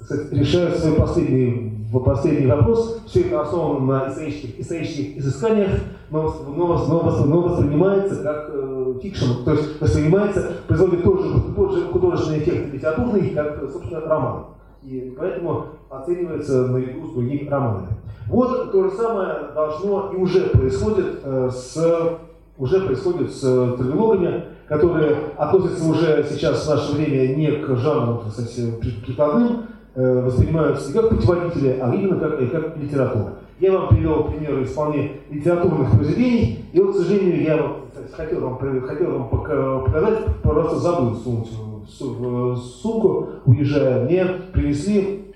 кстати, 0.00 0.34
решают 0.34 0.76
свой 0.76 0.94
последний, 0.94 1.88
последний 2.04 2.46
вопрос. 2.46 3.02
Все 3.06 3.22
это 3.22 3.40
основано 3.40 3.80
на 3.86 4.10
исторических, 4.10 4.60
исторических 4.60 5.18
изысканиях, 5.18 5.80
но, 6.10 6.22
но, 6.54 6.86
но, 6.86 7.24
но 7.24 7.40
воспринимается 7.40 8.22
как 8.22 8.50
э, 8.52 8.94
фикшн, 9.02 9.44
то 9.44 9.52
есть 9.52 9.80
воспринимается, 9.80 10.52
производит 10.68 11.02
тот 11.02 11.22
же, 11.22 11.40
тот 11.56 11.72
же 11.74 11.82
художественный 11.88 12.38
эффект 12.40 12.72
литературный, 12.72 13.30
как, 13.30 13.60
собственно, 13.72 14.00
роман. 14.00 14.44
И 14.82 15.14
поэтому 15.18 15.64
оценивается 15.88 16.66
наряду 16.66 17.08
с 17.08 17.12
другими 17.14 17.48
романами. 17.48 17.88
Вот 18.28 18.70
то 18.70 18.84
же 18.84 18.90
самое 18.96 19.52
должно 19.54 20.12
и 20.12 20.16
уже 20.16 20.48
происходит 20.48 21.20
э, 21.24 21.50
с 21.50 22.18
уже 22.58 22.80
происходит 22.80 23.32
с 23.32 23.42
э, 23.44 23.76
трилогами, 23.76 24.44
которые 24.68 25.16
относятся 25.36 25.88
уже 25.88 26.26
сейчас 26.28 26.66
в 26.66 26.70
наше 26.70 26.92
время 26.92 27.34
не 27.34 27.50
к 27.50 27.76
жанру, 27.76 28.22
кстати, 28.28 28.72
прикладным, 29.04 29.64
э, 29.94 30.22
воспринимаются 30.22 30.88
не 30.88 30.94
как 30.94 31.10
путеводители, 31.10 31.78
а 31.80 31.92
именно 31.92 32.18
как, 32.18 32.40
э, 32.40 32.46
как 32.46 32.76
литература. 32.76 33.34
Я 33.60 33.72
вам 33.72 33.88
привел 33.88 34.24
примеры 34.24 34.64
вполне 34.64 35.12
литературных 35.30 35.92
произведений, 35.92 36.64
и 36.72 36.80
вот, 36.80 36.94
к 36.94 36.98
сожалению, 36.98 37.42
я 37.42 37.72
хотел 38.12 38.40
вам, 38.40 38.58
хотел 38.58 39.10
вам 39.18 39.28
показать, 39.84 40.24
просто 40.42 40.76
забыл 40.76 41.14
сунуть 41.14 41.48
сумку, 41.88 43.28
уезжая. 43.44 44.04
Мне 44.04 44.24
принесли 44.52 45.34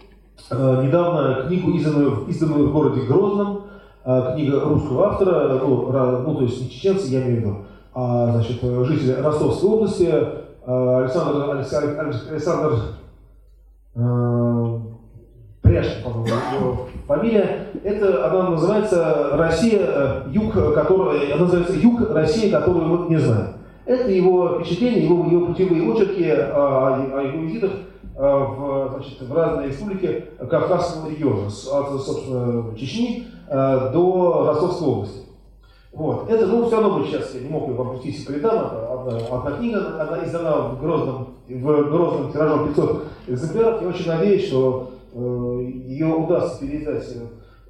недавно 0.51 1.45
книгу, 1.47 1.71
изданную, 1.73 2.25
изданную 2.27 2.69
в 2.69 2.73
городе 2.73 3.03
Грозном, 3.03 3.68
книга 4.09 4.61
русского 4.61 5.09
автора, 5.09 5.61
ну, 5.63 5.93
ну 6.27 6.35
то 6.35 6.43
есть 6.43 6.63
не 6.63 6.71
чеченцы, 6.71 7.09
я 7.09 7.23
имею 7.23 7.37
в 7.37 7.41
виду, 7.41 7.57
а 7.95 8.33
значит, 8.33 8.63
житель 8.63 9.21
Ростовской 9.21 9.71
области, 9.71 10.15
а, 10.67 10.99
Александр, 11.01 11.51
Александр, 11.51 12.01
Александр 12.31 12.79
э, 13.95 14.79
Пряшкин, 15.61 16.05
по-моему, 16.05 16.37
его 16.59 16.79
фамилия. 17.07 17.67
Это 17.85 18.31
она 18.31 18.51
называется 18.51 19.31
Россия, 19.33 19.81
э, 19.83 20.23
юг, 20.31 20.53
который, 20.53 21.33
она 21.33 21.45
называется 21.45 21.75
Юг 21.75 22.11
России, 22.11 22.51
которую 22.51 22.87
мы 22.87 23.11
не 23.11 23.19
знаем. 23.19 23.55
Это 23.85 24.11
его 24.11 24.59
впечатление, 24.59 25.05
его, 25.05 25.27
его 25.27 25.47
путевые 25.47 25.91
очерки 25.93 26.31
о, 26.31 26.95
о 26.97 27.23
его 27.23 27.43
визитах 27.43 27.71
в, 28.15 28.91
значит, 28.95 29.23
в 29.23 29.35
разные 29.35 29.69
республики 29.69 30.25
Кавказского 30.39 31.09
региона, 31.09 31.47
от, 31.47 32.01
собственно, 32.03 32.77
Чечни 32.77 33.27
Э, 33.29 33.38
до 33.49 34.45
Ростовской 34.47 34.89
области. 34.89 35.29
Вот. 35.93 36.31
Это, 36.31 36.47
ну, 36.47 36.67
все 36.67 36.81
равно 36.81 36.99
бы 36.99 37.07
сейчас 37.07 37.35
я 37.35 37.41
не 37.41 37.49
мог 37.49 37.69
вам 37.71 37.97
пустить 37.97 38.27
по 38.27 38.33
рядам, 38.33 38.71
одна, 38.91 39.19
одна 39.31 39.51
книга, 39.53 40.01
она 40.01 40.25
издана 40.25 40.57
в 40.59 40.81
Грозном, 40.81 41.35
в 41.49 41.63
Грозном 41.63 42.33
тиражом 42.33 42.69
500 42.69 43.05
экземпляров. 43.27 43.83
Я 43.83 43.89
очень 43.89 44.07
надеюсь, 44.07 44.47
что 44.47 44.91
э, 45.15 45.19
ее 45.87 46.07
удастся 46.07 46.61
переиздать 46.61 47.05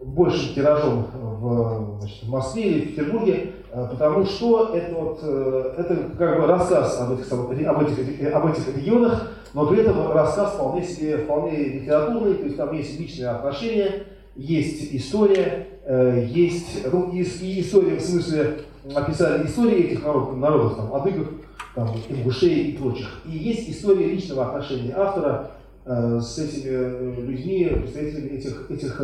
большим 0.03 0.55
тиражом 0.55 1.07
в, 1.15 1.99
значит, 2.01 2.25
в 2.25 2.29
Москве 2.29 2.63
или 2.63 2.81
в 2.81 2.89
Петербурге, 2.89 3.53
э, 3.71 3.87
потому 3.91 4.25
что 4.25 4.75
это, 4.75 4.95
вот, 4.95 5.21
э, 5.23 5.75
это 5.79 5.97
как 6.19 6.41
бы 6.41 6.47
рассказ 6.47 7.01
об 7.01 7.13
этих, 7.13 7.33
об, 7.33 7.51
этих, 7.53 8.35
об 8.35 8.47
этих 8.47 8.77
регионах, 8.77 9.29
но 9.55 9.67
при 9.67 9.81
этом 9.81 10.13
рассказ 10.13 10.53
вполне 10.53 10.83
себе 10.83 11.19
вполне 11.19 11.57
литературный, 11.57 12.35
то 12.35 12.45
есть 12.45 12.57
там 12.57 12.73
есть 12.75 12.99
личные 12.99 13.31
отношения, 13.31 14.05
есть 14.39 14.94
история, 14.94 15.66
э, 15.85 16.27
есть 16.31 16.86
ну, 16.90 17.10
и, 17.10 17.23
история 17.23 17.97
в 17.97 18.01
смысле 18.01 18.60
описали 18.94 19.44
истории 19.47 19.86
этих 19.86 20.05
народов, 20.05 20.36
народов 20.36 20.77
там, 20.77 20.94
адыгов, 20.94 21.27
там, 21.74 21.89
ингушей 22.09 22.69
и 22.69 22.77
прочих. 22.78 23.20
И 23.27 23.36
есть 23.36 23.69
история 23.69 24.06
личного 24.06 24.47
отношения 24.47 24.94
автора 24.97 25.51
э, 25.85 26.20
с 26.20 26.39
этими 26.39 26.70
э, 26.70 27.15
людьми, 27.20 27.66
представителями 27.66 28.39
этих, 28.39 28.70
этих, 28.70 29.01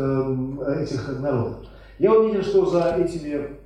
этих 0.79 1.21
народов. 1.21 1.67
Я 1.99 2.13
уверен, 2.13 2.43
что 2.43 2.67
за 2.67 2.95
этими, 2.97 3.57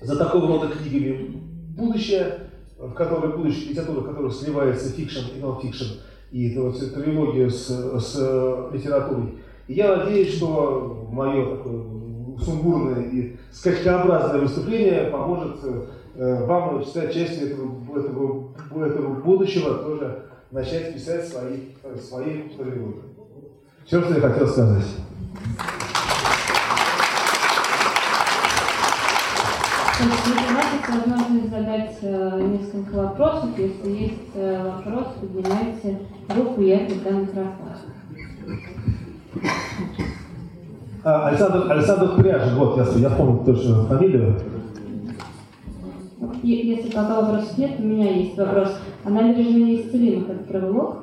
за 0.00 0.16
такого 0.16 0.48
рода 0.48 0.68
книгами 0.74 1.42
будущее, 1.76 2.38
в 2.78 2.92
которой 2.94 3.36
будущее 3.36 3.70
литература, 3.70 4.00
в 4.00 4.08
которой 4.08 4.30
сливается 4.30 4.88
фикшн 4.88 5.36
и 5.36 5.40
нон-фикшн, 5.40 6.00
и 6.30 6.58
вот, 6.58 6.78
трилогия 6.94 7.50
с, 7.50 7.68
с 7.68 8.70
литературой, 8.72 9.34
я 9.74 9.96
надеюсь, 9.96 10.36
что 10.36 11.08
мое 11.10 11.58
сумбурное 12.38 13.02
и 13.04 13.36
скачкообразное 13.52 14.40
выступление 14.40 15.04
поможет 15.10 15.56
э, 16.16 16.44
вам 16.46 16.84
стать 16.84 17.12
частью 17.12 17.52
этого, 17.52 17.98
этого, 17.98 18.86
этого 18.86 19.14
будущего, 19.14 19.74
тоже 19.74 20.24
начать 20.50 20.94
писать 20.94 21.26
свои, 21.26 21.68
свои 22.00 22.48
трилогии. 22.48 23.02
Все, 23.86 24.00
что 24.02 24.14
я 24.14 24.20
хотел 24.20 24.46
сказать. 24.46 24.84
У 30.00 30.04
нас 30.04 31.06
возможность 31.06 31.50
задать 31.50 31.96
э, 32.02 32.40
несколько 32.40 32.94
вопросов. 32.96 33.50
Если 33.56 33.90
есть 33.90 34.30
э, 34.34 34.62
вопрос, 34.64 35.14
поднимайте 35.20 36.00
руку, 36.28 36.60
я 36.60 36.78
тогда 36.86 37.10
микрофон. 37.10 37.72
А, 41.04 41.28
Александр, 41.28 41.70
Александр 41.70 42.16
Пряжин, 42.16 42.54
вот, 42.56 42.76
я, 42.76 42.84
я 42.84 43.10
вспомнил 43.10 43.44
точно 43.44 43.84
фамилию. 43.86 44.36
Если 46.42 46.90
пока 46.90 47.20
вопросов 47.20 47.58
нет, 47.58 47.72
у 47.78 47.82
меня 47.82 48.10
есть 48.12 48.36
вопрос. 48.36 48.78
А 49.04 49.10
набережная 49.10 49.62
неисцелимых 49.62 50.30
это 50.30 50.44
траволог? 50.44 50.96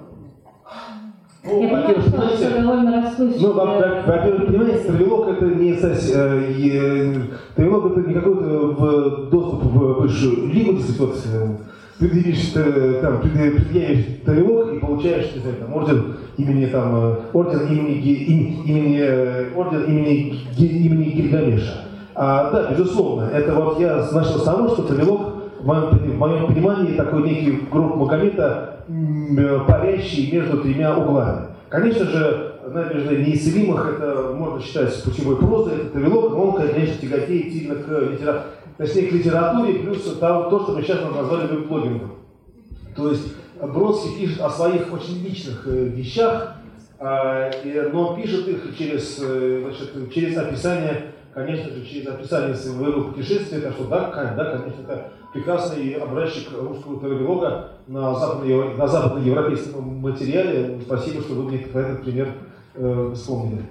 Ну, 1.43 1.61
я 1.61 1.69
понимаю, 1.69 2.01
что 2.01 2.09
знаете, 2.09 2.49
довольно 2.61 3.01
расплывчато. 3.01 3.41
Ну, 3.41 3.53
во-первых, 3.53 4.47
понимаете, 4.47 4.87
травелок 4.87 5.27
это 5.29 5.45
не 5.45 5.71
э, 5.71 7.21
травелок 7.55 7.91
это 7.91 8.07
не 8.07 8.13
какой-то 8.13 9.27
доступ 9.31 9.63
в 9.63 10.01
высшую 10.01 10.47
лигу, 10.47 10.73
действительно, 10.73 11.57
предъявишь, 11.99 12.51
э, 12.55 12.99
там, 13.01 13.19
предъявишь 13.19 14.05
тарелок 14.25 14.73
и 14.73 14.79
получаешь, 14.79 15.33
не 15.35 15.41
знаю, 15.41 15.57
там, 15.57 15.75
орден 15.75 16.15
имени, 16.37 16.65
там, 16.67 16.95
э, 16.95 17.15
орден 17.33 17.67
имени, 17.67 17.97
имени, 17.99 18.99
э, 19.01 19.53
орден 19.55 19.83
имени, 19.83 20.39
имени 20.57 21.03
Гильгамеша. 21.09 21.85
А, 22.15 22.51
да, 22.51 22.71
безусловно, 22.71 23.29
это 23.33 23.53
вот 23.53 23.79
я 23.79 23.97
начал 24.11 24.39
с 24.39 24.43
того, 24.43 24.69
что 24.69 24.83
тарелок 24.83 25.21
в 25.59 25.65
моем, 25.65 26.47
понимании 26.47 26.95
такой 26.95 27.23
некий 27.23 27.59
гроб 27.69 27.95
Магомета, 27.97 28.77
парящий 29.67 30.31
между 30.31 30.61
тремя 30.61 30.97
углами. 30.97 31.47
Конечно 31.69 32.05
же, 32.05 32.49
набережная 32.73 33.17
неисцелимых, 33.17 33.95
это 33.97 34.33
можно 34.33 34.61
считать 34.61 35.03
путевой 35.03 35.37
прозой, 35.37 35.75
это 35.75 35.89
Тавилок, 35.93 36.31
но 36.31 36.43
он, 36.43 36.53
конечно, 36.55 36.95
тяготеет 37.01 37.53
сильно 37.53 37.75
к 37.75 37.87
литературе, 37.89 38.43
точнее, 38.79 39.07
к 39.07 39.11
литературе, 39.11 39.79
плюс 39.79 40.03
там, 40.19 40.49
то, 40.49 40.63
что 40.63 40.71
мы 40.71 40.81
сейчас 40.81 41.01
назвали 41.03 41.47
веб-блогингом. 41.47 42.13
То 42.95 43.11
есть 43.11 43.33
Бродский 43.61 44.17
пишет 44.17 44.41
о 44.41 44.49
своих 44.49 44.91
очень 44.91 45.21
личных 45.21 45.67
э, 45.67 45.89
вещах, 45.89 46.55
а, 46.97 47.51
но 47.91 48.15
пишет 48.15 48.47
их 48.47 48.77
через, 48.77 49.19
э, 49.21 49.63
значит, 49.63 50.13
через 50.13 50.37
описание, 50.37 51.11
конечно 51.33 51.71
же, 51.71 51.85
через 51.85 52.07
описание 52.07 52.55
своего 52.55 53.11
путешествия, 53.11 53.59
так 53.59 53.73
что 53.73 53.85
да, 53.85 54.11
да, 54.37 54.57
конечно, 54.57 54.81
это 54.81 55.11
прекрасный 55.33 55.95
образчик 55.95 56.47
русского 56.57 57.01
тавилога 57.01 57.71
на, 57.87 58.11
на 58.11 58.87
западноевропейском 58.87 59.83
материале. 59.97 60.79
Спасибо, 60.85 61.21
что 61.21 61.33
вы 61.33 61.43
мне 61.43 61.61
этот 61.61 62.01
пример 62.01 62.29
э, 62.75 63.11
вспомнили. 63.13 63.65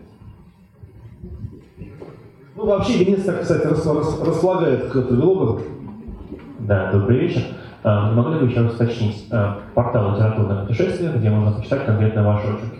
Ну, 2.59 2.67
вообще, 2.67 3.05
Венец, 3.05 3.23
так, 3.23 3.43
кстати, 3.43 3.69
располагает 3.69 4.91
к 4.91 4.93
тавилогам. 4.93 5.61
Да, 6.59 6.91
добрый 6.91 7.19
вечер. 7.21 7.43
А, 7.85 8.11
могли 8.11 8.41
бы 8.41 8.47
еще 8.47 8.63
раз 8.63 8.75
уточнить 8.75 9.29
а, 9.31 9.59
портал 9.77 10.17
литературное 10.17 10.67
путешествие, 10.67 11.13
где 11.15 11.31
можно 11.31 11.53
почитать 11.57 11.87
конкретно 11.87 12.27
ваши 12.27 12.49
очерки? 12.49 12.79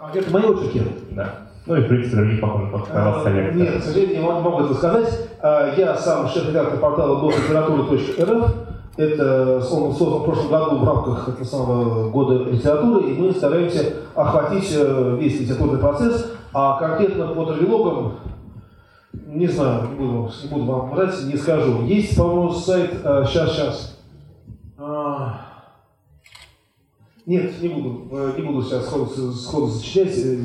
А, 0.00 0.10
это 0.12 0.32
мои 0.32 0.42
очерки? 0.42 0.82
Да. 1.12 1.28
Ну 1.64 1.76
и, 1.76 1.82
в 1.82 1.86
принципе, 1.86 2.16
других 2.16 2.40
похожих 2.40 2.88
а, 2.92 3.20
советов. 3.22 3.54
Нет, 3.54 3.76
к 3.78 3.84
сожалению, 3.84 4.16
не 4.16 4.28
могу 4.28 4.64
это 4.64 4.74
сказать. 4.74 5.28
Я 5.76 5.94
сам 5.96 6.26
шеф-редактор 6.26 6.80
портала 6.80 7.20
дотлитературы.рф. 7.20 8.54
Это 8.96 9.56
он 9.70 9.94
создан 9.94 10.22
в 10.22 10.24
прошлом 10.24 10.50
году 10.50 10.78
в 10.78 10.84
рамках 10.84 11.28
этого 11.28 11.44
самого 11.44 12.10
года 12.10 12.50
литературы, 12.50 13.10
и 13.10 13.20
мы 13.20 13.32
стараемся 13.32 13.92
охватить 14.14 14.72
э, 14.72 15.16
весь 15.18 15.40
литературный 15.40 15.80
процесс, 15.80 16.32
а 16.52 16.78
конкретно 16.78 17.26
по 17.26 17.44
травилогам 17.44 18.14
не 19.26 19.46
знаю, 19.46 19.90
не 19.90 19.96
буду, 19.96 20.32
буду 20.50 20.64
вам 20.64 20.90
врать, 20.90 21.24
не 21.24 21.36
скажу. 21.36 21.84
Есть, 21.84 22.16
по-моему, 22.16 22.50
сайт, 22.52 22.90
сейчас, 22.92 23.04
э, 23.04 23.26
сейчас, 23.26 24.00
а... 24.76 25.40
Нет, 27.26 27.60
не 27.62 27.68
буду, 27.68 28.08
э, 28.12 28.34
не 28.36 28.42
буду 28.42 28.62
сейчас 28.62 28.86
сходу, 28.86 29.06
сходу 29.32 29.66
зачислять, 29.66 30.16
э, 30.18 30.36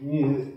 не, 0.00 0.54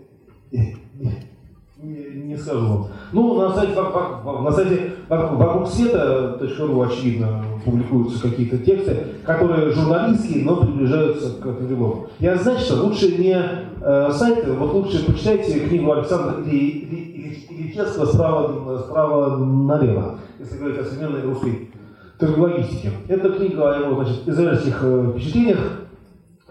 не, 2.32 2.52
вам. 2.52 2.88
Ну, 3.12 3.34
на 3.34 3.54
сайте, 3.54 3.74
на 3.74 4.52
сайте 4.52 4.92
вокруг 5.08 5.68
света.ру, 5.68 6.80
очевидно, 6.82 7.44
публикуются 7.64 8.22
какие-то 8.22 8.58
тексты, 8.58 8.96
которые 9.24 9.70
журналистские, 9.70 10.44
но 10.44 10.56
приближаются 10.56 11.30
к 11.40 11.52
переводу. 11.54 12.08
Я 12.18 12.36
знаю, 12.36 12.58
что 12.58 12.82
лучше 12.82 13.16
не 13.18 13.36
э, 13.80 14.12
сайты, 14.12 14.52
вот 14.52 14.72
лучше 14.72 15.04
почитайте 15.04 15.60
книгу 15.60 15.92
Александра 15.92 16.42
Ильичевского 16.42 18.06
справа, 18.06 18.78
справа 18.78 19.36
налево, 19.36 20.18
если 20.38 20.58
говорить 20.58 20.78
о 20.78 20.84
современной 20.84 21.22
русской 21.22 21.70
терминологистики. 22.18 22.90
Это 23.08 23.30
книга 23.30 23.72
о 23.72 23.78
его 23.78 24.02
значит, 24.02 24.28
израильских 24.28 24.78
э, 24.82 25.12
впечатлениях, 25.12 25.58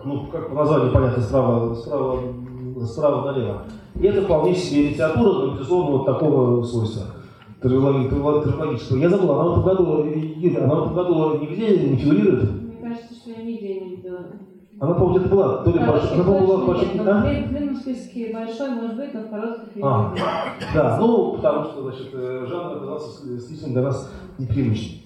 ну, 0.04 0.28
как 0.28 0.50
по 0.50 0.56
названию 0.56 0.92
понятно, 0.92 1.24
справа, 1.24 1.76
справа, 1.76 2.20
справа 2.86 3.32
налево. 3.32 3.64
И 3.96 4.06
это 4.06 4.22
вполне 4.22 4.56
себе 4.56 4.90
литература, 4.90 5.46
но, 5.46 5.54
безусловно, 5.54 5.98
вот 5.98 6.06
такого 6.06 6.64
свойства 6.64 7.04
терминологического. 7.62 8.98
Я 8.98 9.10
забыл, 9.10 9.32
она 9.32 9.50
в 9.50 9.52
этом 9.52 9.64
году, 9.64 10.04
Юля, 10.06 10.64
она 10.64 10.76
в 10.76 10.82
этом 10.84 10.96
году 10.96 11.38
нигде 11.40 11.90
не 11.90 11.96
фигурирует? 11.98 12.52
Мне 12.52 12.78
кажется, 12.82 13.14
что 13.14 13.30
я 13.32 13.44
нигде 13.44 13.80
не 13.80 13.96
видела. 13.96 14.26
Она, 14.80 14.96
по-моему, 14.96 15.20
где-то 15.20 15.36
была, 15.36 15.58
то 15.58 15.70
ли 15.70 15.80
большой, 15.80 16.14
она, 16.14 16.24
по-моему, 16.24 16.48
была 16.48 16.66
большой. 16.66 16.88
А? 17.06 17.20
В 17.20 17.50
длинном 17.50 17.76
списке 17.76 18.34
большой, 18.34 18.70
может 18.72 18.96
быть, 18.96 19.14
но 19.14 19.20
в 19.22 19.30
коротких 19.30 19.84
а, 19.84 20.16
Да, 20.74 20.98
ну, 21.00 21.34
потому 21.34 21.66
что, 21.66 21.84
значит, 21.84 22.10
э, 22.14 22.46
жанр 22.50 22.78
оказался 22.78 23.40
слишком 23.40 23.74
для 23.74 23.82
нас 23.84 24.12
непривычным. 24.40 25.02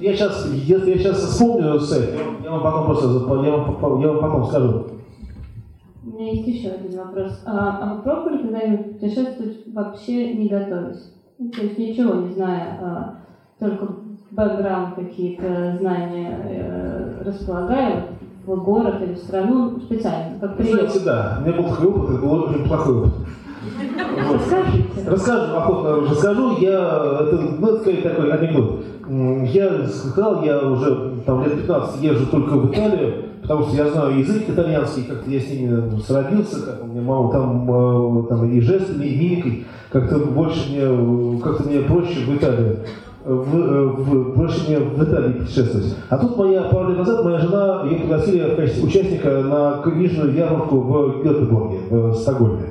Я 0.00 0.14
сейчас, 0.14 0.46
если 0.52 0.90
я 0.90 0.98
сейчас 0.98 1.16
вспомню 1.16 1.80
сайт, 1.80 2.10
я 2.44 2.50
вам 2.50 2.62
потом 2.62 2.84
просто, 2.86 3.06
я 3.06 3.56
вам, 3.56 4.00
я 4.00 4.08
вам 4.08 4.20
потом 4.20 4.46
скажу. 4.46 4.86
У 6.02 6.10
меня 6.10 6.32
есть 6.32 6.46
еще 6.46 6.68
один 6.70 6.98
вопрос. 6.98 7.42
А, 7.44 7.78
а 7.82 7.94
вы 7.94 8.02
пробовали 8.02 8.42
когда-нибудь 8.42 8.98
путешествовать 8.98 9.58
вообще 9.66 10.34
не 10.34 10.48
готовясь? 10.48 11.12
Ну, 11.38 11.50
то 11.50 11.62
есть 11.62 11.78
ничего 11.78 12.14
не 12.14 12.32
зная, 12.32 12.78
а, 12.80 13.14
только 13.58 13.86
бэкграунд 14.30 14.94
какие-то 14.94 15.76
знания 15.78 16.38
э, 16.44 17.22
располагая 17.24 18.06
в 18.46 18.56
город 18.62 19.02
или 19.02 19.14
в 19.14 19.18
страну 19.18 19.78
специально, 19.80 20.38
как 20.38 20.56
прием? 20.56 20.78
Знаете, 20.78 21.00
да. 21.04 21.38
У 21.38 21.48
меня 21.48 21.60
был 21.60 21.68
такой 21.68 21.88
опыт, 21.88 22.10
это 22.10 22.18
был 22.20 22.32
очень 22.44 22.68
плохой 22.68 22.98
опыт. 23.00 23.12
Расскажу, 25.06 25.56
охотно 25.56 26.10
расскажу. 26.10 26.56
Я, 26.58 27.20
это, 27.20 27.36
ну, 27.58 27.66
это 27.68 27.80
скорее 27.80 28.02
такой 28.02 28.32
анекдот. 28.32 28.84
Я 29.52 29.86
сказал, 29.86 30.42
я 30.44 30.58
уже 30.60 31.20
там 31.26 31.44
лет 31.44 31.56
15 31.56 32.02
езжу 32.02 32.26
только 32.26 32.54
в 32.54 32.70
Италию, 32.70 33.29
потому 33.50 33.66
что 33.66 33.78
я 33.78 33.90
знаю 33.90 34.16
язык 34.20 34.48
итальянский, 34.48 35.02
как-то 35.02 35.28
я 35.28 35.40
с 35.40 35.50
ними 35.50 36.00
сроднился, 36.06 36.64
как 36.64 36.84
у 36.84 36.86
меня 36.86 37.02
мама 37.02 37.32
там, 37.32 37.68
э, 37.68 38.28
там 38.28 38.48
и 38.48 38.60
жестами, 38.60 39.04
и 39.04 39.18
мимикой, 39.18 39.64
как-то 39.90 40.18
больше 40.18 40.70
мне, 40.70 41.40
как-то 41.42 41.68
мне 41.68 41.80
проще 41.80 42.20
в 42.20 42.36
Италии 42.36 42.76
в, 43.24 43.56
э, 43.56 43.86
в, 43.88 44.36
больше 44.36 44.68
мне 44.68 44.78
в 44.78 45.02
Италии 45.02 45.32
путешествовать. 45.32 45.96
А 46.08 46.18
тут 46.18 46.36
моя, 46.36 46.62
пару 46.62 46.90
лет 46.90 46.98
назад 46.98 47.24
моя 47.24 47.38
жена, 47.38 47.82
ее 47.90 47.98
пригласили 47.98 48.52
в 48.52 48.56
качестве 48.56 48.84
участника 48.84 49.42
на 49.42 49.82
книжную 49.82 50.32
ярмарку 50.32 50.76
в 50.78 51.24
Гетеборге, 51.24 51.78
в 51.90 52.14
Стокгольме. 52.14 52.66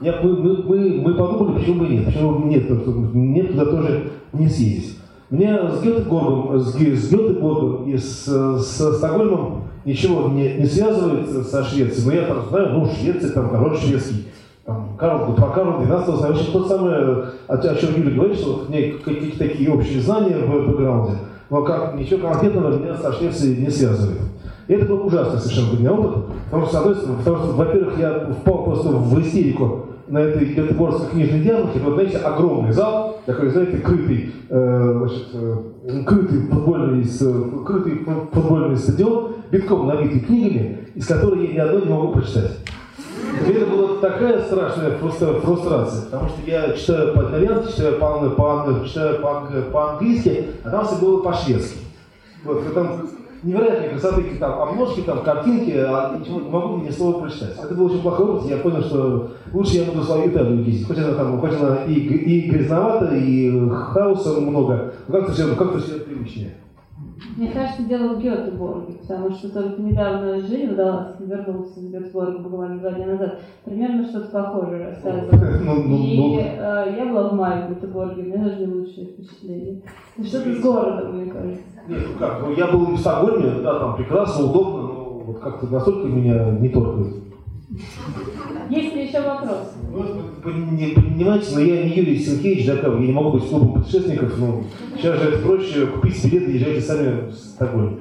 Я, 0.00 0.18
мы, 0.24 0.36
мы, 0.64 1.02
мы 1.04 1.14
подумали, 1.14 1.56
почему 1.60 1.84
бы 1.84 1.86
нет, 1.86 2.04
почему 2.04 2.40
бы 2.40 2.48
нет, 2.48 2.68
нет 3.14 3.52
туда 3.52 3.66
тоже 3.66 4.10
не 4.32 4.48
съездить. 4.48 4.98
Мне 5.30 5.56
с 5.56 5.80
Гетеборгом, 5.84 6.58
с, 6.58 6.74
с 6.74 7.12
Гетеборгом 7.12 7.88
и 7.88 7.96
с, 7.96 8.26
с 8.26 8.96
Стокгольмом 8.96 9.64
ничего 9.84 10.28
не, 10.28 10.54
не 10.54 10.66
связывает 10.66 11.28
со 11.46 11.64
Швецией, 11.64 12.06
но 12.06 12.12
я 12.12 12.26
там 12.26 12.48
знаю, 12.48 12.70
ну, 12.70 12.86
Швеция, 12.86 13.30
там 13.30 13.50
король 13.50 13.76
шведский, 13.76 14.28
там, 14.64 14.96
Карл, 14.98 15.34
про 15.34 15.48
Карла 15.48 15.82
XII 15.82 16.16
знаю, 16.16 16.34
очень 16.34 16.52
то 16.52 16.66
самое, 16.66 16.96
о, 17.48 17.54
о 17.54 17.74
чем 17.76 17.94
Юля 17.96 18.16
говорит, 18.16 18.38
что 18.38 18.52
вот, 18.52 18.66
какие-то 18.66 19.38
такие 19.38 19.70
общие 19.70 20.00
знания 20.00 20.38
в 20.38 20.50
бэкграунде, 20.50 21.18
но 21.50 21.62
как, 21.62 21.94
ничего 21.94 22.28
конкретного 22.28 22.78
меня 22.78 22.96
со 22.96 23.12
Швецией 23.12 23.60
не 23.60 23.70
связывает. 23.70 24.20
И 24.66 24.72
это 24.72 24.86
был 24.86 25.06
ужасный 25.06 25.38
совершенно 25.38 25.70
для 25.72 25.78
меня 25.80 25.92
опыт, 25.92 26.24
потому 26.50 26.66
что, 26.66 27.18
потому 27.18 27.36
что, 27.36 27.52
во-первых, 27.52 27.98
я 27.98 28.30
впал 28.40 28.64
просто 28.64 28.88
в 28.88 29.20
истерику 29.20 29.86
на 30.08 30.18
этой 30.18 30.46
Гетеборгской 30.46 31.10
книжной 31.10 31.40
ярмарке, 31.40 31.80
вот, 31.80 31.94
знаете, 31.94 32.18
огромный 32.18 32.72
зал, 32.72 33.20
такой, 33.26 33.50
знаете, 33.50 33.78
крытый, 33.78 34.32
э, 34.48 34.94
значит, 34.98 35.28
э, 35.34 36.04
крытый, 36.06 36.40
футбольный, 36.46 37.04
крытый 37.64 38.06
футбольный 38.32 38.76
стадион, 38.76 39.33
битком 39.54 39.86
набитый 39.86 40.20
книгами, 40.20 40.88
из 40.94 41.06
которых 41.06 41.40
я 41.42 41.54
ни 41.54 41.58
одной 41.58 41.82
не 41.82 41.88
могу 41.88 42.12
прочитать. 42.12 42.58
Это 43.48 43.66
была 43.66 44.00
такая 44.00 44.42
страшная 44.42 44.98
фрустрация, 44.98 46.04
потому 46.06 46.28
что 46.28 46.50
я 46.50 46.72
читаю 46.72 47.14
по-итальянски, 47.14 47.72
читаю 47.72 47.98
по-английски, 47.98 48.88
читаю 48.88 49.22
по-английски, 49.70 50.46
а 50.64 50.70
там 50.70 50.86
все 50.86 50.96
было 50.96 51.22
по-шведски. 51.22 51.78
Вот, 52.44 52.74
там 52.74 53.08
невероятные 53.42 53.90
красоты, 53.90 54.24
там, 54.38 54.60
обложки, 54.60 55.00
там, 55.00 55.22
картинки, 55.22 55.70
а 55.76 56.16
ничего, 56.18 56.40
не 56.40 56.48
могу 56.48 56.78
ни 56.78 56.90
слова 56.90 57.20
прочитать. 57.20 57.56
Это 57.62 57.74
был 57.74 57.86
очень 57.86 58.02
плохой 58.02 58.26
опыт, 58.26 58.50
я 58.50 58.56
понял, 58.58 58.82
что 58.82 59.30
лучше 59.52 59.76
я 59.76 59.84
буду 59.84 60.02
свою 60.02 60.30
Италию 60.30 60.64
ездить. 60.64 60.86
Хоть 60.86 60.98
она 60.98 61.14
там, 61.14 61.40
хоть 61.40 61.52
она 61.52 61.84
и, 61.86 61.92
и 61.94 62.50
грязновата, 62.50 63.14
и 63.14 63.68
хаоса 63.70 64.40
много, 64.40 64.94
но 65.08 65.18
как-то 65.18 65.32
все, 65.32 65.54
как 65.54 65.76
все 65.78 66.00
привычнее. 66.00 66.54
Мне 67.36 67.50
кажется, 67.50 67.82
дело 67.84 68.14
в 68.14 68.20
Гетеборге, 68.20 68.94
потому 69.00 69.30
что 69.30 69.52
только 69.52 69.82
недавно 69.82 70.40
Жене 70.40 70.72
удалось 70.72 71.18
вернуться 71.18 71.80
из 71.80 71.90
Гетеборга 71.90 72.38
буквально 72.38 72.78
два 72.78 72.92
дня 72.92 73.06
назад. 73.06 73.40
Примерно 73.64 74.04
что-то 74.04 74.30
похожее 74.30 74.86
рассказывала. 74.86 75.30
Ну, 75.64 75.82
ну, 75.82 75.96
И 75.96 76.16
ну. 76.16 76.38
Э, 76.38 76.94
я 76.96 77.06
была 77.06 77.28
в 77.30 77.34
мае 77.34 77.66
в 77.66 77.74
Гетеборге, 77.74 78.22
у 78.22 78.26
меня 78.26 78.44
даже 78.44 78.66
не 78.66 78.72
лучшие 78.72 79.06
впечатления. 79.06 79.82
Что-то 80.22 80.54
с 80.54 80.60
городом, 80.60 81.16
мне 81.16 81.32
кажется. 81.32 81.62
Нет, 81.88 82.00
ну 82.12 82.18
как, 82.18 82.40
ну 82.42 82.52
я 82.52 82.66
был 82.68 82.86
в 82.86 82.98
Стокгольме, 82.98 83.62
да, 83.62 83.78
там 83.78 83.96
прекрасно, 83.96 84.44
удобно, 84.46 84.82
но 84.82 85.22
вот 85.26 85.38
как-то 85.40 85.66
настолько 85.66 86.06
меня 86.06 86.50
не 86.52 86.68
торкает. 86.68 87.14
Есть 88.70 88.94
ли 88.94 89.06
еще 89.06 89.20
вопрос? 89.20 89.74
Не 90.44 90.94
понимаете, 90.94 91.54
но 91.54 91.60
я 91.60 91.82
не 91.84 91.96
Юрий 91.96 92.18
Сенкевич, 92.18 92.66
да, 92.66 92.74
я 92.74 92.88
не 92.98 93.12
могу 93.12 93.32
быть 93.32 93.48
клубом 93.48 93.74
путешественников, 93.74 94.38
но 94.38 94.64
сейчас 94.96 95.18
же 95.20 95.28
это 95.28 95.38
проще, 95.38 95.86
купить 95.86 96.24
билеты 96.24 96.52
езжайте 96.52 96.80
сами 96.80 97.30
в 97.30 97.32
Стокгольм. 97.32 98.00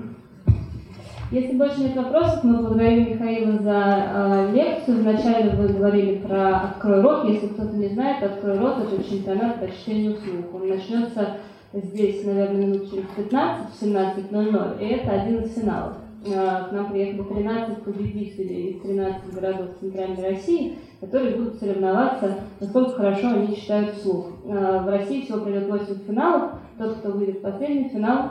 Если 1.32 1.58
больше 1.58 1.80
нет 1.80 1.95
вопросов, 1.95 2.44
мы 2.44 2.60
благодарим 2.60 3.10
Михаила 3.10 3.58
за 3.58 4.06
э, 4.14 4.52
лекцию. 4.54 5.00
Вначале 5.00 5.50
вы 5.50 5.70
говорили 5.70 6.18
про 6.18 6.58
«Открой 6.58 7.02
рот». 7.02 7.28
Если 7.28 7.48
кто-то 7.48 7.76
не 7.76 7.88
знает, 7.88 8.22
«Открой 8.22 8.60
рот»— 8.60 8.78
это 8.94 9.04
чемпионат 9.04 9.60
по 9.60 9.68
чтению 9.68 10.18
вслух. 10.18 10.54
Он 10.54 10.70
начнется 10.70 11.38
здесь, 11.74 12.24
наверное, 12.24 12.68
минут 12.68 12.91
через 12.91 13.06
15, 13.16 13.66
в 13.68 13.84
17.00, 13.84 14.80
и 14.80 14.86
это 14.94 15.10
один 15.10 15.40
из 15.40 15.56
финалов. 15.56 15.94
Э, 16.26 16.70
К 16.70 16.72
нам 16.72 16.91
приехало 16.91 17.26
13 17.26 17.84
победителей 17.84 18.72
из 18.72 18.82
13 18.82 19.34
городов 19.34 19.70
Центральной 19.80 20.30
России, 20.30 20.78
которые 21.02 21.36
будут 21.36 21.60
соревноваться, 21.60 22.36
насколько 22.60 22.91
хорошо 22.91 23.30
они 23.30 23.56
читают 23.56 23.95
вслух. 23.95 24.28
Э, 24.45 24.80
В 24.84 24.90
России 24.90 25.22
всего 25.22 25.40
пройдет 25.40 25.70
8 25.70 26.00
финалов. 26.08 26.52
Тот, 26.78 26.98
кто 26.98 27.12
выйдет 27.12 27.40
в 27.40 27.41
последний 27.41 27.90
финал, 27.90 28.30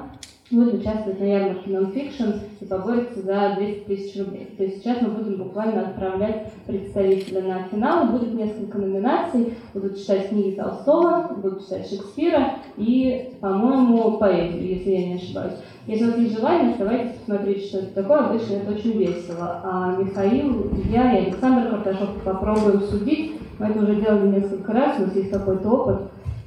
будет 0.50 0.74
участвовать 0.74 1.20
на 1.20 1.24
ярмарке 1.24 1.70
Nonfiction 1.70 2.40
и 2.60 2.64
поборется 2.64 3.22
за 3.22 3.54
200 3.56 3.84
тысяч 3.84 4.18
рублей. 4.18 4.54
То 4.56 4.64
есть 4.64 4.78
сейчас 4.78 5.00
мы 5.00 5.08
будем 5.08 5.38
буквально 5.38 5.82
отправлять 5.82 6.52
представителя 6.66 7.42
на 7.42 7.62
финал. 7.64 8.06
Будет 8.06 8.34
несколько 8.34 8.78
номинаций. 8.78 9.54
Будут 9.72 9.98
читать 9.98 10.28
книги 10.28 10.56
Толстого, 10.56 11.34
будут 11.34 11.62
читать 11.62 11.88
Шекспира 11.88 12.54
и, 12.76 13.34
по-моему, 13.40 14.18
поэзию, 14.18 14.66
если 14.66 14.90
я 14.90 15.06
не 15.08 15.14
ошибаюсь. 15.14 15.54
Если 15.86 16.04
у 16.04 16.10
вас 16.10 16.18
есть 16.18 16.38
желание, 16.38 16.72
оставайтесь, 16.72 17.16
посмотрите, 17.18 17.66
что 17.66 17.78
это 17.78 18.02
такое. 18.02 18.18
Обычно 18.18 18.54
это 18.54 18.72
очень 18.72 18.98
весело. 18.98 19.60
А 19.64 19.96
Михаил, 19.96 20.70
я 20.90 21.18
и 21.18 21.26
Александр 21.26 21.70
Карташов 21.70 22.10
попробуем 22.24 22.82
судить. 22.82 23.40
Мы 23.58 23.66
это 23.66 23.80
уже 23.80 23.96
делали 23.96 24.28
несколько 24.28 24.72
раз, 24.72 24.98
у 24.98 25.02
нас 25.02 25.16
есть 25.16 25.30
какой-то 25.30 25.68
опыт. 25.68 25.96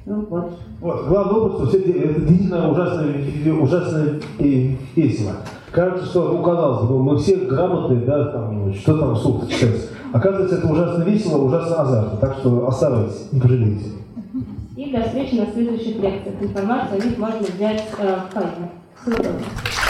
Ну 0.06 0.24
вот. 0.30 0.52
Вот, 0.80 1.06
главный 1.08 1.40
опыт, 1.40 1.56
что 1.56 1.66
все 1.66 1.78
это 1.80 2.20
действительно 2.20 2.70
ужасно, 2.70 3.06
ужасно 3.60 4.20
и 4.38 4.76
весело. 4.94 5.32
Кажется, 5.70 6.06
что, 6.06 6.32
ну, 6.32 6.42
казалось 6.42 6.88
бы, 6.88 7.02
мы 7.02 7.18
все 7.18 7.36
грамотные, 7.36 8.00
да, 8.00 8.26
там, 8.26 8.72
что 8.72 8.96
там 8.98 9.14
вслух 9.16 9.48
читать. 9.48 9.90
Оказывается, 10.12 10.56
это 10.56 10.68
ужасно 10.68 11.02
весело, 11.02 11.44
ужасно 11.44 11.82
азартно. 11.82 12.18
Так 12.18 12.36
что 12.38 12.68
оставайтесь, 12.68 13.28
не 13.32 13.40
пожалеете. 13.40 13.90
И 14.76 14.92
до 14.92 15.02
встречи 15.02 15.34
на 15.34 15.46
следующих 15.46 15.96
лекциях. 15.96 16.40
Информацию 16.40 17.02
о 17.02 17.04
них 17.04 17.18
можно 17.18 17.40
взять 17.40 17.84
э, 17.98 18.16
в 18.30 18.32
файле. 18.32 18.70
Всего 19.06 19.18
доброго. 19.18 19.85